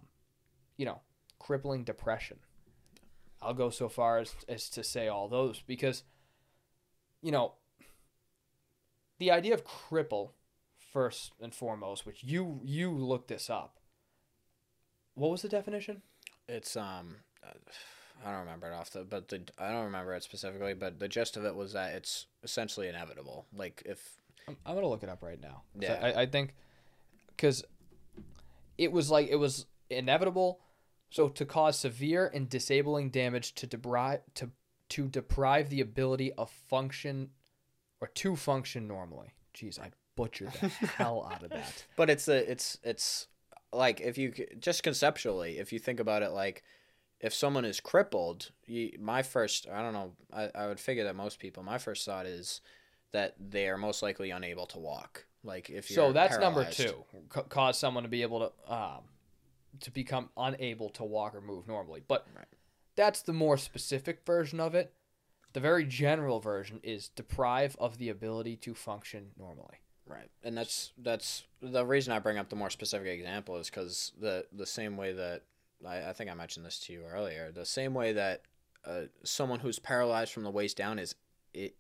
you 0.77 0.87
know, 0.87 1.01
crippling 1.39 1.85
depression. 1.85 2.39
I'll 3.43 3.55
go 3.55 3.71
so 3.71 3.89
far 3.89 4.19
as, 4.19 4.35
as 4.49 4.71
to 4.71 4.83
say 4.83 5.09
all 5.09 5.29
those 5.29 5.61
because, 5.61 6.05
you 7.21 7.33
know, 7.33 7.55
the 9.19 9.31
idea 9.31 9.55
of 9.55 9.65
cripple, 9.65 10.31
first 10.95 11.33
and 11.41 11.53
foremost, 11.53 12.07
which 12.07 12.23
you 12.23 12.61
you 12.65 12.91
looked 12.91 13.29
this 13.29 13.51
up. 13.51 13.79
What 15.15 15.31
was 15.31 15.43
the 15.43 15.49
definition? 15.49 16.03
It's 16.49 16.77
um, 16.77 17.17
uh, 17.43 17.53
I 18.23 18.31
don't 18.31 18.41
remember 18.41 18.71
it 18.71 18.75
off 18.75 18.91
the, 18.91 19.05
but 19.05 19.29
the 19.29 19.43
I 19.59 19.71
don't 19.71 19.85
remember 19.85 20.15
it 20.15 20.23
specifically, 20.23 20.75
but 20.75 20.99
the 20.99 21.09
gist 21.09 21.37
of 21.37 21.45
it 21.45 21.55
was 21.55 21.73
that 21.73 21.95
it's 21.95 22.27
essentially 22.43 22.89
inevitable. 22.89 23.47
Like 23.55 23.83
if 23.87 24.17
I'm, 24.49 24.57
I'm 24.65 24.75
gonna 24.75 24.89
look 24.89 25.03
it 25.03 25.09
up 25.09 25.23
right 25.23 25.41
now. 25.41 25.63
Yeah. 25.79 25.99
I, 26.03 26.23
I 26.23 26.27
think 26.27 26.55
because 27.29 27.65
it 28.79 28.93
was 28.93 29.11
like 29.11 29.29
it 29.29 29.37
was 29.37 29.67
inevitable. 29.91 30.61
So 31.11 31.29
to 31.29 31.45
cause 31.45 31.79
severe 31.79 32.31
and 32.35 32.49
disabling 32.49 33.11
damage 33.11 33.55
to 33.57 33.67
deprive 33.67 34.21
to 34.35 34.51
to 34.91 35.09
deprive 35.09 35.71
the 35.71 35.81
ability 35.81 36.33
of 36.33 36.51
function 36.51 37.31
or 38.01 38.09
to 38.09 38.37
function 38.37 38.87
normally. 38.89 39.35
Jeez, 39.55 39.81
I 39.81 39.91
butchered 40.17 40.53
the 40.61 40.69
hell 40.99 41.29
out 41.33 41.43
of 41.43 41.51
that. 41.51 41.85
But 41.97 42.11
it's 42.11 42.29
a 42.29 42.51
it's 42.51 42.79
it's 42.83 43.29
like 43.73 44.01
if 44.01 44.19
you 44.19 44.33
just 44.59 44.83
conceptually, 44.83 45.59
if 45.59 45.73
you 45.73 45.79
think 45.79 46.01
about 46.01 46.23
it, 46.23 46.31
like 46.31 46.63
if 47.25 47.33
someone 47.33 47.65
is 47.65 47.81
crippled, 47.81 48.51
you, 48.67 48.93
my 49.01 49.23
first 49.23 49.67
I 49.73 49.81
don't 49.81 49.95
know 49.95 50.13
I, 50.31 50.51
I 50.55 50.67
would 50.67 50.79
figure 50.79 51.05
that 51.05 51.17
most 51.17 51.39
people 51.39 51.63
my 51.63 51.79
first 51.79 52.05
thought 52.05 52.27
is 52.27 52.61
that 53.13 53.35
they 53.41 53.67
are 53.69 53.79
most 53.79 54.03
likely 54.03 54.31
unable 54.31 54.67
to 54.67 54.79
walk. 54.79 55.25
Like 55.43 55.71
if 55.71 55.89
So 55.89 56.13
that's 56.13 56.39
number 56.39 56.65
two. 56.71 57.05
ca- 57.31 57.45
cause 57.45 57.79
someone 57.79 58.03
to 58.03 58.11
be 58.11 58.21
able 58.21 58.41
to 58.41 58.73
um, 58.73 59.05
to 59.81 59.91
become 59.91 60.29
unable 60.37 60.91
to 60.91 61.05
walk 61.05 61.35
or 61.35 61.41
move 61.41 61.67
normally. 61.67 62.03
But 62.07 62.27
Right. 62.37 62.45
that's 62.95 63.23
the 63.23 63.33
more 63.33 63.57
specific 63.57 64.21
version 64.27 64.61
of 64.61 64.75
it. 64.75 64.93
The 65.55 65.61
very 65.61 65.87
general 65.87 66.41
version 66.41 66.81
is 66.83 67.09
deprive 67.09 67.75
of 67.79 67.97
the 67.97 68.11
ability 68.11 68.57
to 68.57 68.75
function 68.75 69.31
normally. 69.39 69.79
Right, 70.07 70.31
and 70.43 70.59
that's 70.59 70.93
that's 70.99 71.45
the 71.63 71.87
reason 71.87 72.13
I 72.13 72.19
bring 72.19 72.37
up 72.37 72.51
the 72.51 72.57
more 72.57 72.69
specific 72.69 73.09
example 73.09 73.57
is 73.57 73.71
because 73.71 74.13
the 74.21 74.45
the 74.53 74.67
same 74.67 74.99
way 74.99 75.15
that 75.15 75.45
I, 75.87 76.11
I 76.11 76.13
think 76.13 76.31
I 76.31 76.35
mentioned 76.35 76.65
this 76.67 76.79
to 76.81 76.93
you 76.93 77.03
earlier, 77.05 77.53
the 77.53 77.65
same 77.65 77.95
way 77.95 78.13
that 78.13 78.43
uh, 78.85 79.03
someone 79.23 79.61
who's 79.61 79.79
paralyzed 79.79 80.33
from 80.33 80.45
the 80.45 80.51
waist 80.51 80.77
down 80.77 80.99
is 80.99 81.15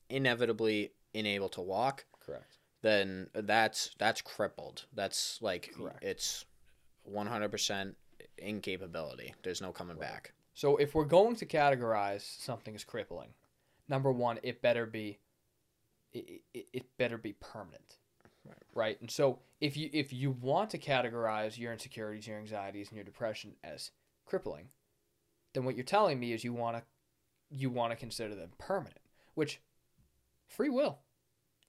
inevitably 0.09 0.92
unable 1.14 1.48
to 1.50 1.61
walk, 1.61 2.05
Correct. 2.24 2.59
then 2.82 3.28
that's 3.34 3.90
that's 3.98 4.22
crippled. 4.22 4.86
That's 4.94 5.38
like 5.42 5.72
Correct. 5.76 6.02
it's 6.02 6.44
one 7.02 7.26
hundred 7.26 7.50
percent 7.50 7.96
incapability. 8.38 9.34
There's 9.42 9.61
no 9.61 9.72
coming 9.72 9.96
back. 9.98 10.32
So 10.55 10.76
if 10.76 10.94
we're 10.94 11.05
going 11.05 11.36
to 11.36 11.46
categorize 11.46 12.22
something 12.40 12.74
as 12.74 12.84
crippling, 12.84 13.30
number 13.88 14.12
one, 14.12 14.38
it 14.42 14.62
better 14.62 14.86
be 14.86 15.18
it, 16.12 16.42
it, 16.55 16.66
it 16.72 16.84
better 16.96 17.18
be 17.18 17.32
permanent. 17.34 17.98
Right. 18.47 18.57
Right. 18.74 19.01
And 19.01 19.11
so 19.11 19.38
if 19.61 19.76
you 19.76 19.88
if 19.92 20.12
you 20.12 20.30
want 20.30 20.70
to 20.70 20.78
categorize 20.78 21.59
your 21.59 21.72
insecurities, 21.72 22.26
your 22.26 22.38
anxieties, 22.38 22.88
and 22.88 22.97
your 22.97 23.05
depression 23.05 23.55
as 23.64 23.90
crippling, 24.26 24.68
then 25.55 25.64
what 25.64 25.76
you're 25.76 25.84
telling 25.84 26.20
me 26.20 26.32
is 26.32 26.45
you 26.45 26.53
want 26.53 26.76
to 26.76 26.82
you 27.51 27.70
want 27.70 27.92
to 27.92 27.97
consider 27.97 28.34
them 28.34 28.51
permanent, 28.59 29.01
which 29.34 29.61
free 30.47 30.68
will. 30.68 30.99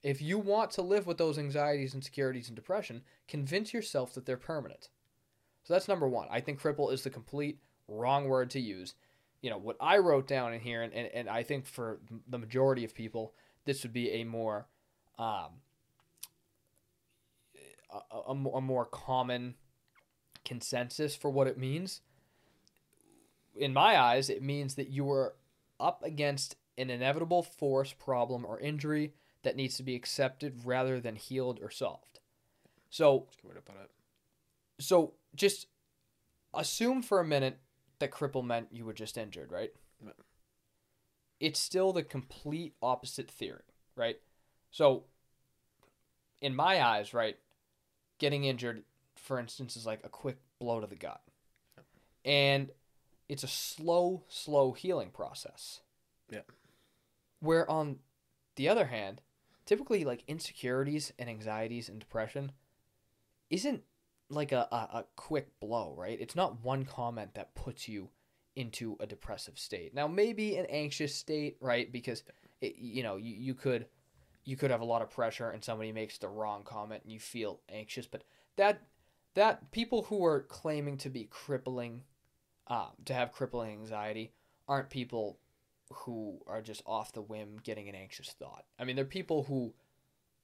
If 0.03 0.21
you 0.21 0.37
want 0.37 0.71
to 0.71 0.81
live 0.81 1.07
with 1.07 1.17
those 1.17 1.39
anxieties, 1.39 1.95
insecurities, 1.95 2.47
and 2.47 2.55
depression, 2.55 3.01
convince 3.27 3.73
yourself 3.73 4.13
that 4.13 4.25
they're 4.25 4.37
permanent. 4.37 4.89
So 5.63 5.73
that's 5.73 5.87
number 5.87 6.07
one. 6.07 6.27
I 6.29 6.41
think 6.41 6.61
cripple 6.61 6.93
is 6.93 7.03
the 7.03 7.09
complete 7.09 7.59
wrong 7.87 8.27
word 8.27 8.51
to 8.51 8.59
use. 8.59 8.93
You 9.41 9.49
know, 9.49 9.57
what 9.57 9.77
I 9.79 9.97
wrote 9.97 10.27
down 10.27 10.53
in 10.53 10.59
here, 10.59 10.83
and, 10.83 10.93
and, 10.93 11.07
and 11.13 11.29
I 11.29 11.41
think 11.41 11.65
for 11.65 11.99
the 12.27 12.37
majority 12.37 12.83
of 12.83 12.93
people, 12.93 13.33
this 13.65 13.81
would 13.83 13.93
be 13.93 14.11
a 14.11 14.23
more, 14.23 14.67
um, 15.17 15.61
a, 18.11 18.15
a, 18.15 18.31
a 18.31 18.61
more 18.61 18.85
common 18.85 19.55
consensus 20.43 21.15
for 21.15 21.29
what 21.29 21.47
it 21.47 21.57
means. 21.57 22.01
In 23.55 23.73
my 23.73 23.99
eyes, 23.99 24.29
it 24.29 24.43
means 24.43 24.75
that 24.75 24.89
you 24.89 25.09
are 25.11 25.35
up 25.79 26.03
against 26.03 26.55
an 26.77 26.89
inevitable 26.89 27.43
force, 27.43 27.93
problem, 27.93 28.45
or 28.45 28.59
injury 28.59 29.13
that 29.43 29.55
needs 29.55 29.77
to 29.77 29.83
be 29.83 29.95
accepted 29.95 30.65
rather 30.65 30.99
than 30.99 31.15
healed 31.15 31.59
or 31.61 31.69
solved. 31.69 32.19
So, 32.89 33.25
That's 33.27 33.37
a 33.37 33.41
good 33.41 33.47
way 33.49 33.55
to 33.55 33.61
put 33.61 33.75
it. 33.81 33.91
so 34.79 35.13
just 35.35 35.67
assume 36.53 37.01
for 37.01 37.19
a 37.19 37.25
minute 37.25 37.59
that 37.99 38.11
cripple 38.11 38.43
meant 38.43 38.67
you 38.71 38.85
were 38.85 38.93
just 38.93 39.17
injured, 39.17 39.51
right? 39.51 39.71
It's 41.39 41.59
still 41.59 41.91
the 41.93 42.03
complete 42.03 42.73
opposite 42.81 43.29
theory, 43.29 43.63
right? 43.95 44.17
So, 44.71 45.03
in 46.41 46.55
my 46.55 46.83
eyes, 46.85 47.13
right, 47.13 47.37
getting 48.19 48.45
injured, 48.45 48.83
for 49.15 49.39
instance, 49.39 49.75
is 49.75 49.85
like 49.85 50.01
a 50.03 50.09
quick 50.09 50.37
blow 50.59 50.79
to 50.79 50.87
the 50.87 50.95
gut. 50.95 51.21
And 52.23 52.71
it's 53.27 53.43
a 53.43 53.47
slow, 53.47 54.23
slow 54.27 54.73
healing 54.73 55.09
process. 55.09 55.81
Yeah. 56.29 56.41
Where 57.39 57.69
on 57.69 57.97
the 58.55 58.69
other 58.69 58.85
hand, 58.85 59.21
typically 59.65 60.05
like 60.05 60.23
insecurities 60.27 61.11
and 61.19 61.29
anxieties 61.29 61.89
and 61.89 61.99
depression 61.99 62.51
isn't 63.49 63.83
like 64.29 64.51
a, 64.51 64.67
a, 64.71 64.75
a 64.75 65.05
quick 65.15 65.59
blow, 65.59 65.93
right? 65.97 66.19
It's 66.19 66.35
not 66.35 66.63
one 66.63 66.85
comment 66.85 67.35
that 67.35 67.53
puts 67.53 67.87
you 67.87 68.09
into 68.55 68.95
a 68.99 69.05
depressive 69.05 69.59
state. 69.59 69.93
Now, 69.93 70.07
maybe 70.07 70.55
an 70.57 70.65
anxious 70.67 71.13
state, 71.13 71.57
right? 71.59 71.91
Because, 71.91 72.23
it, 72.61 72.75
you 72.77 73.03
know, 73.03 73.17
you, 73.17 73.35
you 73.35 73.53
could 73.53 73.85
you 74.45 74.55
could 74.55 74.71
have 74.71 74.81
a 74.81 74.85
lot 74.85 75.01
of 75.01 75.09
pressure 75.09 75.49
and 75.49 75.63
somebody 75.63 75.91
makes 75.91 76.17
the 76.17 76.27
wrong 76.29 76.63
comment 76.63 77.01
and 77.03 77.11
you 77.11 77.19
feel 77.19 77.59
anxious 77.69 78.05
but 78.07 78.23
that 78.57 78.81
that 79.33 79.71
people 79.71 80.03
who 80.03 80.23
are 80.23 80.41
claiming 80.41 80.97
to 80.97 81.09
be 81.09 81.25
crippling 81.29 82.03
um, 82.67 82.91
to 83.03 83.13
have 83.13 83.31
crippling 83.33 83.71
anxiety 83.71 84.31
aren't 84.67 84.89
people 84.89 85.37
who 85.91 86.39
are 86.47 86.61
just 86.61 86.81
off 86.85 87.11
the 87.13 87.21
whim 87.21 87.57
getting 87.63 87.89
an 87.89 87.95
anxious 87.95 88.29
thought 88.39 88.65
i 88.79 88.83
mean 88.83 88.95
they're 88.95 89.05
people 89.05 89.43
who 89.43 89.73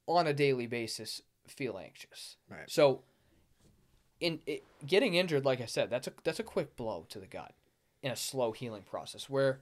on 0.07 0.27
a 0.27 0.33
daily 0.33 0.67
basis 0.67 1.21
feel 1.47 1.77
anxious 1.77 2.37
Right. 2.49 2.69
so 2.69 3.01
in 4.19 4.39
it, 4.45 4.63
getting 4.85 5.15
injured 5.15 5.45
like 5.45 5.61
i 5.61 5.65
said 5.65 5.89
that's 5.89 6.07
a 6.07 6.13
that's 6.23 6.39
a 6.39 6.43
quick 6.43 6.75
blow 6.75 7.05
to 7.09 7.19
the 7.19 7.25
gut 7.27 7.53
in 8.03 8.11
a 8.11 8.15
slow 8.15 8.51
healing 8.51 8.83
process 8.83 9.29
where 9.29 9.61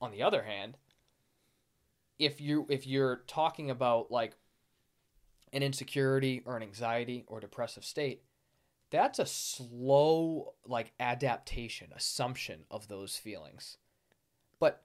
on 0.00 0.10
the 0.12 0.22
other 0.22 0.42
hand 0.44 0.76
if 2.20 2.40
you 2.40 2.66
if 2.68 2.86
you're 2.86 3.22
talking 3.26 3.70
about 3.70 4.10
like 4.10 4.36
an 5.52 5.64
insecurity 5.64 6.42
or 6.44 6.56
an 6.56 6.62
anxiety 6.62 7.24
or 7.26 7.40
depressive 7.40 7.84
state 7.84 8.22
that's 8.90 9.20
a 9.20 9.26
slow 9.26 10.54
like 10.66 10.92
adaptation 10.98 11.88
assumption 11.94 12.64
of 12.70 12.88
those 12.88 13.16
feelings. 13.16 13.78
But 14.58 14.82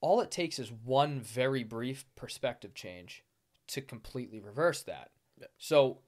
all 0.00 0.20
it 0.20 0.30
takes 0.30 0.58
is 0.58 0.70
one 0.70 1.20
very 1.20 1.64
brief 1.64 2.04
perspective 2.16 2.74
change 2.74 3.24
to 3.68 3.80
completely 3.80 4.40
reverse 4.40 4.82
that. 4.82 5.10
Yeah. 5.40 5.46
so 5.56 6.00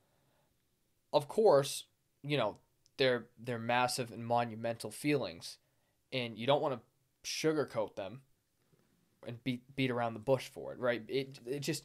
of 1.13 1.27
course 1.27 1.85
you 2.23 2.37
know 2.37 2.59
they're 2.99 3.27
they're 3.43 3.59
massive 3.59 4.13
and 4.13 4.27
monumental 4.27 4.91
feelings 4.91 5.57
and 6.13 6.37
you 6.37 6.47
don't 6.47 6.61
want 6.61 6.75
to 6.75 6.81
sugarcoat 7.31 7.97
them 7.97 8.21
and 9.27 9.43
beat 9.45 9.63
beat 9.77 9.91
around 9.91 10.15
the 10.15 10.21
bush 10.21 10.49
for 10.49 10.73
it, 10.73 10.79
right? 10.79 11.03
It 11.09 11.41
it 11.47 11.61
just 11.61 11.85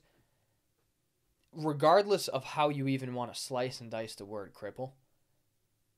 regardless 1.53 2.27
of 2.27 2.43
how 2.43 2.69
you 2.69 2.87
even 2.87 3.13
want 3.13 3.33
to 3.33 3.39
slice 3.39 3.81
and 3.81 3.89
dice 3.89 4.15
the 4.15 4.25
word 4.25 4.53
cripple, 4.53 4.91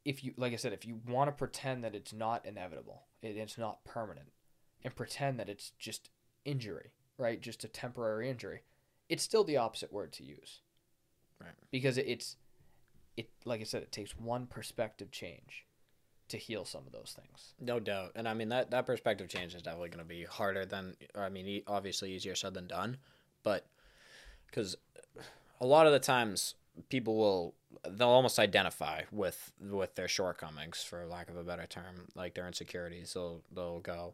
if 0.05 0.23
you 0.23 0.33
like 0.37 0.53
I 0.53 0.57
said, 0.57 0.73
if 0.73 0.85
you 0.85 1.01
want 1.07 1.27
to 1.27 1.31
pretend 1.31 1.83
that 1.83 1.95
it's 1.95 2.13
not 2.13 2.45
inevitable, 2.45 3.03
it, 3.21 3.37
it's 3.37 3.57
not 3.57 3.83
permanent, 3.83 4.29
and 4.83 4.95
pretend 4.95 5.39
that 5.39 5.49
it's 5.49 5.71
just 5.79 6.09
injury, 6.45 6.91
right? 7.17 7.41
Just 7.41 7.63
a 7.63 7.67
temporary 7.67 8.29
injury, 8.29 8.61
it's 9.07 9.23
still 9.23 9.43
the 9.43 9.57
opposite 9.57 9.91
word 9.91 10.13
to 10.13 10.23
use. 10.23 10.61
Right. 11.39 11.51
Because 11.71 11.97
it, 11.97 12.07
it's 12.07 12.37
it 13.17 13.29
like 13.45 13.61
I 13.61 13.65
said, 13.65 13.83
it 13.83 13.91
takes 13.91 14.17
one 14.17 14.45
perspective 14.45 15.11
change 15.11 15.65
to 16.29 16.37
heal 16.37 16.65
some 16.65 16.85
of 16.85 16.91
those 16.91 17.15
things. 17.15 17.53
No 17.59 17.79
doubt, 17.79 18.11
and 18.15 18.27
I 18.27 18.33
mean 18.33 18.49
that 18.49 18.71
that 18.71 18.85
perspective 18.85 19.27
change 19.27 19.55
is 19.55 19.61
definitely 19.61 19.89
going 19.89 19.99
to 19.99 20.05
be 20.05 20.23
harder 20.23 20.65
than, 20.65 20.95
or 21.15 21.23
I 21.23 21.29
mean, 21.29 21.61
obviously 21.67 22.11
easier 22.13 22.35
said 22.35 22.53
than 22.53 22.67
done, 22.67 22.97
but 23.43 23.65
because 24.47 24.77
a 25.61 25.65
lot 25.65 25.87
of 25.87 25.93
the 25.93 25.99
times 25.99 26.55
people 26.89 27.17
will 27.17 27.55
they'll 27.87 28.07
almost 28.07 28.39
identify 28.39 29.03
with 29.11 29.51
with 29.59 29.95
their 29.95 30.07
shortcomings, 30.07 30.83
for 30.83 31.05
lack 31.05 31.29
of 31.29 31.35
a 31.35 31.43
better 31.43 31.65
term, 31.65 32.07
like 32.15 32.33
their 32.35 32.47
insecurities. 32.47 33.13
They'll 33.13 33.41
they'll 33.53 33.79
go, 33.79 34.13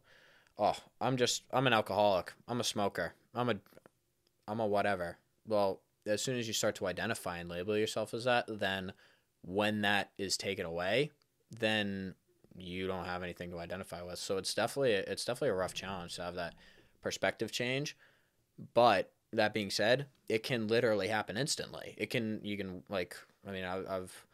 oh, 0.57 0.78
I'm 0.99 1.18
just 1.18 1.43
I'm 1.51 1.68
an 1.68 1.74
alcoholic, 1.74 2.34
I'm 2.47 2.59
a 2.59 2.63
smoker, 2.63 3.13
I'm 3.34 3.49
a 3.49 3.55
I'm 4.47 4.59
a 4.59 4.68
whatever. 4.68 5.18
Well, 5.47 5.82
as 6.07 6.22
soon 6.22 6.38
as 6.38 6.47
you 6.47 6.53
start 6.53 6.76
to 6.76 6.88
identify 6.88 7.38
and 7.38 7.49
label 7.49 7.78
yourself 7.78 8.13
as 8.13 8.24
that, 8.26 8.45
then 8.47 8.93
when 9.41 9.82
that 9.82 10.11
is 10.18 10.38
taken 10.38 10.66
away, 10.66 11.11
then 11.52 12.16
you 12.58 12.88
don't 12.88 13.06
have 13.06 13.24
anything 13.24 13.52
to 13.52 13.60
identify 13.60 14.02
with. 14.02 14.20
So 14.20 14.38
it's 14.38 14.54
definitely 14.54 14.93
it's 14.93 15.26
definitely 15.26 15.50
a 15.50 15.56
rough 15.56 15.74
challenge 15.74 16.16
to 16.16 16.24
have 16.24 16.36
that 16.36 16.54
perspective 17.02 17.52
change. 17.52 17.98
But 18.74 19.12
that 19.34 19.54
being 19.54 19.70
said, 19.70 20.08
it 20.30 20.43
can 20.43 20.68
literally 20.68 21.08
happen 21.08 21.38
instantly. 21.38 21.93
It 21.98 22.10
can 22.10 22.39
you 22.43 22.58
can 22.58 22.84
like 22.89 23.16
I 23.48 23.52
mean 23.52 23.66
I, 23.66 23.98
I've 23.98 24.26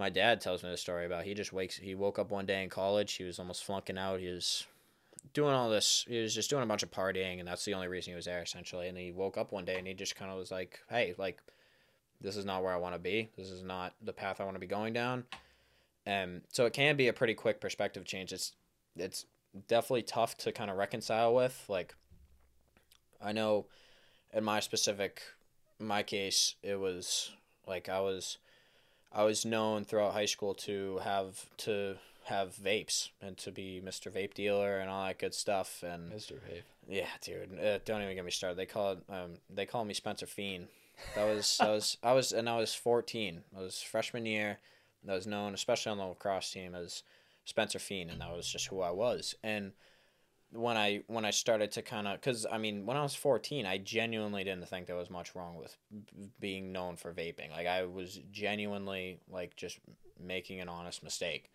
my 0.00 0.08
dad 0.08 0.40
tells 0.40 0.62
me 0.62 0.70
the 0.70 0.76
story 0.76 1.04
about 1.04 1.24
he 1.24 1.34
just 1.34 1.52
wakes 1.52 1.76
he 1.76 1.94
woke 1.94 2.18
up 2.18 2.30
one 2.30 2.46
day 2.46 2.62
in 2.62 2.70
college 2.70 3.12
he 3.12 3.24
was 3.24 3.38
almost 3.38 3.64
flunking 3.64 3.98
out 3.98 4.18
he 4.18 4.28
was 4.28 4.66
doing 5.34 5.52
all 5.52 5.68
this 5.68 6.06
he 6.08 6.20
was 6.20 6.34
just 6.34 6.48
doing 6.48 6.62
a 6.62 6.66
bunch 6.66 6.82
of 6.82 6.90
partying 6.90 7.38
and 7.38 7.46
that's 7.46 7.66
the 7.66 7.74
only 7.74 7.86
reason 7.86 8.12
he 8.12 8.16
was 8.16 8.24
there 8.24 8.42
essentially 8.42 8.88
and 8.88 8.96
he 8.96 9.12
woke 9.12 9.36
up 9.36 9.52
one 9.52 9.66
day 9.66 9.76
and 9.76 9.86
he 9.86 9.92
just 9.92 10.16
kind 10.16 10.30
of 10.30 10.38
was 10.38 10.50
like 10.50 10.80
hey 10.88 11.14
like 11.18 11.42
this 12.22 12.34
is 12.34 12.46
not 12.46 12.62
where 12.62 12.72
I 12.72 12.78
want 12.78 12.94
to 12.94 12.98
be 12.98 13.28
this 13.36 13.50
is 13.50 13.62
not 13.62 13.92
the 14.02 14.12
path 14.12 14.40
I 14.40 14.44
want 14.44 14.56
to 14.56 14.60
be 14.60 14.66
going 14.66 14.94
down 14.94 15.24
and 16.06 16.42
so 16.48 16.66
it 16.66 16.72
can 16.72 16.96
be 16.96 17.08
a 17.08 17.12
pretty 17.12 17.34
quick 17.34 17.60
perspective 17.60 18.04
change. 18.04 18.32
It's 18.32 18.52
it's 18.96 19.26
definitely 19.68 20.02
tough 20.02 20.36
to 20.38 20.52
kind 20.52 20.70
of 20.70 20.76
reconcile 20.76 21.34
with. 21.34 21.64
Like 21.68 21.94
I 23.22 23.32
know 23.32 23.66
in 24.32 24.44
my 24.44 24.60
specific 24.60 25.22
my 25.78 26.02
case, 26.02 26.54
it 26.62 26.78
was 26.78 27.32
like 27.66 27.88
I 27.88 28.00
was 28.00 28.38
I 29.12 29.24
was 29.24 29.44
known 29.44 29.84
throughout 29.84 30.12
high 30.12 30.26
school 30.26 30.54
to 30.54 30.98
have 30.98 31.46
to 31.58 31.96
have 32.24 32.54
vapes 32.54 33.08
and 33.20 33.36
to 33.38 33.50
be 33.50 33.82
Mr. 33.84 34.10
Vape 34.10 34.34
dealer 34.34 34.78
and 34.78 34.88
all 34.88 35.06
that 35.06 35.18
good 35.18 35.34
stuff 35.34 35.82
and 35.82 36.12
Mr. 36.12 36.32
Vape. 36.32 36.62
yeah, 36.88 37.06
dude, 37.22 37.58
uh, 37.58 37.78
don't 37.84 38.02
even 38.02 38.14
get 38.14 38.24
me 38.24 38.30
started. 38.30 38.56
They 38.56 38.66
call 38.66 38.92
it 38.92 38.98
um 39.08 39.32
they 39.48 39.66
call 39.66 39.84
me 39.84 39.94
Spencer 39.94 40.26
Fiend. 40.26 40.68
That 41.14 41.24
was 41.24 41.58
I 41.60 41.70
was 41.70 41.96
I 42.02 42.12
was 42.12 42.32
and 42.32 42.48
I 42.48 42.56
was 42.56 42.74
14. 42.74 43.42
I 43.56 43.60
was 43.60 43.82
freshman 43.82 44.26
year. 44.26 44.58
I 45.08 45.14
was 45.14 45.26
known, 45.26 45.54
especially 45.54 45.92
on 45.92 45.98
the 45.98 46.04
lacrosse 46.04 46.50
team, 46.50 46.74
as 46.74 47.02
Spencer 47.44 47.78
Fiend, 47.78 48.10
and 48.10 48.20
that 48.20 48.32
was 48.32 48.46
just 48.46 48.66
who 48.66 48.80
I 48.80 48.90
was. 48.90 49.34
And 49.42 49.72
when 50.52 50.76
I 50.76 51.02
when 51.06 51.24
I 51.24 51.30
started 51.30 51.70
to 51.72 51.82
kind 51.82 52.08
of, 52.08 52.20
because 52.20 52.44
I 52.50 52.58
mean, 52.58 52.84
when 52.84 52.96
I 52.96 53.02
was 53.02 53.14
fourteen, 53.14 53.66
I 53.66 53.78
genuinely 53.78 54.44
didn't 54.44 54.68
think 54.68 54.86
there 54.86 54.96
was 54.96 55.10
much 55.10 55.34
wrong 55.34 55.56
with 55.56 55.76
being 56.40 56.72
known 56.72 56.96
for 56.96 57.12
vaping. 57.12 57.50
Like 57.50 57.66
I 57.66 57.84
was 57.84 58.20
genuinely 58.30 59.20
like 59.28 59.56
just 59.56 59.78
making 60.20 60.60
an 60.60 60.68
honest 60.68 61.02
mistake. 61.02 61.50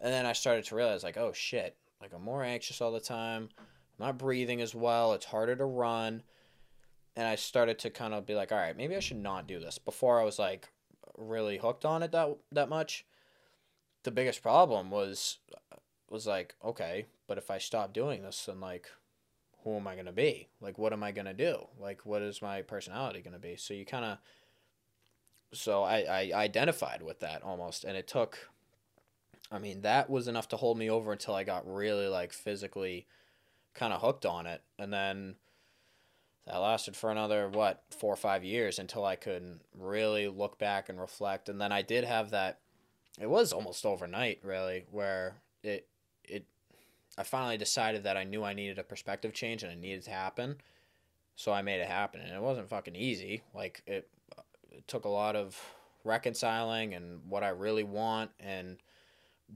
And 0.00 0.12
then 0.12 0.26
I 0.26 0.32
started 0.32 0.64
to 0.64 0.74
realize, 0.74 1.04
like, 1.04 1.16
oh 1.16 1.32
shit, 1.32 1.76
like 2.00 2.12
I'm 2.12 2.22
more 2.22 2.42
anxious 2.42 2.80
all 2.80 2.92
the 2.92 3.00
time. 3.00 3.50
I'm 3.58 4.06
not 4.06 4.18
breathing 4.18 4.60
as 4.60 4.74
well. 4.74 5.12
It's 5.12 5.26
harder 5.26 5.54
to 5.56 5.64
run. 5.64 6.22
And 7.16 7.28
I 7.28 7.36
started 7.36 7.78
to 7.80 7.90
kind 7.90 8.12
of 8.12 8.26
be 8.26 8.34
like, 8.34 8.50
all 8.50 8.58
right, 8.58 8.76
maybe 8.76 8.96
I 8.96 9.00
should 9.00 9.22
not 9.22 9.46
do 9.46 9.60
this. 9.60 9.78
Before 9.78 10.20
I 10.20 10.24
was 10.24 10.38
like, 10.38 10.68
really 11.16 11.58
hooked 11.58 11.84
on 11.84 12.02
it 12.02 12.12
that 12.12 12.36
that 12.52 12.68
much. 12.68 13.04
The 14.02 14.10
biggest 14.10 14.42
problem 14.42 14.90
was 14.90 15.38
was 16.10 16.26
like, 16.26 16.54
okay, 16.64 17.06
but 17.26 17.38
if 17.38 17.50
I 17.50 17.58
stop 17.58 17.92
doing 17.92 18.22
this, 18.22 18.44
then 18.44 18.60
like, 18.60 18.90
who 19.62 19.76
am 19.76 19.86
I 19.88 19.96
gonna 19.96 20.12
be? 20.12 20.48
Like, 20.60 20.78
what 20.78 20.92
am 20.92 21.02
I 21.02 21.12
gonna 21.12 21.34
do? 21.34 21.66
Like, 21.80 22.04
what 22.04 22.22
is 22.22 22.42
my 22.42 22.62
personality 22.62 23.20
gonna 23.20 23.38
be? 23.38 23.56
So 23.56 23.74
you 23.74 23.84
kind 23.84 24.04
of, 24.04 24.18
so 25.52 25.82
I 25.82 26.00
I 26.00 26.30
identified 26.34 27.02
with 27.02 27.20
that 27.20 27.42
almost, 27.42 27.84
and 27.84 27.96
it 27.96 28.06
took. 28.06 28.50
I 29.52 29.58
mean, 29.58 29.82
that 29.82 30.10
was 30.10 30.26
enough 30.26 30.48
to 30.48 30.56
hold 30.56 30.78
me 30.78 30.90
over 30.90 31.12
until 31.12 31.34
I 31.34 31.44
got 31.44 31.70
really 31.70 32.08
like 32.08 32.32
physically, 32.32 33.06
kind 33.74 33.92
of 33.92 34.00
hooked 34.00 34.26
on 34.26 34.46
it, 34.46 34.62
and 34.78 34.92
then 34.92 35.36
that 36.46 36.58
lasted 36.58 36.94
for 36.96 37.10
another 37.10 37.48
what 37.48 37.82
four 37.90 38.12
or 38.12 38.16
five 38.16 38.44
years 38.44 38.78
until 38.78 39.04
I 39.04 39.16
could 39.16 39.60
really 39.78 40.28
look 40.28 40.58
back 40.58 40.88
and 40.88 41.00
reflect. 41.00 41.48
And 41.48 41.60
then 41.60 41.72
I 41.72 41.82
did 41.82 42.04
have 42.04 42.30
that. 42.30 42.60
It 43.20 43.30
was 43.30 43.52
almost 43.52 43.86
overnight, 43.86 44.40
really, 44.42 44.84
where 44.90 45.36
it 45.62 45.86
it. 46.24 46.46
I 47.16 47.22
finally 47.22 47.56
decided 47.56 48.04
that 48.04 48.16
I 48.16 48.24
knew 48.24 48.42
I 48.42 48.54
needed 48.54 48.78
a 48.78 48.84
perspective 48.84 49.32
change 49.32 49.62
and 49.62 49.72
it 49.72 49.78
needed 49.78 50.02
to 50.04 50.10
happen, 50.10 50.56
so 51.36 51.52
I 51.52 51.62
made 51.62 51.80
it 51.80 51.88
happen. 51.88 52.20
And 52.20 52.34
it 52.34 52.42
wasn't 52.42 52.68
fucking 52.68 52.96
easy. 52.96 53.42
Like 53.54 53.82
it, 53.86 54.08
it 54.70 54.86
took 54.88 55.04
a 55.04 55.10
lot 55.10 55.36
of 55.36 55.58
reconciling 56.02 56.92
and 56.94 57.20
what 57.28 57.42
I 57.42 57.48
really 57.48 57.84
want 57.84 58.30
and 58.38 58.76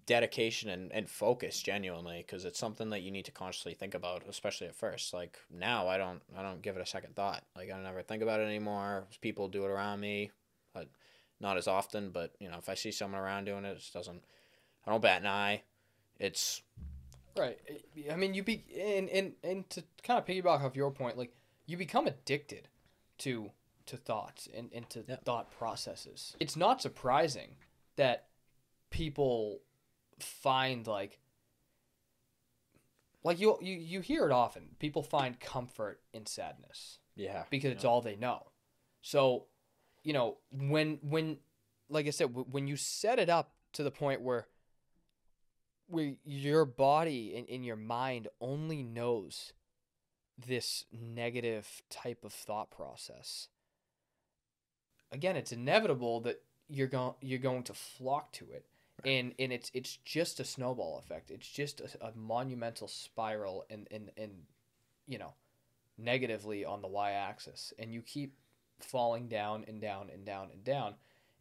dedication 0.07 0.69
and, 0.69 0.93
and 0.93 1.09
focus 1.09 1.63
genuinely 1.63 2.25
because 2.27 2.45
it's 2.45 2.59
something 2.59 2.91
that 2.91 3.01
you 3.01 3.11
need 3.11 3.25
to 3.25 3.33
consciously 3.33 3.73
think 3.75 3.95
about 3.95 4.23
especially 4.29 4.67
at 4.67 4.75
first 4.75 5.15
like 5.15 5.39
now 5.51 5.89
i 5.89 5.97
don't 5.97 6.21
i 6.37 6.43
don't 6.43 6.61
give 6.61 6.77
it 6.77 6.83
a 6.83 6.87
second 6.87 7.17
thought 7.17 7.43
like 7.57 7.71
i 7.71 7.75
don't 7.75 7.87
ever 7.87 8.03
think 8.03 8.23
about 8.23 8.39
it 8.39 8.45
anymore 8.45 9.07
people 9.23 9.49
do 9.49 9.65
it 9.65 9.71
around 9.71 9.99
me 9.99 10.31
but 10.75 10.89
not 11.41 11.57
as 11.57 11.67
often 11.67 12.11
but 12.11 12.35
you 12.39 12.51
know 12.51 12.59
if 12.59 12.69
i 12.69 12.75
see 12.75 12.93
someone 12.93 13.21
around 13.21 13.45
doing 13.47 13.65
it 13.65 13.71
it 13.71 13.79
just 13.79 13.95
doesn't 13.95 14.23
i 14.87 14.91
don't 14.91 15.01
bat 15.03 15.23
an 15.23 15.27
eye 15.27 15.63
it's 16.21 16.61
Right. 17.39 17.59
I 18.11 18.17
mean, 18.17 18.35
you 18.35 18.43
be 18.43 18.65
and 18.81 19.09
and 19.09 19.33
and 19.45 19.71
to 19.71 19.85
kind 20.03 20.19
of 20.19 20.27
piggyback 20.27 20.63
off 20.63 20.75
your 20.75 20.91
point, 20.91 21.17
like 21.17 21.33
you 21.67 21.77
become 21.77 22.07
addicted 22.07 22.69
to 23.19 23.53
to 23.87 23.97
thoughts 23.97 24.49
and, 24.55 24.71
and 24.75 24.89
to 24.91 25.05
Yeah. 25.07 25.17
thought 25.25 25.51
processes. 25.51 26.37
It's 26.41 26.57
not 26.57 26.83
surprising 26.83 27.57
that 27.97 28.27
people 28.91 29.61
find 30.23 30.87
like 30.87 31.19
like 33.25 33.41
you 33.41 33.59
you 33.61 33.77
you 33.77 34.01
hear 34.01 34.25
it 34.27 34.33
often. 34.33 34.77
People 34.79 35.03
find 35.03 35.39
comfort 35.41 36.01
in 36.13 36.27
sadness 36.27 36.99
yeah 37.17 37.45
because 37.51 37.73
it's 37.73 37.85
all 37.85 38.01
they 38.01 38.17
know. 38.17 38.47
So, 39.03 39.47
you 40.03 40.13
know, 40.13 40.39
when 40.53 40.99
when 41.03 41.39
like 41.89 42.07
I 42.07 42.11
said, 42.11 42.35
when 42.35 42.67
you 42.67 42.77
set 42.77 43.19
it 43.19 43.29
up 43.29 43.53
to 43.73 43.83
the 43.83 43.91
point 43.91 44.21
where 44.21 44.47
where 45.87 46.15
your 46.25 46.65
body 46.65 47.35
and, 47.37 47.49
and 47.49 47.65
your 47.65 47.77
mind 47.77 48.29
only 48.41 48.83
knows 48.83 49.53
this 50.47 50.85
negative 50.93 51.83
type 51.91 52.25
of 52.25 52.33
thought 52.33 52.71
process, 52.71 53.49
again, 55.11 55.37
it's 55.37 55.53
inevitable 55.53 56.21
that 56.21 56.43
you're 56.69 56.87
going 56.87 57.15
you're 57.21 57.39
going 57.39 57.63
to 57.65 57.75
flock 57.75 58.33
to 58.33 58.51
it. 58.53 58.67
And 59.05 59.35
and 59.39 59.53
it's 59.53 59.71
it's 59.75 59.99
just 60.05 60.41
a 60.41 60.45
snowball 60.45 60.99
effect. 60.99 61.31
It's 61.31 61.49
just 61.49 61.81
a, 61.81 62.07
a 62.07 62.13
monumental 62.17 62.89
spiral 62.89 63.65
and 63.71 63.87
and 63.91 64.11
and 64.17 64.33
you 65.07 65.19
know, 65.19 65.35
negatively 65.97 66.65
on 66.65 66.83
the 66.83 66.89
y 66.89 67.13
axis 67.13 67.73
and 67.79 67.93
you 67.93 68.03
keep 68.03 68.35
falling 68.81 69.29
down 69.29 69.65
and 69.67 69.81
down 69.81 70.11
and 70.13 70.25
down 70.25 70.49
and 70.53 70.65
down. 70.65 70.95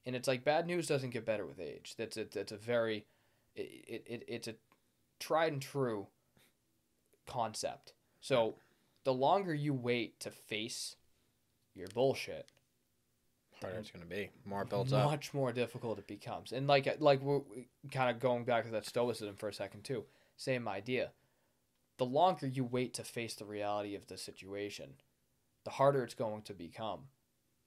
And 0.06 0.16
it's 0.16 0.28
like 0.28 0.44
bad 0.44 0.66
news 0.66 0.88
doesn't 0.88 1.10
get 1.10 1.26
better 1.26 1.46
with 1.46 1.60
age. 1.60 1.96
That's 1.98 2.16
a, 2.16 2.26
that's 2.26 2.52
a 2.52 2.58
very 2.58 3.06
it, 3.56 4.04
it, 4.08 4.24
it's 4.28 4.48
a 4.48 4.56
tried 5.20 5.54
and 5.54 5.62
true 5.62 6.08
concept. 7.26 7.94
So 8.22 8.56
the 9.04 9.14
longer 9.14 9.54
you 9.54 9.74
wait 9.74 10.20
to 10.22 10.32
face 10.32 10.96
your 11.76 11.88
bullshit, 11.94 12.52
harder 13.62 13.80
it's 13.80 13.92
gonna 13.92 14.06
be. 14.06 14.30
More 14.46 14.66
builds 14.66 14.94
up. 14.94 15.10
much 15.10 15.34
more 15.34 15.52
difficult 15.52 16.00
it 16.00 16.08
becomes. 16.08 16.52
And 16.52 16.68
like 16.68 16.98
like 17.00 17.22
we're 17.22 17.42
kind 17.92 18.10
of 18.10 18.20
going 18.20 18.44
back 18.44 18.66
to 18.66 18.72
that 18.72 18.86
stoicism 18.86 19.36
for 19.36 19.50
a 19.50 19.54
second 19.54 19.84
too. 19.84 20.06
Same 20.36 20.68
idea. 20.68 21.12
The 21.98 22.06
longer 22.06 22.46
you 22.46 22.64
wait 22.64 22.94
to 22.96 23.04
face 23.04 23.34
the 23.36 23.46
reality 23.46 23.96
of 23.96 24.08
the 24.08 24.18
situation, 24.18 24.94
the 25.66 25.72
harder 25.72 26.04
it's 26.04 26.14
going 26.14 26.44
to 26.44 26.54
become 26.54 27.02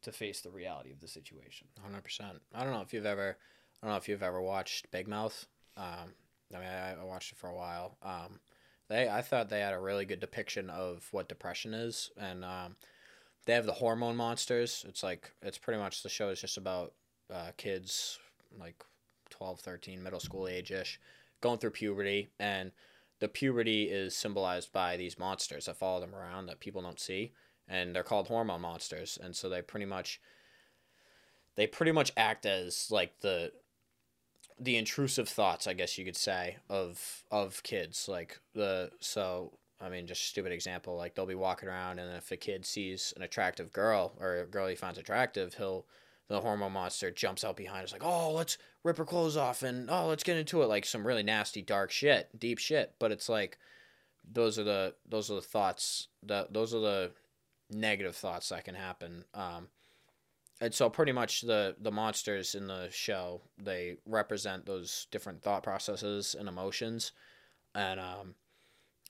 to 0.02 0.12
face 0.12 0.40
the 0.40 0.50
reality 0.50 0.92
of 0.92 1.00
the 1.00 1.08
situation. 1.08 1.68
Hundred 1.82 2.04
percent. 2.04 2.40
I 2.54 2.64
don't 2.64 2.72
know 2.72 2.80
if 2.80 2.92
you've 2.92 3.06
ever, 3.06 3.36
I 3.82 3.86
don't 3.86 3.92
know 3.92 3.98
if 3.98 4.08
you've 4.08 4.22
ever 4.22 4.40
watched 4.40 4.90
Big 4.90 5.08
Mouth. 5.08 5.46
Um, 5.76 6.14
I 6.54 6.58
mean, 6.58 6.68
I, 6.68 6.94
I 7.00 7.04
watched 7.04 7.32
it 7.32 7.38
for 7.38 7.48
a 7.48 7.54
while. 7.54 7.96
Um, 8.02 8.40
they, 8.88 9.08
I 9.08 9.22
thought 9.22 9.48
they 9.48 9.60
had 9.60 9.74
a 9.74 9.78
really 9.78 10.04
good 10.04 10.20
depiction 10.20 10.68
of 10.70 11.06
what 11.12 11.28
depression 11.28 11.74
is, 11.74 12.10
and 12.16 12.44
um, 12.44 12.76
they 13.46 13.54
have 13.54 13.66
the 13.66 13.72
hormone 13.72 14.16
monsters. 14.16 14.84
It's 14.88 15.02
like 15.02 15.32
it's 15.42 15.58
pretty 15.58 15.80
much 15.80 16.02
the 16.02 16.08
show 16.08 16.28
is 16.28 16.40
just 16.40 16.56
about 16.56 16.92
uh, 17.32 17.50
kids 17.56 18.18
like 18.58 18.84
12, 19.30 19.60
13, 19.60 20.02
middle 20.02 20.20
school 20.20 20.48
age 20.48 20.70
ish, 20.70 21.00
going 21.40 21.58
through 21.58 21.70
puberty, 21.70 22.30
and 22.38 22.72
the 23.20 23.28
puberty 23.28 23.84
is 23.84 24.16
symbolized 24.16 24.72
by 24.72 24.96
these 24.96 25.18
monsters 25.18 25.66
that 25.66 25.76
follow 25.76 26.00
them 26.00 26.14
around 26.14 26.46
that 26.46 26.60
people 26.60 26.82
don't 26.82 27.00
see, 27.00 27.32
and 27.68 27.94
they're 27.94 28.02
called 28.02 28.28
hormone 28.28 28.62
monsters, 28.62 29.18
and 29.22 29.36
so 29.36 29.48
they 29.48 29.62
pretty 29.62 29.86
much 29.86 30.20
they 31.56 31.66
pretty 31.66 31.92
much 31.92 32.12
act 32.16 32.46
as 32.46 32.88
like 32.90 33.20
the 33.20 33.52
the 34.58 34.76
intrusive 34.76 35.28
thoughts, 35.28 35.66
I 35.66 35.72
guess 35.72 35.96
you 35.96 36.04
could 36.04 36.16
say, 36.16 36.56
of 36.68 37.24
of 37.30 37.62
kids. 37.62 38.08
Like 38.08 38.40
the 38.54 38.90
so 39.00 39.58
I 39.80 39.88
mean, 39.88 40.06
just 40.06 40.26
stupid 40.26 40.52
example. 40.52 40.96
Like 40.96 41.14
they'll 41.14 41.26
be 41.26 41.34
walking 41.34 41.68
around, 41.68 41.98
and 41.98 42.14
if 42.16 42.30
a 42.30 42.36
kid 42.36 42.66
sees 42.66 43.14
an 43.16 43.22
attractive 43.22 43.72
girl 43.72 44.12
or 44.20 44.40
a 44.40 44.46
girl 44.46 44.68
he 44.68 44.74
finds 44.74 44.98
attractive, 44.98 45.54
he'll 45.54 45.86
the 46.28 46.40
hormone 46.40 46.72
monster 46.72 47.10
jumps 47.10 47.42
out 47.42 47.56
behind 47.56 47.82
us 47.82 47.92
like, 47.92 48.04
oh, 48.04 48.30
let's 48.32 48.56
rip 48.84 48.98
her 48.98 49.04
clothes 49.04 49.36
off 49.36 49.64
and 49.64 49.90
oh, 49.90 50.06
let's 50.06 50.22
get 50.22 50.36
into 50.36 50.62
it. 50.62 50.66
Like 50.66 50.84
some 50.84 51.04
really 51.04 51.24
nasty, 51.24 51.60
dark 51.60 51.90
shit, 51.90 52.28
deep 52.38 52.58
shit. 52.58 52.94
But 53.00 53.10
it's 53.10 53.28
like 53.28 53.58
those 54.30 54.58
are 54.58 54.64
the 54.64 54.94
those 55.08 55.30
are 55.30 55.34
the 55.34 55.40
thoughts 55.40 56.08
that 56.22 56.52
those 56.52 56.72
are 56.72 56.80
the 56.80 57.12
negative 57.70 58.14
thoughts 58.14 58.50
that 58.50 58.64
can 58.64 58.76
happen. 58.76 59.24
Um, 59.34 59.68
and 60.60 60.74
so 60.74 60.88
pretty 60.90 61.12
much 61.12 61.40
the 61.40 61.74
the 61.80 61.90
monsters 61.90 62.54
in 62.54 62.66
the 62.66 62.88
show 62.90 63.40
they 63.58 63.96
represent 64.06 64.66
those 64.66 65.06
different 65.10 65.42
thought 65.42 65.62
processes 65.62 66.36
and 66.38 66.48
emotions 66.48 67.12
and 67.74 67.98
um 67.98 68.34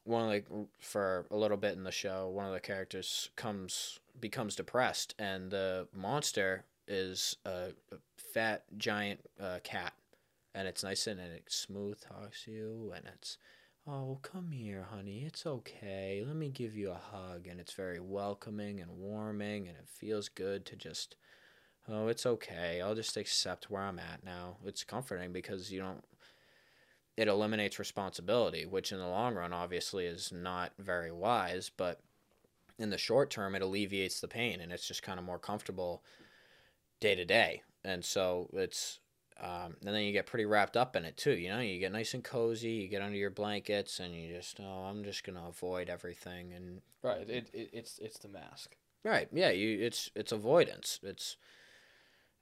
one 0.05 0.25
of 0.25 0.31
the 0.31 0.67
for 0.79 1.27
a 1.31 1.37
little 1.37 1.57
bit 1.57 1.77
in 1.77 1.85
the 1.85 1.93
show 1.93 2.29
one 2.29 2.47
of 2.47 2.53
the 2.53 2.61
characters 2.61 3.31
comes 3.37 4.01
becomes 4.21 4.55
depressed 4.55 5.15
and 5.19 5.51
the 5.51 5.87
monster 5.95 6.65
is 6.89 7.37
a, 7.45 7.69
fat 8.17 8.65
giant 8.77 9.21
uh, 9.41 9.59
cat 9.65 9.93
and 10.55 10.69
it's 10.69 10.85
nice 10.85 11.07
and 11.07 11.21
it 11.21 11.43
smooth 11.49 11.99
talks 12.01 12.45
to 12.45 12.51
you 12.53 12.93
and 12.95 13.05
it's 13.07 13.39
oh 13.89 14.19
come 14.23 14.53
here 14.53 14.87
honey 14.91 15.25
it's 15.27 15.47
okay 15.47 16.23
let 16.25 16.37
me 16.37 16.49
give 16.49 16.77
you 16.77 16.91
a 16.91 16.95
hug 16.95 17.47
and 17.49 17.59
it's 17.59 17.73
very 17.73 17.99
welcoming 17.99 18.81
and 18.81 18.91
warming 18.91 19.67
and 19.67 19.77
it 19.77 19.89
feels 19.89 20.29
good 20.29 20.65
to 20.65 20.77
just 20.77 21.17
oh, 21.89 22.09
it's 22.09 22.27
okay. 22.27 22.81
I'll 22.81 22.95
just 22.95 23.17
accept 23.17 23.71
where 23.71 23.83
I'm 23.83 23.99
at 23.99 24.25
now. 24.25 24.57
It's 24.65 24.85
comforting 24.85 25.33
because 25.33 25.71
you 25.71 25.81
don't, 25.81 26.05
it 27.21 27.29
eliminates 27.29 27.79
responsibility, 27.79 28.65
which 28.65 28.93
in 28.93 28.99
the 28.99 29.07
long 29.07 29.35
run, 29.35 29.53
obviously, 29.53 30.07
is 30.07 30.33
not 30.33 30.73
very 30.79 31.13
wise, 31.13 31.71
but 31.77 32.01
in 32.79 32.89
the 32.89 32.97
short 32.97 33.29
term, 33.29 33.55
it 33.55 33.61
alleviates 33.61 34.21
the 34.21 34.27
pain 34.27 34.59
and 34.59 34.73
it's 34.73 34.89
just 34.89 35.03
kind 35.03 35.19
of 35.19 35.25
more 35.27 35.39
comfortable 35.39 36.03
day 36.99 37.15
to 37.15 37.27
day. 37.27 37.61
And 37.85 38.03
so 38.03 38.49
it's, 38.55 39.01
um, 39.39 39.77
and 39.85 39.95
then 39.95 40.05
you 40.05 40.13
get 40.13 40.25
pretty 40.25 40.47
wrapped 40.47 40.79
up 40.79 40.97
in 40.97 41.05
it 41.05 41.19
too. 41.19 41.33
You 41.33 41.51
know, 41.51 41.61
you 41.61 41.79
get 41.79 41.93
nice 41.93 42.15
and 42.15 42.25
cozy, 42.25 42.71
you 42.71 42.89
get 42.89 43.03
under 43.03 43.19
your 43.19 43.29
blankets, 43.29 44.01
and 44.01 44.15
you 44.15 44.35
just, 44.35 44.59
oh, 44.59 44.87
I'm 44.89 45.05
just 45.05 45.23
gonna 45.23 45.47
avoid 45.47 45.91
everything. 45.91 46.55
And 46.55 46.81
right, 47.03 47.29
it, 47.29 47.51
it 47.53 47.69
it's 47.75 47.99
it's 47.99 48.19
the 48.19 48.29
mask. 48.29 48.77
Right. 49.05 49.29
Yeah. 49.31 49.51
You. 49.51 49.79
It's 49.85 50.11
it's 50.15 50.33
avoidance. 50.33 51.01
It's 51.03 51.37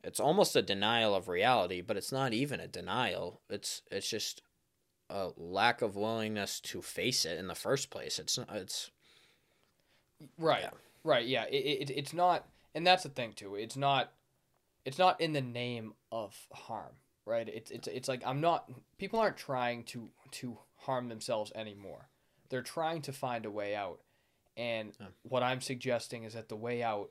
it's 0.05 0.21
almost 0.21 0.55
a 0.57 0.63
denial 0.63 1.15
of 1.15 1.29
reality, 1.29 1.81
but 1.81 1.97
it's 1.97 2.13
not 2.13 2.33
even 2.33 2.61
a 2.61 2.69
denial. 2.69 3.41
It's 3.51 3.83
it's 3.91 4.09
just 4.09 4.43
a 5.11 5.31
lack 5.37 5.83
of 5.83 5.97
willingness 5.97 6.61
to 6.61 6.83
face 6.83 7.25
it 7.25 7.39
in 7.39 7.47
the 7.47 7.55
first 7.55 7.91
place. 7.91 8.19
It's 8.19 8.39
not, 8.39 8.49
it's 8.55 8.91
right, 10.39 10.63
yeah. 10.63 10.71
right, 11.05 11.27
yeah. 11.27 11.45
It, 11.45 11.91
it 11.91 11.91
it's 11.91 12.13
not, 12.13 12.47
and 12.75 12.87
that's 12.87 13.03
the 13.03 13.09
thing 13.09 13.33
too. 13.33 13.55
It's 13.55 13.77
not 13.77 14.13
it's 14.85 14.99
not 14.99 15.21
in 15.21 15.35
the 15.35 15.43
name 15.43 15.93
of 16.11 16.35
harm, 16.53 16.95
right? 17.27 17.47
It's 17.47 17.71
it's 17.71 17.89
it's 17.89 18.09
like 18.09 18.23
I'm 18.25 18.41
not. 18.41 18.71
People 18.97 19.21
aren't 19.21 19.37
trying 19.37 19.85
to 19.85 20.09
to 20.33 20.59
harm 20.77 21.09
themselves 21.09 21.53
anymore. 21.55 22.09
They're 22.49 22.63
trying 22.63 23.03
to 23.03 23.13
find 23.13 23.45
a 23.45 23.51
way 23.51 23.77
out, 23.77 24.01
and 24.57 24.93
yeah. 24.99 25.09
what 25.25 25.43
I'm 25.43 25.61
suggesting 25.61 26.25
is 26.25 26.33
that 26.33 26.49
the 26.49 26.57
way 26.57 26.83
out 26.83 27.11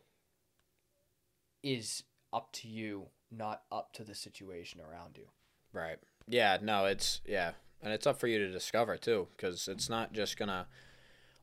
is 1.62 2.02
up 2.34 2.52
to 2.54 2.68
you, 2.68 3.10
not 3.32 3.62
up 3.72 3.94
to 3.94 4.04
the 4.04 4.16
situation 4.16 4.82
around 4.82 5.18
you. 5.18 5.26
Right. 5.72 5.98
Yeah, 6.28 6.58
no, 6.62 6.86
it's 6.86 7.22
yeah. 7.28 7.52
And 7.82 7.94
it's 7.94 8.08
up 8.08 8.20
for 8.20 8.28
you 8.28 8.40
to 8.40 8.52
discover 8.52 8.98
too 8.98 9.28
because 9.36 9.68
it's 9.68 9.90
not 9.90 10.14
just 10.14 10.38
to 10.38 10.66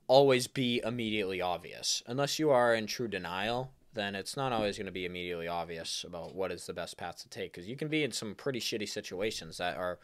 always 0.07 0.47
be 0.47 0.81
immediately 0.85 1.41
obvious. 1.41 2.03
Unless 2.07 2.39
you 2.39 2.51
are 2.51 2.75
in 2.75 2.87
true 2.87 3.09
denial, 3.09 3.71
then 3.95 4.15
it's 4.15 4.37
not 4.37 4.53
always 4.53 4.77
going 4.77 4.87
to 4.87 4.93
be 4.93 5.07
immediately 5.07 5.49
obvious 5.49 6.05
about 6.05 6.35
what 6.35 6.51
is 6.51 6.67
the 6.67 6.73
best 6.73 6.97
path 6.97 7.19
to 7.23 7.29
take 7.29 7.53
because 7.53 7.69
you 7.69 7.77
can 7.77 7.89
be 7.89 8.03
in 8.03 8.11
some 8.11 8.35
pretty 8.35 8.61
shitty 8.61 8.89
situations 8.89 9.59
that 9.59 9.77
are 9.77 9.99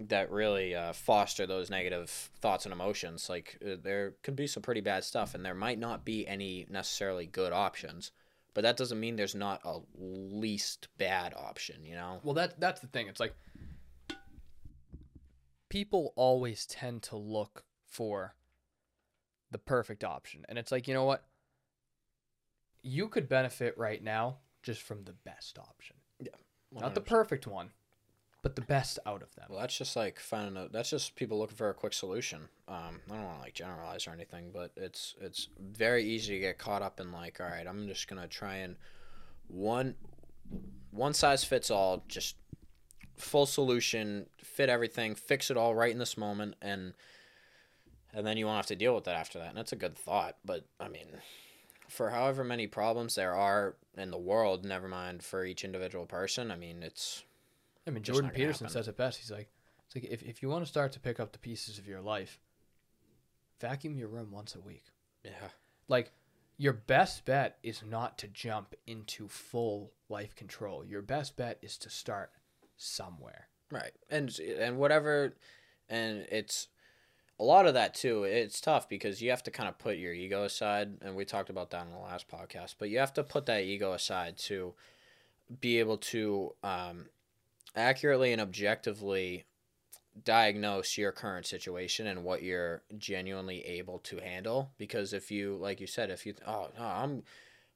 that 0.00 0.30
really 0.30 0.74
uh, 0.74 0.92
foster 0.92 1.46
those 1.46 1.70
negative 1.70 2.10
thoughts 2.40 2.64
and 2.64 2.72
emotions 2.72 3.28
like 3.28 3.58
uh, 3.64 3.76
there 3.80 4.14
could 4.22 4.34
be 4.34 4.46
some 4.46 4.62
pretty 4.62 4.80
bad 4.80 5.04
stuff 5.04 5.34
and 5.34 5.44
there 5.44 5.54
might 5.54 5.78
not 5.78 6.04
be 6.04 6.26
any 6.26 6.66
necessarily 6.68 7.26
good 7.26 7.52
options 7.52 8.10
but 8.54 8.62
that 8.62 8.76
doesn't 8.76 9.00
mean 9.00 9.16
there's 9.16 9.34
not 9.34 9.60
a 9.64 9.80
least 9.98 10.86
bad 10.96 11.34
option, 11.36 11.84
you 11.84 11.96
know? 11.96 12.20
Well, 12.22 12.34
that 12.34 12.60
that's 12.60 12.80
the 12.80 12.86
thing. 12.86 13.08
It's 13.08 13.20
like 13.20 13.34
people 15.74 16.12
always 16.14 16.66
tend 16.66 17.02
to 17.02 17.16
look 17.16 17.64
for 17.84 18.36
the 19.50 19.58
perfect 19.58 20.04
option. 20.04 20.44
And 20.48 20.56
it's 20.56 20.70
like, 20.70 20.86
you 20.86 20.94
know 20.94 21.02
what? 21.02 21.24
You 22.80 23.08
could 23.08 23.28
benefit 23.28 23.76
right 23.76 24.00
now 24.00 24.36
just 24.62 24.82
from 24.82 25.02
the 25.02 25.14
best 25.24 25.58
option. 25.58 25.96
Yeah. 26.20 26.30
100%. 26.72 26.80
Not 26.80 26.94
the 26.94 27.00
perfect 27.00 27.48
one, 27.48 27.70
but 28.40 28.54
the 28.54 28.62
best 28.62 29.00
out 29.04 29.20
of 29.20 29.34
them. 29.34 29.46
Well, 29.50 29.58
that's 29.58 29.76
just 29.76 29.96
like 29.96 30.20
finding 30.20 30.56
a. 30.56 30.68
That's 30.68 30.90
just 30.90 31.16
people 31.16 31.40
looking 31.40 31.56
for 31.56 31.70
a 31.70 31.74
quick 31.74 31.92
solution. 31.92 32.42
Um, 32.68 33.00
I 33.10 33.14
don't 33.16 33.24
want 33.24 33.38
to 33.38 33.42
like 33.42 33.54
generalize 33.54 34.06
or 34.06 34.12
anything, 34.12 34.52
but 34.54 34.70
it's 34.76 35.16
it's 35.20 35.48
very 35.58 36.04
easy 36.04 36.34
to 36.34 36.40
get 36.40 36.58
caught 36.58 36.82
up 36.82 37.00
in 37.00 37.10
like, 37.10 37.40
all 37.40 37.48
right, 37.48 37.66
I'm 37.66 37.88
just 37.88 38.06
gonna 38.06 38.28
try 38.28 38.56
and 38.56 38.76
one 39.48 39.96
one 40.92 41.14
size 41.14 41.42
fits 41.42 41.70
all, 41.70 42.04
just 42.06 42.36
full 43.24 43.46
solution, 43.46 44.26
fit 44.38 44.68
everything, 44.68 45.14
fix 45.14 45.50
it 45.50 45.56
all 45.56 45.74
right 45.74 45.92
in 45.92 45.98
this 45.98 46.16
moment, 46.16 46.56
and 46.62 46.94
and 48.12 48.26
then 48.26 48.36
you 48.36 48.46
won't 48.46 48.56
have 48.56 48.66
to 48.66 48.76
deal 48.76 48.94
with 48.94 49.04
that 49.04 49.16
after 49.16 49.38
that. 49.40 49.48
And 49.48 49.56
that's 49.56 49.72
a 49.72 49.76
good 49.76 49.96
thought, 49.96 50.36
but 50.44 50.64
I 50.78 50.88
mean, 50.88 51.06
for 51.88 52.10
however 52.10 52.44
many 52.44 52.66
problems 52.66 53.16
there 53.16 53.34
are 53.34 53.74
in 53.96 54.10
the 54.10 54.18
world, 54.18 54.64
never 54.64 54.88
mind 54.88 55.22
for 55.22 55.44
each 55.44 55.64
individual 55.64 56.06
person. 56.06 56.50
I 56.50 56.56
mean, 56.56 56.82
it's 56.82 57.24
I 57.86 57.90
mean, 57.90 58.02
Jordan 58.02 58.30
Peterson 58.30 58.68
says 58.68 58.88
it 58.88 58.96
best. 58.96 59.18
He's 59.18 59.30
like, 59.30 59.48
it's 59.86 59.94
like 59.94 60.04
if, 60.04 60.22
if 60.22 60.42
you 60.42 60.48
want 60.48 60.64
to 60.64 60.68
start 60.70 60.92
to 60.92 61.00
pick 61.00 61.20
up 61.20 61.32
the 61.32 61.38
pieces 61.38 61.78
of 61.78 61.86
your 61.86 62.00
life, 62.00 62.38
vacuum 63.60 63.96
your 63.96 64.08
room 64.08 64.30
once 64.30 64.54
a 64.54 64.60
week. 64.60 64.84
Yeah. 65.24 65.48
Like, 65.88 66.12
your 66.56 66.72
best 66.72 67.24
bet 67.24 67.58
is 67.62 67.82
not 67.82 68.16
to 68.18 68.28
jump 68.28 68.74
into 68.86 69.28
full 69.28 69.92
life 70.08 70.34
control. 70.34 70.84
Your 70.84 71.02
best 71.02 71.36
bet 71.36 71.58
is 71.62 71.76
to 71.78 71.90
start 71.90 72.30
somewhere. 72.84 73.48
Right. 73.70 73.92
And 74.10 74.36
and 74.38 74.78
whatever 74.78 75.34
and 75.88 76.26
it's 76.30 76.68
a 77.38 77.44
lot 77.44 77.66
of 77.66 77.74
that 77.74 77.94
too. 77.94 78.24
It's 78.24 78.60
tough 78.60 78.88
because 78.88 79.20
you 79.20 79.30
have 79.30 79.42
to 79.44 79.50
kind 79.50 79.68
of 79.68 79.78
put 79.78 79.96
your 79.96 80.12
ego 80.12 80.44
aside, 80.44 80.98
and 81.02 81.16
we 81.16 81.24
talked 81.24 81.50
about 81.50 81.70
that 81.70 81.84
in 81.84 81.92
the 81.92 81.98
last 81.98 82.28
podcast. 82.28 82.76
But 82.78 82.90
you 82.90 82.98
have 82.98 83.12
to 83.14 83.24
put 83.24 83.46
that 83.46 83.64
ego 83.64 83.92
aside 83.92 84.38
to 84.38 84.74
be 85.60 85.78
able 85.78 85.98
to 85.98 86.54
um, 86.62 87.06
accurately 87.74 88.32
and 88.32 88.40
objectively 88.40 89.44
diagnose 90.22 90.96
your 90.96 91.10
current 91.10 91.44
situation 91.44 92.06
and 92.06 92.22
what 92.22 92.42
you're 92.42 92.82
genuinely 92.96 93.66
able 93.66 93.98
to 93.98 94.18
handle 94.18 94.70
because 94.78 95.12
if 95.12 95.28
you 95.28 95.56
like 95.56 95.80
you 95.80 95.88
said 95.88 96.08
if 96.08 96.24
you 96.24 96.32
oh 96.46 96.68
no 96.78 96.84
i'm 96.84 97.22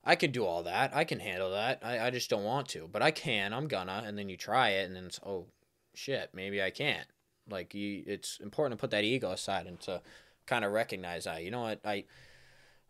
i 0.05 0.15
can 0.15 0.31
do 0.31 0.45
all 0.45 0.63
that. 0.63 0.95
I 0.95 1.05
can 1.05 1.21
handle 1.21 1.51
that. 1.53 1.81
I, 1.83 2.07
I 2.07 2.11
just 2.11 2.31
don't 2.31 2.45
want 2.45 2.69
to 2.69 2.89
but 2.91 3.03
i 3.03 3.11
can. 3.11 3.53
I'm 3.53 3.69
gonna 3.69 4.03
and 4.07 4.19
then 4.19 4.29
you 4.29 4.37
try 4.37 4.71
it 4.71 4.87
and 4.87 4.97
then 4.97 5.05
it's 5.07 5.21
oh 5.25 5.47
shit 5.95 6.31
maybe 6.33 6.63
i 6.63 6.71
can't. 6.71 7.07
Like 7.51 7.75
you 7.75 8.03
it's 8.07 8.39
important 8.41 8.79
to 8.79 8.81
put 8.81 8.91
that 8.91 9.05
ego 9.05 9.31
aside 9.31 9.67
and 9.67 9.81
to 9.81 10.03
kind 10.47 10.65
of 10.65 10.73
recognize 10.73 11.25
that 11.25 11.43
you 11.45 11.51
know 11.51 11.63
what 11.63 11.81
i 11.85 12.05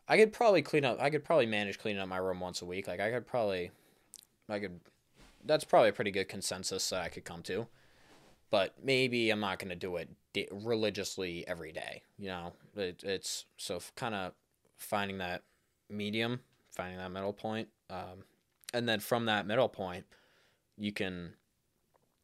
i 0.06 0.16
could 0.16 0.32
probably 0.32 0.62
clean 0.62 0.84
up 0.84 1.00
i 1.00 1.10
could 1.10 1.24
probably 1.24 1.46
manage 1.46 1.78
cleaning 1.78 2.00
up 2.00 2.08
my 2.08 2.18
room 2.18 2.40
once 2.40 2.62
a 2.62 2.66
week. 2.66 2.86
Like 2.86 3.00
i 3.00 3.10
could 3.10 3.26
probably 3.26 3.70
i 4.48 4.58
could 4.58 4.80
that's 5.44 5.64
probably 5.64 5.88
a 5.90 5.92
pretty 5.92 6.10
good 6.10 6.28
consensus 6.28 6.88
that 6.90 7.02
i 7.02 7.08
could 7.08 7.24
come 7.24 7.42
to 7.42 7.66
but 8.50 8.74
maybe 8.82 9.30
I'm 9.30 9.40
not 9.40 9.58
to 9.58 9.74
do 9.74 9.96
it 9.96 10.08
di- 10.32 10.48
religiously 10.50 11.46
every 11.46 11.72
day. 11.72 12.02
You 12.18 12.28
know, 12.28 12.52
it, 12.76 13.02
it's 13.04 13.44
so 13.56 13.80
kind 13.96 14.14
of 14.14 14.32
finding 14.78 15.18
that 15.18 15.42
medium, 15.90 16.40
finding 16.70 16.98
that 16.98 17.10
middle 17.10 17.32
point, 17.32 17.68
um, 17.90 18.24
and 18.74 18.88
then 18.88 19.00
from 19.00 19.26
that 19.26 19.46
middle 19.46 19.68
point, 19.68 20.04
you 20.76 20.92
can 20.92 21.34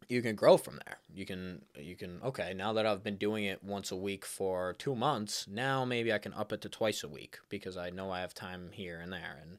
you 0.08 0.20
can 0.20 0.36
grow 0.36 0.56
from 0.56 0.78
there. 0.84 0.98
You 1.12 1.26
can 1.26 1.62
you 1.78 1.96
can 1.96 2.20
okay 2.24 2.54
now 2.54 2.72
that 2.74 2.86
I've 2.86 3.02
been 3.02 3.16
doing 3.16 3.44
it 3.44 3.62
once 3.62 3.90
a 3.90 3.96
week 3.96 4.24
for 4.24 4.74
two 4.78 4.94
months, 4.94 5.46
now 5.48 5.84
maybe 5.84 6.12
I 6.12 6.18
can 6.18 6.34
up 6.34 6.52
it 6.52 6.60
to 6.62 6.68
twice 6.68 7.02
a 7.02 7.08
week 7.08 7.38
because 7.48 7.76
I 7.76 7.90
know 7.90 8.10
I 8.10 8.20
have 8.20 8.34
time 8.34 8.70
here 8.72 9.00
and 9.00 9.12
there 9.12 9.38
and. 9.42 9.58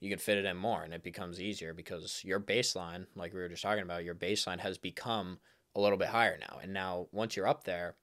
You 0.00 0.10
can 0.10 0.20
fit 0.20 0.38
it 0.38 0.44
in 0.44 0.56
more, 0.56 0.84
and 0.84 0.94
it 0.94 1.02
becomes 1.02 1.40
easier 1.40 1.74
because 1.74 2.20
your 2.22 2.38
baseline, 2.38 3.06
like 3.16 3.34
we 3.34 3.40
were 3.40 3.48
just 3.48 3.64
talking 3.64 3.82
about, 3.82 4.04
your 4.04 4.14
baseline 4.14 4.60
has 4.60 4.78
become 4.78 5.40
a 5.74 5.80
little 5.80 5.98
bit 5.98 6.06
higher 6.06 6.38
now. 6.38 6.60
And 6.62 6.72
now 6.72 7.08
once 7.10 7.34
you're 7.34 7.48
up 7.48 7.64
there, 7.64 7.96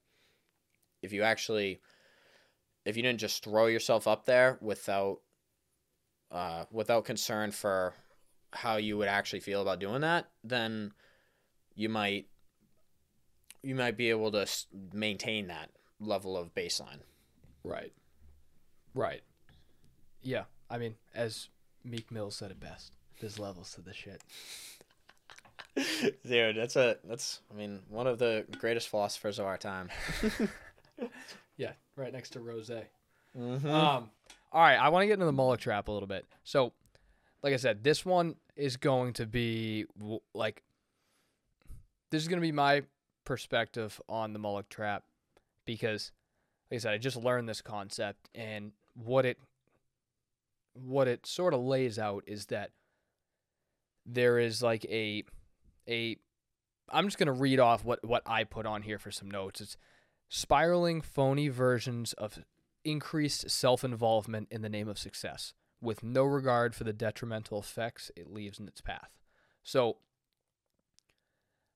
if 1.01 1.13
you 1.13 1.23
actually 1.23 1.79
if 2.85 2.95
you 2.95 3.03
didn't 3.03 3.19
just 3.19 3.43
throw 3.43 3.65
yourself 3.65 4.07
up 4.07 4.25
there 4.25 4.57
without 4.61 5.19
uh, 6.35 6.65
without 6.69 7.05
concern 7.05 7.49
for 7.51 7.93
how 8.51 8.75
you 8.75 8.97
would 8.97 9.07
actually 9.07 9.39
feel 9.39 9.61
about 9.61 9.79
doing 9.79 10.01
that, 10.01 10.27
then 10.43 10.91
you 11.75 11.87
might 11.87 12.27
you 13.63 13.73
might 13.73 13.97
be 13.97 14.09
able 14.09 14.31
to 14.31 14.45
maintain 14.93 15.47
that 15.47 15.71
level 15.99 16.37
of 16.37 16.53
baseline. 16.53 16.99
Right. 17.63 17.93
Right. 18.93 19.21
Yeah. 20.21 20.43
I 20.69 20.77
mean, 20.77 20.95
as 21.15 21.47
Meek 21.83 22.11
Mill 22.11 22.31
said 22.31 22.51
it 22.51 22.59
best, 22.59 22.91
there's 23.19 23.39
levels 23.39 23.71
to 23.75 23.81
the 23.81 23.93
shit. 23.93 24.21
Dude, 26.27 26.57
that's 26.57 26.75
a 26.75 26.97
that's 27.05 27.39
I 27.49 27.57
mean 27.57 27.79
one 27.89 28.07
of 28.07 28.19
the 28.19 28.45
greatest 28.59 28.89
philosophers 28.89 29.39
of 29.39 29.45
our 29.45 29.57
time. 29.57 29.89
yeah, 31.57 31.71
right 31.95 32.11
next 32.11 32.31
to 32.31 32.41
Rose. 32.41 32.69
Mm-hmm. 33.37 33.69
Um, 33.69 34.09
all 34.55 34.61
right, 34.61 34.77
I 34.77 34.87
want 34.87 35.03
to 35.03 35.07
get 35.07 35.15
into 35.15 35.25
the 35.25 35.33
Moloch 35.33 35.59
trap 35.59 35.89
a 35.89 35.91
little 35.91 36.07
bit. 36.07 36.25
So, 36.45 36.71
like 37.43 37.53
I 37.53 37.57
said, 37.57 37.83
this 37.83 38.05
one 38.05 38.35
is 38.55 38.77
going 38.77 39.11
to 39.13 39.25
be 39.25 39.85
like 40.33 40.63
this 42.09 42.21
is 42.21 42.29
going 42.29 42.39
to 42.39 42.47
be 42.47 42.53
my 42.53 42.83
perspective 43.25 43.99
on 44.07 44.31
the 44.31 44.39
Moloch 44.39 44.69
trap 44.69 45.03
because, 45.65 46.13
like 46.71 46.77
I 46.77 46.79
said, 46.79 46.93
I 46.93 46.97
just 46.97 47.17
learned 47.17 47.49
this 47.49 47.61
concept 47.61 48.29
and 48.33 48.71
what 48.93 49.25
it 49.25 49.37
what 50.71 51.09
it 51.09 51.25
sort 51.25 51.53
of 51.53 51.59
lays 51.59 51.99
out 51.99 52.23
is 52.25 52.45
that 52.45 52.71
there 54.05 54.39
is 54.39 54.63
like 54.63 54.85
a 54.85 55.25
a 55.89 56.15
I'm 56.89 57.07
just 57.07 57.17
going 57.17 57.27
to 57.27 57.33
read 57.33 57.59
off 57.59 57.83
what 57.83 58.05
what 58.07 58.23
I 58.25 58.45
put 58.45 58.65
on 58.65 58.83
here 58.83 58.99
for 58.99 59.11
some 59.11 59.29
notes. 59.29 59.59
It's 59.59 59.75
spiraling 60.29 61.01
phony 61.01 61.49
versions 61.49 62.13
of 62.13 62.39
increased 62.85 63.49
self-involvement 63.49 64.47
in 64.51 64.61
the 64.61 64.69
name 64.69 64.87
of 64.87 64.97
success 64.97 65.53
with 65.81 66.03
no 66.03 66.23
regard 66.23 66.73
for 66.73 66.83
the 66.83 66.93
detrimental 66.93 67.59
effects 67.59 68.11
it 68.15 68.31
leaves 68.31 68.59
in 68.59 68.67
its 68.67 68.81
path. 68.81 69.11
So 69.63 69.97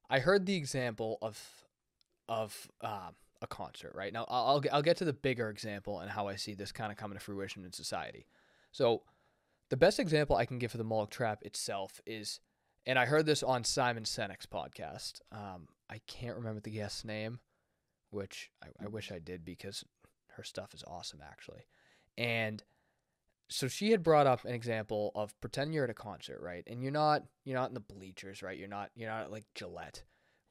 I 0.10 0.20
heard 0.20 0.46
the 0.46 0.56
example 0.56 1.18
of 1.22 1.66
of 2.28 2.70
uh, 2.82 3.10
a 3.42 3.48
concert, 3.48 3.94
right? 3.96 4.14
Now 4.14 4.26
I'll 4.30 4.64
I'll 4.72 4.82
get 4.82 4.98
to 4.98 5.06
the 5.06 5.14
bigger 5.14 5.50
example 5.50 6.00
and 6.00 6.10
how 6.10 6.28
I 6.28 6.36
see 6.36 6.54
this 6.54 6.72
kind 6.72 6.92
of 6.92 6.98
coming 6.98 7.18
to 7.18 7.24
fruition 7.24 7.66
in 7.66 7.72
society. 7.72 8.26
So 8.72 9.04
the 9.70 9.78
best 9.78 10.00
example 10.00 10.36
I 10.36 10.46
can 10.46 10.60
give 10.60 10.72
for 10.72 10.78
the 10.78 10.84
Moloch 10.84 11.12
trap 11.12 11.44
itself 11.44 12.02
is 12.06 12.40
and 12.86 12.98
I 12.98 13.06
heard 13.06 13.26
this 13.26 13.44
on 13.44 13.64
Simon 13.64 14.04
Sinek's 14.04 14.46
podcast. 14.46 15.22
Um, 15.32 15.68
I 15.90 16.00
can't 16.08 16.38
remember 16.38 16.62
the 16.62 16.72
guest's 16.72 17.06
name, 17.06 17.40
which 18.10 18.50
I, 18.64 18.86
I 18.86 18.88
wish 18.88 19.12
I 19.12 19.20
did 19.20 19.46
because 19.46 19.84
her 20.40 20.44
stuff 20.44 20.74
is 20.74 20.84
awesome, 20.88 21.20
actually. 21.22 21.66
And 22.18 22.64
so 23.50 23.68
she 23.68 23.92
had 23.92 24.04
brought 24.04 24.26
up 24.26 24.46
an 24.46 24.54
example 24.54 25.12
of 25.16 25.40
pretend 25.42 25.74
you're 25.74 25.84
at 25.84 25.90
a 25.90 25.96
concert, 25.96 26.40
right? 26.42 26.64
And 26.66 26.82
you're 26.82 26.92
not 26.92 27.24
you're 27.44 27.58
not 27.58 27.70
in 27.70 27.74
the 27.74 27.80
bleachers, 27.82 28.42
right? 28.42 28.58
You're 28.58 28.68
not 28.68 28.90
you're 28.96 29.10
not 29.10 29.32
like 29.32 29.46
Gillette, 29.54 30.04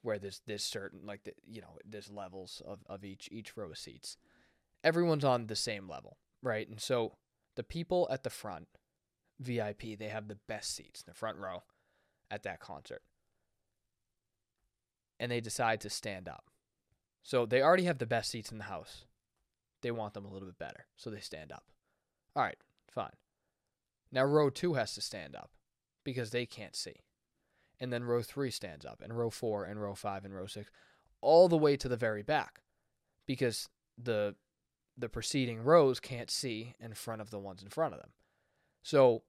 where 0.03 0.19
there's 0.19 0.43
this 0.47 0.63
certain 0.63 1.01
like 1.07 1.25
the, 1.25 1.33
you 1.47 1.63
know 1.63 1.79
there's 1.89 2.11
levels 2.11 2.61
of 2.67 2.81
of 2.87 3.05
each 3.05 3.29
each 3.33 3.57
row 3.57 3.71
of 3.71 3.79
seats. 3.79 4.19
Everyone's 4.85 5.25
on 5.25 5.47
the 5.47 5.57
same 5.57 5.89
level, 5.89 6.19
right? 6.43 6.69
And 6.69 6.81
so 6.81 7.17
the 7.57 7.65
people 7.65 8.07
at 8.11 8.25
the 8.25 8.31
front, 8.31 8.69
VIP, 9.41 9.99
they 9.99 10.09
have 10.09 10.29
the 10.29 10.39
best 10.47 10.77
seats 10.77 11.01
in 11.01 11.11
the 11.11 11.19
front 11.19 11.39
row 11.39 11.63
at 12.31 12.43
that 12.43 12.61
concert. 12.61 13.03
And 15.19 15.33
they 15.33 15.41
decide 15.41 15.81
to 15.81 15.91
stand 15.91 16.29
up. 16.29 16.45
So 17.25 17.45
they 17.45 17.61
already 17.61 17.85
have 17.85 17.99
the 17.99 18.07
best 18.07 18.31
seats 18.31 18.53
in 18.53 18.59
the 18.59 18.65
house. 18.65 19.05
They 19.83 19.91
want 19.91 20.15
them 20.15 20.25
a 20.25 20.33
little 20.33 20.49
bit 20.49 20.59
better. 20.59 20.87
So 20.97 21.11
they 21.11 21.21
stand 21.21 21.53
up. 21.53 21.65
All 22.35 22.43
right, 22.43 22.59
fine. 22.91 23.13
Now 24.11 24.25
row 24.25 24.51
two 24.51 24.75
has 24.75 24.95
to 24.95 25.01
stand 25.01 25.37
up 25.37 25.51
because 26.05 26.31
they 26.31 26.47
can't 26.47 26.77
see. 26.77 27.03
And 27.81 27.93
then 27.93 28.05
row 28.05 28.23
three 28.23 28.51
stands 28.51 28.85
up, 28.85 29.03
and 29.03 29.17
row 29.17 29.31
four, 29.31 29.65
and 29.65 29.81
row 29.81 29.95
five, 29.95 30.25
and 30.25 30.35
row 30.35 30.47
six, 30.47 30.69
all 31.21 31.49
the 31.49 31.57
way 31.57 31.77
to 31.77 31.89
the 31.89 31.97
very 31.97 32.23
back 32.23 32.61
because 33.27 33.69
the 33.97 34.35
the 34.97 35.09
preceding 35.09 35.63
rows 35.63 36.01
can't 36.01 36.31
see 36.31 36.75
in 36.81 36.93
front 36.93 37.21
of 37.21 37.31
the 37.31 37.39
ones 37.39 37.63
in 37.63 37.69
front 37.69 37.95
of 37.95 38.01
them. 38.01 38.11
So 38.83 39.23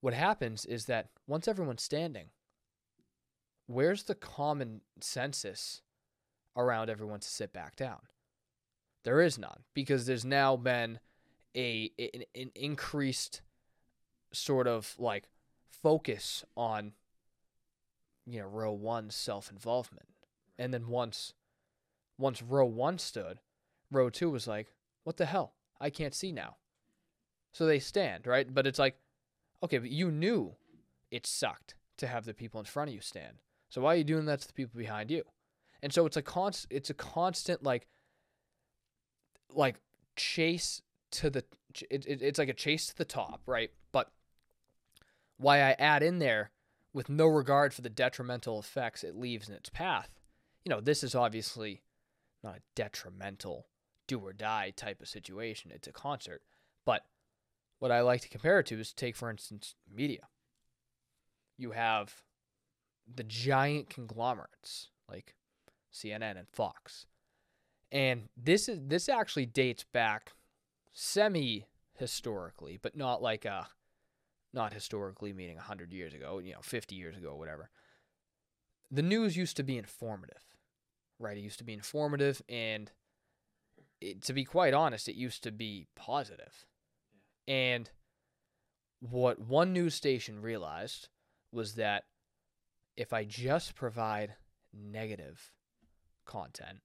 what 0.00 0.14
happens 0.14 0.64
is 0.64 0.84
that 0.84 1.08
once 1.26 1.48
everyone's 1.48 1.82
standing, 1.82 2.28
where's 3.66 4.04
the 4.04 4.14
common 4.14 4.82
census 5.00 5.82
around 6.56 6.90
everyone 6.90 7.18
to 7.20 7.28
sit 7.28 7.52
back 7.52 7.74
down? 7.74 8.00
There 9.04 9.20
is 9.20 9.38
none 9.38 9.60
because 9.74 10.06
there's 10.06 10.24
now 10.24 10.56
been 10.56 10.98
a 11.56 11.90
an, 11.98 12.24
an 12.34 12.50
increased 12.54 13.42
sort 14.32 14.66
of 14.66 14.94
like 14.98 15.28
focus 15.68 16.44
on 16.56 16.92
you 18.26 18.40
know 18.40 18.46
row 18.46 18.72
one 18.72 19.10
self 19.10 19.50
involvement, 19.50 20.08
and 20.58 20.72
then 20.72 20.88
once 20.88 21.34
once 22.18 22.42
row 22.42 22.66
one 22.66 22.98
stood, 22.98 23.40
row 23.90 24.10
two 24.10 24.30
was 24.30 24.46
like, 24.46 24.68
what 25.04 25.16
the 25.16 25.26
hell? 25.26 25.54
I 25.80 25.90
can't 25.90 26.14
see 26.14 26.32
now. 26.32 26.56
So 27.52 27.66
they 27.66 27.78
stand, 27.78 28.26
right? 28.26 28.52
But 28.52 28.66
it's 28.66 28.78
like 28.78 28.96
Okay, 29.64 29.78
but 29.78 29.90
you 29.90 30.10
knew 30.10 30.56
it 31.10 31.26
sucked 31.26 31.74
to 31.96 32.06
have 32.06 32.26
the 32.26 32.34
people 32.34 32.60
in 32.60 32.66
front 32.66 32.90
of 32.90 32.94
you 32.94 33.00
stand. 33.00 33.38
So 33.70 33.80
why 33.80 33.94
are 33.94 33.96
you 33.96 34.04
doing 34.04 34.26
that 34.26 34.40
to 34.40 34.46
the 34.46 34.52
people 34.52 34.78
behind 34.78 35.10
you? 35.10 35.22
And 35.82 35.90
so 35.92 36.04
it's 36.04 36.18
a 36.18 36.22
const 36.22 36.66
it's 36.70 36.90
a 36.90 36.94
constant 36.94 37.62
like 37.62 37.86
like 39.54 39.80
chase 40.16 40.82
to 41.12 41.30
the 41.30 41.44
it, 41.90 42.06
it, 42.06 42.22
it's 42.22 42.38
like 42.38 42.48
a 42.48 42.54
chase 42.54 42.86
to 42.86 42.96
the 42.96 43.04
top, 43.04 43.42
right? 43.46 43.70
But 43.92 44.10
why 45.36 45.60
I 45.60 45.76
add 45.78 46.02
in 46.02 46.18
there 46.18 46.50
with 46.92 47.08
no 47.08 47.26
regard 47.26 47.74
for 47.74 47.82
the 47.82 47.90
detrimental 47.90 48.58
effects 48.58 49.02
it 49.04 49.16
leaves 49.16 49.48
in 49.48 49.54
its 49.54 49.68
path. 49.68 50.08
You 50.64 50.70
know, 50.70 50.80
this 50.80 51.02
is 51.02 51.14
obviously 51.14 51.82
not 52.42 52.56
a 52.56 52.62
detrimental 52.74 53.66
do 54.06 54.20
or 54.20 54.32
die 54.32 54.72
type 54.76 55.00
of 55.00 55.08
situation. 55.08 55.72
It's 55.74 55.88
a 55.88 55.92
concert. 55.92 56.42
But 56.86 57.04
what 57.80 57.90
I 57.90 58.00
like 58.00 58.20
to 58.22 58.28
compare 58.28 58.60
it 58.60 58.66
to 58.66 58.78
is 58.78 58.92
take, 58.92 59.16
for 59.16 59.30
instance, 59.30 59.74
media. 59.92 60.28
You 61.58 61.72
have 61.72 62.22
the 63.12 63.24
giant 63.24 63.90
conglomerates 63.90 64.90
like 65.08 65.34
CNN 65.92 66.38
and 66.38 66.48
Fox. 66.52 67.06
And 67.94 68.28
this 68.36 68.68
is 68.68 68.80
this 68.88 69.08
actually 69.08 69.46
dates 69.46 69.84
back 69.84 70.32
semi 70.92 71.64
historically, 71.96 72.76
but 72.82 72.96
not 72.96 73.22
like 73.22 73.44
a 73.44 73.68
not 74.52 74.72
historically 74.72 75.32
meaning 75.32 75.56
100 75.56 75.92
years 75.92 76.12
ago, 76.12 76.40
you 76.40 76.52
know, 76.52 76.60
50 76.60 76.96
years 76.96 77.16
ago, 77.16 77.36
whatever. 77.36 77.70
The 78.90 79.02
news 79.02 79.36
used 79.36 79.56
to 79.56 79.62
be 79.62 79.78
informative, 79.78 80.44
right? 81.20 81.36
It 81.36 81.40
used 81.40 81.58
to 81.58 81.64
be 81.64 81.72
informative 81.72 82.42
and 82.48 82.90
it, 84.00 84.22
to 84.24 84.32
be 84.32 84.44
quite 84.44 84.74
honest, 84.74 85.08
it 85.08 85.14
used 85.14 85.44
to 85.44 85.52
be 85.52 85.86
positive. 85.94 86.66
And 87.46 87.90
what 88.98 89.38
one 89.38 89.72
news 89.72 89.94
station 89.94 90.42
realized 90.42 91.08
was 91.52 91.74
that 91.74 92.04
if 92.96 93.12
I 93.12 93.24
just 93.24 93.76
provide 93.76 94.34
negative 94.72 95.52
content, 96.24 96.80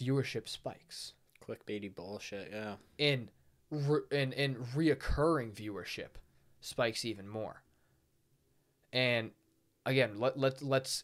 viewership 0.00 0.48
spikes. 0.48 1.12
Clickbaity 1.46 1.94
bullshit. 1.94 2.50
Yeah. 2.52 2.74
In 2.98 3.30
re- 3.70 4.00
in 4.10 4.32
in 4.32 4.56
reoccurring 4.76 5.52
viewership 5.52 6.18
spikes 6.60 7.04
even 7.04 7.28
more. 7.28 7.62
And 8.92 9.30
again, 9.86 10.18
let 10.18 10.38
let 10.38 10.62
let's 10.62 11.02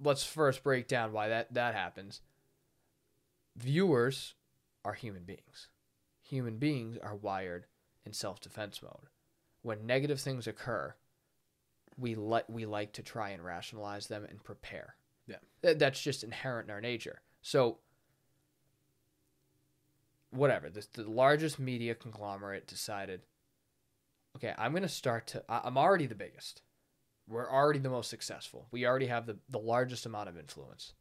let's 0.00 0.24
first 0.24 0.62
break 0.62 0.88
down 0.88 1.12
why 1.12 1.28
that 1.28 1.54
that 1.54 1.74
happens. 1.74 2.20
Viewers 3.56 4.34
are 4.84 4.94
human 4.94 5.24
beings. 5.24 5.68
Human 6.22 6.58
beings 6.58 6.96
are 7.02 7.16
wired 7.16 7.66
in 8.04 8.12
self-defense 8.12 8.82
mode. 8.82 9.08
When 9.62 9.86
negative 9.86 10.20
things 10.20 10.46
occur, 10.46 10.94
we 11.96 12.14
like 12.14 12.48
we 12.48 12.66
like 12.66 12.92
to 12.92 13.02
try 13.02 13.30
and 13.30 13.44
rationalize 13.44 14.06
them 14.06 14.24
and 14.28 14.42
prepare. 14.42 14.94
Yeah. 15.26 15.36
Th- 15.62 15.78
that's 15.78 16.00
just 16.00 16.22
inherent 16.24 16.68
in 16.68 16.74
our 16.74 16.80
nature. 16.80 17.20
So 17.42 17.78
whatever, 20.30 20.68
this 20.70 20.86
the 20.86 21.08
largest 21.08 21.58
media 21.58 21.94
conglomerate 21.94 22.66
decided 22.66 23.22
okay, 24.36 24.54
I'm 24.56 24.72
going 24.72 24.82
to 24.82 24.88
start 24.88 25.26
to 25.28 25.44
I'm 25.48 25.78
already 25.78 26.06
the 26.06 26.14
biggest. 26.14 26.62
We're 27.28 27.50
already 27.50 27.78
the 27.78 27.90
most 27.90 28.08
successful. 28.08 28.68
We 28.70 28.86
already 28.86 29.06
have 29.06 29.26
the, 29.26 29.38
the 29.50 29.58
largest 29.58 30.06
amount 30.06 30.30
of 30.30 30.38
influence. 30.38 30.94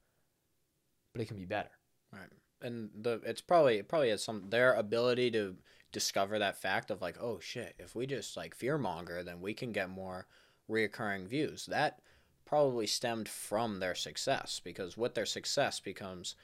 But 1.14 1.22
it 1.22 1.28
can 1.28 1.38
be 1.38 1.46
better. 1.46 1.72
Right. 2.12 2.30
And 2.62 2.90
the 3.00 3.22
it's 3.26 3.42
probably 3.42 3.78
it 3.78 3.88
probably 3.88 4.10
has 4.10 4.24
some 4.24 4.50
their 4.50 4.74
ability 4.74 5.32
to 5.32 5.56
discover 5.92 6.40
that 6.40 6.62
fact 6.62 6.92
of 6.92 7.02
like, 7.02 7.18
oh 7.22 7.40
shit, 7.40 7.76
if 7.80 7.96
we 7.96 8.08
just 8.08 8.36
like 8.36 8.56
fear 8.56 8.78
monger, 8.78 9.24
then 9.24 9.42
we 9.42 9.54
can 9.54 9.72
get 9.72 9.90
more 9.90 10.28
reoccurring 10.70 11.28
views. 11.28 11.66
That 11.68 12.00
probably 12.46 12.88
stemmed 12.88 13.30
from 13.30 13.80
their 13.80 13.96
success 13.96 14.62
because 14.64 14.98
with 14.98 15.14
their 15.14 15.26
success 15.26 15.80
becomes 15.80 16.36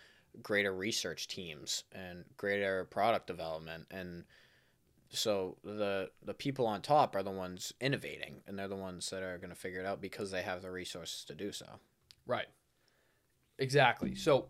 greater 0.41 0.73
research 0.73 1.27
teams 1.27 1.83
and 1.91 2.25
greater 2.37 2.85
product 2.85 3.27
development 3.27 3.85
and 3.91 4.23
so 5.09 5.57
the 5.63 6.09
the 6.25 6.33
people 6.33 6.65
on 6.65 6.81
top 6.81 7.15
are 7.15 7.21
the 7.21 7.29
ones 7.29 7.71
innovating 7.79 8.41
and 8.47 8.57
they're 8.57 8.67
the 8.67 8.75
ones 8.75 9.09
that 9.11 9.21
are 9.21 9.37
going 9.37 9.51
to 9.51 9.55
figure 9.55 9.79
it 9.79 9.85
out 9.85 10.01
because 10.01 10.31
they 10.31 10.41
have 10.41 10.61
the 10.61 10.71
resources 10.71 11.23
to 11.23 11.35
do 11.35 11.51
so 11.51 11.79
Right. 12.25 12.47
Exactly. 13.59 14.15
So 14.15 14.47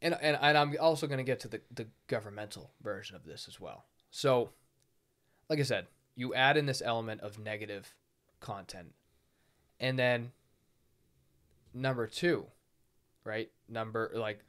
and 0.00 0.16
and, 0.20 0.38
and 0.40 0.56
I'm 0.56 0.76
also 0.80 1.06
going 1.06 1.18
to 1.18 1.24
get 1.24 1.40
to 1.40 1.48
the, 1.48 1.60
the 1.72 1.86
governmental 2.06 2.72
version 2.82 3.16
of 3.16 3.24
this 3.24 3.46
as 3.48 3.60
well. 3.60 3.84
So 4.10 4.50
like 5.50 5.58
I 5.58 5.62
said, 5.62 5.86
you 6.14 6.34
add 6.34 6.56
in 6.56 6.66
this 6.66 6.82
element 6.84 7.20
of 7.20 7.38
negative 7.38 7.94
content. 8.40 8.92
And 9.80 9.98
then 9.98 10.32
number 11.72 12.06
2, 12.06 12.44
right? 13.24 13.50
Number 13.68 14.10
like 14.14 14.40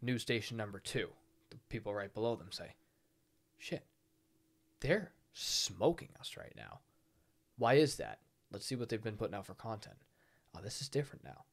news 0.00 0.22
station 0.22 0.56
number 0.56 0.78
2. 0.78 1.08
The 1.50 1.56
people 1.68 1.94
right 1.94 2.12
below 2.12 2.36
them 2.36 2.52
say, 2.52 2.74
"Shit. 3.58 3.86
They're 4.80 5.12
smoking 5.32 6.10
us 6.20 6.36
right 6.36 6.54
now." 6.56 6.80
Why 7.56 7.74
is 7.74 7.96
that? 7.96 8.20
Let's 8.50 8.66
see 8.66 8.76
what 8.76 8.88
they've 8.88 9.02
been 9.02 9.16
putting 9.16 9.34
out 9.34 9.46
for 9.46 9.54
content. 9.54 9.96
Oh, 10.54 10.60
this 10.60 10.80
is 10.80 10.88
different 10.88 11.24
now. 11.24 11.44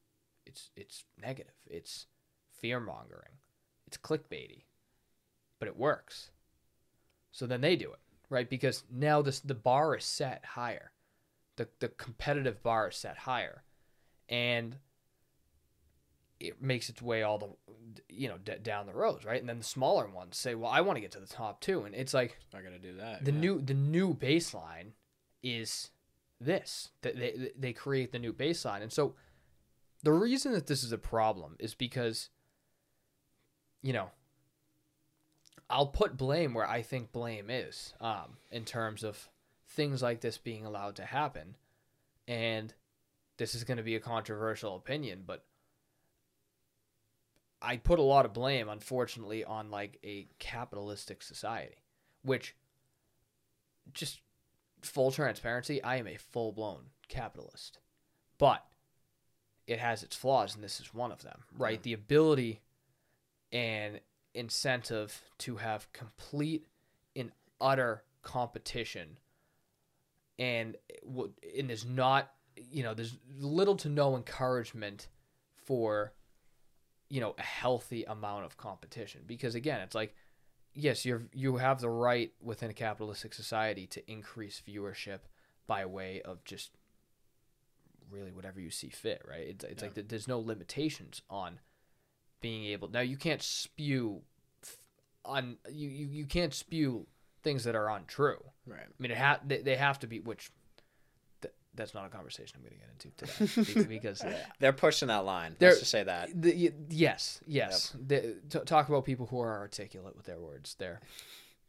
It's 0.44 0.70
it's 0.76 1.04
negative. 1.20 1.54
It's 1.66 2.06
fear 2.50 2.80
mongering. 2.80 3.38
It's 3.86 3.98
clickbaity. 3.98 4.64
But 5.58 5.68
it 5.68 5.76
works. 5.76 6.30
So 7.32 7.46
then 7.46 7.60
they 7.60 7.76
do 7.76 7.92
it, 7.92 8.00
right? 8.30 8.48
Because 8.48 8.84
now 8.90 9.22
this 9.22 9.40
the 9.40 9.54
bar 9.54 9.96
is 9.96 10.04
set 10.04 10.44
higher. 10.44 10.92
The 11.56 11.68
the 11.80 11.88
competitive 11.88 12.62
bar 12.62 12.88
is 12.88 12.96
set 12.96 13.18
higher. 13.18 13.64
And 14.28 14.78
it 16.38 16.60
makes 16.60 16.88
its 16.88 17.00
way 17.00 17.22
all 17.22 17.38
the 17.38 17.48
you 18.08 18.28
know 18.28 18.38
d- 18.38 18.54
down 18.62 18.86
the 18.86 18.94
roads, 18.94 19.24
right? 19.24 19.40
And 19.40 19.48
then 19.48 19.58
the 19.58 19.64
smaller 19.64 20.08
ones 20.08 20.36
say, 20.36 20.54
"Well, 20.54 20.70
I 20.70 20.80
want 20.80 20.96
to 20.96 21.00
get 21.00 21.12
to 21.12 21.20
the 21.20 21.26
top 21.26 21.60
too." 21.60 21.84
And 21.84 21.94
it's 21.94 22.14
like 22.14 22.38
going 22.52 22.72
to 22.72 22.78
do 22.78 22.96
that 22.98 23.24
the 23.24 23.32
yeah. 23.32 23.38
new 23.38 23.60
the 23.60 23.74
new 23.74 24.14
baseline 24.14 24.92
is 25.42 25.90
this 26.40 26.90
that 27.02 27.16
they 27.16 27.50
they 27.58 27.72
create 27.72 28.12
the 28.12 28.18
new 28.18 28.32
baseline 28.32 28.82
and 28.82 28.92
so 28.92 29.14
the 30.02 30.12
reason 30.12 30.52
that 30.52 30.66
this 30.66 30.82
is 30.82 30.92
a 30.92 30.98
problem 30.98 31.56
is 31.58 31.74
because 31.74 32.28
you 33.82 33.92
know 33.92 34.10
i'll 35.70 35.86
put 35.86 36.16
blame 36.16 36.52
where 36.52 36.68
i 36.68 36.82
think 36.82 37.10
blame 37.12 37.48
is 37.48 37.94
um, 38.00 38.36
in 38.50 38.64
terms 38.64 39.02
of 39.02 39.30
things 39.68 40.02
like 40.02 40.20
this 40.20 40.36
being 40.36 40.66
allowed 40.66 40.94
to 40.94 41.04
happen 41.04 41.56
and 42.28 42.74
this 43.38 43.54
is 43.54 43.64
going 43.64 43.78
to 43.78 43.82
be 43.82 43.96
a 43.96 44.00
controversial 44.00 44.76
opinion 44.76 45.22
but 45.26 45.44
i 47.62 47.76
put 47.76 47.98
a 47.98 48.02
lot 48.02 48.24
of 48.24 48.32
blame 48.32 48.68
unfortunately 48.68 49.44
on 49.44 49.70
like 49.70 49.98
a 50.04 50.28
capitalistic 50.38 51.22
society 51.22 51.76
which 52.22 52.54
just 53.92 54.20
full 54.82 55.10
transparency, 55.10 55.82
I 55.82 55.96
am 55.96 56.06
a 56.06 56.16
full 56.16 56.52
blown 56.52 56.86
capitalist. 57.08 57.78
But 58.38 58.64
it 59.66 59.78
has 59.78 60.02
its 60.02 60.16
flaws, 60.16 60.54
and 60.54 60.62
this 60.62 60.80
is 60.80 60.94
one 60.94 61.12
of 61.12 61.22
them, 61.22 61.44
right? 61.56 61.82
The 61.82 61.92
ability 61.92 62.60
and 63.52 64.00
incentive 64.34 65.22
to 65.38 65.56
have 65.56 65.92
complete 65.92 66.66
and 67.14 67.32
utter 67.60 68.04
competition, 68.22 69.18
and 70.38 70.76
and 71.58 71.68
there's 71.68 71.86
not, 71.86 72.30
you 72.56 72.82
know, 72.82 72.94
there's 72.94 73.16
little 73.40 73.76
to 73.76 73.88
no 73.88 74.16
encouragement 74.16 75.08
for, 75.64 76.12
you 77.08 77.20
know, 77.20 77.34
a 77.38 77.42
healthy 77.42 78.04
amount 78.04 78.44
of 78.44 78.56
competition 78.56 79.22
because 79.26 79.54
again, 79.54 79.80
it's 79.80 79.94
like 79.94 80.14
yes, 80.74 81.04
you 81.04 81.28
you 81.32 81.56
have 81.56 81.80
the 81.80 81.88
right 81.90 82.32
within 82.40 82.70
a 82.70 82.74
capitalistic 82.74 83.32
society 83.34 83.86
to 83.86 84.10
increase 84.10 84.62
viewership 84.66 85.20
by 85.66 85.84
way 85.86 86.20
of 86.22 86.44
just 86.44 86.70
really 88.10 88.30
whatever 88.32 88.60
you 88.60 88.70
see 88.70 88.88
fit, 88.88 89.22
right? 89.28 89.48
It's, 89.48 89.64
it's 89.64 89.82
Yeah. 89.82 89.86
like 89.88 89.94
th- 89.94 90.08
there's 90.08 90.28
no 90.28 90.38
limitations 90.38 91.22
on 91.28 91.58
being 92.40 92.66
able. 92.66 92.88
Now 92.88 93.00
you 93.00 93.16
can't 93.16 93.42
spew 93.42 94.22
f- 94.62 94.76
on 95.24 95.56
you, 95.70 95.88
you 95.88 96.06
you 96.06 96.26
can't 96.26 96.54
spew 96.54 97.06
things 97.42 97.64
that 97.64 97.74
are 97.74 97.88
untrue. 97.90 98.42
right 98.66 98.80
I 98.82 99.02
mean, 99.02 99.10
it 99.12 99.18
ha- 99.18 99.40
they, 99.44 99.62
they 99.62 99.76
have 99.76 99.98
to 100.00 100.06
be 100.06 100.20
which. 100.20 100.50
Th- 101.76 101.90
That's 101.90 101.94
not 101.94 102.06
a 102.06 102.08
conversation 102.08 102.58
I'm 102.58 102.62
going 102.62 102.74
to 102.74 103.26
get 103.26 103.54
into 103.54 103.74
today 103.74 103.88
because 103.88 104.24
they're 104.58 104.72
pushing 104.72 105.08
that 105.08 105.24
line 105.24 105.56
They're- 105.58 105.70
let's 105.70 105.80
just 105.80 105.90
say 105.90 106.04
that 106.04 106.30
the, 106.40 106.52
y- 106.54 106.72
yes, 106.90 107.40
yes. 107.46 107.94
The, 108.06 108.36
t- 108.48 108.58
talk 108.66 108.88
about 108.88 109.04
people 109.04 109.26
who 109.26 109.40
are 109.40 109.58
articulate 109.58 110.16
with 110.16 110.26
their 110.26 110.38
words. 110.40 110.74
They're 110.78 111.00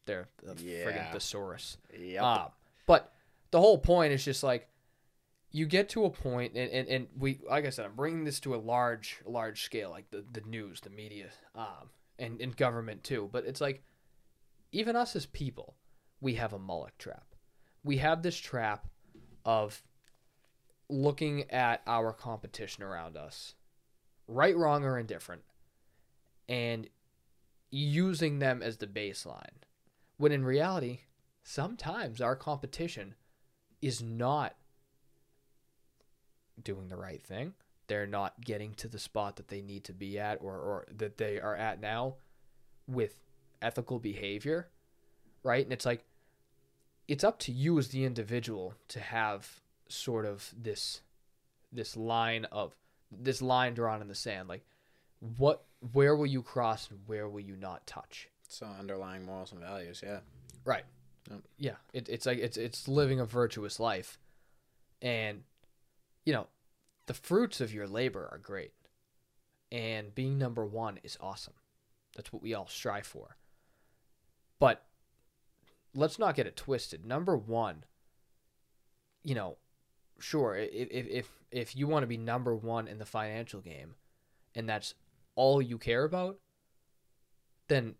they're 0.05 0.27
the 0.43 0.53
friggin' 0.53 0.95
Yeah. 0.95 1.11
thesaurus. 1.11 1.77
yep. 1.97 2.23
Um, 2.23 2.47
but 2.85 3.11
the 3.51 3.59
whole 3.59 3.77
point 3.77 4.13
is 4.13 4.23
just 4.23 4.41
like 4.43 4.67
you 5.51 5.65
get 5.65 5.89
to 5.89 6.03
a 6.05 6.09
point, 6.09 6.53
and, 6.55 6.69
and, 6.71 6.87
and 6.89 7.07
we 7.17 7.39
like 7.49 7.65
I 7.65 7.69
said, 7.69 7.85
I'm 7.85 7.95
bringing 7.95 8.23
this 8.25 8.39
to 8.41 8.55
a 8.55 8.57
large 8.57 9.19
large 9.25 9.63
scale, 9.63 9.89
like 9.89 10.09
the, 10.11 10.23
the 10.31 10.41
news, 10.41 10.79
the 10.81 10.89
media, 10.89 11.27
um, 11.55 11.89
and, 12.19 12.39
and 12.41 12.55
government 12.55 13.03
too. 13.03 13.29
But 13.31 13.45
it's 13.45 13.61
like 13.61 13.81
even 14.71 14.95
us 14.95 15.15
as 15.15 15.25
people, 15.25 15.75
we 16.21 16.35
have 16.35 16.53
a 16.53 16.59
Moloch 16.59 16.97
trap. 16.97 17.25
We 17.83 17.97
have 17.97 18.21
this 18.21 18.37
trap 18.37 18.87
of 19.45 19.81
looking 20.89 21.49
at 21.51 21.81
our 21.85 22.13
competition 22.13 22.83
around 22.83 23.17
us, 23.17 23.55
right, 24.27 24.55
wrong, 24.55 24.85
or 24.85 24.97
indifferent, 24.97 25.41
and 26.47 26.87
using 27.69 28.39
them 28.39 28.61
as 28.61 28.77
the 28.77 28.87
baseline. 28.87 29.61
When 30.17 30.31
in 30.31 30.45
reality, 30.45 31.01
sometimes 31.43 32.21
our 32.21 32.35
competition 32.35 33.15
is 33.81 34.01
not 34.01 34.55
doing 36.61 36.87
the 36.87 36.95
right 36.95 37.21
thing. 37.21 37.53
They're 37.87 38.07
not 38.07 38.41
getting 38.41 38.73
to 38.75 38.87
the 38.87 38.99
spot 38.99 39.35
that 39.35 39.47
they 39.47 39.61
need 39.61 39.83
to 39.85 39.93
be 39.93 40.19
at 40.19 40.39
or, 40.41 40.55
or 40.55 40.85
that 40.97 41.17
they 41.17 41.39
are 41.39 41.55
at 41.55 41.79
now 41.79 42.15
with 42.87 43.19
ethical 43.61 43.99
behavior, 43.99 44.69
right? 45.43 45.63
And 45.63 45.71
it's 45.71 45.85
like, 45.85 46.03
it's 47.07 47.23
up 47.23 47.39
to 47.39 47.51
you 47.51 47.77
as 47.77 47.89
the 47.89 48.03
individual 48.03 48.73
to 48.89 48.99
have 48.99 49.61
sort 49.89 50.25
of 50.25 50.53
this 50.57 51.01
this 51.71 51.95
line 51.97 52.45
of 52.45 52.75
this 53.11 53.41
line 53.41 53.73
drawn 53.73 54.01
in 54.01 54.07
the 54.07 54.15
sand 54.15 54.47
like 54.47 54.65
what 55.37 55.63
where 55.93 56.15
will 56.15 56.25
you 56.25 56.41
cross 56.41 56.89
and 56.89 56.99
where 57.05 57.27
will 57.27 57.39
you 57.39 57.55
not 57.55 57.85
touch 57.87 58.29
so 58.47 58.65
underlying 58.79 59.25
morals 59.25 59.51
and 59.51 59.61
values 59.61 60.01
yeah 60.05 60.19
Right. 60.67 60.83
Yep. 61.29 61.39
Yeah. 61.57 61.75
It, 61.93 62.09
it's 62.09 62.25
like 62.25 62.39
it's 62.39 62.57
it's 62.57 62.89
living 62.89 63.21
a 63.21 63.25
virtuous 63.25 63.79
life, 63.79 64.19
and 65.01 65.43
you 66.25 66.33
know, 66.33 66.47
the 67.05 67.13
fruits 67.13 67.61
of 67.61 67.73
your 67.73 67.87
labor 67.87 68.27
are 68.29 68.37
great, 68.37 68.73
and 69.71 70.13
being 70.13 70.37
number 70.37 70.65
one 70.65 70.99
is 71.03 71.17
awesome. 71.21 71.53
That's 72.17 72.33
what 72.33 72.43
we 72.43 72.53
all 72.53 72.67
strive 72.67 73.07
for. 73.07 73.37
But 74.59 74.83
let's 75.95 76.19
not 76.19 76.35
get 76.35 76.47
it 76.47 76.57
twisted. 76.57 77.05
Number 77.05 77.37
one, 77.37 77.85
you 79.23 79.35
know, 79.35 79.57
sure, 80.19 80.55
if 80.55 80.89
if 80.91 81.31
if, 81.51 81.75
you 81.75 81.87
want 81.87 82.03
to 82.03 82.07
be 82.07 82.17
number 82.17 82.55
one 82.55 82.87
in 82.87 82.97
the 82.97 83.05
financial 83.05 83.61
game, 83.61 83.95
and 84.55 84.67
that's 84.67 84.93
all 85.35 85.61
you 85.61 85.77
care 85.77 86.03
about, 86.03 86.39
then 87.67 87.95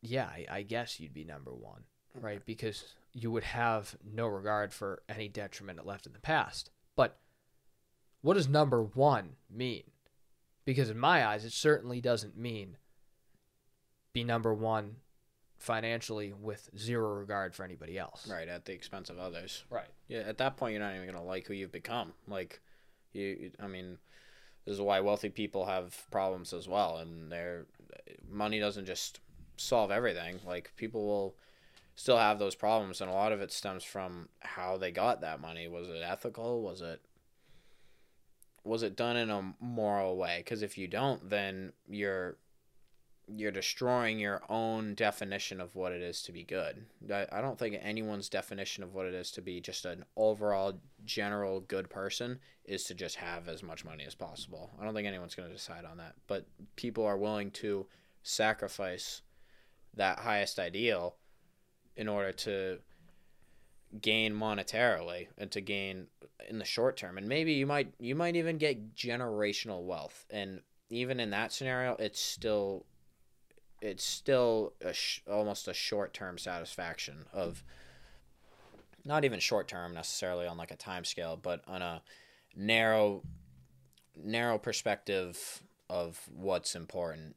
yeah, 0.00 0.26
I, 0.26 0.46
I 0.50 0.62
guess 0.62 1.00
you'd 1.00 1.14
be 1.14 1.24
number 1.24 1.52
one, 1.52 1.82
right? 2.14 2.44
Because 2.44 2.94
you 3.12 3.30
would 3.30 3.44
have 3.44 3.96
no 4.04 4.26
regard 4.26 4.72
for 4.72 5.02
any 5.08 5.28
detriment 5.28 5.84
left 5.84 6.06
in 6.06 6.12
the 6.12 6.20
past. 6.20 6.70
But 6.96 7.18
what 8.20 8.34
does 8.34 8.48
number 8.48 8.82
one 8.82 9.36
mean? 9.50 9.84
Because 10.64 10.90
in 10.90 10.98
my 10.98 11.26
eyes, 11.26 11.44
it 11.44 11.52
certainly 11.52 12.00
doesn't 12.00 12.36
mean 12.36 12.76
be 14.12 14.24
number 14.24 14.52
one 14.52 14.96
financially 15.58 16.32
with 16.32 16.70
zero 16.78 17.14
regard 17.14 17.54
for 17.54 17.64
anybody 17.64 17.98
else. 17.98 18.28
Right, 18.30 18.48
at 18.48 18.64
the 18.64 18.72
expense 18.72 19.10
of 19.10 19.18
others. 19.18 19.64
Right. 19.70 19.88
Yeah, 20.06 20.20
at 20.20 20.38
that 20.38 20.56
point, 20.56 20.72
you're 20.72 20.82
not 20.82 20.94
even 20.94 21.06
gonna 21.06 21.22
like 21.24 21.46
who 21.46 21.54
you've 21.54 21.72
become. 21.72 22.12
Like, 22.26 22.60
you, 23.12 23.24
you- 23.26 23.50
I 23.60 23.66
mean, 23.66 23.98
this 24.64 24.74
is 24.74 24.80
why 24.80 25.00
wealthy 25.00 25.30
people 25.30 25.66
have 25.66 25.96
problems 26.10 26.52
as 26.52 26.68
well, 26.68 26.98
and 26.98 27.30
their 27.32 27.66
money 28.30 28.60
doesn't 28.60 28.86
just 28.86 29.20
solve 29.56 29.90
everything. 29.90 30.38
Like, 30.46 30.72
people 30.76 31.06
will 31.06 31.36
still 31.96 32.18
have 32.18 32.38
those 32.38 32.54
problems, 32.54 33.00
and 33.00 33.10
a 33.10 33.14
lot 33.14 33.32
of 33.32 33.40
it 33.40 33.50
stems 33.50 33.82
from 33.82 34.28
how 34.40 34.76
they 34.76 34.92
got 34.92 35.20
that 35.22 35.40
money. 35.40 35.66
Was 35.68 35.88
it 35.88 36.02
ethical? 36.04 36.62
Was 36.62 36.80
it 36.82 37.00
was 38.64 38.82
it 38.82 38.96
done 38.96 39.16
in 39.16 39.30
a 39.30 39.54
moral 39.60 40.16
way? 40.16 40.38
Because 40.38 40.62
if 40.62 40.76
you 40.76 40.86
don't, 40.86 41.30
then 41.30 41.72
you're 41.88 42.36
you're 43.34 43.52
destroying 43.52 44.18
your 44.18 44.42
own 44.48 44.94
definition 44.94 45.60
of 45.60 45.74
what 45.74 45.92
it 45.92 46.00
is 46.00 46.22
to 46.22 46.32
be 46.32 46.44
good. 46.44 46.84
I, 47.12 47.26
I 47.30 47.40
don't 47.40 47.58
think 47.58 47.78
anyone's 47.80 48.28
definition 48.28 48.82
of 48.82 48.94
what 48.94 49.06
it 49.06 49.14
is 49.14 49.30
to 49.32 49.42
be 49.42 49.60
just 49.60 49.84
an 49.84 50.04
overall 50.16 50.80
general 51.04 51.60
good 51.60 51.90
person 51.90 52.38
is 52.64 52.84
to 52.84 52.94
just 52.94 53.16
have 53.16 53.48
as 53.48 53.62
much 53.62 53.84
money 53.84 54.04
as 54.06 54.14
possible. 54.14 54.70
I 54.80 54.84
don't 54.84 54.94
think 54.94 55.06
anyone's 55.06 55.34
going 55.34 55.48
to 55.48 55.54
decide 55.54 55.84
on 55.84 55.98
that. 55.98 56.14
But 56.26 56.46
people 56.76 57.04
are 57.04 57.18
willing 57.18 57.50
to 57.52 57.86
sacrifice 58.22 59.22
that 59.94 60.20
highest 60.20 60.58
ideal 60.58 61.16
in 61.96 62.08
order 62.08 62.32
to 62.32 62.78
gain 64.00 64.32
monetarily 64.34 65.28
and 65.36 65.50
to 65.50 65.60
gain 65.60 66.06
in 66.48 66.58
the 66.58 66.64
short 66.64 66.96
term 66.96 67.16
and 67.16 67.26
maybe 67.26 67.54
you 67.54 67.66
might 67.66 67.90
you 67.98 68.14
might 68.14 68.36
even 68.36 68.58
get 68.58 68.94
generational 68.94 69.82
wealth 69.82 70.26
and 70.28 70.60
even 70.90 71.18
in 71.18 71.30
that 71.30 71.52
scenario 71.52 71.96
it's 71.98 72.20
still 72.20 72.84
it's 73.80 74.04
still 74.04 74.72
a 74.80 74.92
sh- 74.92 75.22
almost 75.30 75.68
a 75.68 75.74
short 75.74 76.12
term 76.12 76.38
satisfaction 76.38 77.26
of 77.32 77.62
not 79.04 79.24
even 79.24 79.40
short 79.40 79.68
term 79.68 79.94
necessarily 79.94 80.46
on 80.46 80.56
like 80.56 80.70
a 80.70 80.76
time 80.76 81.04
scale, 81.04 81.38
but 81.40 81.62
on 81.66 81.82
a 81.82 82.02
narrow 82.56 83.22
narrow 84.16 84.58
perspective 84.58 85.62
of 85.88 86.20
what's 86.34 86.74
important 86.74 87.36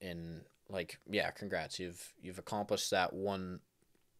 in 0.00 0.42
like 0.68 0.98
yeah, 1.08 1.30
congrats. 1.30 1.78
You've 1.78 2.12
you've 2.20 2.38
accomplished 2.38 2.90
that 2.90 3.12
one 3.12 3.60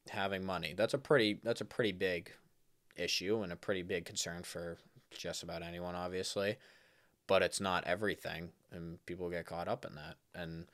having 0.08 0.44
money. 0.44 0.74
That's 0.76 0.94
a 0.94 0.98
pretty 0.98 1.40
that's 1.42 1.60
a 1.60 1.66
pretty 1.66 1.92
big 1.92 2.30
issue 2.96 3.42
and 3.42 3.52
a 3.52 3.56
pretty 3.56 3.82
big 3.82 4.04
concern 4.04 4.42
for 4.42 4.76
just 5.10 5.42
about 5.42 5.62
anyone 5.62 5.94
obviously. 5.94 6.56
But 7.26 7.42
it's 7.42 7.60
not 7.60 7.86
everything 7.86 8.50
and 8.70 9.04
people 9.06 9.30
get 9.30 9.46
caught 9.46 9.68
up 9.68 9.84
in 9.84 9.94
that 9.94 10.16
and 10.34 10.66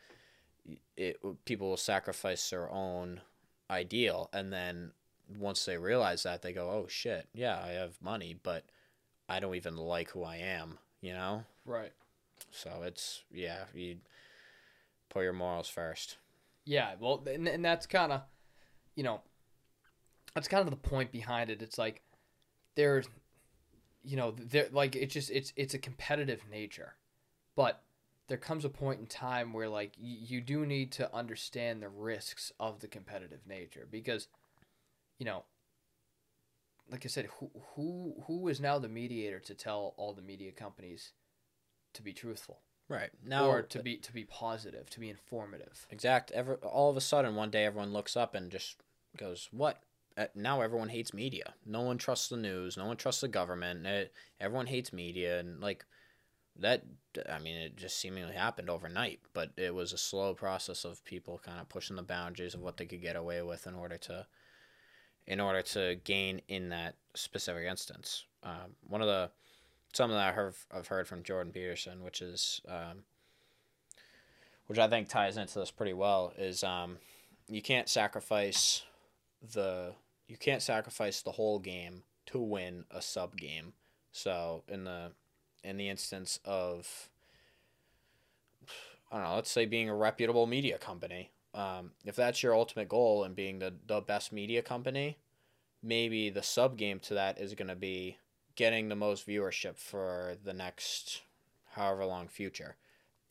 it 0.97 1.19
people 1.45 1.69
will 1.69 1.77
sacrifice 1.77 2.51
their 2.51 2.71
own 2.71 3.21
ideal 3.71 4.29
and 4.33 4.53
then 4.53 4.93
once 5.39 5.65
they 5.65 5.77
realize 5.77 6.23
that 6.23 6.43
they 6.43 6.53
go 6.53 6.71
oh 6.71 6.87
shit 6.89 7.29
yeah 7.35 7.61
i 7.63 7.69
have 7.69 8.01
money 8.01 8.35
but 8.43 8.65
i 9.29 9.39
don't 9.41 9.55
even 9.55 9.77
like 9.77 10.11
who 10.11 10.23
i 10.25 10.37
am 10.37 10.79
you 11.01 11.13
know 11.13 11.45
Right. 11.67 11.93
so 12.51 12.83
it's 12.83 13.23
yeah 13.31 13.65
you 13.75 13.97
put 15.11 15.23
your 15.23 15.33
morals 15.35 15.69
first 15.69 16.17
Yeah, 16.65 16.95
well, 17.01 17.23
and, 17.27 17.49
and 17.49 17.65
that's 17.65 17.87
kind 17.87 18.13
of, 18.13 18.21
you 18.95 19.03
know, 19.03 19.23
that's 20.35 20.49
kind 20.49 20.63
of 20.63 20.71
the 20.71 20.89
point 20.89 21.11
behind 21.13 21.49
it. 21.51 21.63
It's 21.63 21.79
like 21.79 22.03
there's, 22.75 23.09
you 24.05 24.17
know, 24.19 24.35
there 24.39 24.69
like 24.71 24.95
it's 24.95 25.15
just 25.15 25.31
it's 25.31 25.53
it's 25.57 25.73
a 25.75 25.79
competitive 25.79 26.43
nature, 26.51 26.95
but 27.57 27.83
there 28.29 28.39
comes 28.39 28.65
a 28.65 28.69
point 28.69 29.01
in 29.01 29.07
time 29.07 29.53
where 29.53 29.69
like 29.69 29.95
y- 30.01 30.19
you 30.21 30.41
do 30.41 30.65
need 30.65 30.93
to 30.93 31.15
understand 31.15 31.83
the 31.83 31.89
risks 31.89 32.53
of 32.61 32.81
the 32.81 32.89
competitive 32.89 33.47
nature 33.47 33.87
because, 33.91 34.29
you 35.19 35.27
know, 35.27 35.45
like 36.91 37.05
I 37.05 37.09
said, 37.09 37.29
who 37.39 37.51
who 37.75 38.15
who 38.27 38.49
is 38.49 38.61
now 38.61 38.79
the 38.79 38.89
mediator 38.89 39.41
to 39.41 39.55
tell 39.55 39.95
all 39.97 40.13
the 40.13 40.23
media 40.23 40.53
companies 40.53 41.13
to 41.95 42.03
be 42.03 42.13
truthful? 42.13 42.61
Right. 42.89 43.11
Now 43.27 43.47
or 43.47 43.63
to 43.63 43.83
be 43.83 43.97
to 43.97 44.13
be 44.13 44.25
positive, 44.25 44.89
to 44.91 45.01
be 45.01 45.11
informative? 45.11 45.87
exact. 45.91 46.31
Ever 46.31 46.57
all 46.57 46.91
of 46.91 46.97
a 46.97 47.03
sudden 47.03 47.35
one 47.35 47.51
day 47.51 47.65
everyone 47.65 47.93
looks 47.93 48.17
up 48.17 48.35
and 48.35 48.51
just 48.51 48.77
goes 49.17 49.49
what? 49.53 49.83
Uh, 50.17 50.27
now 50.35 50.61
everyone 50.61 50.89
hates 50.89 51.15
media. 51.15 51.55
No 51.65 51.83
one 51.83 51.97
trusts 51.97 52.29
the 52.29 52.37
news. 52.37 52.77
No 52.77 52.87
one 52.87 52.97
trusts 52.97 53.21
the 53.21 53.29
government. 53.29 53.87
It, 53.87 54.13
everyone 54.41 54.67
hates 54.67 54.93
media. 54.93 55.39
And 55.39 55.61
like 55.61 55.85
that 56.59 56.83
i 57.31 57.39
mean 57.39 57.57
it 57.57 57.77
just 57.77 57.99
seemingly 57.99 58.35
happened 58.35 58.69
overnight 58.69 59.21
but 59.33 59.51
it 59.57 59.75
was 59.75 59.93
a 59.93 59.99
slow 59.99 60.35
process 60.35 60.85
of 60.85 61.05
people 61.05 61.41
kind 61.45 61.61
of 61.61 61.69
pushing 61.69 61.97
the 61.97 62.03
boundaries 62.03 62.55
of 62.55 62.61
what 62.61 62.77
they 62.77 62.87
could 62.87 63.03
get 63.03 63.17
away 63.17 63.43
with 63.43 63.67
in 63.67 63.75
order 63.75 63.97
to 63.97 64.27
in 65.27 65.41
order 65.41 65.63
to 65.63 65.97
gain 66.05 66.41
in 66.49 66.71
that 66.71 66.97
specific 67.15 67.65
instance 67.65 68.25
um, 68.43 68.77
one 68.87 69.01
of 69.01 69.09
the 69.09 69.31
something 69.93 70.17
that 70.17 70.29
I 70.29 70.33
heard, 70.33 70.55
I've 70.75 70.89
heard 70.89 71.09
from 71.09 71.23
Jordan 71.23 71.53
Peterson, 71.53 72.03
which 72.03 72.21
is 72.21 72.61
um, 72.69 73.05
which 74.67 74.79
I 74.79 74.89
think 74.89 75.09
ties 75.09 75.37
into 75.37 75.59
this 75.59 75.71
pretty 75.71 75.95
well, 75.95 76.33
is 76.37 76.63
um, 76.63 76.99
you 77.49 77.63
can't 77.63 77.89
sacrifice 77.89 78.83
the 79.55 79.95
you 80.27 80.37
can't 80.37 80.63
sacrifice 80.63 81.23
the 81.23 81.33
whole 81.33 81.59
game 81.59 82.03
to 82.27 82.39
win 82.39 82.85
a 82.91 83.01
sub 83.01 83.37
game. 83.37 83.73
So 84.13 84.65
in 84.69 84.85
the 84.85 85.13
in 85.63 85.77
the 85.77 85.89
instance 85.89 86.41
of 86.45 87.09
I 89.11 89.17
don't 89.17 89.25
know, 89.25 89.35
let's 89.37 89.51
say 89.51 89.65
being 89.65 89.89
a 89.89 89.95
reputable 89.95 90.47
media 90.47 90.79
company, 90.79 91.31
um, 91.55 91.93
if 92.05 92.15
that's 92.15 92.43
your 92.43 92.55
ultimate 92.55 92.89
goal 92.89 93.25
and 93.25 93.35
being 93.35 93.59
the, 93.59 93.75
the 93.87 94.01
best 94.01 94.33
media 94.33 94.61
company, 94.61 95.19
maybe 95.83 96.31
the 96.31 96.43
sub 96.43 96.77
game 96.77 97.01
to 97.01 97.15
that 97.15 97.41
is 97.41 97.55
going 97.55 97.69
to 97.69 97.77
be 97.77 98.19
getting 98.55 98.89
the 98.89 98.97
most 98.97 99.27
viewership 99.27 99.79
for 99.79 100.37
the 100.45 100.53
next 100.53 101.23
however 101.73 102.05
long 102.05 102.29
future. 102.29 102.77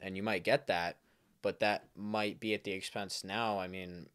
And 0.02 0.16
you 0.16 0.24
might 0.24 0.44
get 0.44 0.68
that, 0.68 0.98
but 1.42 1.60
that 1.60 1.86
might 1.96 2.40
be 2.40 2.54
at 2.54 2.64
the 2.64 2.72
expense 2.72 3.24
now. 3.24 3.60
I 3.60 3.68
mean, 3.68 4.08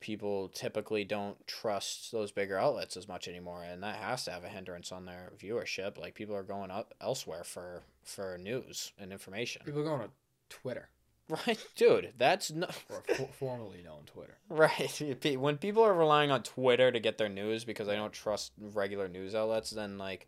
people 0.00 0.48
typically 0.48 1.04
don't 1.04 1.44
trust 1.46 2.12
those 2.12 2.30
bigger 2.32 2.58
outlets 2.58 2.96
as 2.96 3.08
much 3.08 3.28
anymore, 3.28 3.62
and 3.62 3.82
that 3.82 3.96
has 3.96 4.24
to 4.24 4.30
have 4.30 4.44
a 4.44 4.48
hindrance 4.48 4.92
on 4.92 5.04
their 5.04 5.32
viewership. 5.40 5.98
Like 5.98 6.14
people 6.14 6.36
are 6.36 6.42
going 6.42 6.70
up 6.70 6.94
elsewhere 7.00 7.44
for 7.44 7.82
for 8.04 8.38
news 8.38 8.92
and 8.98 9.12
information. 9.12 9.62
People 9.64 9.84
going 9.84 10.02
to 10.02 10.10
Twitter 10.48 10.88
Right, 11.46 11.62
dude. 11.76 12.14
That's 12.16 12.50
not 12.50 12.74
or 12.88 13.02
for, 13.14 13.28
formerly 13.38 13.82
known 13.82 14.04
Twitter. 14.06 14.38
right. 14.48 15.36
When 15.38 15.58
people 15.58 15.82
are 15.82 15.92
relying 15.92 16.30
on 16.30 16.42
Twitter 16.42 16.90
to 16.90 17.00
get 17.00 17.18
their 17.18 17.28
news 17.28 17.64
because 17.64 17.86
they 17.86 17.96
don't 17.96 18.12
trust 18.12 18.52
regular 18.58 19.08
news 19.08 19.34
outlets, 19.34 19.70
then 19.70 19.98
like 19.98 20.26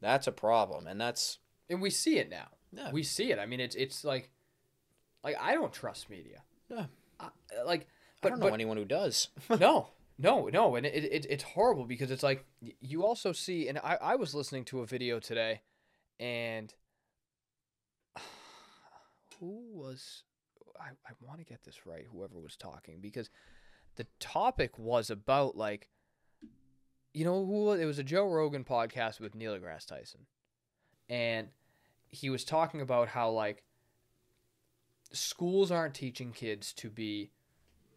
that's 0.00 0.28
a 0.28 0.32
problem, 0.32 0.86
and 0.86 1.00
that's 1.00 1.38
and 1.68 1.82
we 1.82 1.90
see 1.90 2.18
it 2.18 2.30
now. 2.30 2.46
Yeah. 2.72 2.92
We 2.92 3.02
see 3.02 3.32
it. 3.32 3.40
I 3.40 3.46
mean, 3.46 3.58
it's 3.58 3.74
it's 3.74 4.04
like, 4.04 4.30
like 5.24 5.36
I 5.40 5.54
don't 5.54 5.72
trust 5.72 6.08
media. 6.08 6.42
Yeah. 6.68 6.86
I, 7.18 7.30
like, 7.64 7.88
I 8.22 8.28
don't 8.30 8.40
know 8.40 8.46
but 8.46 8.54
anyone 8.54 8.76
who 8.76 8.84
does. 8.84 9.28
no, 9.60 9.88
no, 10.18 10.48
no, 10.48 10.76
and 10.76 10.86
it, 10.86 11.04
it 11.04 11.26
it's 11.28 11.44
horrible 11.44 11.84
because 11.84 12.10
it's 12.10 12.22
like 12.22 12.44
you 12.80 13.04
also 13.04 13.32
see, 13.32 13.68
and 13.68 13.78
I 13.78 13.98
I 14.00 14.16
was 14.16 14.34
listening 14.34 14.64
to 14.66 14.80
a 14.80 14.86
video 14.86 15.20
today, 15.20 15.62
and 16.18 16.72
who 19.40 19.62
was 19.72 20.22
I 20.80 20.88
I 21.06 21.12
want 21.20 21.38
to 21.38 21.44
get 21.44 21.64
this 21.64 21.86
right. 21.86 22.06
Whoever 22.10 22.40
was 22.40 22.56
talking 22.56 23.00
because 23.00 23.30
the 23.96 24.06
topic 24.20 24.78
was 24.78 25.10
about 25.10 25.56
like. 25.56 25.88
You 27.12 27.24
know 27.24 27.46
who 27.46 27.72
it 27.72 27.86
was 27.86 27.98
a 27.98 28.04
Joe 28.04 28.28
Rogan 28.28 28.62
podcast 28.62 29.20
with 29.20 29.34
Neil 29.34 29.56
deGrasse 29.56 29.86
Tyson. 29.86 30.26
And 31.08 31.48
he 32.08 32.28
was 32.28 32.44
talking 32.44 32.82
about 32.82 33.08
how 33.08 33.30
like 33.30 33.62
schools 35.12 35.70
aren't 35.70 35.94
teaching 35.94 36.32
kids 36.32 36.72
to 36.74 36.90
be 36.90 37.30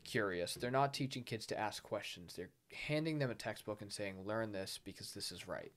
curious. 0.03 0.55
They're 0.55 0.71
not 0.71 0.93
teaching 0.93 1.23
kids 1.23 1.45
to 1.47 1.59
ask 1.59 1.83
questions. 1.83 2.33
They're 2.35 2.49
handing 2.87 3.19
them 3.19 3.31
a 3.31 3.35
textbook 3.35 3.81
and 3.81 3.91
saying, 3.91 4.25
"Learn 4.25 4.51
this 4.51 4.79
because 4.83 5.13
this 5.13 5.31
is 5.31 5.47
right." 5.47 5.71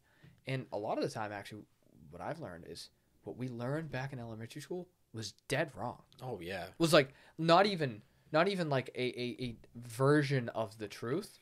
And 0.47 0.67
a 0.73 0.79
lot 0.79 0.99
of 0.99 1.05
the 1.05 1.11
time 1.11 1.33
actually 1.33 1.63
what 2.11 2.23
I've 2.23 2.41
learned 2.41 2.67
is 2.69 2.91
what 3.25 3.37
we 3.37 3.49
learned 3.49 3.91
back 3.91 4.13
in 4.13 4.19
elementary 4.19 4.61
school 4.61 4.89
was 5.13 5.33
dead 5.49 5.71
wrong. 5.75 6.03
Oh 6.23 6.41
yeah. 6.41 6.67
Was 6.79 6.93
like 6.93 7.15
not 7.39 7.67
even 7.67 8.03
not 8.33 8.49
even 8.49 8.71
like 8.71 8.91
a, 8.95 9.03
a, 9.03 9.37
a 9.41 9.57
version 9.77 10.49
of 10.51 10.79
the 10.79 10.89
truth. 10.89 11.41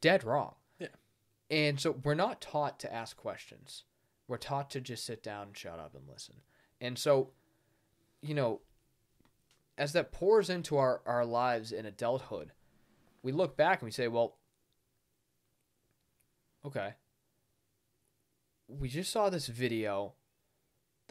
Dead 0.00 0.24
wrong. 0.24 0.54
Yeah. 0.78 0.88
And 1.50 1.80
so 1.80 1.96
we're 2.04 2.14
not 2.14 2.40
taught 2.40 2.78
to 2.80 2.92
ask 2.92 3.16
questions. 3.16 3.84
We're 4.26 4.36
taught 4.36 4.70
to 4.70 4.80
just 4.80 5.04
sit 5.04 5.22
down 5.22 5.48
and 5.48 5.56
shut 5.56 5.78
up 5.78 5.94
and 5.94 6.04
listen. 6.06 6.36
And 6.80 6.98
so, 6.98 7.30
you 8.20 8.34
know, 8.34 8.60
as 9.78 9.92
that 9.92 10.10
pours 10.10 10.50
into 10.50 10.76
our, 10.76 11.00
our 11.06 11.24
lives 11.24 11.70
in 11.70 11.86
adulthood, 11.86 12.50
we 13.22 13.30
look 13.30 13.56
back 13.56 13.80
and 13.80 13.86
we 13.86 13.92
say, 13.92 14.08
well, 14.08 14.36
okay. 16.66 16.94
We 18.66 18.88
just 18.88 19.12
saw 19.12 19.30
this 19.30 19.46
video. 19.46 20.14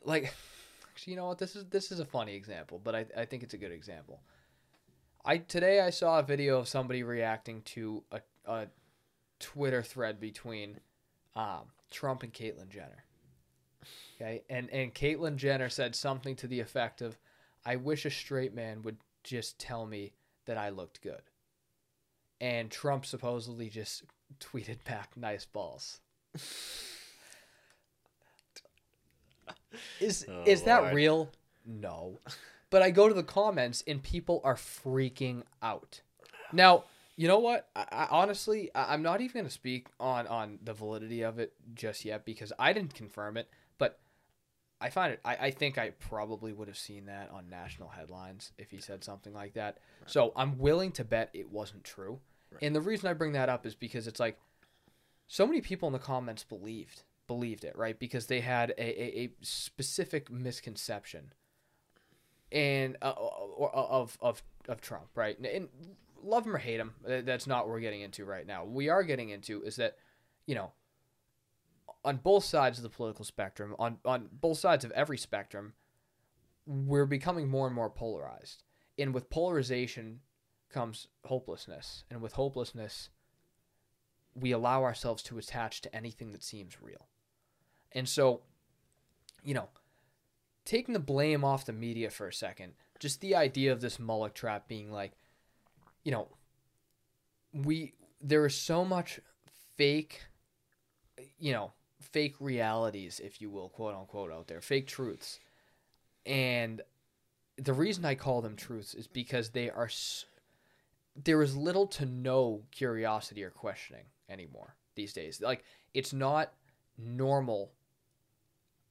Like, 0.04 0.34
actually, 0.92 1.14
you 1.14 1.18
know 1.18 1.28
what? 1.28 1.40
This 1.40 1.56
is 1.56 1.66
this 1.70 1.92
is 1.92 2.00
a 2.00 2.06
funny 2.06 2.36
example, 2.36 2.80
but 2.84 2.94
I, 2.94 3.06
I 3.18 3.26
think 3.26 3.42
it's 3.42 3.54
a 3.54 3.58
good 3.58 3.72
example. 3.72 4.20
I 5.24 5.38
today 5.38 5.80
I 5.80 5.90
saw 5.90 6.20
a 6.20 6.24
video 6.24 6.60
of 6.60 6.68
somebody 6.68 7.04
reacting 7.04 7.62
to 7.64 8.04
a, 8.12 8.22
a 8.46 8.68
Twitter 9.40 9.82
thread 9.82 10.20
between 10.20 10.80
um, 11.36 11.72
Trump 11.90 12.24
and 12.24 12.34
Caitlyn 12.34 12.70
Jenner. 12.70 13.06
Okay, 14.16 14.44
and 14.50 14.70
and 14.72 14.94
Caitlyn 14.94 15.38
Jenner 15.38 15.70
said 15.70 15.96
something 15.96 16.36
to 16.36 16.48
the 16.48 16.60
effect 16.60 17.02
of, 17.02 17.18
"I 17.68 17.76
wish 17.76 18.06
a 18.06 18.10
straight 18.10 18.54
man 18.54 18.82
would 18.84 18.98
just 19.24 19.60
tell 19.60 19.86
me 19.86 20.14
that 20.46 20.58
I 20.58 20.70
looked 20.70 21.02
good." 21.02 21.22
And 22.40 22.72
Trump 22.72 23.06
supposedly 23.06 23.70
just 23.70 24.04
tweeted 24.40 24.84
back, 24.86 25.18
"Nice 25.18 25.46
balls." 25.46 26.00
is 30.00 30.26
Oh, 30.28 30.44
is 30.46 30.64
that 30.64 30.84
Lord. 30.84 30.94
real? 30.94 31.30
No. 31.66 32.20
But 32.70 32.82
I 32.82 32.92
go 32.92 33.08
to 33.08 33.14
the 33.14 33.24
comments 33.24 33.84
and 33.88 34.02
people 34.04 34.42
are 34.44 34.56
freaking 34.56 35.44
out. 35.62 36.02
Now, 36.52 36.84
you 37.16 37.28
know 37.28 37.40
what? 37.40 37.70
I, 37.76 37.86
I 37.92 38.08
honestly, 38.12 38.70
I, 38.76 38.94
I'm 38.94 39.02
not 39.02 39.22
even 39.22 39.34
going 39.34 39.46
to 39.46 39.52
speak 39.52 39.88
on 40.00 40.28
on 40.28 40.60
the 40.64 40.74
validity 40.74 41.22
of 41.24 41.40
it 41.40 41.54
just 41.74 42.06
yet 42.06 42.26
because 42.26 42.54
I 42.60 42.74
didn't 42.74 42.94
confirm 42.94 43.38
it. 43.38 43.50
I 44.80 44.90
find 44.90 45.14
it. 45.14 45.20
I, 45.26 45.36
I 45.36 45.52
think 45.52 45.78
I 45.78 45.90
probably 45.90 46.54
would 46.54 46.68
have 46.68 46.78
seen 46.78 47.06
that 47.08 47.32
on 47.32 47.50
national 47.50 47.90
headlines 47.90 48.52
if 48.58 48.70
he 48.70 48.80
said 48.80 49.04
something 49.04 49.34
like 49.34 49.54
that. 49.54 49.80
So 50.06 50.32
I'm 50.36 50.60
willing 50.60 50.92
to 50.94 51.04
bet 51.04 51.30
it 51.34 51.52
wasn't 51.52 51.84
true. 51.84 52.20
And 52.62 52.76
the 52.76 52.82
reason 52.82 53.10
I 53.10 53.14
bring 53.14 53.34
that 53.34 53.50
up 53.50 53.66
is 53.66 53.76
because 53.76 54.08
it's 54.08 54.20
like 54.20 54.40
so 55.28 55.46
many 55.46 55.62
people 55.62 55.88
in 55.88 55.94
the 55.94 56.00
comments 56.00 56.44
believed 56.44 57.04
believed 57.28 57.66
it, 57.66 57.76
right? 57.78 58.00
Because 58.00 58.28
they 58.28 58.40
had 58.40 58.70
a, 58.78 58.82
a, 58.82 59.24
a 59.24 59.30
specific 59.42 60.32
misconception 60.32 61.34
and 62.52 62.96
uh, 63.02 63.14
of 63.18 64.18
of 64.22 64.44
of 64.70 64.82
Trump, 64.82 65.08
right? 65.16 65.38
And 65.40 65.68
love 66.24 66.46
him 66.46 66.56
or 66.56 66.60
hate 66.60 66.80
him, 66.80 66.94
that's 67.04 67.48
not 67.48 67.66
what 67.66 67.74
we're 67.74 67.80
getting 67.80 68.02
into 68.02 68.26
right 68.26 68.46
now. 68.46 68.64
What 68.64 68.74
we 68.74 68.90
are 68.90 69.04
getting 69.04 69.30
into 69.30 69.62
is 69.64 69.76
that, 69.78 69.98
you 70.46 70.56
know, 70.56 70.72
on 72.08 72.16
both 72.16 72.46
sides 72.46 72.80
of 72.80 72.84
the 72.84 72.90
political 72.90 73.26
spectrum, 73.26 73.76
on 73.78 73.98
on 74.06 74.30
both 74.32 74.58
sides 74.58 74.86
of 74.86 74.92
every 74.92 75.18
spectrum, 75.18 75.74
we're 76.66 77.06
becoming 77.06 77.50
more 77.50 77.68
and 77.68 77.76
more 77.76 77.90
polarized. 77.90 78.64
And 78.98 79.14
with 79.14 79.30
polarization 79.30 80.22
comes 80.70 81.10
hopelessness, 81.26 82.06
and 82.10 82.22
with 82.22 82.34
hopelessness, 82.34 83.10
we 84.34 84.54
allow 84.54 84.84
ourselves 84.84 85.22
to 85.24 85.38
attach 85.38 85.82
to 85.82 85.94
anything 85.94 86.32
that 86.32 86.44
seems 86.44 86.82
real. 86.82 87.08
And 87.92 88.08
so, 88.08 88.42
you 89.44 89.54
know, 89.54 89.68
taking 90.64 90.94
the 90.94 91.02
blame 91.02 91.44
off 91.44 91.66
the 91.66 91.74
media 91.74 92.10
for 92.10 92.30
a 92.30 92.34
second, 92.34 92.72
just 93.00 93.20
the 93.20 93.36
idea 93.36 93.74
of 93.74 93.82
this 93.82 94.00
Moloch 94.00 94.34
trap 94.34 94.70
being 94.70 94.94
like, 94.94 95.12
you 96.06 96.14
know, 96.14 96.30
we 97.52 97.96
there 98.22 98.46
is 98.46 98.56
so 98.56 98.86
much 98.86 99.20
fake, 99.76 100.22
you 101.38 101.52
know, 101.52 101.74
fake 102.02 102.36
realities, 102.40 103.20
if 103.24 103.42
you 103.42 103.50
will, 103.50 103.70
quote 103.70 103.96
unquote, 103.96 104.32
out 104.32 104.48
there, 104.48 104.62
fake 104.62 104.88
truths, 104.88 105.40
and 106.26 106.82
the 107.58 107.74
reason 107.74 108.06
I 108.06 108.16
call 108.16 108.42
them 108.42 108.56
truths 108.56 108.94
is 108.94 109.08
because 109.08 109.50
they 109.50 109.70
are. 109.70 109.86
s 109.86 110.26
there 111.16 111.42
is 111.42 111.56
little 111.56 111.88
to 111.88 112.06
no 112.06 112.62
curiosity 112.72 113.44
or 113.44 113.50
questioning 113.50 114.06
anymore 114.30 114.76
these 114.96 115.14
days. 115.14 115.42
Like 115.42 115.64
it's 115.94 116.14
not 116.14 116.54
normal, 116.98 117.72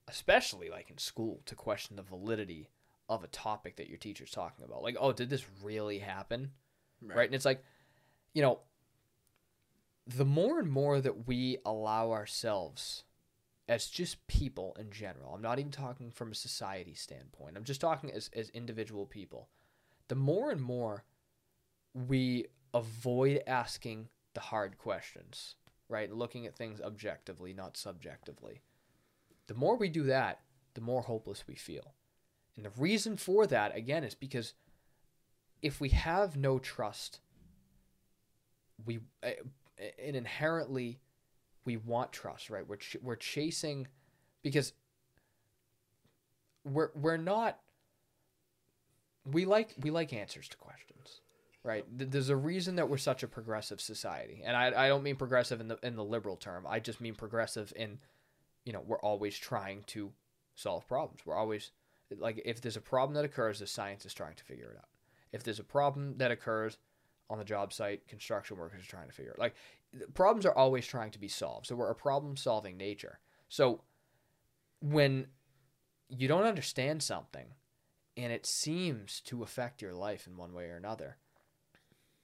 especially 0.09 0.69
like 0.69 0.91
in 0.91 0.99
school, 0.99 1.41
to 1.47 1.55
question 1.55 1.97
the 1.97 2.03
validity 2.03 2.71
of 3.09 3.23
a 3.23 3.29
topic 3.29 3.77
that 3.77 3.89
your 3.89 3.99
teacher's 3.99 4.33
talking 4.33 4.65
about. 4.65 4.83
Like, 4.83 4.97
oh, 4.99 5.13
did 5.13 5.31
this 5.31 5.47
really 5.63 6.01
happen? 6.01 6.51
Right. 7.01 7.27
And 7.27 7.35
it's 7.35 7.45
like, 7.45 7.63
you 8.35 8.43
know, 8.43 8.59
the 10.07 10.25
more 10.25 10.59
and 10.59 10.71
more 10.71 11.01
that 11.01 11.27
we 11.27 11.59
allow 11.65 12.13
ourselves 12.13 13.05
as 13.69 13.89
just 13.89 14.25
people 14.29 14.77
in 14.79 14.91
general, 14.91 15.35
I'm 15.35 15.43
not 15.43 15.59
even 15.59 15.73
talking 15.73 16.13
from 16.13 16.31
a 16.31 16.37
society 16.37 16.95
standpoint, 16.95 17.57
I'm 17.57 17.65
just 17.65 17.81
talking 17.81 18.13
as, 18.13 18.31
as 18.35 18.49
individual 18.51 19.07
people, 19.07 19.49
the 20.09 20.15
more 20.15 20.51
and 20.51 20.63
more 20.63 21.05
we 21.93 22.47
avoid 22.73 23.43
asking 23.47 24.09
the 24.35 24.41
hard 24.41 24.79
questions, 24.79 25.57
right? 25.89 26.13
Looking 26.13 26.47
at 26.47 26.55
things 26.55 26.81
objectively, 26.81 27.53
not 27.53 27.77
subjectively. 27.77 28.61
The 29.49 29.55
more 29.55 29.77
we 29.77 29.89
do 29.89 30.05
that, 30.05 30.41
the 30.75 30.81
more 30.81 31.03
hopeless 31.03 31.45
we 31.49 31.55
feel. 31.55 31.95
And 32.55 32.65
the 32.65 32.71
reason 32.77 33.17
for 33.17 33.47
that, 33.47 33.77
again, 33.77 34.05
is 34.05 34.15
because 34.15 34.55
if 35.63 35.81
we 35.81 35.89
have 35.91 36.37
no 36.37 36.59
trust, 36.59 37.21
we 38.85 39.01
uh, 39.23 39.31
and 40.03 40.17
inherently 40.17 41.01
we 41.65 41.77
want 41.77 42.13
trust, 42.13 42.51
right? 42.51 42.67
We're 42.67 42.77
ch- 42.77 42.97
we're 43.03 43.17
chasing 43.17 43.89
because 44.43 44.73
we're 46.65 46.91
we're 46.95 47.17
not 47.17 47.59
we 49.25 49.45
like 49.45 49.75
we 49.81 49.91
like 49.91 50.13
answers 50.13 50.49
to 50.49 50.57
questions, 50.57 51.21
right? 51.63 51.85
There's 51.91 52.29
a 52.29 52.37
reason 52.37 52.77
that 52.77 52.89
we're 52.89 52.97
such 52.97 53.23
a 53.23 53.29
progressive 53.29 53.81
society, 53.81 54.43
and 54.45 54.57
I 54.57 54.87
I 54.87 54.89
don't 54.89 55.03
mean 55.03 55.17
progressive 55.17 55.61
in 55.61 55.69
the 55.69 55.79
in 55.83 55.97
the 55.97 56.05
liberal 56.05 56.37
term. 56.37 56.67
I 56.69 56.81
just 56.81 57.01
mean 57.01 57.15
progressive 57.15 57.73
in, 57.77 57.99
you 58.65 58.73
know, 58.73 58.83
we're 58.87 59.01
always 59.01 59.37
trying 59.37 59.83
to 59.89 60.13
solve 60.55 60.87
problems. 60.87 61.21
We're 61.27 61.37
always 61.37 61.73
like 62.17 62.41
if 62.45 62.61
there's 62.61 62.77
a 62.77 62.81
problem 62.81 63.15
that 63.15 63.25
occurs, 63.25 63.59
the 63.59 63.67
science 63.67 64.07
is 64.07 64.15
trying 64.15 64.37
to 64.37 64.45
figure 64.45 64.71
it 64.71 64.77
out. 64.77 64.89
If 65.33 65.43
there's 65.43 65.59
a 65.59 65.65
problem 65.65 66.15
that 66.19 66.31
occurs 66.31 66.79
on 67.29 67.39
the 67.39 67.45
job 67.45 67.73
site, 67.73 68.07
construction 68.09 68.57
workers 68.57 68.83
are 68.83 68.89
trying 68.89 69.09
to 69.09 69.15
figure 69.15 69.33
it. 69.33 69.39
Like 69.39 69.55
problems 70.15 70.47
are 70.47 70.57
always 70.57 70.87
trying 70.87 71.11
to 71.13 71.19
be 71.19 71.29
solved. 71.29 71.67
So 71.67 71.75
we're 71.75 71.91
a 71.91 71.95
problem 71.95 72.37
solving 72.37 72.77
nature. 72.77 73.19
So 73.49 73.83
when 74.81 75.27
you 76.09 76.29
don't 76.29 76.45
understand 76.45 77.03
something 77.03 77.47
and 78.17 78.33
it 78.33 78.47
seems 78.47 79.21
to 79.23 79.43
affect 79.43 79.83
your 79.83 79.95
life 79.95 80.27
in 80.27 80.37
one 80.37 80.53
way 80.53 80.67
or 80.67 80.77
another, 80.77 81.17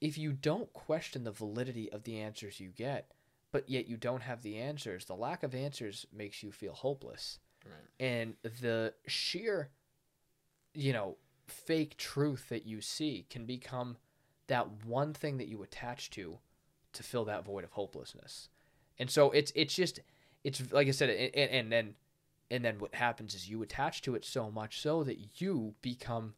if 0.01 0.19
you 0.19 0.33
don't 0.33 0.73
question 0.73 1.25
the 1.25 1.31
validity 1.31 1.91
of 1.93 2.05
the 2.05 2.19
answers 2.19 2.61
you 2.61 2.71
get, 2.71 3.13
but 3.53 3.69
yet 3.69 3.87
you 3.87 3.97
don't 3.97 4.23
have 4.23 4.43
the 4.43 4.59
answers, 4.59 5.05
the 5.05 5.15
lack 5.15 5.43
of 5.43 5.55
answers 5.55 6.07
makes 6.13 6.43
you 6.43 6.51
feel 6.51 6.73
hopeless. 6.73 7.39
Right. 7.65 7.75
And 8.01 8.35
the 8.43 8.95
sheer, 9.07 9.71
you 10.75 10.93
know, 10.93 11.19
fake 11.47 11.97
truth 11.97 12.49
that 12.49 12.67
you 12.67 12.81
see 12.81 13.27
can 13.31 13.45
become 13.45 13.97
that 14.49 14.85
one 14.85 15.13
thing 15.13 15.39
that 15.39 15.49
you 15.49 15.63
attach 15.63 16.11
to 16.11 16.39
to 16.93 17.03
fill 17.03 17.25
that 17.25 17.45
void 17.45 17.65
of 17.65 17.73
hopelessness. 17.73 18.49
And 18.99 19.11
so 19.11 19.31
it's 19.31 19.53
it's 19.55 19.75
just 19.75 20.01
it's 20.45 20.73
like 20.73 20.89
I 20.89 20.93
said, 20.93 21.11
and, 21.11 21.51
and 21.51 21.73
then 21.73 21.95
and 22.51 22.65
then 22.65 22.79
what 22.79 22.95
happens 22.95 23.35
is 23.35 23.49
you 23.49 23.63
attach 23.63 24.03
to 24.03 24.15
it 24.15 24.25
so 24.25 24.51
much 24.51 24.81
so 24.81 25.03
that 25.05 25.41
you 25.41 25.75
become 25.81 26.35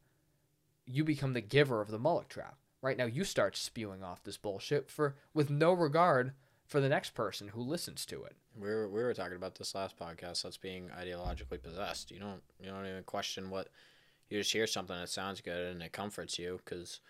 you 0.86 1.05
become 1.05 1.32
the 1.32 1.40
giver 1.40 1.81
of 1.81 1.90
the 1.90 1.98
Moloch 1.98 2.28
trap. 2.28 2.56
Right 2.82 2.97
now 2.97 3.06
you 3.06 3.24
start 3.24 3.56
spewing 3.56 4.02
off 4.02 4.22
this 4.22 4.36
bullshit 4.36 4.90
for 4.90 5.16
with 5.32 5.51
no 5.51 5.72
regard 5.72 6.32
for 6.66 6.81
the 6.81 6.89
next 6.89 7.14
person 7.14 7.48
who 7.48 7.60
listens 7.60 8.06
to 8.06 8.24
it. 8.24 8.36
We 8.56 8.68
were, 8.68 8.89
we 8.89 9.02
were 9.02 9.14
talking 9.14 9.36
about 9.36 9.56
this 9.56 9.74
last 9.74 9.98
podcast. 9.98 10.43
That's 10.43 10.56
being 10.56 10.89
ideologically 10.89 11.62
possessed. 11.62 12.10
You 12.10 12.20
don't 12.20 12.43
you 12.60 12.70
don't 12.70 12.86
even 12.86 13.02
question 13.05 13.51
what 13.51 13.68
you 14.28 14.39
just 14.39 14.52
hear 14.52 14.66
something 14.66 14.97
that 14.97 15.09
sounds 15.09 15.40
good 15.40 15.72
and 15.72 15.82
it 15.82 15.93
comforts 15.93 16.39
you 16.39 16.60
because 16.64 17.01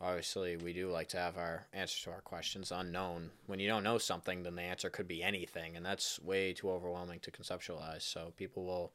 obviously 0.00 0.56
we 0.56 0.72
do 0.72 0.90
like 0.90 1.08
to 1.08 1.18
have 1.18 1.36
our 1.36 1.66
answers 1.72 2.02
to 2.02 2.10
our 2.10 2.20
questions 2.20 2.72
unknown. 2.72 3.30
When 3.46 3.58
you 3.58 3.68
don't 3.68 3.84
know 3.84 3.98
something, 3.98 4.42
then 4.42 4.56
the 4.56 4.62
answer 4.62 4.90
could 4.90 5.08
be 5.08 5.22
anything, 5.22 5.76
and 5.76 5.84
that's 5.84 6.20
way 6.20 6.52
too 6.52 6.70
overwhelming 6.70 7.20
to 7.20 7.30
conceptualize. 7.30 8.02
So 8.02 8.32
people 8.36 8.64
will 8.64 8.92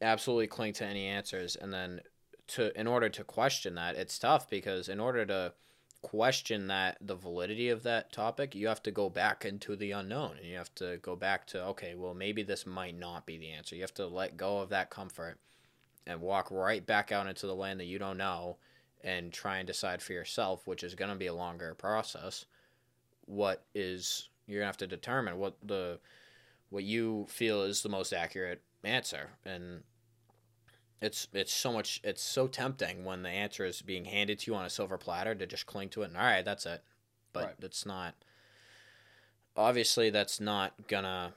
absolutely 0.00 0.46
cling 0.46 0.72
to 0.74 0.84
any 0.84 1.06
answers, 1.06 1.56
and 1.56 1.72
then 1.72 2.00
to 2.48 2.78
in 2.78 2.86
order 2.86 3.08
to 3.08 3.24
question 3.24 3.74
that, 3.76 3.96
it's 3.96 4.18
tough 4.18 4.48
because 4.48 4.88
in 4.88 5.00
order 5.00 5.24
to 5.26 5.52
question 6.00 6.68
that 6.68 6.96
the 7.00 7.16
validity 7.16 7.68
of 7.68 7.82
that 7.82 8.12
topic, 8.12 8.54
you 8.54 8.68
have 8.68 8.82
to 8.82 8.90
go 8.90 9.08
back 9.08 9.44
into 9.44 9.74
the 9.74 9.90
unknown 9.90 10.36
and 10.38 10.46
you 10.46 10.56
have 10.56 10.74
to 10.76 10.98
go 11.02 11.16
back 11.16 11.46
to 11.46 11.62
okay, 11.64 11.94
well 11.94 12.14
maybe 12.14 12.42
this 12.42 12.66
might 12.66 12.98
not 12.98 13.26
be 13.26 13.38
the 13.38 13.50
answer. 13.50 13.74
You 13.74 13.82
have 13.82 13.94
to 13.94 14.06
let 14.06 14.36
go 14.36 14.58
of 14.58 14.70
that 14.70 14.90
comfort 14.90 15.38
and 16.06 16.20
walk 16.20 16.50
right 16.50 16.84
back 16.84 17.12
out 17.12 17.26
into 17.26 17.46
the 17.46 17.54
land 17.54 17.80
that 17.80 17.84
you 17.84 17.98
don't 17.98 18.16
know 18.16 18.56
and 19.02 19.32
try 19.32 19.58
and 19.58 19.66
decide 19.66 20.02
for 20.02 20.12
yourself, 20.12 20.66
which 20.66 20.82
is 20.82 20.94
going 20.94 21.10
to 21.10 21.16
be 21.16 21.26
a 21.26 21.34
longer 21.34 21.74
process. 21.74 22.44
What 23.26 23.64
is 23.74 24.28
you're 24.46 24.60
going 24.60 24.64
to 24.64 24.68
have 24.68 24.76
to 24.78 24.86
determine 24.86 25.38
what 25.38 25.56
the 25.62 25.98
what 26.70 26.84
you 26.84 27.26
feel 27.28 27.62
is 27.62 27.82
the 27.82 27.88
most 27.88 28.12
accurate 28.12 28.62
answer 28.84 29.30
and 29.44 29.82
it's 31.00 31.28
it's 31.32 31.52
so 31.52 31.72
much 31.72 32.00
it's 32.04 32.22
so 32.22 32.46
tempting 32.46 33.04
when 33.04 33.22
the 33.22 33.28
answer 33.28 33.64
is 33.64 33.82
being 33.82 34.04
handed 34.04 34.38
to 34.38 34.50
you 34.50 34.54
on 34.56 34.64
a 34.64 34.70
silver 34.70 34.96
platter 34.98 35.34
to 35.34 35.46
just 35.46 35.66
cling 35.66 35.88
to 35.88 36.02
it 36.02 36.08
and 36.08 36.16
all 36.16 36.22
right 36.22 36.44
that's 36.44 36.64
it 36.66 36.82
but 37.32 37.44
Right. 37.44 37.54
it's 37.62 37.84
not 37.86 38.14
obviously 39.56 40.10
that's 40.10 40.40
not 40.40 40.74
gonna 40.88 41.32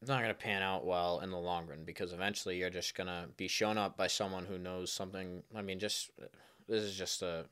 it's 0.00 0.08
not 0.08 0.20
gonna 0.20 0.34
pan 0.34 0.62
out 0.62 0.84
well 0.84 1.20
in 1.20 1.30
the 1.30 1.38
long 1.38 1.66
run 1.66 1.84
because 1.84 2.12
eventually 2.12 2.56
you're 2.58 2.70
just 2.70 2.94
gonna 2.94 3.28
be 3.36 3.48
shown 3.48 3.78
up 3.78 3.96
by 3.96 4.06
someone 4.06 4.46
who 4.46 4.58
knows 4.58 4.90
something 4.92 5.42
i 5.54 5.62
mean 5.62 5.78
just 5.78 6.10
this 6.72 6.82
is 6.84 6.96
just 6.96 7.22
a 7.22 7.44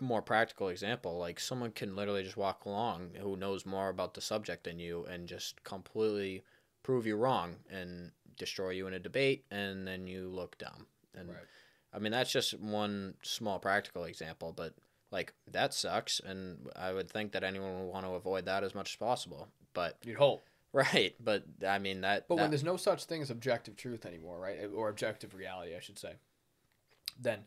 more 0.00 0.22
practical 0.22 0.68
example 0.68 1.18
like 1.18 1.38
someone 1.40 1.70
can 1.70 1.94
literally 1.96 2.22
just 2.22 2.36
walk 2.36 2.64
along 2.64 3.10
who 3.20 3.36
knows 3.36 3.64
more 3.64 3.88
about 3.88 4.14
the 4.14 4.20
subject 4.20 4.64
than 4.64 4.78
you 4.78 5.04
and 5.04 5.28
just 5.28 5.62
completely 5.64 6.42
prove 6.82 7.06
you 7.06 7.16
wrong 7.16 7.56
and 7.70 8.12
destroy 8.36 8.70
you 8.70 8.86
in 8.86 8.94
a 8.94 8.98
debate 8.98 9.44
and 9.50 9.86
then 9.86 10.06
you 10.06 10.28
look 10.28 10.56
dumb 10.58 10.86
and 11.14 11.28
Right. 11.28 11.38
i 11.92 11.98
mean 11.98 12.12
that's 12.12 12.32
just 12.32 12.58
one 12.58 13.14
small 13.22 13.58
practical 13.58 14.04
example 14.04 14.52
but 14.54 14.74
like 15.10 15.32
that 15.50 15.72
sucks 15.74 16.20
and 16.20 16.68
i 16.76 16.92
would 16.92 17.10
think 17.10 17.32
that 17.32 17.44
anyone 17.44 17.78
would 17.80 17.92
want 17.92 18.06
to 18.06 18.12
avoid 18.12 18.44
that 18.46 18.64
as 18.64 18.74
much 18.74 18.92
as 18.92 18.96
possible 18.96 19.48
but 19.74 19.98
You'd 20.04 20.16
hope. 20.16 20.42
right 20.72 21.14
but 21.18 21.44
i 21.66 21.78
mean 21.78 22.02
that, 22.02 22.28
But 22.28 22.36
when 22.36 22.50
there's 22.50 22.64
no 22.64 22.76
such 22.76 23.04
thing 23.04 23.22
as 23.22 23.30
objective 23.30 23.76
truth 23.76 24.04
anymore, 24.06 24.38
right? 24.38 24.58
Or 24.74 24.88
objective 24.88 25.34
reality, 25.34 25.74
I 25.74 25.80
should 25.80 25.98
say, 25.98 26.14
then 27.18 27.40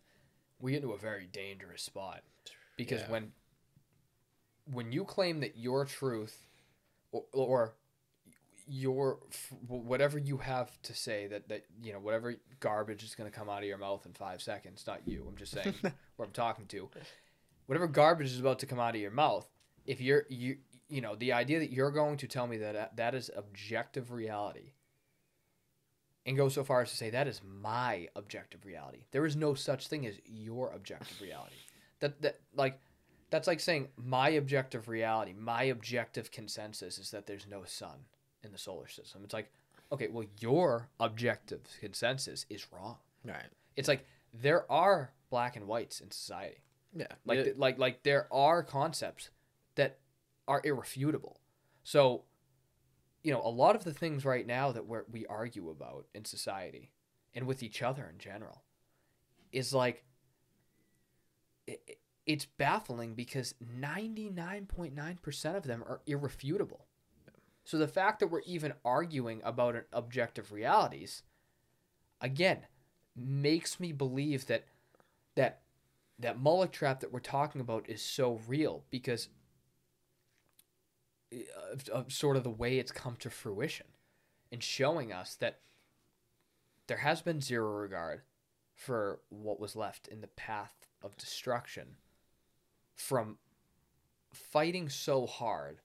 we 0.63 0.71
get 0.71 0.81
into 0.81 0.93
a 0.93 0.97
very 0.97 1.27
dangerous 1.27 1.83
spot. 1.83 2.23
Because 2.77 3.01
Yeah. 3.01 3.11
when 3.11 3.33
when 4.65 4.93
you 4.93 5.03
claim 5.03 5.41
that 5.41 5.57
your 5.57 5.83
truth 5.83 6.47
or, 7.11 7.25
or 7.33 7.75
your 8.65 9.19
whatever 9.67 10.17
you 10.17 10.37
have 10.37 10.81
to 10.83 10.93
say 10.93 11.27
that 11.27 11.49
that 11.49 11.65
you 11.81 11.91
know 11.91 11.99
whatever 11.99 12.35
garbage 12.61 13.03
is 13.03 13.13
going 13.13 13.29
to 13.29 13.37
come 13.37 13.49
out 13.49 13.59
of 13.59 13.65
your 13.65 13.77
mouth 13.77 14.05
in 14.05 14.13
5 14.13 14.41
seconds, 14.41 14.85
not 14.87 15.05
you. 15.05 15.25
I'm 15.27 15.35
just 15.35 15.51
saying 15.51 15.75
who 15.81 16.23
I'm 16.23 16.31
talking 16.31 16.65
to. 16.67 16.89
Whatever 17.65 17.87
garbage 17.87 18.27
is 18.27 18.39
about 18.39 18.59
to 18.59 18.65
come 18.65 18.79
out 18.79 18.95
of 18.95 19.01
your 19.01 19.11
mouth, 19.11 19.47
if 19.85 19.99
you're 19.99 20.25
you 20.29 20.57
you 20.87 21.01
know 21.01 21.15
the 21.15 21.33
idea 21.33 21.59
that 21.59 21.71
you're 21.71 21.91
going 21.91 22.15
to 22.17 22.27
tell 22.27 22.47
me 22.47 22.57
that 22.57 22.95
that 22.95 23.13
is 23.13 23.29
objective 23.35 24.11
reality 24.11 24.71
and 26.25 26.37
go 26.37 26.49
so 26.49 26.63
far 26.63 26.81
as 26.81 26.89
to 26.91 26.97
say 26.97 27.09
that 27.09 27.27
is 27.27 27.41
my 27.61 28.07
objective 28.15 28.65
reality. 28.65 29.05
There 29.11 29.25
is 29.25 29.35
no 29.35 29.53
such 29.53 29.87
thing 29.87 30.05
as 30.05 30.15
your 30.25 30.71
objective 30.71 31.19
reality. 31.21 31.55
That 31.99 32.21
that 32.21 32.39
like 32.53 32.81
that's 33.29 33.47
like 33.47 33.61
saying 33.61 33.87
my 33.95 34.27
objective 34.31 34.89
reality 34.89 35.31
my 35.31 35.63
objective 35.63 36.31
consensus 36.31 36.97
is 36.97 37.11
that 37.11 37.27
there's 37.27 37.47
no 37.49 37.63
sun 37.63 37.95
in 38.43 38.51
the 38.51 38.57
solar 38.57 38.89
system. 38.89 39.21
It's 39.23 39.33
like 39.33 39.49
okay 39.89 40.09
well 40.09 40.25
your 40.41 40.89
objective 40.99 41.61
consensus 41.79 42.45
is 42.49 42.67
wrong. 42.73 42.97
Right. 43.23 43.45
It's 43.77 43.87
like 43.87 44.05
there 44.33 44.69
are 44.69 45.13
black 45.29 45.55
and 45.55 45.65
whites 45.65 46.01
in 46.01 46.11
society. 46.11 46.57
Yeah. 46.93 47.07
Like 47.25 47.53
like 47.55 47.79
like 47.79 48.03
there 48.03 48.27
are 48.33 48.63
concepts 48.63 49.29
that 49.75 49.99
are 50.47 50.61
irrefutable. 50.63 51.39
So, 51.83 52.23
you 53.23 53.31
know, 53.31 53.41
a 53.43 53.49
lot 53.49 53.75
of 53.75 53.83
the 53.83 53.93
things 53.93 54.25
right 54.25 54.45
now 54.45 54.71
that 54.71 54.87
we 54.87 54.99
we 55.11 55.25
argue 55.27 55.69
about 55.69 56.07
in 56.13 56.25
society 56.25 56.91
and 57.33 57.47
with 57.47 57.63
each 57.63 57.81
other 57.81 58.07
in 58.11 58.17
general 58.19 58.63
is 59.51 59.73
like 59.73 60.03
i 61.69 61.77
i- 61.89 61.95
it's 62.25 62.45
baffling 62.45 63.15
because 63.15 63.53
99.9% 63.59 65.57
of 65.57 65.63
them 65.63 65.83
are 65.83 65.99
irrefutable. 66.05 66.85
So 67.65 67.77
the 67.77 67.87
fact 67.87 68.19
that 68.19 68.27
we're 68.27 68.41
even 68.41 68.73
arguing 68.85 69.41
about 69.43 69.75
an 69.75 69.85
objective 69.93 70.51
realities 70.51 71.23
again 72.21 72.65
makes 73.15 73.79
me 73.79 73.91
believe 73.91 74.47
that 74.47 74.65
that 75.35 75.61
that 76.19 76.39
Moloch 76.39 76.71
trap 76.71 77.01
that 77.01 77.11
we're 77.11 77.19
talking 77.19 77.61
about 77.61 77.89
is 77.89 78.01
so 78.01 78.39
real 78.47 78.85
because 78.89 79.29
of, 81.71 81.87
of 81.89 82.13
sort 82.13 82.37
of 82.37 82.43
the 82.43 82.49
way 82.49 82.77
it's 82.77 82.91
come 82.91 83.15
to 83.17 83.29
fruition 83.29 83.87
and 84.51 84.63
showing 84.63 85.11
us 85.11 85.35
that 85.35 85.59
there 86.87 86.97
has 86.97 87.21
been 87.21 87.41
zero 87.41 87.71
regard 87.71 88.21
for 88.73 89.19
what 89.29 89.59
was 89.59 89.75
left 89.75 90.07
in 90.07 90.21
the 90.21 90.27
path 90.27 90.87
of 91.01 91.17
destruction 91.17 91.95
from 92.95 93.37
fighting 94.33 94.89
so 94.89 95.25
hard 95.25 95.79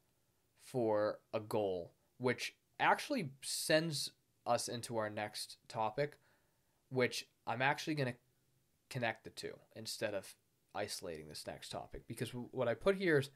for 0.62 1.19
a 1.33 1.41
goal 1.41 1.93
which 2.19 2.57
actually 2.81 3.31
sends 3.43 4.11
us 4.47 4.69
into 4.69 4.97
our 4.97 5.11
next 5.11 5.59
topic 5.69 6.16
which 6.91 7.27
I'm 7.47 7.62
actually 7.62 7.95
going 7.95 8.12
to 8.12 8.19
connect 8.91 9.25
the 9.25 9.31
two 9.31 9.55
instead 9.77 10.15
of 10.15 10.35
isolating 10.75 11.29
this 11.29 11.47
next 11.47 11.70
topic. 11.70 12.03
Because 12.07 12.31
what 12.31 12.69
I 12.69 12.75
put 12.75 12.97
here 12.97 13.19
is 13.19 13.31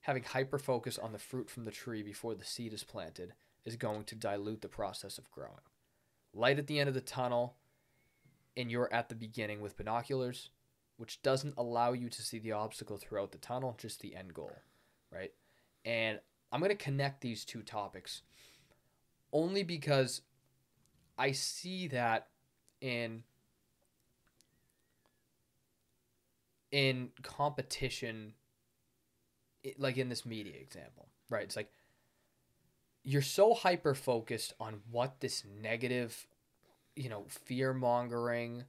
having 0.00 0.22
hyper 0.22 0.58
focus 0.58 0.98
on 0.98 1.12
the 1.12 1.18
fruit 1.18 1.50
from 1.50 1.64
the 1.64 1.70
tree 1.70 2.02
before 2.02 2.34
the 2.34 2.44
seed 2.44 2.72
is 2.72 2.84
planted 2.84 3.32
is 3.64 3.76
going 3.76 4.04
to 4.04 4.14
dilute 4.14 4.62
the 4.62 4.68
process 4.68 5.18
of 5.18 5.30
growing. 5.30 5.52
Light 6.32 6.58
at 6.58 6.66
the 6.66 6.78
end 6.78 6.88
of 6.88 6.94
the 6.94 7.00
tunnel 7.00 7.56
and 8.56 8.70
you're 8.70 8.92
at 8.92 9.08
the 9.08 9.14
beginning 9.14 9.60
with 9.60 9.76
binoculars, 9.76 10.50
which 10.96 11.22
doesn't 11.22 11.54
allow 11.56 11.92
you 11.92 12.08
to 12.08 12.22
see 12.22 12.38
the 12.38 12.52
obstacle 12.52 12.96
throughout 12.96 13.32
the 13.32 13.38
tunnel, 13.38 13.76
just 13.78 14.00
the 14.00 14.16
end 14.16 14.34
goal, 14.34 14.56
right? 15.12 15.32
And 15.84 16.18
I'm 16.50 16.60
going 16.60 16.70
to 16.70 16.76
connect 16.76 17.20
these 17.20 17.44
two 17.44 17.62
topics 17.62 18.22
only 19.32 19.62
because 19.62 20.22
I 21.18 21.32
see 21.32 21.88
that 21.88 22.28
in 22.80 23.24
in 26.70 27.10
competition 27.22 28.34
like 29.78 29.96
in 29.96 30.08
this 30.08 30.24
media 30.26 30.54
example 30.60 31.08
right? 31.30 31.44
It's 31.44 31.56
like 31.56 31.70
you're 33.04 33.22
so 33.22 33.54
hyper 33.54 33.94
focused 33.94 34.54
on 34.60 34.80
what 34.90 35.20
this 35.20 35.44
negative 35.62 36.26
you 36.96 37.08
know 37.08 37.24
fear 37.28 37.72
mongering 37.72 38.64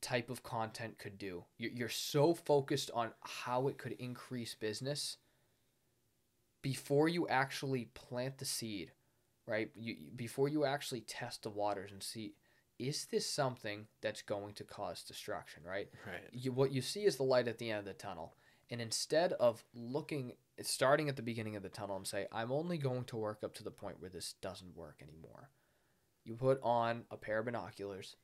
type 0.00 0.30
of 0.30 0.42
content 0.42 0.98
could 0.98 1.16
do. 1.16 1.44
You're, 1.58 1.70
you're 1.70 1.88
so 1.88 2.34
focused 2.34 2.90
on 2.92 3.10
how 3.20 3.68
it 3.68 3.78
could 3.78 3.92
increase 3.92 4.54
business 4.54 5.18
before 6.60 7.08
you 7.08 7.28
actually 7.28 7.86
plant 7.94 8.38
the 8.38 8.44
seed 8.44 8.92
right? 9.46 9.70
You- 9.74 9.96
before 10.14 10.48
you 10.48 10.64
actually 10.64 11.00
test 11.00 11.42
the 11.42 11.50
waters 11.50 11.90
and 11.92 12.02
see 12.02 12.34
is 12.78 13.06
this 13.06 13.28
something 13.28 13.86
that's 14.00 14.22
going 14.22 14.54
to 14.54 14.64
cause 14.64 15.02
destruction 15.04 15.62
right? 15.64 15.88
Right. 16.06 16.22
You, 16.32 16.52
what 16.52 16.72
you 16.72 16.82
see 16.82 17.04
is 17.04 17.16
the 17.16 17.22
light 17.22 17.48
at 17.48 17.58
the 17.58 17.70
end 17.70 17.80
of 17.80 17.84
the 17.84 17.92
tunnel. 17.92 18.34
And 18.70 18.80
instead 18.80 19.32
of 19.34 19.64
looking, 19.74 20.32
starting 20.62 21.08
at 21.08 21.16
the 21.16 21.22
beginning 21.22 21.56
of 21.56 21.62
the 21.62 21.68
tunnel 21.68 21.96
and 21.96 22.06
say, 22.06 22.26
I'm 22.32 22.50
only 22.50 22.78
going 22.78 23.04
to 23.04 23.16
work 23.16 23.42
up 23.44 23.54
to 23.54 23.64
the 23.64 23.70
point 23.70 24.00
where 24.00 24.10
this 24.10 24.34
doesn't 24.40 24.76
work 24.76 25.02
anymore, 25.02 25.50
you 26.24 26.34
put 26.34 26.58
on 26.62 27.04
a 27.10 27.16
pair 27.16 27.40
of 27.40 27.44
binoculars 27.46 28.16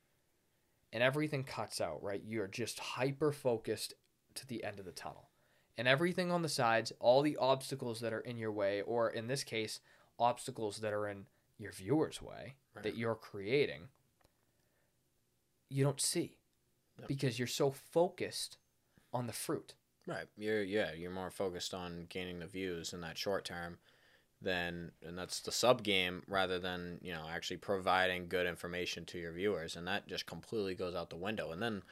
and 0.91 1.03
everything 1.03 1.43
cuts 1.43 1.79
out, 1.81 2.01
right? 2.01 2.23
You're 2.25 2.47
just 2.47 2.79
hyper 2.79 3.31
focused 3.31 3.93
to 4.35 4.47
the 4.47 4.63
end 4.63 4.79
of 4.79 4.85
the 4.85 4.91
tunnel. 4.91 5.29
And 5.77 5.87
everything 5.87 6.31
on 6.31 6.41
the 6.41 6.49
sides, 6.49 6.91
all 6.99 7.21
the 7.21 7.37
obstacles 7.37 7.99
that 7.99 8.11
are 8.11 8.19
in 8.21 8.37
your 8.37 8.51
way, 8.51 8.81
or 8.81 9.09
in 9.09 9.27
this 9.27 9.43
case, 9.43 9.79
obstacles 10.17 10.77
that 10.77 10.93
are 10.93 11.07
in 11.07 11.27
your 11.57 11.71
viewer's 11.71 12.21
way 12.21 12.55
Right. 12.73 12.83
that 12.83 12.97
you're 12.97 13.15
creating, 13.15 13.89
you 15.69 15.83
don't 15.83 16.01
see 16.01 16.37
Yep. 16.97 17.07
because 17.07 17.39
you're 17.39 17.47
so 17.47 17.71
focused 17.71 18.57
on 19.13 19.27
the 19.27 19.33
fruit. 19.33 19.75
Right. 20.09 20.25
You're 20.37 20.63
yeah, 20.63 20.93
you're 20.93 21.11
more 21.11 21.29
focused 21.29 21.73
on 21.75 22.07
gaining 22.09 22.39
the 22.39 22.47
views 22.47 22.93
in 22.93 23.01
that 23.01 23.17
short 23.17 23.45
term 23.45 23.77
than 24.41 24.91
and 25.05 25.17
that's 25.17 25.39
the 25.41 25.51
sub 25.51 25.83
game 25.83 26.23
rather 26.27 26.57
than, 26.57 26.99
you 27.03 27.13
know, 27.13 27.27
actually 27.29 27.57
providing 27.57 28.27
good 28.27 28.47
information 28.47 29.05
to 29.05 29.19
your 29.19 29.33
viewers 29.33 29.75
and 29.75 29.87
that 29.87 30.07
just 30.07 30.25
completely 30.25 30.73
goes 30.73 30.95
out 30.95 31.11
the 31.11 31.15
window. 31.15 31.51
And 31.51 31.61
then 31.61 31.83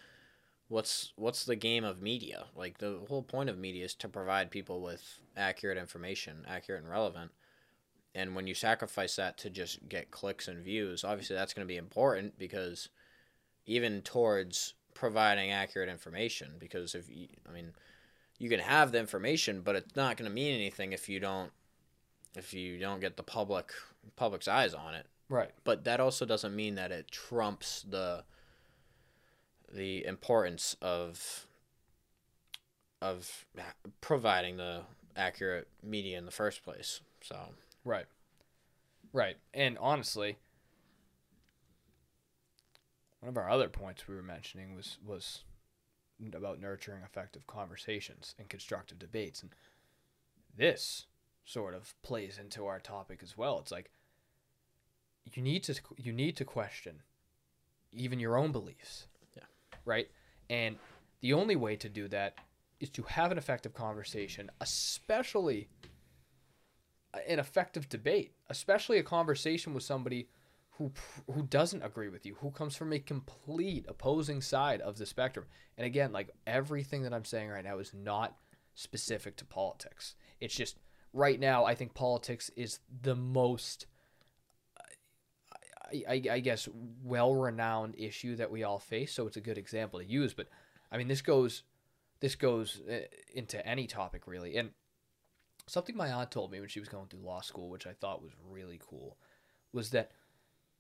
what's 0.70 1.14
what's 1.16 1.46
the 1.46 1.56
game 1.56 1.84
of 1.84 2.02
media? 2.02 2.48
Like 2.56 2.80
the 2.80 3.02
whole 3.08 3.24
point 3.24 3.50
of 3.50 3.60
media 3.60 3.86
is 3.86 3.96
to 3.96 4.10
provide 4.10 4.52
people 4.52 4.82
with 4.82 5.20
accurate 5.36 5.78
information, 5.78 6.46
accurate 6.48 6.82
and 6.84 6.92
relevant. 6.92 7.32
And 8.16 8.36
when 8.36 8.48
you 8.48 8.56
sacrifice 8.56 9.16
that 9.18 9.38
to 9.40 9.50
just 9.52 9.88
get 9.90 10.12
clicks 10.12 10.48
and 10.48 10.64
views, 10.64 11.04
obviously 11.04 11.36
that's 11.36 11.54
going 11.54 11.68
to 11.68 11.72
be 11.72 11.78
important 11.78 12.40
because 12.40 12.90
even 13.66 14.02
towards 14.02 14.74
providing 14.96 15.52
accurate 15.52 15.90
information 15.90 16.54
because 16.60 16.96
if 16.96 17.10
you, 17.10 17.28
I 17.48 17.54
mean 17.54 17.74
you 18.38 18.50
can 18.50 18.60
have 18.60 18.92
the 18.92 19.00
information 19.00 19.62
but 19.62 19.76
it's 19.76 19.96
not 19.96 20.18
going 20.18 20.30
to 20.30 20.34
mean 20.34 20.54
anything 20.56 20.94
if 20.94 21.10
you 21.10 21.20
don't 21.20 21.52
if 22.36 22.54
you 22.54 22.78
don't 22.78 23.00
get 23.00 23.18
the 23.18 23.24
public 23.24 23.72
public's 24.16 24.48
eyes 24.48 24.74
on 24.74 24.94
it 24.94 25.06
Right. 25.30 25.52
but 25.64 25.84
that 25.84 26.00
also 26.00 26.26
doesn't 26.26 26.56
mean 26.56 26.76
that 26.76 26.92
it 26.92 27.12
trumps 27.12 27.84
the 27.88 28.24
the 29.74 30.06
importance 30.06 30.76
of 30.82 31.46
of 33.02 33.46
providing 34.02 34.58
the 34.58 34.82
accurate 35.16 35.68
media 35.84 36.18
in 36.18 36.26
the 36.26 36.32
first 36.32 36.64
place. 36.64 37.02
So 37.22 37.50
Right. 37.84 38.06
Right. 39.14 39.38
And 39.54 39.78
honestly, 39.80 40.38
one 43.20 43.30
of 43.30 43.38
our 43.38 43.50
other 43.50 43.68
points 43.70 44.08
we 44.08 44.16
were 44.16 44.24
mentioning 44.24 44.76
was 44.76 44.98
was 45.06 45.44
about 46.34 46.60
nurturing 46.60 47.04
effective 47.04 47.46
conversations 47.48 48.36
and 48.40 48.50
constructive 48.50 48.98
debates 48.98 49.42
and 49.42 49.52
this 50.58 51.06
sort 51.46 51.74
of 51.74 51.94
plays 52.02 52.38
into 52.38 52.66
our 52.66 52.80
topic 52.80 53.20
as 53.24 53.38
well. 53.38 53.60
It's 53.60 53.72
like 53.72 53.92
you 55.34 55.42
need 55.42 55.64
to 55.64 55.76
you 55.98 56.12
need 56.12 56.36
to 56.38 56.46
question 56.46 57.02
even 57.94 58.20
your 58.20 58.38
own 58.38 58.52
beliefs. 58.52 59.08
Yeah. 59.36 59.44
Right? 59.86 60.10
And 60.50 60.78
the 61.22 61.34
only 61.34 61.56
way 61.56 61.76
to 61.78 61.90
do 61.90 62.08
that 62.10 62.36
is 62.80 62.90
to 62.92 63.04
have 63.04 63.32
an 63.32 63.38
effective 63.38 63.74
conversation, 63.74 64.52
especially 64.62 65.70
an 67.28 67.40
effective 67.40 67.90
debate, 67.90 68.34
especially 68.50 68.98
a 69.00 69.04
conversation 69.04 69.74
with 69.74 69.84
somebody 69.84 70.28
who 70.78 70.92
who 71.32 71.44
doesn't 71.44 71.84
agree 71.84 72.10
with 72.10 72.26
you, 72.26 72.36
who 72.36 72.52
comes 72.52 72.76
from 72.76 72.94
a 72.94 73.00
complete 73.00 73.86
opposing 73.88 74.42
side 74.42 74.82
of 74.82 74.98
the 74.98 75.06
spectrum. 75.06 75.46
And 75.78 75.86
again, 75.86 76.12
like 76.12 76.32
everything 76.46 77.04
that 77.04 77.14
I'm 77.14 77.26
saying 77.26 77.50
right 77.50 77.64
now 77.64 77.80
is 77.80 77.94
not 77.94 78.38
specific 78.76 79.36
to 79.38 79.46
politics. 79.46 80.16
It's 80.40 80.56
just 80.56 80.78
right 81.14 81.40
now 81.40 81.66
I 81.66 81.76
think 81.76 81.94
politics 81.94 82.52
is 82.56 82.80
the 83.02 83.16
most 83.16 83.88
I, 85.92 86.04
I, 86.10 86.22
I 86.34 86.40
guess 86.40 86.68
well-renowned 87.04 87.96
issue 87.98 88.36
that 88.36 88.52
we 88.52 88.64
all 88.64 88.80
face, 88.80 89.14
so 89.14 89.26
it's 89.26 89.38
a 89.38 89.42
good 89.42 89.58
example 89.58 90.00
to 90.00 90.06
use, 90.06 90.34
but 90.34 90.48
I 90.92 90.98
mean 90.98 91.08
this 91.08 91.22
goes 91.22 91.64
this 92.20 92.36
goes 92.36 92.82
uh, 92.90 93.00
into 93.34 93.66
any 93.66 93.88
topic 93.88 94.28
really. 94.28 94.58
And 94.58 94.72
something 95.68 95.96
my 95.96 96.12
aunt 96.12 96.32
told 96.32 96.52
me 96.52 96.60
when 96.60 96.70
she 96.70 96.80
was 96.80 96.90
going 96.90 97.08
through 97.08 97.22
law 97.22 97.42
school, 97.42 97.70
which 97.70 97.88
I 97.88 97.94
thought 97.94 98.24
was 98.24 98.34
really 98.50 98.80
cool, 98.90 99.18
was 99.74 99.90
that 99.92 100.12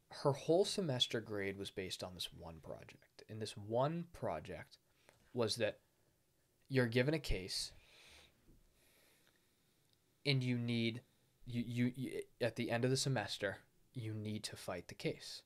her 0.09 0.31
whole 0.31 0.65
semester 0.65 1.19
grade 1.19 1.57
was 1.57 1.71
based 1.71 2.03
on 2.03 2.13
this 2.13 2.29
one 2.37 2.59
project. 2.63 3.23
And 3.29 3.41
this 3.41 3.57
one 3.57 4.05
project 4.13 4.77
was 5.33 5.57
that 5.57 5.79
you're 6.69 6.87
given 6.87 7.13
a 7.13 7.19
case 7.19 7.71
and 10.25 10.43
you 10.43 10.57
need 10.57 11.01
you, 11.45 11.63
you, 11.65 11.91
you 11.95 12.21
at 12.41 12.57
the 12.57 12.69
end 12.69 12.83
of 12.83 12.91
the 12.91 12.97
semester 12.97 13.57
you 13.93 14.13
need 14.13 14.43
to 14.43 14.55
fight 14.55 14.87
the 14.89 14.95
case 14.95 15.41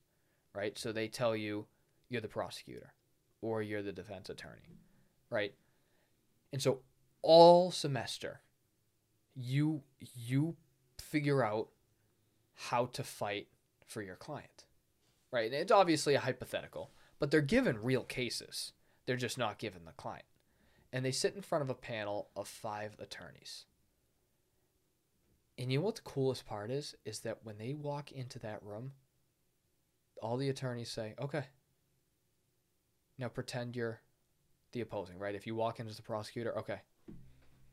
right 0.54 0.76
so 0.76 0.90
they 0.90 1.06
tell 1.06 1.36
you 1.36 1.66
you're 2.08 2.20
the 2.20 2.28
prosecutor 2.28 2.92
or 3.40 3.62
you're 3.62 3.82
the 3.82 3.92
defense 3.92 4.28
attorney 4.28 4.80
right 5.30 5.54
and 6.52 6.60
so 6.60 6.80
all 7.22 7.70
semester 7.70 8.40
you 9.36 9.82
you 10.16 10.56
figure 10.98 11.44
out 11.44 11.68
how 12.54 12.86
to 12.86 13.04
fight 13.04 13.46
for 13.92 14.02
your 14.02 14.16
client. 14.16 14.64
Right? 15.30 15.52
And 15.52 15.60
it's 15.60 15.72
obviously 15.72 16.14
a 16.14 16.20
hypothetical, 16.20 16.90
but 17.18 17.30
they're 17.30 17.40
given 17.40 17.82
real 17.82 18.02
cases. 18.02 18.72
They're 19.06 19.16
just 19.16 19.38
not 19.38 19.58
given 19.58 19.84
the 19.84 19.92
client. 19.92 20.24
And 20.92 21.04
they 21.04 21.12
sit 21.12 21.34
in 21.34 21.42
front 21.42 21.62
of 21.62 21.70
a 21.70 21.74
panel 21.74 22.28
of 22.36 22.48
five 22.48 22.96
attorneys. 22.98 23.64
And 25.56 25.72
you 25.72 25.78
know 25.78 25.84
what 25.84 25.96
the 25.96 26.02
coolest 26.02 26.46
part 26.46 26.70
is? 26.70 26.94
Is 27.04 27.20
that 27.20 27.38
when 27.44 27.58
they 27.58 27.72
walk 27.72 28.12
into 28.12 28.38
that 28.40 28.62
room, 28.62 28.92
all 30.22 30.36
the 30.36 30.48
attorneys 30.48 30.90
say, 30.90 31.14
okay, 31.20 31.44
now 33.18 33.28
pretend 33.28 33.76
you're 33.76 34.00
the 34.72 34.80
opposing, 34.80 35.18
right? 35.18 35.34
If 35.34 35.46
you 35.46 35.54
walk 35.54 35.80
in 35.80 35.86
as 35.86 35.96
the 35.96 36.02
prosecutor, 36.02 36.56
okay, 36.58 36.80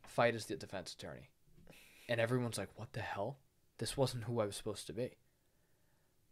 fight 0.06 0.34
as 0.34 0.46
the 0.46 0.56
defense 0.56 0.92
attorney. 0.92 1.30
And 2.08 2.20
everyone's 2.20 2.58
like, 2.58 2.70
what 2.76 2.92
the 2.92 3.00
hell? 3.00 3.38
This 3.78 3.96
wasn't 3.96 4.24
who 4.24 4.40
I 4.40 4.46
was 4.46 4.56
supposed 4.56 4.86
to 4.88 4.92
be. 4.92 5.12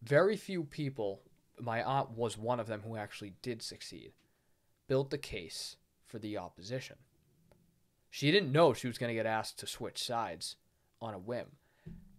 Very 0.02 0.36
few 0.36 0.64
people, 0.64 1.22
my 1.60 1.82
aunt 1.82 2.10
was 2.16 2.38
one 2.38 2.60
of 2.60 2.66
them 2.66 2.82
who 2.84 2.96
actually 2.96 3.34
did 3.42 3.62
succeed, 3.62 4.12
built 4.86 5.10
the 5.10 5.18
case 5.18 5.76
for 6.06 6.18
the 6.18 6.38
opposition. 6.38 6.96
She 8.10 8.30
didn't 8.30 8.52
know 8.52 8.72
she 8.72 8.86
was 8.86 8.98
going 8.98 9.08
to 9.08 9.14
get 9.14 9.26
asked 9.26 9.58
to 9.58 9.66
switch 9.66 10.02
sides 10.02 10.56
on 11.00 11.14
a 11.14 11.18
whim. 11.18 11.46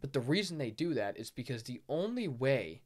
But 0.01 0.13
the 0.13 0.19
reason 0.19 0.57
they 0.57 0.71
do 0.71 0.93
that 0.93 1.17
is 1.17 1.29
because 1.29 1.63
the 1.63 1.81
only 1.89 2.27
way 2.27 2.81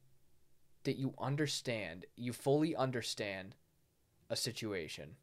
that 0.84 0.96
you 0.96 1.14
understand, 1.18 2.06
you 2.16 2.32
fully 2.32 2.74
understand 2.74 3.56
a 4.30 4.36
situation, 4.36 5.16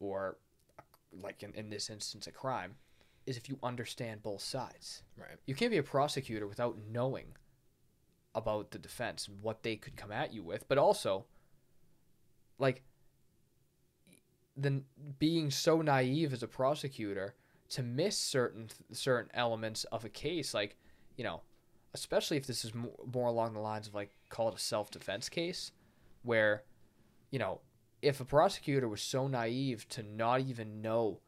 or 0.00 0.38
like 1.12 1.42
in, 1.42 1.52
in 1.54 1.70
this 1.70 1.90
instance, 1.90 2.26
a 2.26 2.32
crime, 2.32 2.76
is 3.26 3.36
if 3.36 3.48
you 3.48 3.58
understand 3.62 4.22
both 4.22 4.40
sides. 4.40 5.02
Right. 5.16 5.38
You 5.46 5.54
can't 5.54 5.70
be 5.70 5.78
a 5.78 5.82
prosecutor 5.82 6.46
without 6.46 6.76
knowing 6.90 7.36
about 8.34 8.70
the 8.70 8.78
defense 8.78 9.28
and 9.28 9.42
what 9.42 9.62
they 9.62 9.76
could 9.76 9.96
come 9.96 10.12
at 10.12 10.32
you 10.32 10.42
with, 10.42 10.68
but 10.68 10.78
also 10.78 11.26
like 12.58 12.82
then 14.56 14.84
being 15.18 15.50
so 15.50 15.80
naive 15.80 16.32
as 16.32 16.42
a 16.42 16.48
prosecutor 16.48 17.34
to 17.68 17.82
miss 17.82 18.16
certain 18.18 18.68
certain 18.92 19.30
elements 19.34 19.84
of 19.84 20.04
a 20.04 20.08
case 20.08 20.54
like, 20.54 20.76
you 21.16 21.24
know, 21.24 21.42
especially 21.94 22.36
if 22.36 22.46
this 22.46 22.64
is 22.64 22.72
more, 22.74 23.28
along 23.28 23.54
the 23.54 23.60
lines 23.60 23.86
of 23.86 23.94
like 23.94 24.10
call 24.30 24.48
it 24.48 24.54
a 24.54 24.58
self-defense 24.58 25.28
case 25.28 25.72
where 26.22 26.64
you 27.30 27.38
know, 27.38 27.60
if 28.00 28.20
a 28.20 28.24
prosecutor 28.24 28.88
was 28.88 29.02
so 29.02 29.28
naive 29.28 29.86
to 29.90 30.02
not 30.02 30.40
even 30.40 30.80
know 30.80 31.20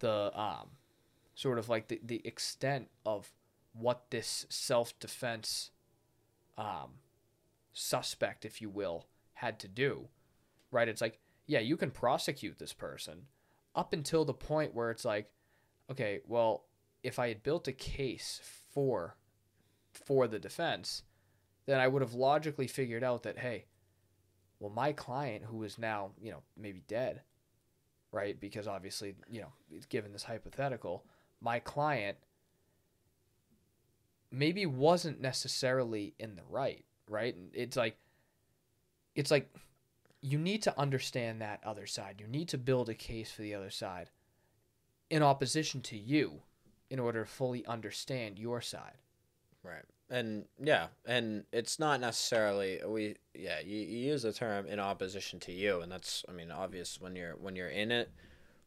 the 0.00 0.30
um 0.38 0.68
sort 1.34 1.58
of 1.58 1.68
like 1.68 1.88
the, 1.88 2.00
the 2.04 2.26
extent 2.26 2.88
of 3.04 3.32
what 3.72 4.10
this 4.10 4.46
self 4.48 4.98
defense 4.98 5.70
um, 6.56 7.00
suspect, 7.72 8.44
if 8.44 8.60
you 8.60 8.70
will, 8.70 9.06
had 9.34 9.58
to 9.60 9.68
do, 9.68 10.08
right? 10.70 10.88
It's 10.88 11.00
like, 11.00 11.18
yeah, 11.46 11.60
you 11.60 11.76
can 11.76 11.90
prosecute 11.90 12.58
this 12.58 12.72
person 12.72 13.26
up 13.74 13.92
until 13.92 14.24
the 14.24 14.34
point 14.34 14.74
where 14.74 14.90
it's 14.90 15.04
like, 15.04 15.30
okay, 15.90 16.20
well, 16.26 16.64
if 17.02 17.18
I 17.18 17.28
had 17.28 17.42
built 17.42 17.68
a 17.68 17.72
case 17.72 18.40
for 18.72 19.16
for 19.92 20.26
the 20.26 20.40
defense, 20.40 21.02
then 21.66 21.78
I 21.78 21.86
would 21.86 22.02
have 22.02 22.14
logically 22.14 22.66
figured 22.66 23.04
out 23.04 23.22
that 23.24 23.38
hey, 23.38 23.66
well, 24.58 24.70
my 24.70 24.92
client 24.92 25.44
who 25.44 25.62
is 25.62 25.78
now 25.78 26.12
you 26.20 26.30
know 26.30 26.42
maybe 26.56 26.82
dead, 26.88 27.22
right? 28.10 28.40
Because 28.40 28.66
obviously 28.66 29.14
you 29.28 29.42
know 29.42 29.52
given 29.88 30.12
this 30.12 30.24
hypothetical, 30.24 31.04
my 31.40 31.58
client 31.58 32.16
maybe 34.34 34.66
wasn't 34.66 35.20
necessarily 35.20 36.14
in 36.18 36.36
the 36.36 36.42
right, 36.48 36.84
right? 37.08 37.36
It's 37.52 37.76
like 37.76 37.96
it's 39.14 39.30
like 39.30 39.54
you 40.20 40.38
need 40.38 40.62
to 40.62 40.78
understand 40.78 41.40
that 41.40 41.60
other 41.64 41.86
side. 41.86 42.16
You 42.18 42.26
need 42.26 42.48
to 42.48 42.58
build 42.58 42.88
a 42.88 42.94
case 42.94 43.30
for 43.30 43.42
the 43.42 43.54
other 43.54 43.70
side 43.70 44.10
in 45.10 45.22
opposition 45.22 45.82
to 45.82 45.98
you 45.98 46.40
in 46.90 46.98
order 46.98 47.24
to 47.24 47.30
fully 47.30 47.64
understand 47.66 48.38
your 48.38 48.60
side. 48.60 48.98
Right. 49.62 49.84
And 50.10 50.44
yeah, 50.62 50.88
and 51.06 51.44
it's 51.52 51.78
not 51.78 52.00
necessarily 52.00 52.80
we 52.86 53.16
yeah, 53.34 53.60
you, 53.64 53.78
you 53.78 53.98
use 54.10 54.22
the 54.22 54.32
term 54.32 54.66
in 54.66 54.78
opposition 54.78 55.40
to 55.40 55.52
you 55.52 55.80
and 55.80 55.90
that's 55.90 56.24
I 56.28 56.32
mean 56.32 56.50
obvious 56.50 57.00
when 57.00 57.16
you're 57.16 57.36
when 57.36 57.56
you're 57.56 57.68
in 57.68 57.90
it 57.90 58.10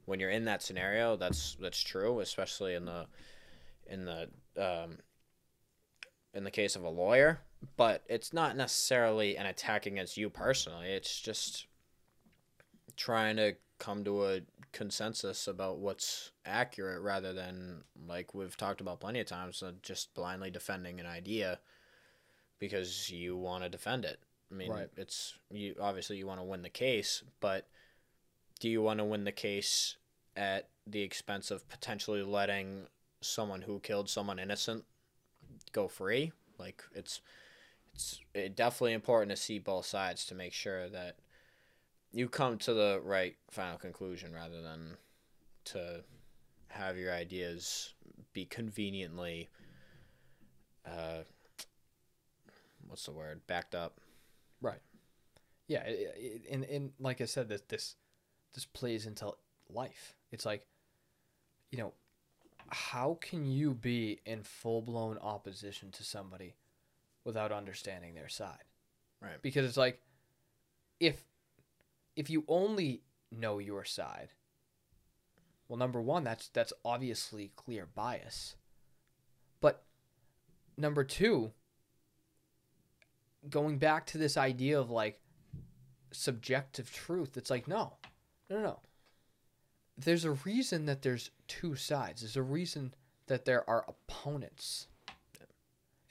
when 0.06 0.20
you're 0.20 0.32
in 0.32 0.46
that 0.46 0.64
scenario 0.64 1.16
that's 1.16 1.56
that's 1.60 1.80
true, 1.80 2.20
especially 2.22 2.74
in 2.76 2.86
the 2.86 3.06
in 3.88 4.06
the 4.06 4.30
um 4.58 4.98
in 6.38 6.44
the 6.44 6.52
case 6.52 6.76
of 6.76 6.84
a 6.84 6.90
lawyer, 6.90 7.40
but 7.76 8.04
it's 8.08 8.32
not 8.32 8.56
necessarily 8.56 9.36
an 9.38 9.48
attack 9.48 9.88
against 9.88 10.18
you 10.18 10.30
personally. 10.30 10.86
It's 10.88 11.20
just 11.20 11.66
trying 12.96 13.38
to 13.38 13.56
come 13.80 14.04
to 14.04 14.26
a 14.26 14.42
consensus 14.72 15.48
about 15.48 15.80
what's 15.80 16.32
accurate 16.46 17.02
rather 17.02 17.34
than 17.34 17.84
like 18.08 18.36
we've 18.36 18.56
talked 18.56 18.82
about 18.82 19.00
plenty 19.00 19.20
of 19.20 19.26
times 19.26 19.64
uh, 19.64 19.72
just 19.82 20.14
blindly 20.14 20.52
defending 20.52 21.00
an 21.00 21.08
idea 21.08 21.60
because 22.60 23.10
you 23.10 23.36
want 23.36 23.64
to 23.64 23.70
defend 23.70 24.06
it. 24.06 24.20
I 24.52 24.56
mean, 24.56 24.72
Right. 24.72 24.90
it's 24.96 25.40
you 25.50 25.76
obviously 25.82 26.18
you 26.18 26.28
want 26.28 26.40
to 26.40 26.46
win 26.46 26.62
the 26.62 26.70
case, 26.70 27.24
but 27.40 27.68
do 28.60 28.70
you 28.70 28.84
want 28.84 29.00
to 29.00 29.06
win 29.06 29.24
the 29.24 29.32
case 29.32 29.98
at 30.36 30.70
the 30.86 31.02
expense 31.02 31.50
of 31.50 31.68
potentially 31.68 32.22
letting 32.22 32.86
someone 33.22 33.64
who 33.64 33.80
killed 33.80 34.08
someone 34.08 34.38
innocent 34.38 34.86
go 35.72 35.88
free? 35.88 36.32
Like 36.58 36.84
it's 36.94 37.22
it's 37.94 38.20
it 38.34 38.56
definitely 38.56 38.94
important 38.94 39.32
to 39.32 39.38
see 39.38 39.60
both 39.60 39.86
sides 39.86 40.26
to 40.28 40.36
make 40.36 40.54
sure 40.54 40.90
that 40.90 41.18
you 42.12 42.30
come 42.30 42.58
to 42.60 42.74
the 42.74 43.02
right 43.04 43.36
final 43.52 43.78
conclusion 43.78 44.34
rather 44.34 44.62
than 44.62 44.98
to 45.66 46.04
have 46.70 46.98
your 46.98 47.14
ideas 47.14 47.94
be 48.34 48.46
conveniently 48.46 49.50
uh 50.86 51.24
what's 52.88 53.06
the 53.06 53.12
word 53.12 53.42
backed 53.48 53.76
up 53.76 54.00
Right. 54.60 54.80
Yeah, 55.68 55.84
i- 55.86 56.12
i- 56.18 56.42
and 56.50 56.64
and 56.64 56.94
like 57.00 57.22
I 57.22 57.26
said, 57.26 57.48
this 57.48 57.62
this 57.68 57.96
this 58.56 58.66
plays 58.66 59.06
into 59.06 59.32
life. 59.70 60.16
It's 60.32 60.46
like, 60.48 60.66
you 61.70 61.78
know, 61.78 61.94
how 62.70 63.18
can 63.22 63.46
you 63.46 63.74
be 63.74 64.20
in 64.26 64.44
full 64.44 64.82
blown 64.82 65.18
opposition 65.20 65.92
to 65.92 66.04
somebody 66.04 66.56
without 67.24 67.52
understanding 67.52 68.14
their 68.14 68.30
side? 68.30 68.64
Right. 69.22 69.42
Because 69.42 69.66
it's 69.66 69.78
like, 69.78 70.02
if 71.00 71.24
if 72.16 72.30
you 72.30 72.44
only 72.48 73.02
know 73.32 73.60
your 73.60 73.86
side, 73.86 74.30
well, 75.68 75.78
number 75.78 76.02
one, 76.02 76.24
that's 76.24 76.50
that's 76.50 76.74
obviously 76.84 77.52
clear 77.56 77.88
bias. 77.94 78.56
But 79.62 79.84
number 80.78 81.04
two, 81.04 81.52
going 83.50 83.78
back 83.78 84.06
to 84.08 84.18
this 84.18 84.38
idea 84.38 84.80
of 84.80 84.90
like 84.90 85.20
subjective 86.12 86.92
truth, 86.92 87.38
it's 87.38 87.50
like 87.50 87.68
no, 87.68 87.94
no, 88.50 88.58
no, 88.58 88.64
no. 88.64 88.80
There's 89.98 90.26
a 90.26 90.32
reason 90.32 90.86
that 90.86 91.02
there's 91.02 91.32
two 91.48 91.76
sides. 91.76 92.22
There's 92.22 92.38
a 92.38 92.44
reason 92.44 92.94
that 93.28 93.46
there 93.46 93.68
are 93.70 93.86
opponents. 93.88 94.88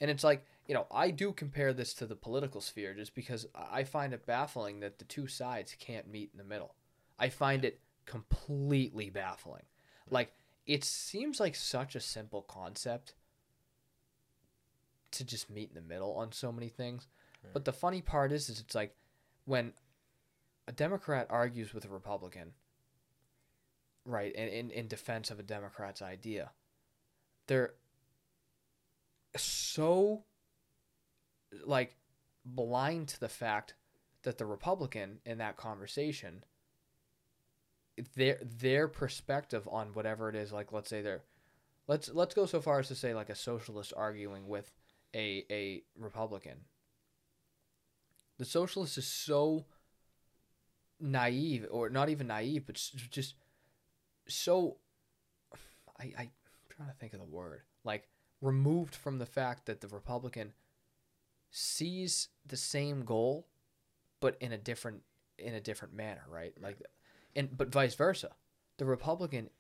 And 0.00 0.10
it's 0.10 0.24
like, 0.24 0.44
you 0.66 0.74
know, 0.74 0.86
I 0.90 1.10
do 1.10 1.32
compare 1.32 1.72
this 1.72 1.94
to 1.94 2.06
the 2.06 2.16
political 2.16 2.60
sphere 2.60 2.94
just 2.94 3.14
because 3.14 3.46
I 3.54 3.84
find 3.84 4.12
it 4.12 4.26
baffling 4.26 4.80
that 4.80 4.98
the 4.98 5.04
two 5.04 5.26
sides 5.26 5.76
can't 5.78 6.10
meet 6.10 6.30
in 6.32 6.38
the 6.38 6.44
middle. 6.44 6.74
I 7.18 7.28
find 7.28 7.64
it 7.64 7.80
completely 8.04 9.08
baffling. 9.08 9.62
Like, 10.10 10.32
it 10.66 10.84
seems 10.84 11.38
like 11.40 11.54
such 11.54 11.94
a 11.94 12.00
simple 12.00 12.42
concept 12.42 13.14
to 15.12 15.24
just 15.24 15.48
meet 15.48 15.68
in 15.68 15.74
the 15.76 15.80
middle 15.80 16.14
on 16.16 16.32
so 16.32 16.52
many 16.52 16.68
things. 16.68 17.06
But 17.52 17.64
the 17.64 17.72
funny 17.72 18.02
part 18.02 18.32
is, 18.32 18.48
is 18.48 18.60
it's 18.60 18.74
like 18.74 18.94
when 19.44 19.72
a 20.66 20.72
Democrat 20.72 21.28
argues 21.30 21.72
with 21.72 21.84
a 21.84 21.88
Republican, 21.88 22.52
right, 24.06 24.34
in, 24.34 24.48
in, 24.48 24.70
in 24.70 24.88
defense 24.88 25.30
of 25.30 25.38
a 25.38 25.42
Democrat's 25.42 26.00
idea, 26.00 26.50
they're 27.46 27.74
so 29.36 30.24
like 31.64 31.96
blind 32.44 33.08
to 33.08 33.20
the 33.20 33.28
fact 33.28 33.74
that 34.22 34.38
the 34.38 34.46
Republican 34.46 35.18
in 35.24 35.38
that 35.38 35.56
conversation 35.56 36.44
their 38.14 38.38
their 38.42 38.88
perspective 38.88 39.68
on 39.70 39.88
whatever 39.94 40.28
it 40.28 40.34
is 40.34 40.52
like 40.52 40.72
let's 40.72 40.88
say 40.88 41.00
they're 41.00 41.22
let's 41.86 42.10
let's 42.12 42.34
go 42.34 42.46
so 42.46 42.60
far 42.60 42.78
as 42.78 42.88
to 42.88 42.94
say 42.94 43.14
like 43.14 43.30
a 43.30 43.34
socialist 43.34 43.92
arguing 43.96 44.48
with 44.48 44.70
a 45.14 45.44
a 45.50 45.82
Republican. 45.98 46.64
The 48.38 48.44
socialist 48.44 48.98
is 48.98 49.06
so 49.06 49.64
naive 51.00 51.66
or 51.70 51.88
not 51.88 52.08
even 52.08 52.26
naive 52.26 52.66
but 52.66 52.74
just 53.10 53.34
so 54.28 54.76
I, 56.00 56.04
I 56.04 56.22
I'm 56.22 56.30
trying 56.68 56.88
to 56.88 56.94
think 56.96 57.12
of 57.12 57.20
the 57.20 57.26
word 57.26 57.62
like 57.84 58.08
removed 58.40 58.94
from 58.94 59.18
the 59.18 59.26
fact 59.26 59.66
that 59.66 59.80
the 59.80 59.88
Republican 59.88 60.52
sees 61.50 62.28
the 62.44 62.56
same 62.56 63.04
goal 63.04 63.46
but 64.20 64.36
in 64.40 64.52
a 64.52 64.58
different 64.58 65.02
in 65.38 65.54
a 65.54 65.60
different 65.60 65.94
manner 65.94 66.22
right? 66.28 66.54
Like 66.60 66.78
and 67.34 67.56
but 67.56 67.72
vice 67.72 67.94
versa. 67.94 68.30
The 68.78 68.84
Republican 68.84 69.50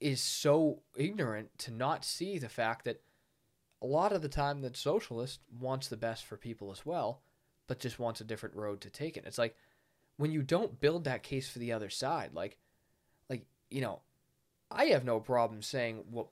is 0.00 0.20
so 0.20 0.80
ignorant 0.96 1.50
to 1.58 1.72
not 1.72 2.04
see 2.04 2.38
the 2.38 2.48
fact 2.48 2.84
that 2.84 3.00
a 3.80 3.86
lot 3.86 4.12
of 4.12 4.22
the 4.22 4.28
time 4.28 4.60
that 4.60 4.76
socialist 4.76 5.40
wants 5.58 5.88
the 5.88 5.96
best 5.96 6.24
for 6.24 6.36
people 6.36 6.70
as 6.70 6.84
well 6.84 7.22
but 7.66 7.80
just 7.80 7.98
wants 7.98 8.20
a 8.20 8.24
different 8.24 8.54
road 8.54 8.80
to 8.80 8.90
take 8.90 9.16
it. 9.16 9.24
It's 9.26 9.38
like 9.38 9.56
when 10.16 10.32
you 10.32 10.42
don't 10.42 10.80
build 10.80 11.04
that 11.04 11.22
case 11.22 11.48
for 11.48 11.58
the 11.58 11.72
other 11.72 11.90
side 11.90 12.30
like 12.34 12.58
like 12.58 12.58
you 13.70 13.80
know 13.80 14.00
i 14.70 14.86
have 14.86 15.04
no 15.04 15.20
problem 15.20 15.62
saying 15.62 16.04
what 16.10 16.28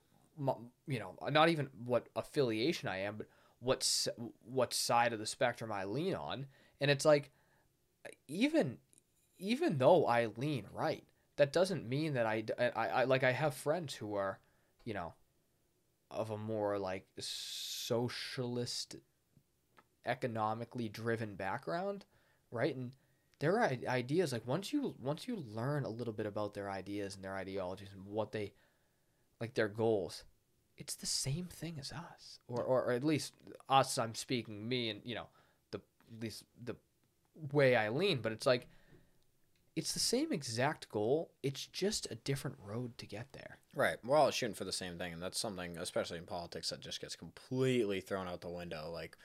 you 0.87 0.99
know 0.99 1.15
not 1.31 1.49
even 1.49 1.69
what 1.85 2.09
affiliation 2.15 2.89
i 2.89 2.99
am 2.99 3.17
but 3.17 3.27
what 3.61 4.09
what 4.45 4.75
side 4.75 5.13
of 5.13 5.19
the 5.19 5.27
spectrum 5.27 5.73
i 5.73 5.85
lean 5.85 6.15
on. 6.15 6.47
And 6.81 6.91
it's 6.91 7.07
like 7.07 7.31
even 8.29 8.79
even 9.39 9.79
though 9.79 10.07
i 10.07 10.27
lean 10.37 10.67
right 10.73 11.05
that 11.37 11.53
doesn't 11.53 11.89
mean 11.89 12.15
that 12.15 12.27
i 12.27 12.45
i, 12.59 12.71
I 12.89 13.05
like 13.05 13.25
i 13.25 13.33
have 13.33 13.55
friends 13.55 13.95
who 13.95 14.15
are 14.15 14.39
you 14.85 14.95
know 14.95 15.15
of 16.11 16.31
a 16.31 16.39
more 16.39 16.79
like 16.79 17.07
socialist 17.19 18.97
economically 20.05 20.89
driven 20.89 21.35
background 21.35 22.05
right? 22.51 22.75
And 22.75 22.93
their 23.39 23.63
ideas 23.89 24.33
like 24.33 24.47
once 24.47 24.73
you 24.73 24.95
once 25.01 25.29
you 25.29 25.45
learn 25.55 25.85
a 25.85 25.89
little 25.89 26.13
bit 26.13 26.27
about 26.27 26.55
their 26.55 26.71
ideas 26.71 27.15
and 27.15 27.25
their 27.25 27.35
ideologies 27.35 27.89
and 27.95 28.07
what 28.07 28.33
they 28.33 28.53
like 29.41 29.55
their 29.55 29.69
goals 29.69 30.25
it's 30.77 30.95
the 30.95 31.07
same 31.07 31.47
thing 31.47 31.77
as 31.79 31.93
us 31.93 32.39
or, 32.49 32.63
or, 32.63 32.85
or 32.85 32.93
at 32.93 33.05
least 33.05 33.35
us 33.69 33.99
i'm 33.99 34.15
speaking 34.15 34.69
me 34.69 34.91
and 34.91 35.01
you 35.05 35.15
know 35.15 35.27
the 35.71 35.79
at 35.79 36.23
least 36.23 36.45
the 36.63 36.77
way 37.53 37.77
i 37.77 37.89
lean 37.89 38.19
but 38.23 38.33
it's 38.33 38.47
like 38.47 38.67
it's 39.75 39.93
the 39.93 39.99
same 39.99 40.33
exact 40.33 40.89
goal 40.89 41.31
it's 41.43 41.67
just 41.67 42.07
a 42.11 42.15
different 42.15 42.57
road 42.65 42.97
to 42.97 43.07
get 43.07 43.33
there 43.33 43.59
Right. 43.77 43.99
We're 44.03 44.17
all 44.17 44.31
shooting 44.31 44.55
for 44.55 44.65
the 44.65 44.73
same 44.73 44.97
thing, 44.97 45.13
and 45.13 45.23
that's 45.23 45.39
something, 45.39 45.77
especially 45.77 46.17
in 46.17 46.25
politics, 46.25 46.71
that 46.71 46.81
just 46.81 46.99
gets 46.99 47.15
completely 47.15 48.01
thrown 48.01 48.27
out 48.27 48.41
the 48.41 48.49
window. 48.49 48.91
Like, 48.91 49.19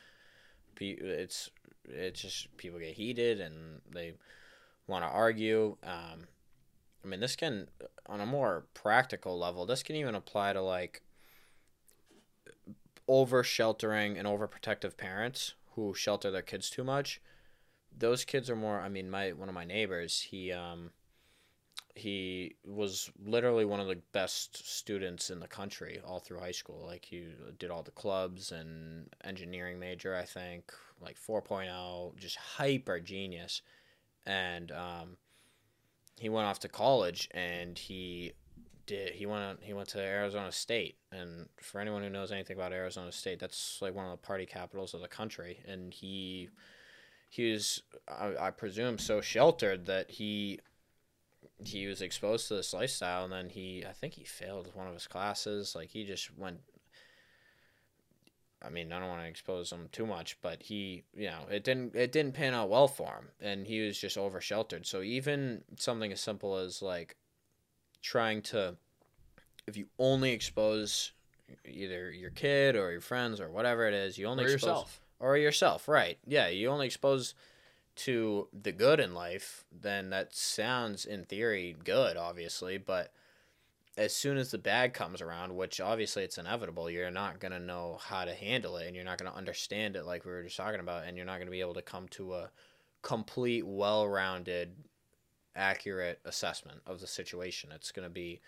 it's 0.80 1.50
it's 1.86 2.22
just 2.22 2.56
people 2.58 2.80
get 2.80 2.94
heated 2.94 3.40
and 3.40 3.82
they 3.92 4.14
want 4.88 5.04
to 5.04 5.10
argue. 5.10 5.78
Um, 5.84 6.28
I 7.04 7.08
mean, 7.08 7.20
this 7.20 7.36
can, 7.36 7.68
on 8.08 8.22
a 8.22 8.26
more 8.26 8.66
practical 8.74 9.38
level, 9.38 9.66
this 9.66 9.84
can 9.84 9.96
even 9.96 10.16
apply 10.16 10.54
to 10.54 10.62
like 10.62 11.02
over 13.08 13.44
sheltering 13.44 14.18
and 14.18 14.28
overprotective 14.28 14.98
parents 14.98 15.56
who 15.76 15.94
shelter 15.94 16.30
their 16.30 16.42
kids 16.42 16.70
too 16.70 16.84
much. 16.84 17.22
Those 17.98 18.24
kids 18.24 18.50
are 18.50 18.56
more. 18.56 18.80
I 18.80 18.90
mean, 18.90 19.10
my 19.10 19.32
one 19.32 19.50
of 19.50 19.56
my 19.56 19.66
neighbors, 19.66 20.28
he 20.30 20.52
um 20.52 20.92
he 21.96 22.56
was 22.66 23.12
literally 23.24 23.66
one 23.66 23.80
of 23.80 23.88
the 23.88 24.00
best 24.14 24.68
students 24.70 25.30
in 25.30 25.40
the 25.40 25.48
country 25.48 26.00
all 26.06 26.20
through 26.20 26.40
high 26.40 26.52
school. 26.52 26.84
Like 26.86 27.06
he 27.06 27.28
did 27.60 27.72
all 27.72 27.84
the 27.84 27.92
clubs 27.92 28.52
and 28.52 29.10
engineering 29.24 29.80
major, 29.80 30.16
I 30.16 30.24
think, 30.24 30.72
like 31.02 31.18
4.0, 31.20 32.18
just 32.18 32.38
hyper 32.38 33.00
genius. 33.00 33.62
And 34.26 34.72
um, 34.72 35.18
he 36.20 36.30
went 36.30 36.48
off 36.48 36.60
to 36.60 36.70
college 36.70 37.28
and 37.32 37.78
he 37.78 38.34
did 38.86 39.14
he 39.14 39.26
went 39.26 39.60
he 39.62 39.74
went 39.74 39.90
to 39.90 40.00
Arizona 40.00 40.52
State 40.52 40.98
and 41.12 41.48
for 41.62 41.80
anyone 41.80 42.02
who 42.02 42.10
knows 42.10 42.32
anything 42.32 42.58
about 42.58 42.74
Arizona 42.74 43.12
State, 43.12 43.40
that's 43.40 43.80
like 43.82 43.94
one 43.94 44.06
of 44.06 44.12
the 44.12 44.18
party 44.18 44.46
capitals 44.46 44.94
of 44.94 45.02
the 45.02 45.08
country 45.08 45.60
and 45.68 45.94
he 45.94 46.50
he 47.30 47.52
was 47.52 47.84
I, 48.08 48.48
I 48.48 48.52
presume 48.52 48.98
so 48.98 49.22
sheltered 49.22 49.86
that 49.86 50.12
he 50.12 50.60
he 51.64 51.88
was 51.88 52.02
exposed 52.02 52.48
to 52.48 52.56
this 52.56 52.74
lifestyle 52.74 53.24
and 53.24 53.34
then 53.34 53.50
he 53.50 53.84
i 53.88 53.92
think 53.92 54.14
he 54.14 54.24
failed 54.24 54.70
one 54.74 54.88
of 54.88 54.94
his 54.94 55.08
classes. 55.08 55.76
Like 55.76 55.90
he 55.90 56.04
just 56.04 56.36
went 56.38 56.60
i 58.62 58.70
mean 58.70 58.92
i 58.92 59.00
don't 59.00 59.10
want 59.10 59.22
to 59.22 59.28
expose 59.28 59.72
him 59.72 59.90
too 59.92 60.06
much 60.06 60.38
but 60.42 60.62
he 60.62 61.04
you 61.16 61.28
know 61.28 61.46
it 61.50 61.64
didn't 61.64 61.96
it 61.96 62.12
didn't 62.12 62.34
pan 62.34 62.54
out 62.54 62.70
well 62.70 62.88
for 62.88 63.08
him 63.08 63.28
and 63.40 63.66
he 63.66 63.82
was 63.86 63.98
just 63.98 64.18
over 64.18 64.40
sheltered 64.40 64.86
so 64.86 65.02
even 65.02 65.64
something 65.78 66.12
as 66.12 66.22
simple 66.22 66.58
as 66.58 66.82
like 66.82 67.16
trying 68.02 68.42
to 68.42 68.76
if 69.68 69.78
you 69.78 69.88
only 70.00 70.32
expose 70.32 71.12
either 71.66 72.12
your 72.12 72.32
kid 72.32 72.76
or 72.76 72.92
your 72.92 73.02
friends 73.02 73.40
or 73.40 73.50
whatever 73.50 73.88
it 73.88 73.94
is 73.94 74.18
you 74.18 74.26
only 74.26 74.44
or 74.44 74.48
expose 74.48 74.68
yourself. 74.68 75.02
or 75.20 75.38
yourself 75.38 75.88
right. 75.88 76.18
Yeah 76.26 76.48
you 76.48 76.70
only 76.70 76.86
expose 76.86 77.34
to 77.96 78.48
the 78.54 78.72
good 78.72 79.00
in 79.00 79.14
life 79.14 79.66
then 79.72 80.10
that 80.10 80.34
sounds 80.34 81.06
in 81.06 81.24
theory 81.24 81.76
good 81.84 82.18
obviously 82.18 82.78
but 82.78 83.14
as 83.98 84.16
soon 84.16 84.38
as 84.38 84.52
the 84.52 84.58
bad 84.58 84.94
comes 84.94 85.22
around 85.22 85.56
which 85.56 85.82
obviously 85.82 86.24
it's 86.24 86.38
inevitable 86.38 86.90
you're 86.90 87.12
not 87.12 87.40
going 87.40 87.52
to 87.52 87.60
know 87.60 87.98
how 88.02 88.24
to 88.24 88.34
handle 88.34 88.78
it 88.78 88.88
and 88.88 88.96
you're 88.96 89.06
not 89.06 89.18
going 89.18 89.30
to 89.30 89.38
understand 89.38 89.96
it 89.96 90.06
like 90.06 90.26
we 90.26 90.32
were 90.32 90.44
just 90.44 90.58
talking 90.58 90.80
about 90.80 91.06
and 91.06 91.18
you're 91.18 91.26
not 91.26 91.36
going 91.36 91.48
to 91.48 91.52
be 91.52 91.62
able 91.62 91.74
to 91.74 91.82
come 91.82 92.08
to 92.08 92.34
a 92.34 92.50
complete 93.02 93.66
well-rounded 93.66 94.74
accurate 95.56 96.20
assessment 96.24 96.80
of 96.86 97.02
the 97.02 97.08
situation 97.08 97.72
it's 97.74 97.92
going 97.92 98.08
to 98.08 98.14
be 98.14 98.40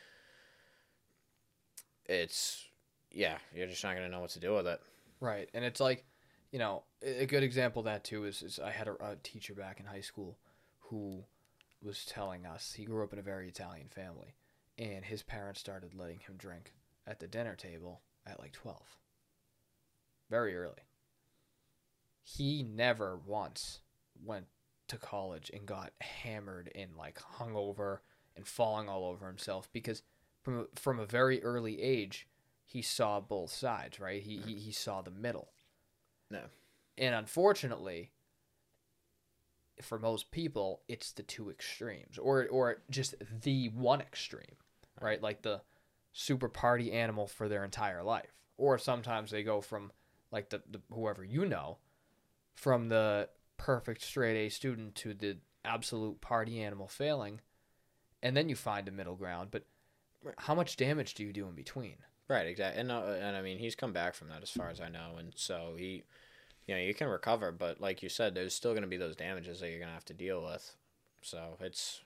it's 2.06 2.66
yeah 3.12 3.38
you're 3.54 3.68
just 3.68 3.84
not 3.84 3.96
going 3.96 4.06
to 4.06 4.12
know 4.12 4.22
what 4.22 4.30
to 4.30 4.40
do 4.40 4.54
with 4.54 4.68
it 4.68 4.80
Right. 5.24 5.50
And 5.54 5.64
it's 5.64 5.80
like, 5.80 6.04
you 6.52 6.60
know, 6.60 6.84
a 7.04 7.26
good 7.26 7.44
example 7.44 7.82
of 7.82 7.86
that 7.86 8.04
too 8.04 8.26
is, 8.26 8.42
is 8.42 8.60
I 8.60 8.72
had 8.72 8.88
a, 8.88 8.94
a 9.04 9.16
teacher 9.22 9.54
back 9.54 9.80
in 9.80 9.86
high 9.86 10.02
school 10.02 10.38
who 10.80 11.24
was 11.82 12.06
telling 12.06 12.46
us 12.46 12.74
he 12.74 12.86
grew 12.86 13.04
up 13.04 13.14
in 13.14 13.20
a 13.20 13.24
very 13.24 13.48
Italian 13.48 13.88
family 13.90 14.36
and 14.78 15.06
his 15.06 15.24
parents 15.24 15.60
started 15.60 15.94
letting 15.94 16.20
him 16.20 16.36
drink 16.38 16.74
at 17.06 17.20
the 17.20 17.28
dinner 17.28 17.56
table 17.56 18.02
at 18.26 18.40
like 18.40 18.54
12. 18.54 18.80
Very 20.30 20.56
early. 20.56 20.88
He 22.24 22.64
never 22.64 23.20
once 23.26 23.82
went 24.24 24.46
to 24.88 24.98
college 24.98 25.52
and 25.54 25.66
got 25.66 25.92
hammered 26.00 26.72
and 26.74 26.96
like 26.98 27.20
hung 27.20 27.56
over 27.56 28.02
and 28.36 28.48
falling 28.48 28.88
all 28.90 29.06
over 29.06 29.28
himself 29.28 29.70
because 29.74 30.04
from 30.42 30.68
from 30.76 31.00
a 31.00 31.06
very 31.06 31.44
early 31.44 31.82
age 31.82 32.28
he 32.66 32.82
saw 32.82 33.20
both 33.20 33.52
sides, 33.52 34.00
right? 34.00 34.22
He 34.22 34.38
he, 34.38 34.56
he 34.56 34.72
saw 34.72 35.02
the 35.02 35.12
middle. 35.12 35.50
No. 36.30 36.44
And 36.98 37.16
unfortunately, 37.16 38.12
for 39.82 39.98
most 39.98 40.32
people, 40.32 40.82
it's 40.88 41.12
the 41.12 41.24
two 41.24 41.50
extremes, 41.50 42.18
or 42.18 42.48
or 42.48 42.84
just 42.90 43.16
the 43.42 43.70
one 43.70 44.02
extreme, 44.02 44.58
right? 45.02 45.22
Like 45.22 45.42
the 45.42 45.62
super 46.12 46.50
party 46.50 46.92
animal 46.92 47.28
for 47.28 47.50
their 47.50 47.64
entire 47.64 48.04
life, 48.04 48.34
or 48.58 48.78
sometimes 48.78 49.32
they 49.32 49.44
go 49.44 49.62
from 49.62 49.92
like 50.32 50.50
the, 50.50 50.62
the 50.70 50.82
whoever 50.92 51.24
you 51.24 51.46
know, 51.46 51.80
from 52.56 52.90
the 52.90 53.30
perfect 53.58 54.04
straight 54.04 54.46
A 54.46 54.50
student 54.50 54.96
to 54.96 55.14
the 55.14 55.38
absolute 55.66 56.22
party 56.22 56.62
animal 56.62 56.88
failing, 56.88 57.42
and 58.22 58.38
then 58.38 58.50
you 58.50 58.56
find 58.56 58.88
a 58.88 58.92
middle 58.92 59.16
ground. 59.16 59.50
But 59.52 59.66
how 60.38 60.54
much 60.54 60.78
damage 60.78 61.16
do 61.16 61.24
you 61.24 61.34
do 61.34 61.48
in 61.48 61.56
between? 61.56 61.98
Right, 62.30 62.48
exactly. 62.48 62.80
And 62.80 62.92
uh, 62.92 63.04
and 63.20 63.36
I 63.36 63.42
mean, 63.42 63.58
he's 63.58 63.76
come 63.76 63.94
back 63.94 64.14
from 64.14 64.30
that 64.30 64.44
as 64.44 64.50
far 64.50 64.70
as 64.70 64.80
I 64.80 64.90
know, 64.90 65.16
and 65.18 65.34
so 65.36 65.76
he, 65.78 66.04
you 66.68 66.76
know, 66.76 66.82
you 66.82 66.94
can 66.94 67.08
recover, 67.08 67.52
but 67.52 67.82
like 67.82 68.02
you 68.02 68.10
said, 68.10 68.34
there's 68.34 68.54
still 68.54 68.72
going 68.72 68.84
to 68.84 68.88
be 68.88 68.98
those 68.98 69.16
damages 69.16 69.60
that 69.60 69.70
you're 69.70 69.80
going 69.80 69.90
to 69.90 69.94
have 69.94 70.06
to 70.06 70.14
deal 70.14 70.44
with. 70.44 70.76
So 71.22 71.58
it's. 71.60 72.02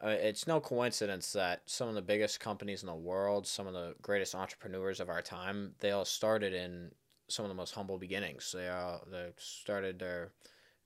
Uh, 0.00 0.10
it's 0.10 0.46
no 0.46 0.60
coincidence 0.60 1.32
that 1.32 1.60
some 1.66 1.88
of 1.88 1.96
the 1.96 2.00
biggest 2.00 2.38
companies 2.38 2.84
in 2.84 2.86
the 2.86 2.94
world, 2.94 3.48
some 3.48 3.66
of 3.66 3.72
the 3.72 3.96
greatest 4.00 4.32
entrepreneurs 4.32 5.00
of 5.00 5.08
our 5.08 5.20
time, 5.20 5.74
they 5.80 5.90
all 5.90 6.04
started 6.04 6.54
in 6.54 6.92
some 7.26 7.44
of 7.44 7.48
the 7.48 7.54
most 7.54 7.74
humble 7.74 7.98
beginnings. 7.98 8.52
They 8.52 8.68
all 8.68 9.04
they 9.10 9.30
started 9.36 9.98
their 9.98 10.30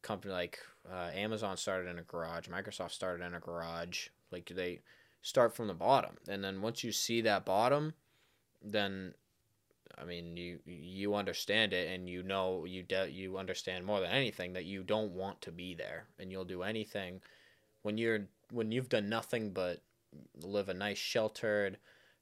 company 0.03 0.33
like 0.33 0.59
uh, 0.91 1.11
Amazon 1.15 1.57
started 1.57 1.89
in 1.89 1.99
a 1.99 2.03
garage, 2.03 2.49
Microsoft 2.49 2.91
started 2.91 3.25
in 3.25 3.35
a 3.35 3.41
garage. 3.41 4.09
Like 4.31 4.51
they 4.55 4.81
start 5.23 5.55
from 5.55 5.69
the 5.69 5.75
bottom, 5.75 6.17
and 6.29 6.43
then 6.43 6.63
once 6.63 6.83
you 6.83 6.91
see 6.91 7.21
that 7.21 7.45
bottom, 7.45 7.95
then 8.63 9.15
I 9.99 10.05
mean 10.05 10.37
you 10.37 10.59
you 10.67 11.15
understand 11.15 11.73
it, 11.73 11.91
and 11.93 12.09
you 12.09 12.23
know 12.23 12.65
you 12.65 12.83
de- 12.83 13.11
you 13.11 13.39
understand 13.39 13.85
more 13.85 14.01
than 14.01 14.11
anything 14.11 14.53
that 14.55 14.65
you 14.65 14.83
don't 14.83 15.13
want 15.13 15.41
to 15.43 15.53
be 15.53 15.75
there, 15.75 16.07
and 16.19 16.31
you'll 16.31 16.45
do 16.45 16.63
anything. 16.63 17.21
When 17.83 17.99
you're 17.99 18.27
when 18.51 18.73
you've 18.73 18.89
done 18.89 19.09
nothing 19.09 19.51
but 19.51 19.83
live 20.43 20.69
a 20.69 20.75
nice 20.75 20.99
sheltered 20.99 21.79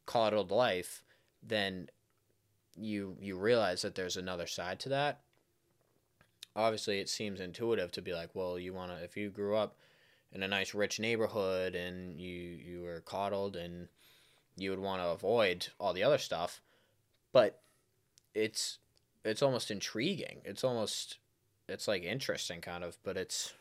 coddled 0.06 0.51
life 0.51 1.02
then 1.42 1.88
you 2.76 3.16
you 3.20 3.36
realize 3.36 3.82
that 3.82 3.94
there's 3.94 4.16
another 4.16 4.47
side 4.47 4.78
to 4.80 4.88
that. 4.88 5.20
Obviously 6.56 6.98
it 6.98 7.09
seems 7.09 7.40
intuitive 7.40 7.92
to 7.92 8.02
be 8.02 8.12
like 8.12 8.30
well 8.34 8.59
you 8.59 8.72
want 8.72 8.90
to 8.92 9.05
if 9.05 9.16
you 9.16 9.30
grew 9.30 9.56
up 9.56 9.76
in 10.32 10.42
a 10.42 10.48
nice 10.48 10.74
rich 10.74 11.01
neighborhood 11.01 11.74
and 11.74 12.20
you 12.20 12.32
you 12.32 12.82
were 12.82 13.01
coddled 13.01 13.56
and 13.56 13.88
you 14.56 14.70
would 14.70 14.78
want 14.78 15.02
to 15.02 15.09
avoid 15.09 15.68
all 15.78 15.92
the 15.92 16.02
other 16.02 16.18
stuff 16.18 16.60
but 17.32 17.59
it's 18.35 18.78
it's 19.24 19.43
almost 19.43 19.70
intriguing. 19.70 20.40
It's 20.44 20.65
almost 20.65 21.19
it's 21.69 21.86
like 21.89 22.02
interesting 22.02 22.61
kind 22.61 22.85
of 22.85 22.97
but 23.02 23.16
it's 23.16 23.52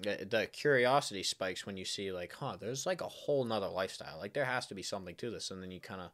the, 0.00 0.48
curiosity 0.50 1.22
spikes 1.22 1.66
when 1.66 1.76
you 1.76 1.84
see 1.84 2.10
like 2.10 2.32
huh 2.32 2.56
there's 2.58 2.86
like 2.86 3.00
a 3.00 3.08
whole 3.08 3.44
nother 3.44 3.68
lifestyle. 3.68 4.18
Like 4.18 4.32
there 4.32 4.44
has 4.44 4.66
to 4.66 4.74
be 4.74 4.82
something 4.82 5.14
to 5.16 5.30
this 5.30 5.50
and 5.50 5.62
then 5.62 5.70
you 5.70 5.80
kind 5.80 6.00
of 6.00 6.10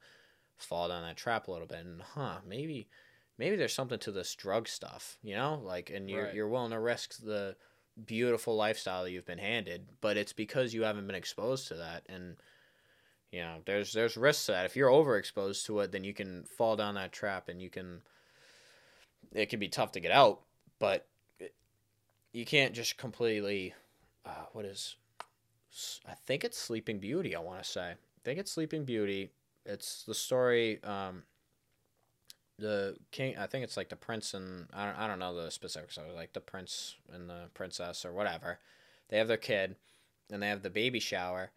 fall 0.57 0.89
down 0.89 1.03
that 1.03 1.17
trap 1.17 1.49
a 1.49 1.51
little 1.51 1.67
bit 1.67 1.85
and 1.85 2.01
huh 2.01 2.39
maybe 2.47 2.89
maybe 3.39 3.57
there's 3.57 3.75
something 3.75 3.99
to 3.99 4.13
this 4.13 4.35
drug 4.35 4.69
stuff 4.69 5.19
you 5.23 5.35
know? 5.35 5.61
Like 5.63 5.91
and 5.91 6.09
you're, 6.09 6.25
Right. 6.25 6.35
you're 6.35 6.49
willing 6.49 6.71
to 6.71 6.81
risk 6.81 7.19
the 7.23 7.57
beautiful 8.07 8.57
lifestyle 8.57 9.05
that 9.05 9.13
you've 9.13 9.27
been 9.27 9.39
handed 9.39 9.87
but 10.01 10.17
it's 10.17 10.33
because 10.33 10.75
you 10.75 10.83
haven't 10.83 11.07
been 11.07 11.15
exposed 11.15 11.69
to 11.69 11.75
that 11.75 12.05
and 12.09 12.37
you 13.35 13.40
know 13.40 13.56
there's 13.66 13.93
there's 13.93 14.16
risks 14.16 14.47
to 14.47 14.52
that. 14.52 14.65
If 14.65 14.77
you're 14.77 14.90
overexposed 14.90 15.66
to 15.66 15.81
it 15.81 15.90
then 15.90 16.05
you 16.05 16.15
can 16.15 16.44
fall 16.44 16.77
down 16.77 16.94
that 16.94 17.12
trap 17.12 17.48
and 17.48 17.61
you 17.61 17.69
can 17.69 18.02
it 19.35 19.47
can 19.47 19.59
be 19.59 19.69
tough 19.69 19.90
to 19.93 20.01
get 20.01 20.12
out 20.12 20.43
but 20.78 21.09
it, 21.40 21.52
you 22.32 22.44
can't 22.44 22.74
just 22.74 22.97
completely 22.97 23.74
uh, 24.24 24.47
what 24.52 24.65
is 24.65 24.94
i 26.09 26.15
think 26.15 26.44
it's 26.44 26.56
sleeping 26.56 27.01
beauty 27.01 27.35
i 27.35 27.40
want 27.40 27.61
to 27.62 27.69
say. 27.69 27.90
I 27.90 28.20
think 28.24 28.39
it's 28.39 28.52
sleeping 28.52 28.85
beauty. 28.85 29.32
It's 29.66 30.05
the 30.05 30.15
story 30.15 30.82
um 30.85 31.24
the 32.56 32.97
king 33.11 33.36
i 33.36 33.48
think 33.48 33.65
it's 33.65 33.77
like 33.77 33.89
the 33.89 33.97
prince 33.97 34.32
and 34.32 34.69
i 34.73 34.86
don't, 34.86 34.97
I 34.97 35.09
don't 35.09 35.19
know 35.19 35.35
the 35.35 35.51
specifics 35.51 35.97
of 35.97 36.06
it 36.06 36.15
like 36.15 36.35
the 36.35 36.40
prince 36.40 36.94
and 37.12 37.28
the 37.28 37.48
princess 37.52 38.05
or 38.05 38.12
whatever. 38.12 38.61
They 39.09 39.19
have 39.19 39.27
their 39.27 39.36
kid 39.36 39.74
and 40.31 40.40
they 40.40 40.47
have 40.47 40.62
the 40.62 40.70
baby 40.70 41.01
shower 41.01 41.51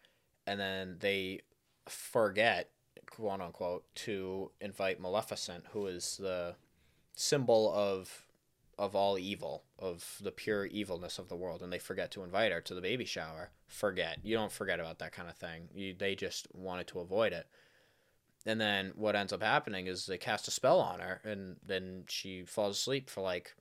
and 0.47 0.59
then 0.59 0.95
they 0.99 1.41
forget 1.89 2.71
quote 3.09 3.41
unquote 3.41 3.83
to 3.95 4.51
invite 4.59 4.99
maleficent 4.99 5.65
who 5.71 5.87
is 5.87 6.17
the 6.17 6.55
symbol 7.15 7.71
of 7.73 8.27
of 8.77 8.95
all 8.95 9.17
evil 9.17 9.63
of 9.79 10.17
the 10.21 10.31
pure 10.31 10.65
evilness 10.65 11.17
of 11.17 11.29
the 11.29 11.35
world 11.35 11.63
and 11.63 11.73
they 11.73 11.79
forget 11.79 12.11
to 12.11 12.23
invite 12.23 12.51
her 12.51 12.61
to 12.61 12.75
the 12.75 12.81
baby 12.81 13.05
shower. 13.05 13.49
Forget. 13.67 14.19
You 14.21 14.35
don't 14.35 14.51
forget 14.51 14.79
about 14.79 14.99
that 14.99 15.11
kind 15.11 15.27
of 15.27 15.35
thing. 15.35 15.69
You, 15.73 15.95
they 15.97 16.13
just 16.13 16.47
wanted 16.53 16.87
to 16.87 16.99
avoid 16.99 17.33
it. 17.33 17.47
And 18.45 18.61
then 18.61 18.93
what 18.95 19.15
ends 19.15 19.33
up 19.33 19.41
happening 19.41 19.87
is 19.87 20.05
they 20.05 20.17
cast 20.17 20.47
a 20.47 20.51
spell 20.51 20.79
on 20.79 20.99
her 20.99 21.21
and 21.25 21.57
then 21.65 22.03
she 22.07 22.43
falls 22.43 22.77
asleep 22.77 23.09
for 23.09 23.21
like 23.21 23.55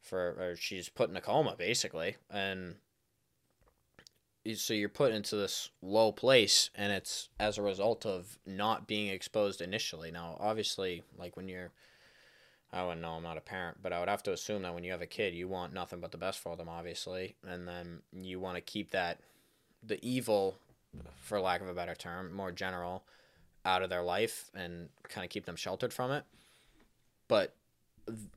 for 0.00 0.36
or 0.38 0.56
she's 0.56 0.88
put 0.88 1.10
in 1.10 1.16
a 1.16 1.20
coma 1.20 1.56
basically. 1.58 2.16
And 2.30 2.76
so 4.54 4.74
you're 4.74 4.88
put 4.88 5.12
into 5.12 5.36
this 5.36 5.70
low 5.82 6.12
place 6.12 6.70
and 6.74 6.92
it's 6.92 7.28
as 7.40 7.58
a 7.58 7.62
result 7.62 8.04
of 8.04 8.38
not 8.46 8.86
being 8.86 9.08
exposed 9.08 9.60
initially. 9.60 10.10
Now 10.10 10.36
obviously 10.40 11.02
like 11.18 11.36
when 11.36 11.48
you're 11.48 11.70
i 12.72 12.82
wouldn't 12.82 13.02
know 13.02 13.12
i'm 13.12 13.22
not 13.22 13.36
a 13.36 13.40
parent 13.40 13.76
but 13.80 13.92
i 13.92 14.00
would 14.00 14.08
have 14.08 14.22
to 14.24 14.32
assume 14.32 14.62
that 14.62 14.74
when 14.74 14.82
you 14.82 14.90
have 14.90 15.00
a 15.00 15.06
kid 15.06 15.32
you 15.32 15.46
want 15.46 15.72
nothing 15.72 16.00
but 16.00 16.10
the 16.10 16.18
best 16.18 16.40
for 16.40 16.56
them 16.56 16.68
obviously 16.68 17.36
and 17.46 17.68
then 17.68 18.00
you 18.12 18.40
want 18.40 18.56
to 18.56 18.60
keep 18.60 18.90
that 18.90 19.20
the 19.86 20.04
evil 20.04 20.56
for 21.20 21.40
lack 21.40 21.60
of 21.60 21.68
a 21.68 21.74
better 21.74 21.94
term 21.94 22.32
more 22.32 22.50
general 22.50 23.04
out 23.64 23.82
of 23.82 23.90
their 23.90 24.02
life 24.02 24.50
and 24.54 24.88
kind 25.08 25.24
of 25.24 25.30
keep 25.30 25.46
them 25.46 25.56
sheltered 25.56 25.92
from 25.92 26.10
it. 26.10 26.24
But 27.28 27.54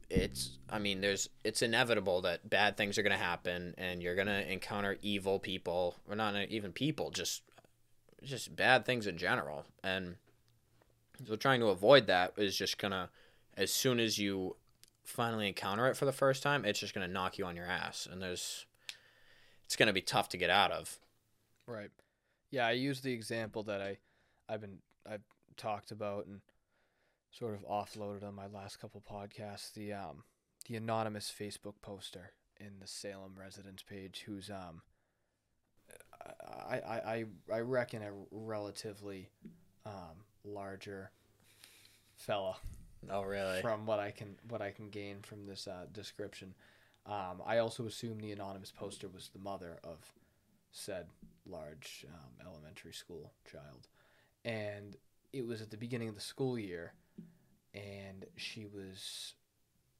it's 0.09 0.57
i 0.69 0.79
mean 0.79 1.01
there's 1.01 1.27
it's 1.43 1.61
inevitable 1.61 2.21
that 2.21 2.49
bad 2.49 2.77
things 2.77 2.97
are 2.97 3.03
going 3.03 3.11
to 3.11 3.23
happen 3.23 3.73
and 3.77 4.01
you're 4.01 4.15
going 4.15 4.27
to 4.27 4.51
encounter 4.51 4.97
evil 5.01 5.39
people. 5.39 5.95
Or 6.09 6.15
not 6.15 6.35
even 6.49 6.71
people 6.71 7.11
just 7.11 7.43
just 8.23 8.55
bad 8.55 8.85
things 8.85 9.05
in 9.05 9.17
general. 9.17 9.65
And 9.83 10.15
so 11.27 11.35
trying 11.35 11.59
to 11.59 11.67
avoid 11.67 12.07
that 12.07 12.33
is 12.37 12.55
just 12.57 12.77
going 12.77 12.91
to 12.91 13.09
as 13.55 13.73
soon 13.73 13.99
as 13.99 14.17
you 14.17 14.55
finally 15.03 15.47
encounter 15.47 15.87
it 15.87 15.95
for 15.95 16.05
the 16.05 16.11
first 16.11 16.43
time 16.43 16.65
it's 16.65 16.79
just 16.79 16.93
going 16.93 17.07
to 17.07 17.13
knock 17.13 17.37
you 17.37 17.45
on 17.45 17.55
your 17.55 17.65
ass. 17.65 18.07
And 18.09 18.21
there's 18.21 18.65
it's 19.65 19.75
going 19.75 19.87
to 19.87 19.93
be 19.93 20.01
tough 20.01 20.29
to 20.29 20.37
get 20.37 20.49
out 20.49 20.71
of. 20.71 20.97
Right. 21.65 21.91
Yeah, 22.51 22.65
I 22.65 22.71
use 22.71 23.01
the 23.01 23.11
example 23.11 23.63
that 23.63 23.81
I 23.81 23.97
I've 24.47 24.61
been 24.61 24.79
I've 25.09 25.23
talked 25.57 25.91
about 25.91 26.25
and 26.27 26.39
sort 27.37 27.53
of 27.53 27.67
offloaded 27.67 28.23
on 28.23 28.33
my 28.33 28.47
last 28.47 28.79
couple 28.79 29.01
podcasts 29.01 29.73
the 29.73 29.93
um 29.93 30.23
the 30.67 30.75
anonymous 30.75 31.33
Facebook 31.37 31.75
poster 31.81 32.31
in 32.59 32.79
the 32.79 32.87
Salem 32.87 33.35
residence 33.39 33.83
page 33.83 34.23
who's 34.25 34.49
um 34.49 34.81
I 36.69 36.79
I 36.79 36.95
I, 36.95 37.25
I 37.53 37.59
reckon 37.59 38.01
a 38.01 38.11
relatively 38.31 39.29
um 39.85 40.23
larger 40.43 41.11
fella. 42.15 42.55
Oh 43.09 43.21
really? 43.21 43.61
From 43.61 43.85
what 43.85 43.99
I 43.99 44.11
can 44.11 44.35
what 44.49 44.61
I 44.61 44.71
can 44.71 44.89
gain 44.89 45.21
from 45.21 45.45
this 45.45 45.67
uh, 45.67 45.85
description. 45.91 46.55
Um, 47.05 47.41
I 47.45 47.59
also 47.59 47.85
assume 47.85 48.19
the 48.19 48.33
anonymous 48.33 48.71
poster 48.71 49.07
was 49.07 49.29
the 49.29 49.39
mother 49.39 49.79
of 49.83 49.99
said 50.71 51.07
large 51.45 52.05
um, 52.09 52.45
elementary 52.45 52.91
school 52.91 53.31
child, 53.49 53.87
and 54.43 54.97
it 55.31 55.45
was 55.45 55.61
at 55.61 55.71
the 55.71 55.77
beginning 55.77 56.09
of 56.09 56.15
the 56.15 56.21
school 56.21 56.59
year, 56.59 56.93
and 57.77 58.25
she 58.35 58.65
was, 58.65 59.33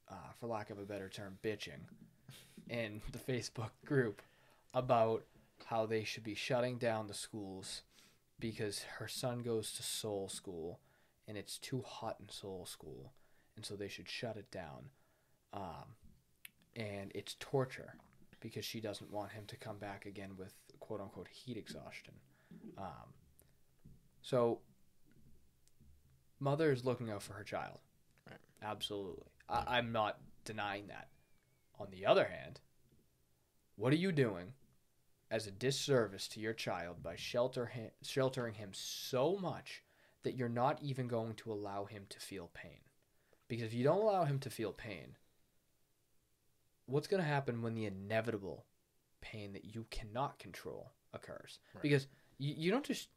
uh, 0.10 0.32
for 0.40 0.48
lack 0.48 0.70
of 0.70 0.80
a 0.80 0.86
better 0.86 1.10
term, 1.10 1.38
bitching 1.44 1.86
in 2.70 3.02
the 3.12 3.20
Facebook 3.20 3.72
group 3.86 4.22
about 4.74 5.24
how 5.66 5.86
they 5.86 6.04
should 6.04 6.24
be 6.24 6.36
shutting 6.36 6.78
down 6.78 7.08
the 7.08 7.14
schools 7.14 7.82
because 8.40 8.84
her 9.00 9.08
son 9.08 9.40
goes 9.40 9.72
to 9.74 9.84
Seoul 9.84 10.30
School 10.30 10.80
and 11.28 11.38
it's 11.38 11.58
too 11.58 11.84
hot 11.86 12.18
in 12.20 12.30
Seoul 12.30 12.66
School, 12.66 13.12
and 13.56 13.66
so 13.66 13.76
they 13.76 13.90
should 13.90 14.08
shut 14.08 14.38
it 14.38 14.50
down. 14.50 14.90
Um, 15.54 15.96
and 16.76 17.12
it's 17.14 17.36
torture 17.40 17.96
because 18.40 18.64
she 18.64 18.80
doesn't 18.80 19.12
want 19.12 19.32
him 19.32 19.44
to 19.48 19.58
come 19.58 19.78
back 19.78 20.06
again 20.06 20.32
with 20.38 20.54
quote 20.80 21.02
unquote 21.02 21.28
heat 21.28 21.58
exhaustion. 21.58 22.14
Um, 22.78 23.14
so, 24.22 24.60
mother 26.40 26.72
is 26.72 26.86
looking 26.86 27.10
out 27.10 27.24
for 27.24 27.34
her 27.34 27.44
child. 27.44 27.80
Right. 28.28 28.40
Absolutely. 28.62 29.28
I, 29.50 29.64
I'm 29.78 29.92
not 29.92 30.20
denying 30.46 30.88
that. 30.88 31.10
On 31.80 31.88
the 31.92 32.06
other 32.06 32.26
hand, 32.26 32.60
what 33.76 33.94
are 33.94 33.98
you 33.98 34.12
doing 34.12 34.54
as 35.30 35.46
a 35.46 35.52
disservice 35.52 36.28
to 36.30 36.40
your 36.40 36.54
child 36.54 37.04
by 37.04 37.16
shelter 37.16 37.68
him, 37.68 37.92
sheltering 38.02 38.56
him 38.56 38.70
so 38.74 39.38
much 39.40 39.84
that 40.24 40.36
you're 40.36 40.50
not 40.50 40.82
even 40.82 41.08
going 41.08 41.36
to 41.36 41.52
allow 41.52 41.86
him 41.86 42.06
to 42.10 42.20
feel 42.20 42.50
pain? 42.54 42.80
Because 43.48 43.66
if 43.66 43.74
you 43.74 43.84
don't 43.84 44.02
allow 44.02 44.26
him 44.26 44.40
to 44.40 44.50
feel 44.50 44.74
pain, 44.74 45.16
what's 46.86 47.08
going 47.08 47.22
to 47.22 47.30
happen 47.30 47.62
when 47.62 47.76
the 47.76 47.86
inevitable 47.86 48.66
pain 49.22 49.54
that 49.54 49.66
you 49.66 49.86
cannot 49.90 50.40
control 50.40 50.92
occurs? 51.14 51.60
Right. 51.74 51.82
Because 51.84 52.08
you, 52.40 52.56
you 52.58 52.72
don't 52.72 52.86
just 52.86 53.10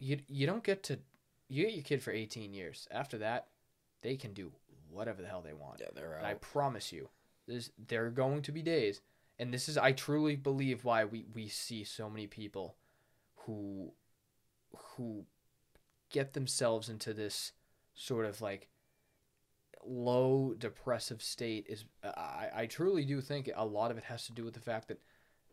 you 0.00 0.18
you 0.28 0.46
don't 0.46 0.64
get 0.64 0.82
to 0.84 0.98
you 1.48 1.64
get 1.64 1.74
your 1.74 1.82
kid 1.82 2.02
for 2.02 2.12
18 2.12 2.52
years. 2.52 2.86
After 2.90 3.18
that, 3.18 3.48
they 4.02 4.16
can 4.16 4.32
do 4.32 4.52
whatever 4.90 5.22
the 5.22 5.28
hell 5.28 5.42
they 5.42 5.54
want. 5.54 5.80
Yeah, 5.80 5.88
they're 5.94 6.14
And 6.14 6.26
I 6.26 6.34
promise 6.34 6.92
you, 6.92 7.08
there's 7.46 7.70
there 7.88 8.06
are 8.06 8.10
going 8.10 8.42
to 8.42 8.52
be 8.52 8.62
days, 8.62 9.00
and 9.38 9.52
this 9.52 9.68
is 9.68 9.78
I 9.78 9.92
truly 9.92 10.36
believe 10.36 10.84
why 10.84 11.04
we 11.04 11.24
we 11.34 11.48
see 11.48 11.84
so 11.84 12.08
many 12.10 12.26
people 12.26 12.76
who 13.46 13.92
who 14.96 15.24
get 16.10 16.32
themselves 16.34 16.88
into 16.88 17.12
this 17.12 17.52
sort 17.94 18.26
of 18.26 18.40
like 18.40 18.68
low 19.84 20.54
depressive 20.58 21.22
state 21.22 21.66
is 21.68 21.84
uh, 22.04 22.12
I, 22.16 22.48
I 22.54 22.66
truly 22.66 23.04
do 23.04 23.20
think 23.20 23.50
a 23.54 23.64
lot 23.64 23.90
of 23.90 23.98
it 23.98 24.04
has 24.04 24.26
to 24.26 24.32
do 24.32 24.44
with 24.44 24.54
the 24.54 24.60
fact 24.60 24.88
that 24.88 25.00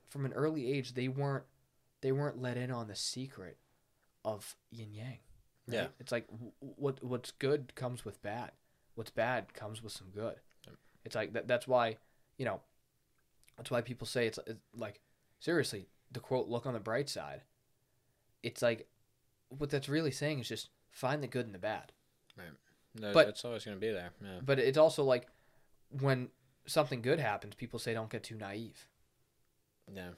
from 0.10 0.26
an 0.26 0.34
early 0.34 0.72
age 0.72 0.94
they 0.94 1.08
weren't 1.08 1.46
they 2.02 2.12
weren't 2.12 2.42
let 2.42 2.58
in 2.58 2.72
on 2.72 2.88
the 2.88 2.96
secret 2.96 3.58
of 4.24 4.56
yin 4.72 4.94
yang. 4.94 5.20
Yeah. 5.68 5.88
It's 6.00 6.12
like 6.12 6.28
what 6.60 7.04
what's 7.04 7.32
good 7.32 7.74
comes 7.76 8.06
with 8.06 8.22
bad. 8.22 8.52
What's 8.96 9.12
bad 9.12 9.54
comes 9.54 9.82
with 9.84 9.94
some 9.94 10.08
good. 10.14 10.36
Yep. 10.66 10.76
It's 11.06 11.16
like 11.16 11.34
that. 11.34 11.48
That's 11.48 11.68
why, 11.68 11.98
you 12.38 12.46
know, 12.46 12.62
that's 13.58 13.72
why 13.72 13.82
people 13.82 14.08
say 14.08 14.28
it's, 14.28 14.40
it's 14.48 14.60
like 14.76 15.02
seriously 15.40 15.88
the 16.12 16.20
quote 16.20 16.48
"look 16.48 16.66
on 16.66 16.74
the 16.74 16.80
bright 16.80 17.10
side." 17.10 17.42
It's 18.44 18.62
like 18.62 18.88
what 19.50 19.70
that's 19.70 19.90
really 19.90 20.12
saying 20.12 20.40
is 20.40 20.48
just 20.48 20.70
find 20.92 21.22
the 21.24 21.28
good 21.28 21.46
and 21.46 21.56
the 21.56 21.60
bad. 21.60 21.92
No, 22.98 23.12
but- 23.14 23.28
it's 23.28 23.44
always 23.44 23.66
gonna 23.66 23.78
be 23.78 23.92
there. 23.92 24.12
Yeah. 24.24 24.40
But 24.44 24.60
it's 24.60 24.78
also 24.78 25.04
like 25.04 25.28
when 25.90 26.30
something 26.68 27.02
good 27.02 27.20
happens, 27.20 27.56
people 27.56 27.80
say 27.80 27.94
don't 27.94 28.10
get 28.10 28.24
too 28.24 28.36
naive. 28.36 28.88
Yeah. 29.94 30.10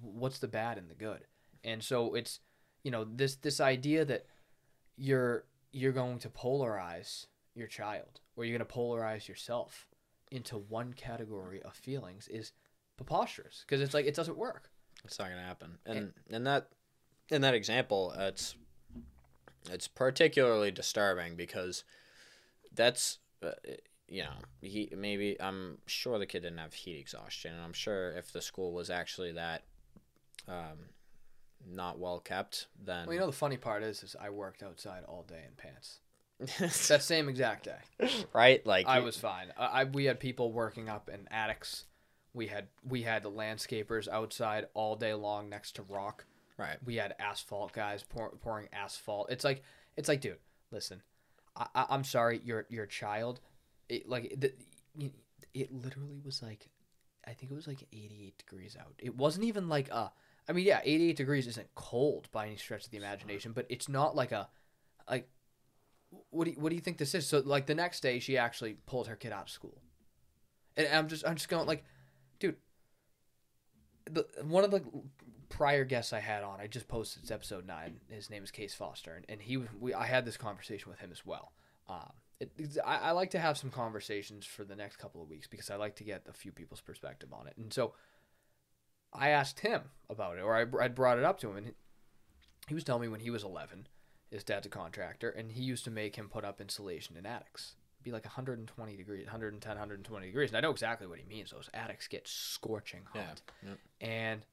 what's 0.00 0.38
the 0.40 0.48
bad 0.48 0.78
and 0.78 0.88
the 0.90 0.94
good 0.94 1.20
and 1.62 1.82
so 1.82 2.14
it's 2.14 2.40
you 2.82 2.90
know 2.90 3.04
this 3.04 3.36
this 3.36 3.60
idea 3.60 4.04
that 4.04 4.26
you're 4.96 5.44
you're 5.72 5.92
going 5.92 6.18
to 6.18 6.28
polarize 6.28 7.26
your 7.54 7.66
child 7.66 8.20
or 8.36 8.44
you're 8.44 8.56
going 8.56 8.66
to 8.66 8.74
polarize 8.74 9.28
yourself 9.28 9.88
into 10.30 10.56
one 10.56 10.92
category 10.94 11.62
of 11.62 11.74
feelings 11.74 12.28
is 12.28 12.52
preposterous 12.96 13.64
because 13.66 13.80
it's 13.80 13.94
like 13.94 14.06
it 14.06 14.14
doesn't 14.14 14.36
work 14.36 14.70
It's 15.04 15.18
not 15.18 15.28
gonna 15.28 15.42
happen. 15.42 15.78
And 15.84 16.12
and 16.30 16.46
that 16.46 16.68
in 17.28 17.42
that 17.42 17.54
example, 17.54 18.12
it's 18.16 18.54
it's 19.70 19.88
particularly 19.88 20.70
disturbing 20.70 21.36
because 21.36 21.84
that's 22.74 23.18
uh, 23.42 23.50
you 24.08 24.22
know 24.22 24.34
he 24.60 24.92
maybe 24.96 25.40
I'm 25.40 25.78
sure 25.86 26.18
the 26.18 26.26
kid 26.26 26.42
didn't 26.42 26.58
have 26.58 26.74
heat 26.74 26.98
exhaustion, 26.98 27.52
and 27.54 27.62
I'm 27.62 27.72
sure 27.72 28.12
if 28.12 28.32
the 28.32 28.42
school 28.42 28.72
was 28.72 28.90
actually 28.90 29.32
that 29.32 29.62
um, 30.48 30.88
not 31.70 31.98
well 31.98 32.20
kept, 32.20 32.66
then 32.82 33.06
well 33.06 33.14
you 33.14 33.20
know 33.20 33.26
the 33.26 33.32
funny 33.32 33.56
part 33.56 33.82
is 33.82 34.02
is 34.02 34.16
i 34.20 34.30
worked 34.30 34.62
outside 34.62 35.04
all 35.06 35.24
day 35.28 35.42
in 35.46 35.54
pants. 35.56 35.98
That 36.88 37.02
same 37.02 37.28
exact 37.28 37.64
day. 37.64 38.16
Right? 38.32 38.66
Like 38.66 38.86
i 38.86 38.98
was 39.00 39.16
fine. 39.16 39.52
I, 39.56 39.66
I 39.66 39.84
we 39.84 40.06
had 40.06 40.18
people 40.18 40.52
working 40.52 40.88
up 40.88 41.08
in 41.08 41.28
attics. 41.30 41.84
We 42.34 42.48
had 42.48 42.68
we 42.86 43.02
had 43.02 43.22
the 43.22 43.30
landscapers 43.30 44.08
outside 44.08 44.66
all 44.74 44.96
day 44.96 45.14
long 45.14 45.48
next 45.48 45.76
to 45.76 45.82
rock. 45.82 46.24
Right. 46.58 46.78
We 46.84 46.96
had 46.96 47.14
asphalt 47.18 47.72
guys 47.72 48.02
pour, 48.02 48.30
pouring 48.30 48.68
asphalt. 48.72 49.30
It's 49.30 49.44
like 49.44 49.62
it's 49.96 50.08
like, 50.08 50.20
dude, 50.20 50.38
listen, 50.70 51.02
I, 51.56 51.66
I, 51.74 51.86
I'm 51.90 52.04
sorry, 52.04 52.40
your 52.44 52.66
your 52.68 52.86
child, 52.86 53.40
it 53.88 54.08
like 54.08 54.34
the, 54.38 54.52
it 55.54 55.72
literally 55.72 56.20
was 56.24 56.42
like, 56.42 56.68
I 57.26 57.32
think 57.32 57.52
it 57.52 57.54
was 57.54 57.66
like 57.66 57.86
88 57.92 58.38
degrees 58.38 58.76
out. 58.78 58.94
It 58.98 59.16
wasn't 59.16 59.44
even 59.44 59.68
like 59.68 59.90
a, 59.90 60.12
I 60.48 60.52
mean, 60.52 60.66
yeah, 60.66 60.80
88 60.84 61.16
degrees 61.16 61.46
isn't 61.46 61.74
cold 61.74 62.28
by 62.32 62.46
any 62.46 62.56
stretch 62.56 62.84
of 62.84 62.90
the 62.90 62.96
imagination, 62.96 63.52
but 63.52 63.66
it's 63.68 63.88
not 63.88 64.16
like 64.16 64.32
a, 64.32 64.48
like, 65.08 65.28
what 66.30 66.44
do 66.44 66.50
you, 66.50 66.56
what 66.58 66.70
do 66.70 66.74
you 66.74 66.80
think 66.80 66.98
this 66.98 67.14
is? 67.14 67.26
So 67.26 67.42
like 67.44 67.66
the 67.66 67.74
next 67.74 68.00
day, 68.00 68.18
she 68.18 68.36
actually 68.36 68.76
pulled 68.86 69.06
her 69.06 69.16
kid 69.16 69.32
out 69.32 69.42
of 69.42 69.50
school, 69.50 69.80
and 70.76 70.86
I'm 70.88 71.08
just 71.08 71.26
I'm 71.26 71.36
just 71.36 71.48
going 71.48 71.66
like, 71.66 71.84
dude. 72.38 72.56
The, 74.10 74.26
one 74.42 74.64
of 74.64 74.72
the 74.72 74.82
prior 75.48 75.84
guests 75.84 76.12
I 76.12 76.18
had 76.18 76.42
on, 76.42 76.60
I 76.60 76.66
just 76.66 76.88
posted 76.88 77.22
it's 77.22 77.30
episode 77.30 77.66
nine. 77.66 78.00
His 78.10 78.30
name 78.30 78.42
is 78.42 78.50
Case 78.50 78.74
Foster, 78.74 79.14
and, 79.14 79.24
and 79.28 79.40
he 79.40 79.56
was 79.56 79.68
we 79.78 79.94
I 79.94 80.06
had 80.06 80.24
this 80.24 80.36
conversation 80.36 80.90
with 80.90 80.98
him 80.98 81.10
as 81.12 81.24
well. 81.24 81.52
Um, 81.88 82.12
it, 82.40 82.50
I, 82.84 82.96
I 82.96 83.10
like 83.12 83.30
to 83.30 83.38
have 83.38 83.56
some 83.56 83.70
conversations 83.70 84.44
for 84.44 84.64
the 84.64 84.74
next 84.74 84.96
couple 84.96 85.22
of 85.22 85.28
weeks 85.28 85.46
because 85.46 85.70
I 85.70 85.76
like 85.76 85.96
to 85.96 86.04
get 86.04 86.26
a 86.28 86.32
few 86.32 86.52
people's 86.52 86.80
perspective 86.80 87.32
on 87.32 87.46
it, 87.46 87.54
and 87.56 87.72
so 87.72 87.94
I 89.12 89.30
asked 89.30 89.60
him 89.60 89.82
about 90.08 90.38
it, 90.38 90.42
or 90.42 90.54
I 90.54 90.84
I 90.84 90.88
brought 90.88 91.18
it 91.18 91.24
up 91.24 91.38
to 91.40 91.50
him, 91.50 91.56
and 91.56 91.74
he 92.68 92.74
was 92.74 92.84
telling 92.84 93.02
me 93.02 93.08
when 93.08 93.20
he 93.20 93.30
was 93.30 93.44
eleven, 93.44 93.86
his 94.30 94.44
dad's 94.44 94.66
a 94.66 94.70
contractor, 94.70 95.30
and 95.30 95.52
he 95.52 95.62
used 95.62 95.84
to 95.84 95.90
make 95.90 96.16
him 96.16 96.28
put 96.28 96.44
up 96.44 96.60
insulation 96.60 97.16
in 97.16 97.26
attics. 97.26 97.74
It'd 97.98 98.04
be 98.04 98.12
like 98.12 98.24
120 98.24 98.96
degrees, 98.96 99.26
110, 99.26 99.70
120 99.70 100.26
degrees, 100.26 100.50
and 100.50 100.56
I 100.56 100.60
know 100.60 100.70
exactly 100.70 101.06
what 101.06 101.18
he 101.18 101.24
means. 101.24 101.50
Those 101.50 101.70
attics 101.72 102.08
get 102.08 102.26
scorching 102.26 103.02
hot 103.12 103.40
yeah, 103.62 103.68
yep. 103.68 103.78
and 104.00 104.46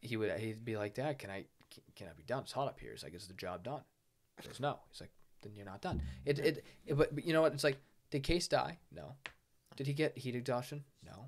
he 0.00 0.16
would 0.16 0.36
he'd 0.38 0.64
be 0.64 0.76
like, 0.76 0.94
Dad, 0.94 1.18
can 1.18 1.30
I 1.30 1.44
can, 1.70 1.82
can 1.94 2.06
I 2.08 2.12
be 2.16 2.24
done? 2.24 2.42
It's 2.42 2.52
hot 2.52 2.68
up 2.68 2.80
here. 2.80 2.90
He's 2.90 3.02
like, 3.02 3.14
Is 3.14 3.26
the 3.26 3.34
job 3.34 3.62
done? 3.62 3.82
He 4.40 4.48
goes, 4.48 4.60
No. 4.60 4.80
He's 4.90 5.00
like, 5.00 5.12
Then 5.42 5.52
you're 5.54 5.64
not 5.66 5.80
done. 5.80 6.02
It 6.24 6.38
it, 6.38 6.64
it 6.86 6.96
but, 6.96 7.14
but 7.14 7.24
you 7.24 7.32
know 7.32 7.42
what? 7.42 7.52
It's 7.52 7.64
like, 7.64 7.78
did 8.10 8.22
Case 8.22 8.48
die? 8.48 8.78
No. 8.94 9.14
Did 9.76 9.86
he 9.86 9.94
get 9.94 10.18
heat 10.18 10.34
exhaustion? 10.34 10.84
No. 11.04 11.26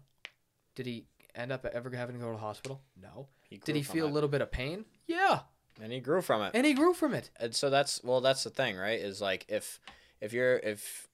Did 0.74 0.86
he 0.86 1.06
end 1.34 1.52
up 1.52 1.64
ever 1.66 1.90
having 1.90 2.16
to 2.16 2.20
go 2.20 2.28
to 2.28 2.36
the 2.36 2.38
hospital? 2.42 2.80
No. 3.00 3.28
He 3.48 3.58
Did 3.58 3.76
he 3.76 3.82
from 3.82 3.92
feel 3.94 4.06
a 4.06 4.10
little 4.10 4.28
bit 4.28 4.40
of 4.42 4.50
pain? 4.50 4.84
Yeah. 5.06 5.40
and 5.82 5.92
he 5.92 6.00
grew 6.00 6.22
from 6.22 6.42
it 6.42 6.52
And 6.54 6.64
he 6.66 6.72
grew 6.74 6.94
from 6.94 7.14
it. 7.14 7.30
and 7.40 7.54
so 7.54 7.68
that's 7.70 8.02
well 8.04 8.20
that's 8.20 8.44
the 8.44 8.50
thing 8.50 8.76
right 8.76 8.98
is 9.00 9.20
like 9.20 9.44
if 9.48 9.80
if 10.20 10.32
you're 10.32 10.56
if 10.58 11.08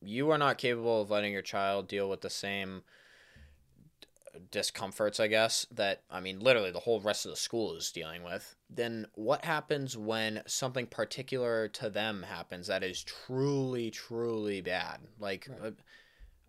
you 0.00 0.30
are 0.30 0.38
not 0.38 0.58
capable 0.58 1.02
of 1.02 1.10
letting 1.10 1.32
your 1.32 1.42
child 1.42 1.88
deal 1.88 2.08
with 2.08 2.20
the 2.20 2.30
same 2.30 2.82
discomforts 4.50 5.18
i 5.18 5.26
guess 5.26 5.66
that 5.70 6.02
i 6.10 6.20
mean 6.20 6.38
literally 6.40 6.70
the 6.70 6.78
whole 6.80 7.00
rest 7.00 7.24
of 7.24 7.30
the 7.30 7.36
school 7.36 7.74
is 7.74 7.90
dealing 7.90 8.22
with 8.22 8.54
then 8.68 9.06
what 9.14 9.44
happens 9.46 9.96
when 9.96 10.42
something 10.46 10.86
particular 10.86 11.68
to 11.68 11.88
them 11.88 12.22
happens 12.22 12.66
that 12.66 12.82
is 12.84 13.02
truly 13.02 13.90
truly 13.90 14.60
bad 14.60 14.98
like 15.18 15.48
Right. 15.48 15.68
uh, 15.68 15.70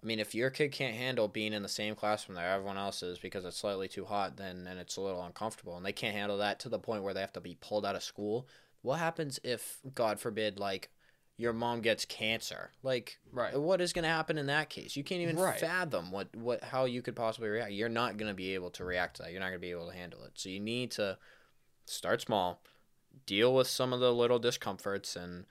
I 0.07 0.15
mean, 0.15 0.19
if 0.21 0.33
your 0.33 0.49
kid 0.49 0.71
can't 0.71 0.95
handle 0.95 1.27
being 1.27 1.51
in 1.51 1.63
the 1.63 1.67
same 1.67 1.93
classroom 1.93 2.37
that 2.37 2.49
everyone 2.49 2.77
else 2.77 3.03
is 3.03 3.19
because 3.19 3.43
it's 3.43 3.57
slightly 3.57 3.89
too 3.89 4.05
hot, 4.05 4.37
then 4.37 4.63
then 4.63 4.77
it's 4.77 4.95
a 4.95 5.01
little 5.01 5.21
uncomfortable, 5.21 5.75
and 5.75 5.85
they 5.85 5.91
can't 5.91 6.15
handle 6.15 6.37
that 6.37 6.61
to 6.61 6.69
the 6.69 6.79
point 6.79 7.03
where 7.03 7.13
they 7.13 7.19
have 7.19 7.33
to 7.33 7.41
be 7.41 7.57
pulled 7.59 7.85
out 7.85 7.97
of 7.97 8.01
school. 8.01 8.47
What 8.83 8.99
happens 8.99 9.37
if, 9.43 9.79
God 9.93 10.17
forbid, 10.17 10.59
like 10.59 10.91
your 11.35 11.51
mom 11.51 11.81
gets 11.81 12.05
cancer? 12.05 12.71
Like, 12.83 13.19
Right. 13.33 13.59
what 13.59 13.81
is 13.81 13.91
going 13.91 14.03
to 14.03 14.09
happen 14.09 14.37
in 14.37 14.45
that 14.45 14.69
case? 14.69 14.95
You 14.95 15.03
can't 15.03 15.19
even 15.19 15.35
Right. 15.35 15.59
fathom 15.59 16.09
what 16.09 16.33
what 16.37 16.63
how 16.63 16.85
you 16.85 17.01
could 17.01 17.17
possibly 17.17 17.49
react. 17.49 17.73
You're 17.73 17.89
not 17.89 18.15
going 18.15 18.31
to 18.31 18.33
be 18.33 18.53
able 18.53 18.71
to 18.71 18.85
react 18.85 19.17
to 19.17 19.23
that. 19.23 19.33
You're 19.33 19.41
not 19.41 19.47
going 19.47 19.59
to 19.59 19.67
be 19.67 19.71
able 19.71 19.91
to 19.91 19.97
handle 19.97 20.23
it. 20.23 20.31
So 20.35 20.47
you 20.47 20.61
need 20.61 20.91
to 20.91 21.17
start 21.85 22.21
small, 22.21 22.61
deal 23.25 23.53
with 23.53 23.67
some 23.67 23.91
of 23.91 23.99
the 23.99 24.13
little 24.13 24.39
discomforts 24.39 25.17
and 25.17 25.47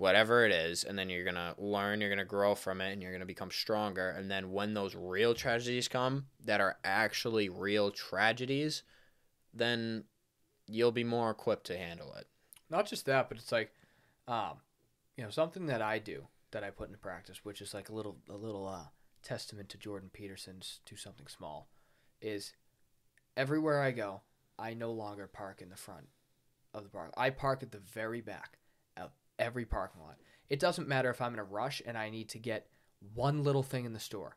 whatever 0.00 0.46
it 0.46 0.50
is 0.50 0.82
and 0.82 0.98
then 0.98 1.10
you're 1.10 1.24
going 1.24 1.34
to 1.34 1.54
learn 1.58 2.00
you're 2.00 2.08
going 2.08 2.18
to 2.18 2.24
grow 2.24 2.54
from 2.54 2.80
it 2.80 2.90
and 2.90 3.02
you're 3.02 3.10
going 3.10 3.20
to 3.20 3.26
become 3.26 3.50
stronger. 3.50 4.10
And 4.10 4.30
then 4.30 4.50
when 4.50 4.72
those 4.72 4.94
real 4.94 5.34
tragedies 5.34 5.88
come 5.88 6.24
that 6.46 6.60
are 6.60 6.78
actually 6.82 7.50
real 7.50 7.90
tragedies 7.90 8.82
then 9.52 10.04
you'll 10.66 10.92
be 10.92 11.04
more 11.04 11.30
equipped 11.30 11.66
to 11.66 11.76
handle 11.76 12.14
it. 12.14 12.26
Not 12.70 12.86
just 12.86 13.06
that, 13.06 13.28
but 13.28 13.36
it's 13.36 13.52
like, 13.52 13.72
um, 14.26 14.58
you 15.16 15.24
know, 15.24 15.30
something 15.30 15.66
that 15.66 15.82
I 15.82 15.98
do 15.98 16.28
that 16.52 16.64
I 16.64 16.70
put 16.70 16.88
into 16.88 16.98
practice, 16.98 17.44
which 17.44 17.60
is 17.60 17.74
like 17.74 17.88
a 17.88 17.94
little 17.94 18.18
a 18.28 18.36
little 18.36 18.66
uh, 18.66 18.86
testament 19.22 19.68
to 19.70 19.78
Jordan 19.78 20.08
Peterson's 20.12 20.80
"Do 20.86 20.96
Something 20.96 21.26
Small," 21.26 21.68
is 22.22 22.52
everywhere 23.36 23.82
I 23.82 23.90
go, 23.90 24.22
I 24.58 24.74
no 24.74 24.92
longer 24.92 25.26
park 25.26 25.60
in 25.60 25.68
the 25.68 25.76
front 25.76 26.06
of 26.72 26.84
the 26.84 26.90
park. 26.90 27.12
I 27.16 27.30
park 27.30 27.64
at 27.64 27.72
the 27.72 27.82
very 27.92 28.20
back 28.20 28.59
every 29.40 29.64
parking 29.64 30.02
lot. 30.02 30.16
It 30.48 30.60
doesn't 30.60 30.88
matter 30.88 31.10
if 31.10 31.20
I'm 31.20 31.32
in 31.32 31.40
a 31.40 31.44
rush 31.44 31.82
and 31.86 31.96
I 31.96 32.10
need 32.10 32.28
to 32.30 32.38
get 32.38 32.68
one 33.14 33.42
little 33.42 33.62
thing 33.62 33.84
in 33.84 33.92
the 33.92 34.00
store. 34.00 34.36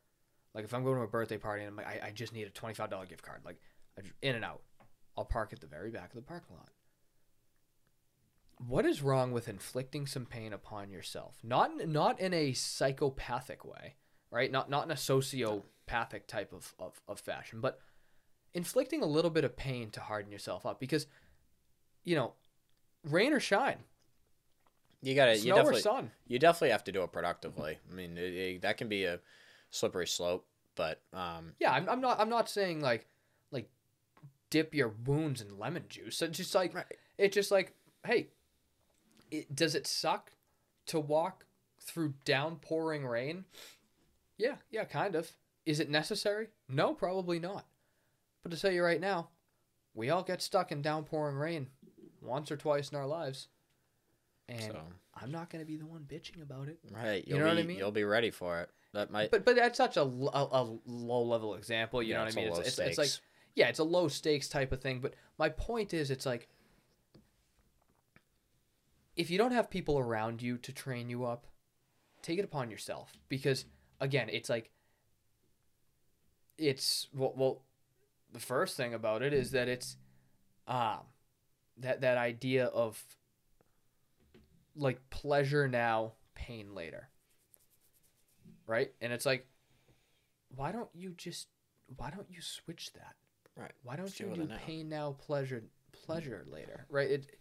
Like 0.55 0.63
if 0.63 0.73
I'm 0.73 0.83
going 0.83 0.97
to 0.97 1.03
a 1.03 1.07
birthday 1.07 1.37
party 1.37 1.63
and 1.63 1.69
I'm 1.69 1.75
like, 1.75 1.87
I, 1.87 2.07
I 2.07 2.11
just 2.11 2.33
need 2.33 2.47
a 2.47 2.51
twenty 2.51 2.75
five 2.75 2.89
dollar 2.89 3.05
gift 3.05 3.23
card, 3.23 3.41
like 3.43 3.57
in 4.21 4.35
and 4.35 4.45
out. 4.45 4.61
I'll 5.17 5.25
park 5.25 5.53
at 5.53 5.59
the 5.59 5.67
very 5.67 5.91
back 5.91 6.09
of 6.09 6.15
the 6.15 6.21
parking 6.21 6.55
lot. 6.55 6.69
What 8.67 8.85
is 8.85 9.01
wrong 9.01 9.31
with 9.31 9.49
inflicting 9.49 10.07
some 10.07 10.25
pain 10.25 10.53
upon 10.53 10.89
yourself? 10.89 11.37
Not 11.43 11.87
not 11.87 12.19
in 12.19 12.33
a 12.33 12.53
psychopathic 12.53 13.65
way, 13.65 13.95
right? 14.31 14.51
Not 14.51 14.69
not 14.69 14.85
in 14.85 14.91
a 14.91 14.95
sociopathic 14.95 16.27
type 16.27 16.53
of, 16.53 16.73
of, 16.79 17.01
of 17.07 17.19
fashion, 17.19 17.59
but 17.61 17.79
inflicting 18.53 19.01
a 19.01 19.07
little 19.07 19.31
bit 19.31 19.43
of 19.43 19.57
pain 19.57 19.89
to 19.91 19.99
harden 19.99 20.31
yourself 20.31 20.65
up 20.65 20.79
because, 20.79 21.07
you 22.03 22.15
know, 22.15 22.33
rain 23.03 23.33
or 23.33 23.39
shine, 23.39 23.79
You 25.03 25.15
got 25.15 25.25
to 25.25 25.33
you 25.33 25.39
snow 25.41 25.53
or 25.53 25.57
definitely 25.57 25.81
sun. 25.81 26.11
you 26.27 26.39
definitely 26.39 26.69
have 26.71 26.83
to 26.85 26.91
do 26.91 27.03
it 27.03 27.11
productively. 27.11 27.77
I 27.91 27.93
mean, 27.93 28.17
it, 28.17 28.33
it, 28.33 28.61
that 28.61 28.77
can 28.77 28.87
be 28.87 29.03
a 29.03 29.19
slippery 29.69 30.07
slope, 30.07 30.45
but 30.75 31.01
um, 31.13 31.53
Yeah, 31.59 31.71
I'm, 31.73 31.87
I'm 31.89 32.01
not. 32.01 32.19
I'm 32.19 32.29
not 32.29 32.49
saying 32.49 32.79
like, 32.81 33.05
like, 33.51 33.69
dip 34.49 34.73
your 34.73 34.93
wounds 35.05 35.41
in 35.41 35.59
lemon 35.59 35.83
juice. 35.89 36.21
It's 36.21 36.37
just 36.37 36.55
like, 36.55 36.73
Right. 36.73 36.85
it's 37.17 37.33
just 37.35 37.51
like, 37.51 37.73
hey, 38.05 38.29
it, 39.29 39.53
does 39.55 39.75
it 39.75 39.85
suck 39.87 40.31
to 40.87 40.99
walk 40.99 41.45
through 41.79 42.13
downpouring 42.23 43.05
rain? 43.05 43.45
Yeah, 44.37 44.55
yeah, 44.71 44.85
kind 44.85 45.15
of. 45.15 45.31
Is 45.65 45.79
it 45.79 45.89
necessary? 45.89 46.47
No, 46.67 46.93
probably 46.93 47.39
not. 47.39 47.65
But 48.41 48.51
to 48.51 48.59
tell 48.59 48.71
you 48.71 48.83
right 48.83 48.99
now, 49.01 49.29
we 49.93 50.09
all 50.09 50.23
get 50.23 50.41
stuck 50.41 50.71
in 50.71 50.81
downpouring 50.81 51.35
rain 51.37 51.67
once 52.21 52.51
or 52.51 52.57
twice 52.57 52.89
in 52.89 52.97
our 52.97 53.05
lives, 53.07 53.47
and 54.49 54.61
so 54.61 54.79
I'm 55.15 55.31
not 55.31 55.49
gonna 55.49 55.65
be 55.65 55.77
the 55.77 55.85
one 55.85 56.05
bitching 56.07 56.41
about 56.41 56.67
it. 56.67 56.79
right, 56.91 57.25
You 57.27 57.35
you'll 57.35 57.39
know 57.39 57.47
what 57.47 57.57
be, 57.57 57.63
I 57.63 57.65
mean? 57.65 57.77
You'll 57.77 57.91
be 57.91 58.03
ready 58.03 58.31
for 58.31 58.61
it. 58.61 58.69
That 58.93 59.11
might. 59.11 59.31
But 59.31 59.45
but 59.45 59.55
that's 59.55 59.77
such 59.77 59.97
a 59.97 60.01
a 60.01 60.77
low 60.85 61.23
level 61.23 61.55
example. 61.55 62.01
You 62.03 62.09
yeah, 62.09 62.17
know 62.19 62.25
what 62.25 62.37
I 62.37 62.41
a 62.41 62.43
mean? 62.43 62.53
It's, 62.59 62.67
it's, 62.67 62.79
it's 62.79 62.97
like 62.97 63.09
yeah, 63.55 63.67
it's 63.67 63.79
a 63.79 63.83
low 63.83 64.07
stakes 64.07 64.47
type 64.47 64.71
of 64.71 64.81
thing. 64.81 64.99
But 64.99 65.15
my 65.37 65.49
point 65.49 65.93
is, 65.93 66.11
it's 66.11 66.25
like 66.25 66.47
if 69.15 69.29
you 69.29 69.37
don't 69.37 69.51
have 69.51 69.69
people 69.69 69.97
around 69.97 70.41
you 70.41 70.57
to 70.57 70.71
train 70.71 71.09
you 71.09 71.25
up, 71.25 71.47
take 72.21 72.39
it 72.39 72.45
upon 72.45 72.69
yourself. 72.71 73.13
Because 73.29 73.65
again, 73.99 74.29
it's 74.31 74.49
like 74.49 74.69
it's 76.57 77.07
well, 77.13 77.33
well 77.35 77.61
the 78.31 78.39
first 78.39 78.77
thing 78.77 78.93
about 78.93 79.21
it 79.21 79.33
is 79.33 79.51
that 79.51 79.67
it's 79.67 79.97
um 80.67 80.99
that 81.77 82.01
that 82.01 82.17
idea 82.17 82.65
of 82.65 83.03
like 84.75 85.09
pleasure 85.09 85.67
now, 85.67 86.13
pain 86.35 86.73
later. 86.73 87.09
Right? 88.67 88.91
And 89.01 89.11
it's 89.11 89.25
like 89.25 89.47
why 90.55 90.71
don't 90.71 90.89
you 90.93 91.13
just 91.17 91.47
why 91.97 92.09
don't 92.09 92.29
you 92.29 92.41
switch 92.41 92.93
that? 92.93 93.15
Right. 93.55 93.71
Why 93.83 93.95
don't 93.95 94.19
you 94.19 94.27
do 94.33 94.45
now. 94.45 94.57
pain 94.65 94.89
now, 94.89 95.15
pleasure 95.19 95.63
pleasure 95.91 96.45
later? 96.47 96.85
Right? 96.89 97.11
It 97.11 97.37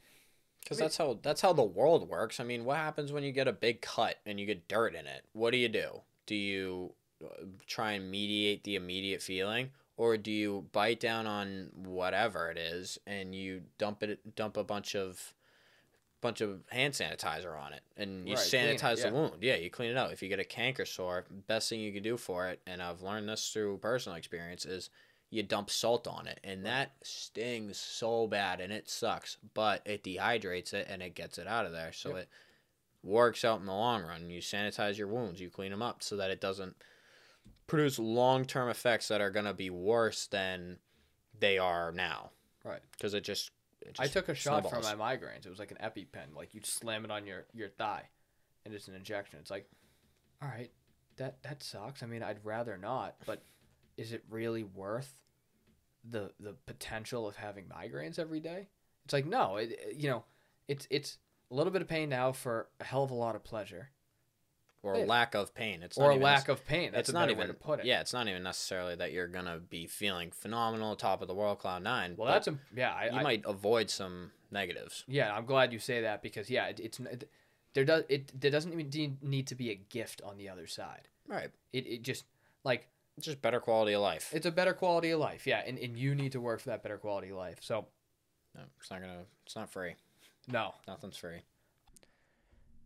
Because 0.63 0.79
I 0.79 0.81
mean- 0.81 0.85
that's 0.85 0.97
how 0.97 1.19
that's 1.23 1.41
how 1.41 1.53
the 1.53 1.63
world 1.63 2.09
works. 2.09 2.41
I 2.41 2.45
mean, 2.45 2.65
what 2.65 2.77
happens 2.77 3.13
when 3.13 3.25
you 3.25 3.33
get 3.33 3.49
a 3.49 3.53
big 3.53 3.81
cut 3.81 4.17
and 4.27 4.39
you 4.39 4.47
get 4.47 4.69
dirt 4.69 4.95
in 4.95 5.07
it? 5.07 5.25
What 5.33 5.53
do 5.53 5.57
you 5.59 5.69
do? 5.69 6.03
Do 6.27 6.35
you 6.35 6.95
uh, 7.25 7.45
try 7.67 7.93
and 7.93 8.11
mediate 8.11 8.65
the 8.65 8.77
immediate 8.77 9.23
feeling, 9.23 9.71
or 9.97 10.17
do 10.17 10.31
you 10.31 10.67
bite 10.73 11.01
down 11.01 11.27
on 11.27 11.71
whatever 11.75 12.51
it 12.51 12.59
is 12.59 12.99
and 13.07 13.35
you 13.35 13.63
dump 13.79 14.03
it, 14.03 14.37
dump 14.37 14.57
a 14.57 14.65
bunch 14.65 14.95
of 14.95 15.35
bunch 16.23 16.41
of 16.41 16.61
hand 16.71 16.95
sanitizer 16.95 17.55
on 17.61 17.75
it 17.75 17.83
and 17.99 18.27
you 18.27 18.35
Right, 18.37 18.55
it, 18.55 18.79
sanitize 18.81 18.99
yeah. 18.99 19.11
the 19.11 19.15
wound? 19.15 19.43
Yeah, 19.43 19.57
you 19.57 19.69
clean 19.69 19.91
it 19.91 19.97
out. 19.99 20.13
If 20.13 20.23
you 20.23 20.29
get 20.31 20.39
a 20.41 20.45
canker 20.45 20.87
sore, 20.87 21.27
best 21.49 21.69
thing 21.69 21.81
you 21.81 21.93
can 21.93 22.03
do 22.03 22.17
for 22.17 22.49
it, 22.49 22.61
and 22.67 22.81
I've 22.81 23.03
learned 23.03 23.29
this 23.29 23.51
through 23.51 23.77
personal 23.79 24.17
experience, 24.17 24.65
is 24.65 24.89
you 25.31 25.43
dump 25.43 25.69
salt 25.71 26.07
on 26.07 26.27
it 26.27 26.39
and 26.45 26.67
that 26.67 26.93
stings 27.03 27.79
so 27.79 28.27
bad 28.27 28.61
and 28.61 28.71
it 28.71 28.91
sucks 28.91 29.39
but 29.55 29.81
it 29.87 30.05
dehydrates 30.05 30.75
it 30.75 30.87
and 30.91 31.01
it 31.03 31.15
gets 31.15 31.39
it 31.39 31.47
out 31.47 31.65
of 31.65 31.73
there 31.73 31.91
so 31.91 32.11
Yep. 32.11 32.19
it 32.19 32.29
works 33.03 33.43
out 33.43 33.59
in 33.59 33.65
the 33.65 33.73
long 33.73 34.03
run 34.03 34.29
you 34.29 34.41
sanitize 34.43 34.99
your 34.99 35.07
wounds 35.09 35.41
you 35.41 35.49
clean 35.49 35.71
them 35.71 35.81
up 35.81 36.03
so 36.03 36.17
that 36.19 36.31
it 36.31 36.39
doesn't 36.43 36.77
produce 37.67 37.99
long-term 37.99 38.69
effects 38.69 39.09
that 39.09 39.23
are 39.23 39.31
going 39.31 39.47
to 39.47 39.55
be 39.55 39.71
worse 39.71 40.27
than 40.27 40.77
they 41.41 41.57
are 41.57 41.93
now 41.93 42.29
Right. 42.63 42.83
because 42.93 43.15
it 43.15 43.25
just, 43.25 43.51
I 43.99 44.07
took 44.07 44.29
a 44.29 44.35
shot 44.35 44.63
for 44.71 44.77
my 44.99 45.17
migraines. 45.17 45.47
It 45.47 45.51
was 45.51 45.59
like 45.59 45.71
an 45.71 45.79
EpiPen. 45.83 46.35
Like 46.37 46.55
you'd 46.55 46.67
slam 46.67 47.05
it 47.05 47.11
on 47.11 47.27
your, 47.27 47.45
your 47.55 47.69
thigh 47.69 48.09
and 48.65 48.75
it's 48.75 48.89
an 48.89 48.95
injection. 48.95 49.39
It's 49.41 49.51
like, 49.51 49.69
all 50.43 50.49
right, 50.49 50.71
that 51.17 51.43
that 51.43 51.63
sucks. 51.63 52.03
I 52.03 52.07
mean, 52.07 52.23
I'd 52.23 52.45
rather 52.45 52.77
not, 52.77 53.17
but 53.27 53.43
is 53.97 54.13
it 54.13 54.25
really 54.31 54.63
worth 54.65 55.15
the 56.05 56.33
the 56.41 56.55
potential 56.67 57.27
of 57.29 57.37
having 57.37 57.65
migraines 57.67 58.19
every 58.19 58.41
day? 58.41 58.69
It's 59.05 59.13
like 59.13 59.27
no, 59.27 59.57
it- 59.57 59.95
you 59.97 60.09
know, 60.11 60.25
it's 60.69 60.87
it's 60.91 61.19
a 61.51 61.55
little 61.55 61.73
bit 61.73 61.83
of 61.83 61.89
pain 61.89 62.09
now 62.09 62.33
for 62.33 62.69
a 62.81 62.85
hell 62.85 63.05
of 63.05 63.11
a 63.11 63.15
lot 63.15 63.37
of 63.37 63.45
pleasure 63.45 63.91
or 64.83 64.97
Yeah. 64.97 65.05
lack 65.05 65.35
of 65.35 65.55
pain 65.55 65.83
it's 65.83 65.97
or 65.97 66.11
a 66.11 66.17
lack 66.17 66.49
of 66.49 66.65
pain. 66.67 66.91
That's 66.93 67.09
it's 67.09 67.15
not 67.15 67.29
even 67.31 67.39
way 67.41 67.47
to 67.47 67.55
put 67.55 67.79
it. 67.81 67.85
yeah 67.87 68.01
it's 68.01 68.13
not 68.13 68.27
even 68.29 68.43
necessarily 68.43 68.95
that 68.97 69.13
you're 69.13 69.29
going 69.29 69.45
to 69.45 69.59
be 69.59 69.87
feeling 69.87 70.31
phenomenal 70.33 70.97
top 70.97 71.23
of 71.23 71.29
the 71.29 71.35
world 71.35 71.59
cloud 71.61 71.83
9 71.83 72.15
Well, 72.17 72.33
that's 72.33 72.49
a, 72.49 72.59
yeah. 72.77 72.93
I, 72.93 73.05
you 73.07 73.13
I, 73.19 73.23
might 73.23 73.45
avoid 73.47 73.91
some 73.91 74.33
negatives 74.51 75.05
Yeah, 75.07 75.33
I'm 75.35 75.47
glad 75.47 75.73
you 75.73 75.79
say 75.79 76.03
that 76.03 76.23
because 76.23 76.51
yeah, 76.51 76.67
it, 76.67 76.81
it's 76.81 76.99
it, 77.01 77.31
there 77.75 77.85
does 77.85 78.05
it 78.09 78.39
there 78.41 78.51
doesn't 78.51 78.73
even 78.79 79.19
need 79.23 79.47
to 79.47 79.55
be 79.55 79.71
a 79.71 79.75
gift 79.75 80.21
on 80.25 80.37
the 80.37 80.49
other 80.49 80.67
side. 80.67 81.09
right 81.29 81.51
It 81.73 81.87
it 81.87 82.03
just 82.03 82.25
like 82.65 82.89
it's 83.17 83.27
just 83.27 83.41
better 83.43 83.61
quality 83.61 83.93
of 83.93 84.03
life 84.03 84.31
it's 84.35 84.47
a 84.47 84.51
better 84.51 84.73
quality 84.75 85.11
of 85.11 85.21
life. 85.21 85.47
Yeah, 85.47 85.63
and, 85.67 85.79
and 85.79 85.97
you 85.97 86.15
need 86.15 86.33
to 86.33 86.41
work 86.41 86.61
for 86.61 86.71
that 86.71 86.83
better 86.83 86.99
quality 86.99 87.29
of 87.31 87.37
life. 87.37 87.59
So 87.61 87.87
No, 88.55 88.63
it's 88.81 88.91
not 88.91 89.01
gonna. 89.01 89.25
It's 89.47 89.55
not 89.57 89.71
free. 89.71 89.95
no. 90.49 90.75
Nothing's 90.89 91.17
free. 91.17 91.41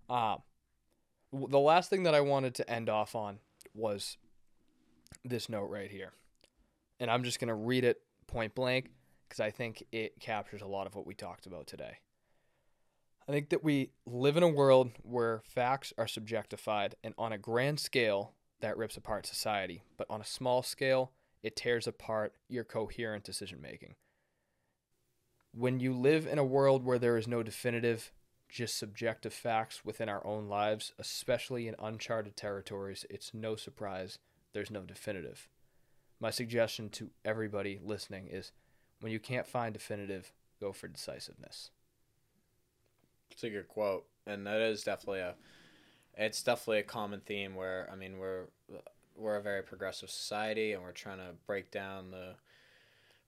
Um, 0.08 0.42
the 1.32 1.58
last 1.58 1.90
thing 1.90 2.04
that 2.04 2.14
I 2.14 2.20
wanted 2.20 2.54
to 2.56 2.70
end 2.70 2.88
off 2.88 3.14
on 3.14 3.38
was 3.74 4.16
this 5.24 5.48
note 5.48 5.68
right 5.70 5.90
here, 5.90 6.12
and 7.00 7.10
I'm 7.10 7.24
just 7.24 7.40
gonna 7.40 7.54
read 7.54 7.84
it 7.84 8.00
point 8.26 8.54
blank 8.54 8.90
because 9.28 9.40
I 9.40 9.50
think 9.50 9.84
it 9.92 10.20
captures 10.20 10.62
a 10.62 10.66
lot 10.66 10.86
of 10.86 10.94
what 10.94 11.06
we 11.06 11.14
talked 11.14 11.46
about 11.46 11.66
today. 11.66 11.98
I 13.28 13.32
think 13.32 13.48
that 13.48 13.64
we 13.64 13.90
live 14.06 14.36
in 14.36 14.44
a 14.44 14.48
world 14.48 14.92
where 15.02 15.42
facts 15.44 15.92
are 15.98 16.06
subjectified, 16.06 16.92
and 17.02 17.12
on 17.18 17.32
a 17.32 17.38
grand 17.38 17.80
scale, 17.80 18.34
that 18.60 18.76
rips 18.76 18.96
apart 18.96 19.26
society. 19.26 19.82
But 19.96 20.06
on 20.08 20.20
a 20.20 20.24
small 20.24 20.62
scale, 20.62 21.12
it 21.42 21.56
tears 21.56 21.86
apart 21.86 22.34
your 22.48 22.64
coherent 22.64 23.24
decision 23.24 23.60
making. 23.60 23.96
When 25.52 25.80
you 25.80 25.92
live 25.92 26.26
in 26.26 26.38
a 26.38 26.44
world 26.44 26.84
where 26.84 26.98
there 26.98 27.16
is 27.16 27.26
no 27.26 27.42
definitive, 27.42 28.12
just 28.48 28.78
subjective 28.78 29.32
facts 29.32 29.84
within 29.84 30.08
our 30.08 30.24
own 30.26 30.48
lives, 30.48 30.92
especially 30.98 31.68
in 31.68 31.74
uncharted 31.78 32.36
territories, 32.36 33.04
it's 33.10 33.34
no 33.34 33.56
surprise 33.56 34.18
there's 34.56 34.70
no 34.70 34.80
definitive. 34.80 35.48
My 36.18 36.30
suggestion 36.30 36.88
to 36.90 37.10
everybody 37.26 37.78
listening 37.84 38.28
is 38.28 38.52
when 39.00 39.12
you 39.12 39.20
can't 39.20 39.46
find 39.46 39.74
definitive, 39.74 40.32
go 40.60 40.72
for 40.72 40.88
decisiveness. 40.88 41.70
It's 43.30 43.44
a 43.44 43.50
good 43.50 43.68
quote, 43.68 44.06
and 44.26 44.46
that 44.46 44.62
is 44.62 44.82
definitely 44.82 45.20
a. 45.20 45.34
It's 46.16 46.42
definitely 46.42 46.78
a 46.78 46.84
common 46.84 47.20
theme 47.20 47.54
where 47.54 47.86
I 47.92 47.96
mean 47.96 48.16
we're 48.16 48.44
we're 49.14 49.36
a 49.36 49.42
very 49.42 49.62
progressive 49.62 50.08
society, 50.08 50.72
and 50.72 50.82
we're 50.82 50.92
trying 50.92 51.18
to 51.18 51.34
break 51.46 51.70
down 51.70 52.10
the 52.10 52.36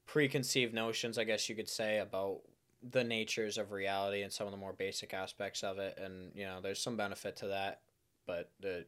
preconceived 0.07 0.73
notions, 0.73 1.19
I 1.19 1.25
guess 1.25 1.51
you 1.51 1.55
could 1.55 1.69
say, 1.69 1.99
about 1.99 2.41
the 2.83 3.05
natures 3.05 3.59
of 3.59 3.73
reality 3.73 4.23
and 4.23 4.33
some 4.33 4.47
of 4.47 4.53
the 4.53 4.59
more 4.59 4.73
basic 4.73 5.13
aspects 5.13 5.65
of 5.65 5.79
it. 5.79 5.99
And 6.03 6.33
you 6.35 6.45
know, 6.45 6.61
there's 6.61 6.81
some 6.81 6.97
benefit 6.97 7.37
to 7.39 7.49
that, 7.49 7.81
but 8.27 8.51
the 8.61 8.85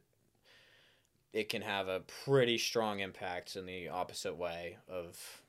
it 1.33 1.49
can 1.49 1.61
have 1.61 1.87
a 1.87 2.01
pretty 2.25 2.57
strong 2.57 2.99
impact 2.99 3.55
in 3.55 3.65
the 3.65 3.87
opposite 3.89 4.35
way 4.35 4.77
of 4.89 5.41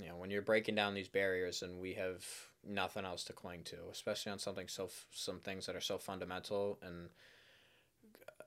you 0.00 0.08
know 0.08 0.16
when 0.16 0.30
you're 0.30 0.42
breaking 0.42 0.74
down 0.74 0.94
these 0.94 1.08
barriers 1.08 1.62
and 1.62 1.80
we 1.80 1.94
have 1.94 2.24
nothing 2.66 3.04
else 3.04 3.24
to 3.24 3.32
cling 3.32 3.62
to 3.64 3.76
especially 3.90 4.32
on 4.32 4.38
something 4.38 4.68
so 4.68 4.88
some 5.10 5.38
things 5.38 5.66
that 5.66 5.76
are 5.76 5.80
so 5.80 5.98
fundamental 5.98 6.78
and 6.82 7.08
uh, 8.28 8.44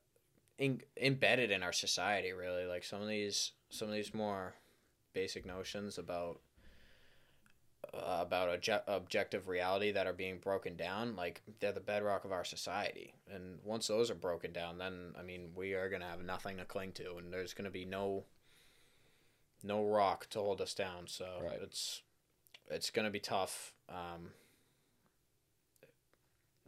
in, 0.57 0.81
embedded 1.01 1.51
in 1.51 1.63
our 1.63 1.73
society 1.73 2.31
really 2.31 2.65
like 2.65 2.83
some 2.83 3.01
of 3.01 3.07
these 3.07 3.51
some 3.69 3.87
of 3.87 3.93
these 3.93 4.13
more 4.13 4.53
basic 5.13 5.45
notions 5.45 5.97
about 5.97 6.39
uh, 7.95 8.17
about 8.21 8.49
obje- 8.61 8.81
objective 8.87 9.47
reality 9.47 9.91
that 9.91 10.05
are 10.07 10.13
being 10.13 10.37
broken 10.39 10.75
down 10.75 11.15
like 11.15 11.41
they're 11.59 11.71
the 11.71 11.79
bedrock 11.79 12.25
of 12.25 12.31
our 12.31 12.43
society 12.43 13.13
and 13.33 13.59
once 13.63 13.87
those 13.87 14.09
are 14.11 14.15
broken 14.15 14.51
down 14.51 14.77
then 14.77 15.13
i 15.19 15.21
mean 15.23 15.49
we 15.55 15.73
are 15.73 15.89
going 15.89 16.01
to 16.01 16.07
have 16.07 16.21
nothing 16.23 16.57
to 16.57 16.65
cling 16.65 16.91
to 16.91 17.15
and 17.17 17.31
there's 17.31 17.53
going 17.53 17.65
to 17.65 17.71
be 17.71 17.85
no 17.85 18.23
no 19.63 19.83
rock 19.85 20.27
to 20.29 20.39
hold 20.39 20.61
us 20.61 20.73
down 20.73 21.07
so 21.07 21.25
Right. 21.43 21.59
it's 21.61 22.01
it's 22.69 22.89
going 22.89 23.05
to 23.05 23.11
be 23.11 23.19
tough 23.19 23.73
um 23.89 24.31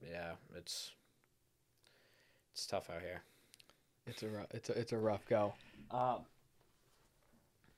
yeah 0.08 0.34
it's 0.56 0.92
it's 2.54 2.66
tough 2.66 2.90
out 2.90 3.02
here 3.02 3.22
It's 4.08 4.24
a 4.24 4.28
rough, 4.30 4.48
it's 4.52 4.70
a, 4.70 4.80
it's 4.80 4.92
a 4.94 4.98
rough 4.98 5.26
go. 5.28 5.54
Um, 5.92 6.20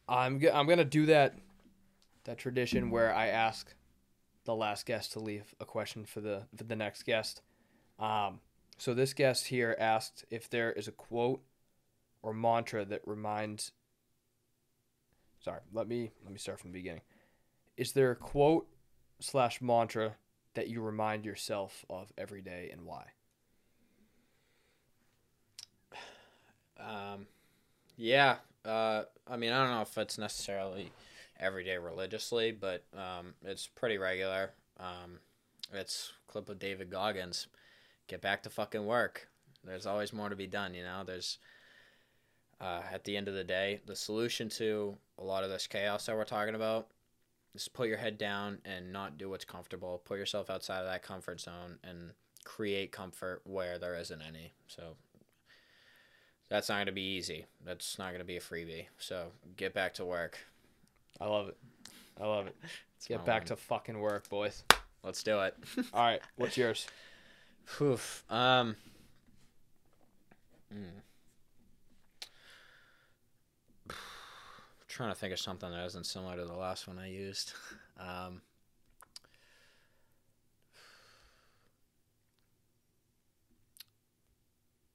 I'm 0.07 0.39
go- 0.39 0.51
I'm 0.53 0.67
gonna 0.67 0.85
do 0.85 1.05
that 1.07 1.33
that 2.25 2.37
tradition 2.37 2.91
where 2.91 3.13
I 3.13 3.27
ask 3.27 3.73
the 4.45 4.55
last 4.55 4.85
guest 4.85 5.13
to 5.13 5.19
leave 5.19 5.53
a 5.59 5.65
question 5.65 6.05
for 6.05 6.21
the 6.21 6.43
for 6.55 6.63
the 6.63 6.75
next 6.75 7.03
guest. 7.03 7.41
Um, 7.99 8.39
so 8.77 8.93
this 8.93 9.13
guest 9.13 9.47
here 9.47 9.75
asked 9.79 10.25
if 10.31 10.49
there 10.49 10.71
is 10.71 10.87
a 10.87 10.91
quote 10.91 11.41
or 12.21 12.33
mantra 12.33 12.85
that 12.85 13.01
reminds 13.05 13.71
sorry, 15.43 15.61
let 15.73 15.87
me 15.87 16.11
let 16.23 16.31
me 16.31 16.39
start 16.39 16.59
from 16.59 16.71
the 16.71 16.79
beginning. 16.79 17.01
Is 17.77 17.93
there 17.93 18.11
a 18.11 18.15
quote 18.15 18.67
slash 19.19 19.61
mantra 19.61 20.15
that 20.53 20.67
you 20.67 20.81
remind 20.81 21.25
yourself 21.25 21.85
of 21.89 22.11
every 22.17 22.41
day 22.41 22.69
and 22.71 22.85
why? 22.85 23.05
Um, 26.79 27.27
yeah. 27.97 28.37
Uh, 28.65 29.03
I 29.27 29.37
mean, 29.37 29.51
I 29.51 29.63
don't 29.63 29.75
know 29.75 29.81
if 29.81 29.97
it's 29.97 30.17
necessarily 30.17 30.91
every 31.39 31.63
day 31.63 31.77
religiously, 31.77 32.51
but 32.51 32.83
um, 32.93 33.33
it's 33.43 33.67
pretty 33.67 33.97
regular. 33.97 34.51
Um, 34.79 35.19
it's 35.73 36.11
clip 36.27 36.49
of 36.49 36.59
David 36.59 36.89
Goggins. 36.89 37.47
Get 38.07 38.21
back 38.21 38.43
to 38.43 38.49
fucking 38.49 38.85
work. 38.85 39.29
There's 39.63 39.85
always 39.85 40.13
more 40.13 40.29
to 40.29 40.35
be 40.35 40.47
done, 40.47 40.73
you 40.73 40.83
know. 40.83 41.03
There's 41.05 41.37
uh, 42.61 42.81
at 42.91 43.03
the 43.03 43.15
end 43.15 43.27
of 43.27 43.33
the 43.33 43.43
day, 43.43 43.79
the 43.85 43.95
solution 43.95 44.49
to 44.49 44.97
a 45.17 45.23
lot 45.23 45.43
of 45.43 45.49
this 45.49 45.67
chaos 45.67 46.05
that 46.05 46.15
we're 46.15 46.25
talking 46.25 46.55
about 46.55 46.87
is 47.55 47.67
put 47.67 47.87
your 47.87 47.97
head 47.97 48.17
down 48.17 48.59
and 48.65 48.91
not 48.91 49.17
do 49.17 49.29
what's 49.29 49.45
comfortable. 49.45 50.01
Put 50.05 50.17
yourself 50.17 50.49
outside 50.49 50.79
of 50.79 50.87
that 50.87 51.03
comfort 51.03 51.41
zone 51.41 51.79
and 51.83 52.11
create 52.43 52.91
comfort 52.91 53.41
where 53.45 53.79
there 53.79 53.95
isn't 53.95 54.21
any. 54.21 54.53
So 54.67 54.95
that's 56.49 56.69
not 56.69 56.75
going 56.75 56.85
to 56.87 56.91
be 56.91 57.15
easy. 57.15 57.45
That's 57.63 57.97
not 57.97 58.09
going 58.09 58.19
to 58.19 58.25
be 58.25 58.37
a 58.37 58.41
freebie. 58.41 58.87
So 58.97 59.31
get 59.55 59.73
back 59.73 59.93
to 59.95 60.05
work. 60.05 60.39
I 61.19 61.27
love 61.27 61.49
it. 61.49 61.57
I 62.19 62.25
love 62.25 62.47
it. 62.47 62.55
Let's 62.61 63.07
Get 63.07 63.25
back 63.25 63.45
to 63.45 63.55
fucking 63.55 63.99
work, 63.99 64.29
boys. 64.29 64.63
Let's 65.03 65.23
do 65.23 65.39
it. 65.41 65.55
All 65.93 66.03
right, 66.03 66.21
what's 66.35 66.57
yours? 66.57 66.87
Oof. 67.81 68.23
Um. 68.29 68.75
hmm. 70.71 70.99
trying 74.87 75.09
to 75.09 75.15
think 75.15 75.31
of 75.31 75.39
something 75.39 75.71
that 75.71 75.85
isn't 75.85 76.05
similar 76.05 76.35
to 76.35 76.45
the 76.45 76.55
last 76.55 76.87
one 76.87 76.99
I 76.99 77.09
used. 77.09 77.53
Um. 77.99 78.41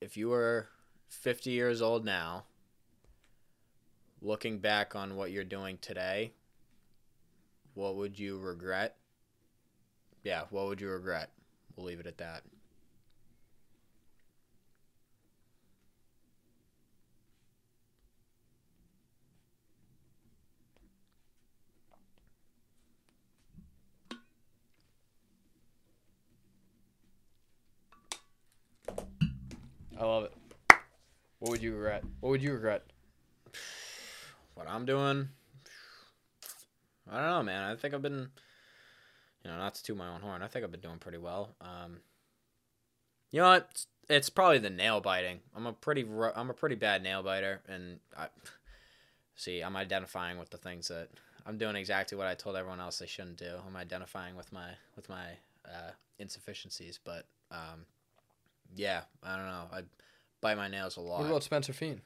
If 0.00 0.16
you 0.16 0.30
were 0.30 0.68
50 1.08 1.50
years 1.50 1.82
old 1.82 2.04
now, 2.04 2.44
looking 4.24 4.59
back 4.59 4.96
on 4.96 5.16
what 5.16 5.30
you're 5.30 5.44
doing 5.44 5.78
today, 5.82 6.32
what 7.74 7.94
would 7.96 8.18
you 8.18 8.38
regret? 8.38 8.96
Yeah, 10.22 10.44
what 10.48 10.66
would 10.66 10.80
you 10.80 10.88
regret? 10.88 11.30
We'll 11.76 11.86
leave 11.86 12.01
it 12.01 12.06
at 12.06 12.16
that. 12.18 12.42
I 29.96 30.05
love 30.05 30.24
it. 30.24 30.32
What 31.38 31.51
would 31.51 31.62
you 31.62 31.74
regret? 31.74 32.05
What 32.20 32.30
would 32.30 32.42
you 32.42 32.52
regret? 32.52 32.93
What 34.55 34.68
I'm 34.68 34.85
doing, 34.86 35.28
I 37.10 37.16
don't 37.16 37.31
know, 37.31 37.43
man. 37.43 37.62
I 37.64 37.76
think 37.76 37.93
I've 37.93 38.02
been, 38.02 38.28
you 39.44 39.51
know, 39.51 39.59
not 39.59 39.74
to 39.74 39.82
toot 39.82 39.97
my 39.97 40.09
own 40.09 40.20
horn. 40.20 40.43
I 40.43 40.47
think 40.47 40.64
I've 40.64 40.70
been 40.70 40.81
doing 40.81 40.98
pretty 40.98 41.18
well. 41.18 41.55
Um, 41.60 41.98
you 43.31 43.40
know 43.40 43.48
what? 43.48 43.68
It's, 43.70 43.86
it's 44.09 44.31
probably 44.31 44.59
the 44.59 44.70
nail 44.70 45.01
biting. 45.01 45.40
I'm 45.56 45.66
a 45.66 45.72
pretty, 45.72 46.06
I'm 46.36 46.51
a 46.51 46.55
pretty 46.55 46.76
bad 46.76 47.02
nail 47.02 47.22
biter, 47.22 47.62
and 47.68 47.98
I 48.16 48.28
see. 49.35 49.60
I'm 49.60 49.76
identifying 49.76 50.39
with 50.39 50.51
the 50.51 50.59
things 50.59 50.89
that 50.89 51.09
I'm 51.47 51.59
doing 51.59 51.76
exactly 51.76 52.16
what 52.16 52.26
I 52.26 52.35
told 52.35 52.56
everyone 52.56 52.81
else 52.81 52.98
they 52.98 53.06
shouldn't 53.06 53.39
do. 53.39 53.56
I'm 53.66 53.76
identifying 53.76 54.36
with 54.36 54.52
my 54.52 54.70
with 54.94 55.09
my 55.09 55.24
uh, 55.64 55.90
insufficiencies, 56.18 57.01
but 57.02 57.26
um, 57.51 57.86
yeah, 58.74 59.02
I 59.22 59.36
don't 59.36 59.47
know. 59.47 59.64
I 59.72 59.82
bite 60.40 60.56
my 60.56 60.68
nails 60.68 60.97
a 60.97 61.01
lot. 61.01 61.20
What 61.20 61.28
about 61.28 61.43
Spencer 61.43 61.72
Fiend? 61.72 62.01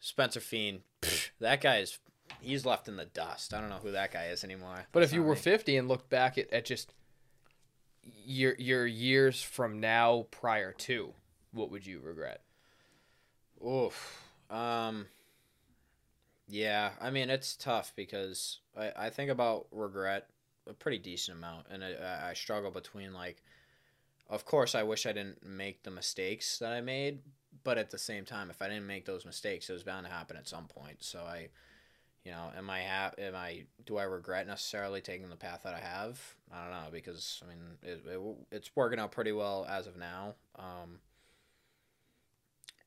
Spencer 0.00 0.40
Fiend, 0.40 0.80
pfft, 1.00 1.11
that 1.42 1.60
guy 1.60 1.78
is 1.78 1.98
he's 2.40 2.64
left 2.66 2.88
in 2.88 2.96
the 2.96 3.04
dust. 3.04 3.52
I 3.54 3.60
don't 3.60 3.70
know 3.70 3.78
who 3.82 3.92
that 3.92 4.12
guy 4.12 4.26
is 4.26 4.42
anymore. 4.42 4.86
But 4.92 5.02
if 5.02 5.12
you 5.12 5.22
were 5.22 5.34
me. 5.34 5.40
50 5.40 5.76
and 5.76 5.88
looked 5.88 6.08
back 6.10 6.38
at, 6.38 6.52
at 6.52 6.64
just 6.64 6.92
your 8.24 8.54
your 8.58 8.86
years 8.86 9.42
from 9.42 9.78
now 9.80 10.26
prior 10.30 10.72
to, 10.72 11.12
what 11.52 11.70
would 11.70 11.86
you 11.86 12.00
regret? 12.00 12.40
Oof. 13.64 14.22
Um 14.50 15.06
Yeah, 16.48 16.90
I 17.00 17.10
mean 17.10 17.30
it's 17.30 17.56
tough 17.56 17.92
because 17.96 18.58
I, 18.76 18.92
I 18.96 19.10
think 19.10 19.30
about 19.30 19.66
regret 19.70 20.28
a 20.68 20.72
pretty 20.74 20.98
decent 20.98 21.38
amount 21.38 21.66
and 21.70 21.84
I, 21.84 21.92
I- 21.92 22.30
I 22.30 22.34
struggle 22.34 22.70
between 22.70 23.12
like 23.12 23.42
of 24.30 24.44
course 24.44 24.74
I 24.74 24.82
wish 24.82 25.06
I 25.06 25.12
didn't 25.12 25.44
make 25.44 25.82
the 25.82 25.90
mistakes 25.90 26.58
that 26.58 26.72
I 26.72 26.80
made, 26.80 27.20
but 27.64 27.78
at 27.78 27.90
the 27.90 27.98
same 27.98 28.24
time 28.24 28.50
if 28.50 28.60
I 28.62 28.68
didn't 28.68 28.86
make 28.86 29.04
those 29.04 29.24
mistakes 29.24 29.68
it 29.68 29.72
was 29.72 29.82
bound 29.82 30.06
to 30.06 30.12
happen 30.12 30.36
at 30.36 30.48
some 30.48 30.66
point. 30.66 31.02
So 31.02 31.20
I 31.20 31.48
you 32.24 32.30
know, 32.30 32.52
am 32.56 32.70
I 32.70 32.82
ha- 32.84 33.12
am 33.18 33.34
I 33.34 33.64
do 33.84 33.96
I 33.96 34.04
regret 34.04 34.46
necessarily 34.46 35.00
taking 35.00 35.28
the 35.28 35.36
path 35.36 35.62
that 35.64 35.74
I 35.74 35.80
have? 35.80 36.20
I 36.52 36.62
don't 36.62 36.70
know 36.70 36.90
because 36.92 37.42
I 37.44 37.48
mean 37.48 37.58
it, 37.82 38.02
it 38.06 38.20
it's 38.50 38.70
working 38.76 38.98
out 38.98 39.12
pretty 39.12 39.32
well 39.32 39.66
as 39.68 39.86
of 39.86 39.96
now. 39.96 40.34
Um 40.56 41.00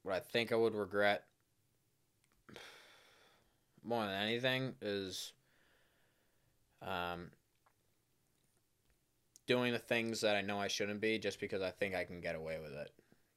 what 0.03 0.15
I 0.15 0.19
think 0.19 0.51
I 0.51 0.55
would 0.55 0.75
regret 0.75 1.23
more 3.83 4.03
than 4.05 4.13
anything 4.13 4.75
is 4.81 5.33
um, 6.81 7.31
doing 9.47 9.73
the 9.73 9.79
things 9.79 10.21
that 10.21 10.35
I 10.35 10.41
know 10.41 10.59
I 10.59 10.67
shouldn't 10.67 11.01
be 11.01 11.19
just 11.19 11.39
because 11.39 11.61
I 11.61 11.71
think 11.71 11.95
I 11.95 12.03
can 12.03 12.21
get 12.21 12.35
away 12.35 12.57
with 12.61 12.73
it. 12.73 12.91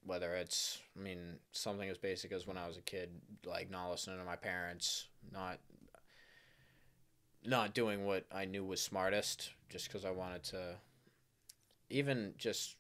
Whether 0.09 0.35
it's, 0.35 0.79
I 0.99 1.03
mean, 1.03 1.37
something 1.53 1.89
as 1.89 1.99
basic 1.99 2.33
as 2.33 2.47
when 2.47 2.57
I 2.57 2.67
was 2.67 2.77
a 2.79 2.83
kid, 2.83 3.11
like 3.47 3.71
not 3.71 3.91
listening 3.91 4.19
to 4.19 4.25
my 4.25 4.37
parents, 4.37 5.07
not 5.33 5.59
not 7.45 7.75
doing 7.75 8.05
what 8.05 8.25
I 8.33 8.45
knew 8.45 8.65
was 8.65 8.81
smartest, 8.81 9.51
just 9.69 9.87
because 9.87 10.05
I 10.05 10.11
wanted 10.11 10.43
to. 10.45 10.77
Even 11.91 12.35
just 12.37 12.77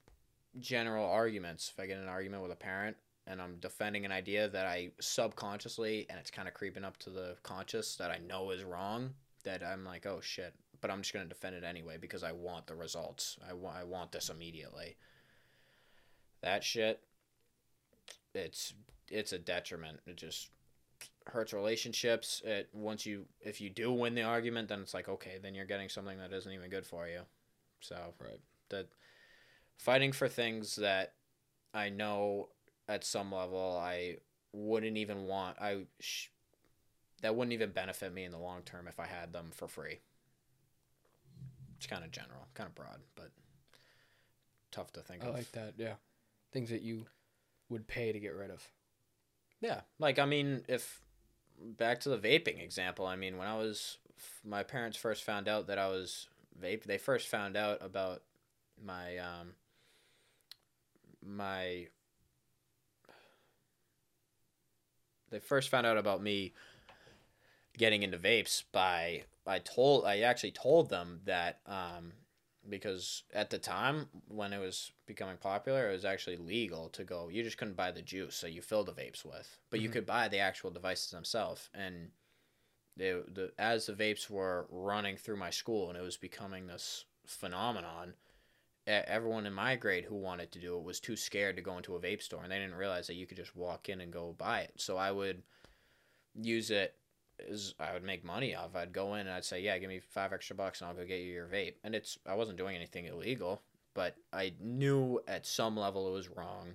general 0.60 1.06
arguments. 1.06 1.70
If 1.72 1.80
I 1.80 1.86
get 1.86 1.98
in 1.98 2.02
an 2.02 2.08
argument 2.08 2.42
with 2.42 2.52
a 2.52 2.56
parent 2.56 2.96
and 3.26 3.40
I'm 3.40 3.56
defending 3.60 4.04
an 4.04 4.12
idea 4.12 4.48
that 4.48 4.66
I 4.66 4.90
subconsciously 5.00 6.06
and 6.10 6.18
it's 6.18 6.30
kind 6.30 6.48
of 6.48 6.54
creeping 6.54 6.84
up 6.84 6.96
to 6.98 7.10
the 7.10 7.36
conscious 7.42 7.96
that 7.96 8.10
I 8.10 8.18
know 8.26 8.50
is 8.50 8.64
wrong, 8.64 9.14
that 9.44 9.62
I'm 9.62 9.84
like, 9.84 10.06
oh 10.06 10.20
shit, 10.20 10.54
but 10.80 10.90
I'm 10.90 11.02
just 11.02 11.12
gonna 11.12 11.26
defend 11.26 11.56
it 11.56 11.64
anyway 11.64 11.96
because 12.00 12.24
I 12.24 12.32
want 12.32 12.66
the 12.66 12.74
results. 12.74 13.38
I 13.48 13.52
want 13.52 13.76
I 13.76 13.84
want 13.84 14.12
this 14.12 14.30
immediately. 14.30 14.96
That 16.42 16.62
shit, 16.62 17.00
it's 18.38 18.74
it's 19.10 19.32
a 19.32 19.38
detriment. 19.38 20.00
It 20.06 20.16
just 20.16 20.50
hurts 21.26 21.52
relationships. 21.52 22.40
It 22.44 22.68
once 22.72 23.04
you 23.06 23.26
if 23.40 23.60
you 23.60 23.70
do 23.70 23.92
win 23.92 24.14
the 24.14 24.22
argument, 24.22 24.68
then 24.68 24.80
it's 24.80 24.94
like 24.94 25.08
okay, 25.08 25.38
then 25.42 25.54
you're 25.54 25.66
getting 25.66 25.88
something 25.88 26.18
that 26.18 26.32
isn't 26.32 26.52
even 26.52 26.70
good 26.70 26.86
for 26.86 27.06
you. 27.08 27.20
So 27.80 28.14
Right. 28.20 28.40
that 28.70 28.88
fighting 29.76 30.12
for 30.12 30.28
things 30.28 30.76
that 30.76 31.14
I 31.74 31.90
know 31.90 32.48
at 32.88 33.04
some 33.04 33.30
level 33.32 33.78
I 33.80 34.16
wouldn't 34.52 34.96
even 34.96 35.26
want 35.26 35.58
I 35.60 35.84
sh- 36.00 36.28
that 37.22 37.34
wouldn't 37.36 37.52
even 37.52 37.70
benefit 37.72 38.12
me 38.12 38.24
in 38.24 38.32
the 38.32 38.38
long 38.38 38.62
term 38.62 38.88
if 38.88 38.98
I 38.98 39.06
had 39.06 39.32
them 39.32 39.50
for 39.52 39.68
free. 39.68 40.00
It's 41.76 41.86
kind 41.86 42.04
of 42.04 42.10
general, 42.10 42.48
kind 42.54 42.68
of 42.68 42.74
broad, 42.74 43.00
but 43.14 43.30
tough 44.72 44.92
to 44.94 45.00
think 45.00 45.22
I 45.22 45.28
of. 45.28 45.34
like 45.34 45.52
that. 45.52 45.74
Yeah, 45.76 45.94
things 46.52 46.70
that 46.70 46.82
you 46.82 47.06
would 47.68 47.86
pay 47.86 48.12
to 48.12 48.20
get 48.20 48.34
rid 48.34 48.50
of. 48.50 48.66
Yeah, 49.60 49.80
like 49.98 50.18
I 50.18 50.26
mean, 50.26 50.62
if 50.68 51.00
back 51.60 52.00
to 52.00 52.08
the 52.08 52.18
vaping 52.18 52.62
example, 52.62 53.06
I 53.06 53.16
mean, 53.16 53.36
when 53.36 53.48
I 53.48 53.56
was 53.56 53.98
my 54.44 54.62
parents 54.62 54.96
first 54.96 55.24
found 55.24 55.48
out 55.48 55.66
that 55.66 55.78
I 55.78 55.88
was 55.88 56.28
vape, 56.60 56.84
they 56.84 56.98
first 56.98 57.28
found 57.28 57.56
out 57.56 57.78
about 57.80 58.22
my 58.82 59.18
um 59.18 59.54
my 61.24 61.88
they 65.30 65.40
first 65.40 65.68
found 65.68 65.86
out 65.86 65.98
about 65.98 66.22
me 66.22 66.54
getting 67.76 68.02
into 68.02 68.18
vapes 68.18 68.62
by 68.72 69.24
I 69.46 69.58
told 69.58 70.04
I 70.04 70.20
actually 70.20 70.52
told 70.52 70.90
them 70.90 71.20
that 71.24 71.60
um 71.66 72.12
because 72.68 73.22
at 73.32 73.50
the 73.50 73.58
time 73.58 74.06
when 74.28 74.52
it 74.52 74.58
was 74.58 74.92
becoming 75.06 75.36
popular 75.36 75.88
it 75.88 75.92
was 75.92 76.04
actually 76.04 76.36
legal 76.36 76.88
to 76.90 77.04
go 77.04 77.28
you 77.28 77.42
just 77.42 77.58
couldn't 77.58 77.76
buy 77.76 77.90
the 77.90 78.02
juice 78.02 78.34
so 78.34 78.46
you 78.46 78.62
fill 78.62 78.84
the 78.84 78.92
vapes 78.92 79.24
with 79.24 79.58
but 79.70 79.80
you 79.80 79.88
Mhm. 79.88 79.92
could 79.92 80.06
buy 80.06 80.28
the 80.28 80.38
actual 80.38 80.70
devices 80.70 81.10
themselves 81.10 81.70
and 81.74 82.10
they, 82.96 83.12
the 83.12 83.52
as 83.58 83.86
the 83.86 83.92
vapes 83.92 84.28
were 84.28 84.66
running 84.70 85.16
through 85.16 85.36
my 85.36 85.50
school 85.50 85.88
and 85.88 85.96
it 85.98 86.02
was 86.02 86.16
becoming 86.16 86.66
this 86.66 87.04
phenomenon 87.26 88.14
everyone 88.86 89.44
in 89.46 89.52
my 89.52 89.76
grade 89.76 90.04
who 90.04 90.16
wanted 90.16 90.50
to 90.50 90.58
do 90.58 90.76
it 90.78 90.82
was 90.82 90.98
too 90.98 91.14
scared 91.16 91.56
to 91.56 91.62
go 91.62 91.76
into 91.76 91.94
a 91.94 92.00
vape 92.00 92.22
store 92.22 92.42
and 92.42 92.50
they 92.50 92.58
didn't 92.58 92.74
realize 92.74 93.06
that 93.06 93.14
you 93.16 93.26
could 93.26 93.36
just 93.36 93.54
walk 93.54 93.88
in 93.90 94.00
and 94.00 94.12
go 94.12 94.34
buy 94.38 94.60
it 94.60 94.72
so 94.76 94.96
i 94.96 95.12
would 95.12 95.42
use 96.34 96.70
it 96.70 96.94
is 97.40 97.74
I 97.78 97.92
would 97.92 98.02
make 98.02 98.24
money 98.24 98.54
off. 98.54 98.74
I'd 98.74 98.92
go 98.92 99.14
in 99.14 99.20
and 99.20 99.30
I'd 99.30 99.44
say, 99.44 99.60
"Yeah, 99.60 99.78
give 99.78 99.88
me 99.88 100.00
five 100.00 100.32
extra 100.32 100.56
bucks 100.56 100.80
and 100.80 100.88
I'll 100.88 100.96
go 100.96 101.04
get 101.04 101.20
you 101.20 101.32
your 101.32 101.46
vape." 101.46 101.74
And 101.84 101.94
it's 101.94 102.18
I 102.26 102.34
wasn't 102.34 102.58
doing 102.58 102.76
anything 102.76 103.06
illegal, 103.06 103.62
but 103.94 104.16
I 104.32 104.54
knew 104.60 105.20
at 105.28 105.46
some 105.46 105.76
level 105.76 106.08
it 106.08 106.12
was 106.12 106.28
wrong. 106.28 106.74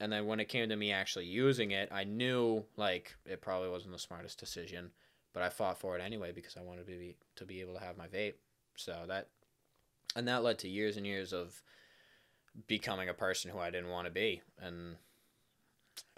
And 0.00 0.12
then 0.12 0.26
when 0.26 0.40
it 0.40 0.48
came 0.48 0.68
to 0.68 0.76
me 0.76 0.92
actually 0.92 1.26
using 1.26 1.72
it, 1.72 1.88
I 1.90 2.04
knew 2.04 2.64
like 2.76 3.16
it 3.26 3.40
probably 3.40 3.68
wasn't 3.68 3.92
the 3.92 3.98
smartest 3.98 4.38
decision, 4.38 4.90
but 5.32 5.42
I 5.42 5.48
fought 5.48 5.78
for 5.78 5.96
it 5.96 6.02
anyway 6.02 6.32
because 6.32 6.56
I 6.56 6.62
wanted 6.62 6.86
to 6.86 6.92
be 6.92 7.16
to 7.36 7.44
be 7.44 7.60
able 7.60 7.74
to 7.74 7.80
have 7.80 7.96
my 7.96 8.06
vape. 8.06 8.34
So 8.76 9.04
that 9.08 9.28
and 10.16 10.26
that 10.28 10.42
led 10.42 10.58
to 10.60 10.68
years 10.68 10.96
and 10.96 11.06
years 11.06 11.32
of 11.32 11.62
becoming 12.66 13.08
a 13.08 13.14
person 13.14 13.50
who 13.50 13.58
I 13.58 13.70
didn't 13.70 13.90
want 13.90 14.06
to 14.06 14.12
be 14.12 14.42
and 14.60 14.96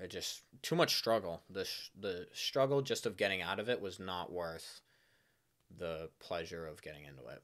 I 0.03 0.07
just 0.07 0.43
too 0.63 0.75
much 0.77 0.97
struggle. 0.97 1.43
The 1.51 1.65
sh- 1.65 1.91
the 1.99 2.27
struggle 2.33 2.83
just 2.83 3.07
of 3.07 3.17
getting 3.17 3.43
out 3.43 3.59
of 3.59 3.69
it 3.69 3.81
was 3.81 3.99
not 3.99 4.33
worth 4.33 4.81
the 5.77 6.11
pleasure 6.19 6.67
of 6.67 6.83
getting 6.83 7.05
into 7.05 7.27
it. 7.29 7.43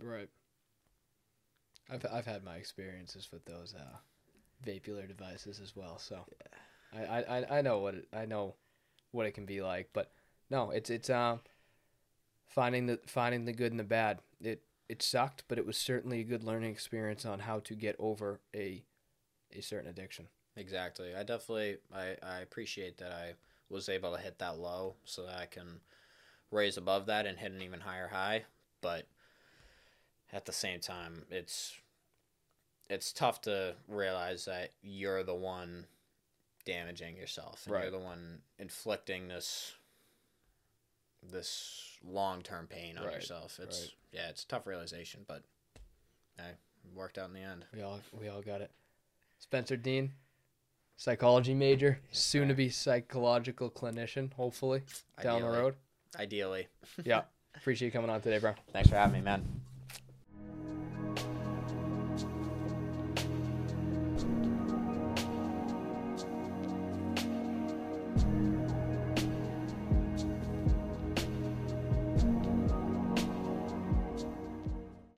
Right. 0.00 0.28
I've 1.90 2.04
I've 2.10 2.26
had 2.26 2.44
my 2.44 2.56
experiences 2.56 3.28
with 3.32 3.44
those 3.44 3.74
uh, 3.74 3.96
vapular 4.62 5.06
devices 5.06 5.60
as 5.60 5.76
well, 5.76 5.98
so 5.98 6.24
I, 6.92 7.04
I, 7.04 7.38
I- 7.40 7.58
I 7.58 7.62
know 7.62 7.78
what 7.80 7.94
it, 7.94 8.08
I 8.12 8.26
know 8.26 8.54
what 9.10 9.26
it 9.26 9.32
can 9.32 9.46
be 9.46 9.60
like. 9.62 9.90
But 9.92 10.12
no, 10.50 10.70
it's 10.70 10.90
it's 10.90 11.10
um 11.10 11.40
finding 12.46 12.86
the 12.86 13.00
finding 13.06 13.44
the 13.44 13.52
good 13.52 13.72
and 13.72 13.80
the 13.80 13.84
bad. 13.84 14.20
It 14.40 14.62
it 14.88 15.02
sucked, 15.02 15.44
but 15.48 15.58
it 15.58 15.66
was 15.66 15.76
certainly 15.76 16.20
a 16.20 16.24
good 16.24 16.44
learning 16.44 16.70
experience 16.70 17.24
on 17.24 17.40
how 17.40 17.60
to 17.60 17.74
get 17.74 17.96
over 17.98 18.40
a 18.54 18.84
a 19.52 19.60
certain 19.60 19.88
addiction. 19.90 20.28
Exactly. 20.56 21.14
I 21.14 21.22
definitely 21.22 21.78
I, 21.94 22.16
I 22.22 22.40
appreciate 22.40 22.98
that 22.98 23.12
I 23.12 23.34
was 23.68 23.88
able 23.88 24.12
to 24.14 24.20
hit 24.20 24.38
that 24.38 24.58
low 24.58 24.94
so 25.04 25.26
that 25.26 25.38
I 25.38 25.46
can 25.46 25.80
raise 26.50 26.76
above 26.76 27.06
that 27.06 27.26
and 27.26 27.38
hit 27.38 27.52
an 27.52 27.62
even 27.62 27.80
higher 27.80 28.08
high. 28.08 28.44
But 28.80 29.06
at 30.32 30.44
the 30.44 30.52
same 30.52 30.80
time 30.80 31.24
it's 31.30 31.74
it's 32.88 33.12
tough 33.12 33.40
to 33.42 33.74
realize 33.88 34.44
that 34.44 34.70
you're 34.82 35.22
the 35.22 35.34
one 35.34 35.86
damaging 36.64 37.16
yourself. 37.16 37.62
And 37.66 37.74
Right. 37.74 37.82
You're 37.82 37.90
the 37.90 37.98
one 37.98 38.42
inflicting 38.58 39.28
this 39.28 39.74
this 41.22 41.98
long 42.04 42.42
term 42.42 42.66
pain 42.66 42.98
on 42.98 43.06
Right, 43.06 43.14
yourself. 43.14 43.58
It's 43.62 43.80
right. 43.80 43.94
yeah, 44.12 44.28
it's 44.28 44.44
a 44.44 44.46
tough 44.48 44.66
realization, 44.66 45.24
but 45.26 45.42
I 46.38 46.50
worked 46.94 47.18
out 47.18 47.28
in 47.28 47.34
the 47.34 47.40
end. 47.40 47.64
We 47.74 47.82
all 47.82 48.00
we 48.12 48.28
all 48.28 48.42
got 48.42 48.60
it. 48.60 48.70
Spencer 49.38 49.76
Deane, 49.76 50.12
psychology 50.96 51.54
major, 51.54 52.00
Yes, 52.10 52.18
soon 52.18 52.48
to 52.48 52.54
be 52.54 52.68
psychological 52.68 53.70
clinician, 53.70 54.32
hopefully 54.32 54.82
down 55.22 55.42
the 55.42 55.48
road. 55.48 55.74
Ideally. 56.18 56.68
Yeah. 57.04 57.22
Appreciate 57.56 57.86
you 57.86 57.92
coming 57.92 58.10
on 58.10 58.20
today, 58.20 58.38
bro. 58.38 58.54
Thanks 58.72 58.88
for 58.88 58.96
having 58.96 59.14
me, 59.14 59.20
man. 59.20 59.44